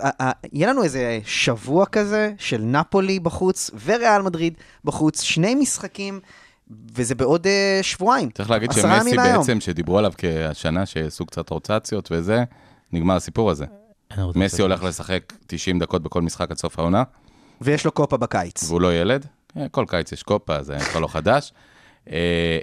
יהיה 0.53 0.69
לנו 0.69 0.83
איזה 0.83 1.19
שבוע 1.25 1.85
כזה 1.85 2.33
של 2.37 2.61
נפולי 2.61 3.19
בחוץ 3.19 3.71
וריאל 3.85 4.21
מדריד 4.21 4.53
בחוץ, 4.85 5.21
שני 5.21 5.55
משחקים, 5.55 6.19
וזה 6.95 7.15
בעוד 7.15 7.47
אה, 7.47 7.79
שבועיים. 7.81 8.29
צריך 8.29 8.49
להגיד 8.49 8.71
שמסי. 8.71 9.15
בעצם, 9.15 9.59
שדיברו 9.59 9.97
עליו 9.97 10.11
כשנה 10.17 10.85
שעשו 10.85 11.25
קצת 11.25 11.49
רוטציות 11.49 12.09
וזה, 12.11 12.43
נגמר 12.91 13.15
הסיפור 13.15 13.51
הזה. 13.51 13.65
מסי. 14.35 14.61
הולך 14.61 14.83
לשחק 14.83 15.33
90 15.47 15.79
דקות 15.79 16.03
בכל 16.03 16.21
משחק 16.21 16.51
עד 16.51 16.57
סוף 16.57 16.79
העונה, 16.79 17.03
ויש 17.61 17.85
לו 17.85 17.91
קופה 17.91 18.17
בקיץ. 18.17 18.63
והוא 18.63 18.81
לא 18.81 18.93
ילד. 18.93 19.25
אה, 19.57 19.65
כל 19.71 19.85
קיץ 19.87 20.11
יש 20.11 20.23
קופה, 20.23 20.63
זה 20.63 20.77
כבר 20.79 20.99
לא 20.99 21.07
חדש. 21.07 21.53
אה, 22.11 22.17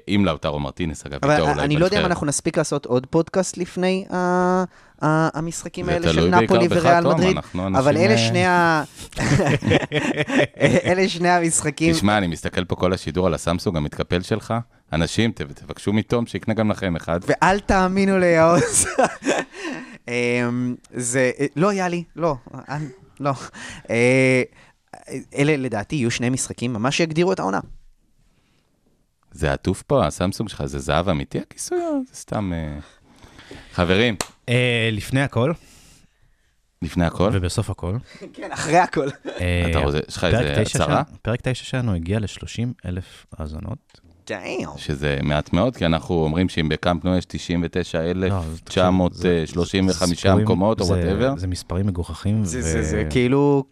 עם 0.06 0.24
לאוטרו 0.24 0.58
מרטינס, 0.60 1.06
אגב, 1.06 1.18
אבל 1.22 1.32
איתו 1.32 1.50
אולי 1.50 1.62
אני 1.62 1.76
לא 1.76 1.84
יודע 1.84 1.96
אם 1.96 2.02
בנבחרת. 2.02 2.10
אנחנו 2.10 2.26
נספיק 2.26 2.58
לעשות 2.58 2.86
עוד 2.86 3.06
פודקאסט 3.06 3.56
לפני 3.56 4.06
ה- 4.10 4.64
ה- 5.02 5.38
המשחקים 5.38 5.88
האלה 5.88 6.12
של 6.12 6.30
נפולי 6.30 6.66
וריאל 6.70 7.06
מדריד, 7.06 7.36
אבל 7.78 7.96
אלה 7.96 8.12
אה, 8.12 8.18
שני 8.18 8.46
ה... 8.46 8.82
אלה 10.86 11.08
שני 11.08 11.28
המשחקים. 11.28 11.92
תשמע, 11.94 12.18
אני 12.18 12.26
מסתכל 12.26 12.64
פה 12.64 12.76
כל 12.76 12.92
השידור 12.92 13.26
על 13.26 13.34
הסמסונג 13.34 13.76
המתקפל 13.76 14.22
שלך. 14.22 14.54
אנשים, 14.92 15.32
תבקשו 15.32 15.92
מתום 15.92 16.26
שיקנה 16.26 16.54
גם 16.54 16.70
לכם 16.70 16.96
אחד. 16.96 17.20
ואל 17.26 17.60
תאמינו 17.60 18.18
ליעוז. 18.18 18.86
אמ, 20.08 20.74
זה, 20.94 21.30
לא, 21.56 21.72
יאלי, 21.72 22.04
לא, 22.16 22.34
אני- 22.68 22.86
לא. 23.20 23.32
אלה 25.34 25.56
לדעתי 25.56 25.96
יהיו 25.96 26.10
שני 26.10 26.30
משחקים 26.30 26.72
ממש 26.72 26.96
שיגדירו 26.96 27.32
את 27.32 27.38
העונה. 27.38 27.60
זה 29.32 29.52
עטוף 29.52 29.82
פה, 29.82 30.06
הסמסונג 30.06 30.48
שלך, 30.48 30.64
זה 30.64 30.78
זהב 30.78 31.08
אמיתי 31.08 31.38
הכיסוי 31.38 31.78
או 31.78 32.00
זה 32.08 32.14
סתם... 32.14 32.52
אה, 32.52 32.78
חברים, 33.72 34.16
אה, 34.48 34.88
לפני 34.92 35.22
הכל, 35.22 35.52
לפני 36.82 37.04
הכל, 37.04 37.30
ובסוף 37.32 37.70
הכל, 37.70 37.96
כן, 38.34 38.52
אחרי 38.52 38.78
הכל. 38.78 39.08
אה, 39.40 39.66
אתה 39.70 39.78
רוצה, 39.78 39.98
יש 40.08 40.16
לך 40.16 40.24
איזה 40.24 40.60
הצהרה? 40.60 41.02
פרק 41.22 41.40
9 41.42 41.64
שלנו 41.64 41.94
הגיע 41.94 42.18
ל-30 42.18 42.88
אלף 42.88 43.26
האזנות. 43.38 44.00
דאם. 44.28 44.66
שזה 44.76 45.18
מעט 45.22 45.52
מאוד, 45.52 45.76
כי 45.76 45.86
אנחנו 45.86 46.14
אומרים 46.14 46.48
שאם 46.48 46.68
בקאמפ 46.68 47.04
נו 47.04 47.16
יש 47.16 47.24
לא, 48.14 48.40
זה- 48.40 48.58
99,935 48.64 50.22
זה- 50.26 50.34
מקומות 50.34 50.80
או 50.80 50.86
whatever. 50.86 51.34
זה 51.36 51.46
מספרים 51.46 51.86
מגוחכים. 51.86 52.44
זה- 52.44 52.58
ו- 52.58 52.62
זה 52.62 52.82
זה 52.82 53.04
כאילו 53.10 53.64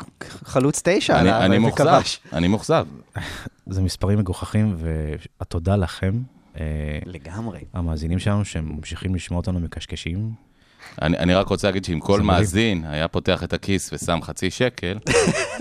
חלוץ 0.45 0.83
תשע. 0.85 1.21
אני- 1.21 1.29
על 1.31 1.35
ה- 1.43 1.45
אני. 1.47 1.59
מאוכזב, 1.59 2.01
אני 2.33 2.49
מאוכזב. 2.49 2.87
זה 3.67 3.83
מספרים 3.83 4.19
מגוחכים, 4.19 4.77
והתודה 4.79 5.77
לכם, 5.77 6.13
אה, 6.61 6.63
לגמרי. 7.07 7.61
המאזינים 7.73 8.19
שלנו, 8.19 8.45
שהם 8.45 8.73
ממשיכים 8.77 9.15
לשמוע 9.15 9.37
אותנו 9.41 9.61
מקשקשים, 9.61 10.31
אני, 11.03 11.19
אני 11.19 11.35
רק 11.35 11.49
רוצה 11.49 11.69
להגיד 11.69 11.85
שאם 11.85 12.01
כל. 12.01 12.21
מאזין 12.21 12.85
היה 12.89 13.09
פותח 13.09 13.43
את 13.45 13.53
הכיס 13.53 13.93
ושם 13.93 14.19
חצי 14.23 14.51
שקל, 14.51 14.99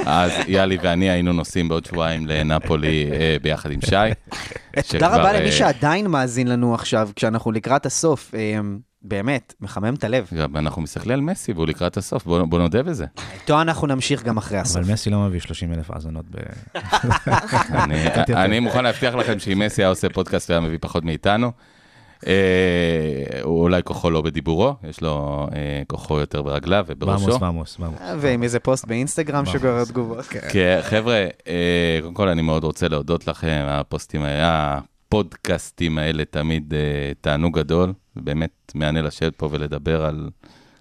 אז 0.06 0.32
יאלי 0.48 0.78
ואני 0.82 1.10
היינו 1.10 1.34
נוסעים 1.34 1.68
בעוד 1.68 1.86
שבועיים 1.86 2.28
לנפולי 2.28 3.10
אה, 3.12 3.38
ביחד 3.42 3.72
עם 3.72 3.80
שי. 3.82 3.96
תודה 4.88 5.08
רבה 5.08 5.26
אה, 5.26 5.40
למי 5.40 5.52
שעדיין 5.52 6.08
מאזין 6.08 6.48
לנו 6.48 6.74
עכשיו, 6.74 7.10
כשאנחנו 7.16 7.52
לקראת 7.52 7.86
הסוף. 7.86 8.36
אה, 8.36 8.60
באמת, 9.08 9.54
מחמם 9.62 9.94
את 9.94 10.04
הלב. 10.04 10.28
גם 10.38 10.58
אנחנו 10.58 10.82
מסתכלים 10.82 11.14
על 11.14 11.22
מסי 11.22 11.54
והוא 11.54 11.68
לקראת 11.68 11.98
הסוף, 11.98 12.26
בוא, 12.26 12.46
בוא 12.46 12.60
נודה 12.60 12.84
בזה. 12.84 13.06
איתו 13.34 13.62
אנחנו 13.62 13.88
נמשיך 13.88 14.24
גם 14.24 14.38
אחרי 14.38 14.58
הסוף. 14.58 14.78
אבל 14.78 14.94
מסי 14.94 15.10
לא 15.10 15.20
מביא 15.20 15.40
30 15.40 15.74
אלף 15.74 15.92
האזנות 15.92 16.26
ב... 16.32 16.38
אני, 17.84 18.08
אני 18.46 18.60
מוכן 18.60 18.84
להבטיח 18.84 19.16
לכם 19.16 19.40
שאם 19.40 19.60
מסי 19.66 19.82
היה 19.82 19.90
עושה 19.90 20.10
פודקאסט 20.10 20.50
הוא 20.50 20.58
היה 20.58 20.68
מביא 20.68 20.78
פחות 20.82 21.04
מאיתנו. 21.04 21.52
אה, 22.28 23.42
הוא 23.44 23.62
אולי 23.62 23.84
כוחו 23.84 24.10
לא 24.10 24.22
בדיבורו, 24.22 24.76
יש 24.90 25.02
לו 25.02 25.48
אה, 25.56 25.82
כוחו 25.88 26.20
יותר 26.20 26.42
ברגליו 26.42 26.86
ובראשו. 26.88 27.26
ועמוס, 27.26 27.42
ועמוס, 27.42 27.78
ועמוס. 27.80 28.00
ועם 28.20 28.44
איזה 28.44 28.60
פוסט 28.60 28.86
באינסטגרם. 28.86 29.46
שגורר 29.46 29.86
תגובות. 29.86 30.26
כן, 30.26 30.80
חבר'ה, 30.84 31.26
אה, 31.48 32.00
קודם 32.02 32.14
כל 32.14 32.28
אני 32.28 32.42
מאוד 32.42 32.64
רוצה 32.64 32.88
להודות 32.88 33.28
לכם, 33.28 33.66
הפוסטים 33.68 34.22
האלה, 34.22 34.80
הפודקאסטים 35.08 35.98
האלה 35.98 36.26
תמיד 36.26 36.74
אה, 36.74 37.12
תענוג 37.22 37.60
גדול, 37.60 37.94
באמת 38.16 38.72
מהנה 38.76 39.02
לשבת 39.02 39.36
פה 39.36 39.50
ולדבר 39.52 40.06
על 40.06 40.30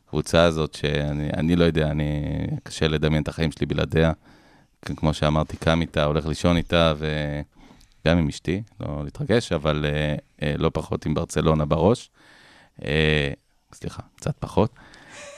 קבוצה 0.09 0.43
הזאת, 0.43 0.75
שאני 0.75 1.31
אני 1.37 1.57
לא 1.57 1.65
יודע, 1.65 1.91
אני, 1.91 2.25
קשה 2.63 2.89
לדמיין 2.89 3.23
את 3.23 3.29
החיים 3.29 3.53
שלי 3.53 3.67
בלעדיה. 3.67 4.13
כמו 4.97 5.15
שאמרתי, 5.15 5.57
קם 5.57 5.81
איתה, 5.81 6.05
הולך 6.05 6.27
לישון 6.27 6.57
איתה, 6.57 6.95
וגם 8.05 8.19
עם 8.19 8.29
אשתי, 8.29 8.63
לא 8.81 9.05
להתרגש, 9.05 9.53
אבל 9.53 9.85
אה, 9.89 10.17
אה, 10.43 10.55
לא 10.59 10.71
פחות 10.75 11.07
עם 11.07 11.15
ברצלונה 11.15 11.65
בראש. 11.65 12.11
אה, 12.85 13.33
סליחה, 13.73 14.03
קצת 14.17 14.37
פחות. 14.39 14.75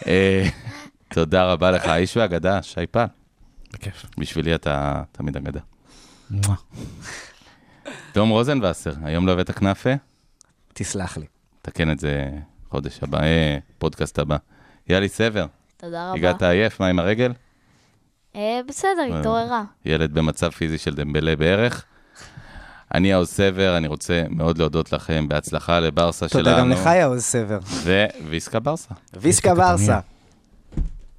אה, 0.06 0.48
תודה 1.14 1.52
רבה 1.52 1.70
לך, 1.70 1.86
האיש 1.86 2.16
והאגדה, 2.16 2.62
שי 2.62 2.86
פל. 2.90 3.06
בכיף. 3.72 4.04
בשבילי 4.18 4.54
אתה 4.54 5.02
תמיד 5.12 5.36
אגדה. 5.36 5.60
תום 8.12 8.28
רוזנבסר, 8.28 8.92
היום 9.02 9.26
לא 9.26 9.32
הבאת 9.32 9.50
כנאפה? 9.50 9.90
תסלח 10.72 11.16
לי. 11.16 11.26
תקן 11.62 11.90
את 11.90 11.98
זה 11.98 12.30
חודש 12.70 13.02
הבא, 13.02 13.22
אה, 13.22 13.58
פודקאסט 13.78 14.18
הבא. 14.18 14.36
יאלי 14.88 15.08
סבר, 15.08 15.46
תודה 15.76 16.08
רבה. 16.08 16.18
הגעת 16.18 16.42
עייף, 16.42 16.80
מה 16.80 16.86
עם 16.86 16.98
הרגל? 16.98 17.32
אה, 18.36 18.60
בסדר, 18.68 19.12
אה, 19.12 19.20
התעוררה. 19.20 19.64
ילד 19.84 20.12
במצב 20.12 20.50
פיזי 20.50 20.78
של 20.78 20.94
דמבלה 20.94 21.36
בערך. 21.36 21.84
אני 22.94 23.12
העוז 23.12 23.28
סבר, 23.28 23.76
אני 23.76 23.86
רוצה 23.88 24.22
מאוד 24.30 24.58
להודות 24.58 24.92
לכם, 24.92 25.28
בהצלחה 25.28 25.80
לברסה 25.80 26.28
שלנו. 26.28 26.44
תודה 26.44 26.58
גם 26.58 26.70
לך, 26.70 26.86
יעוז 26.86 27.22
סבר. 27.22 27.58
וויסקה 28.26 28.60
ברסה. 28.60 28.94
ויסקה 29.20 29.54
ברסה. 29.54 29.98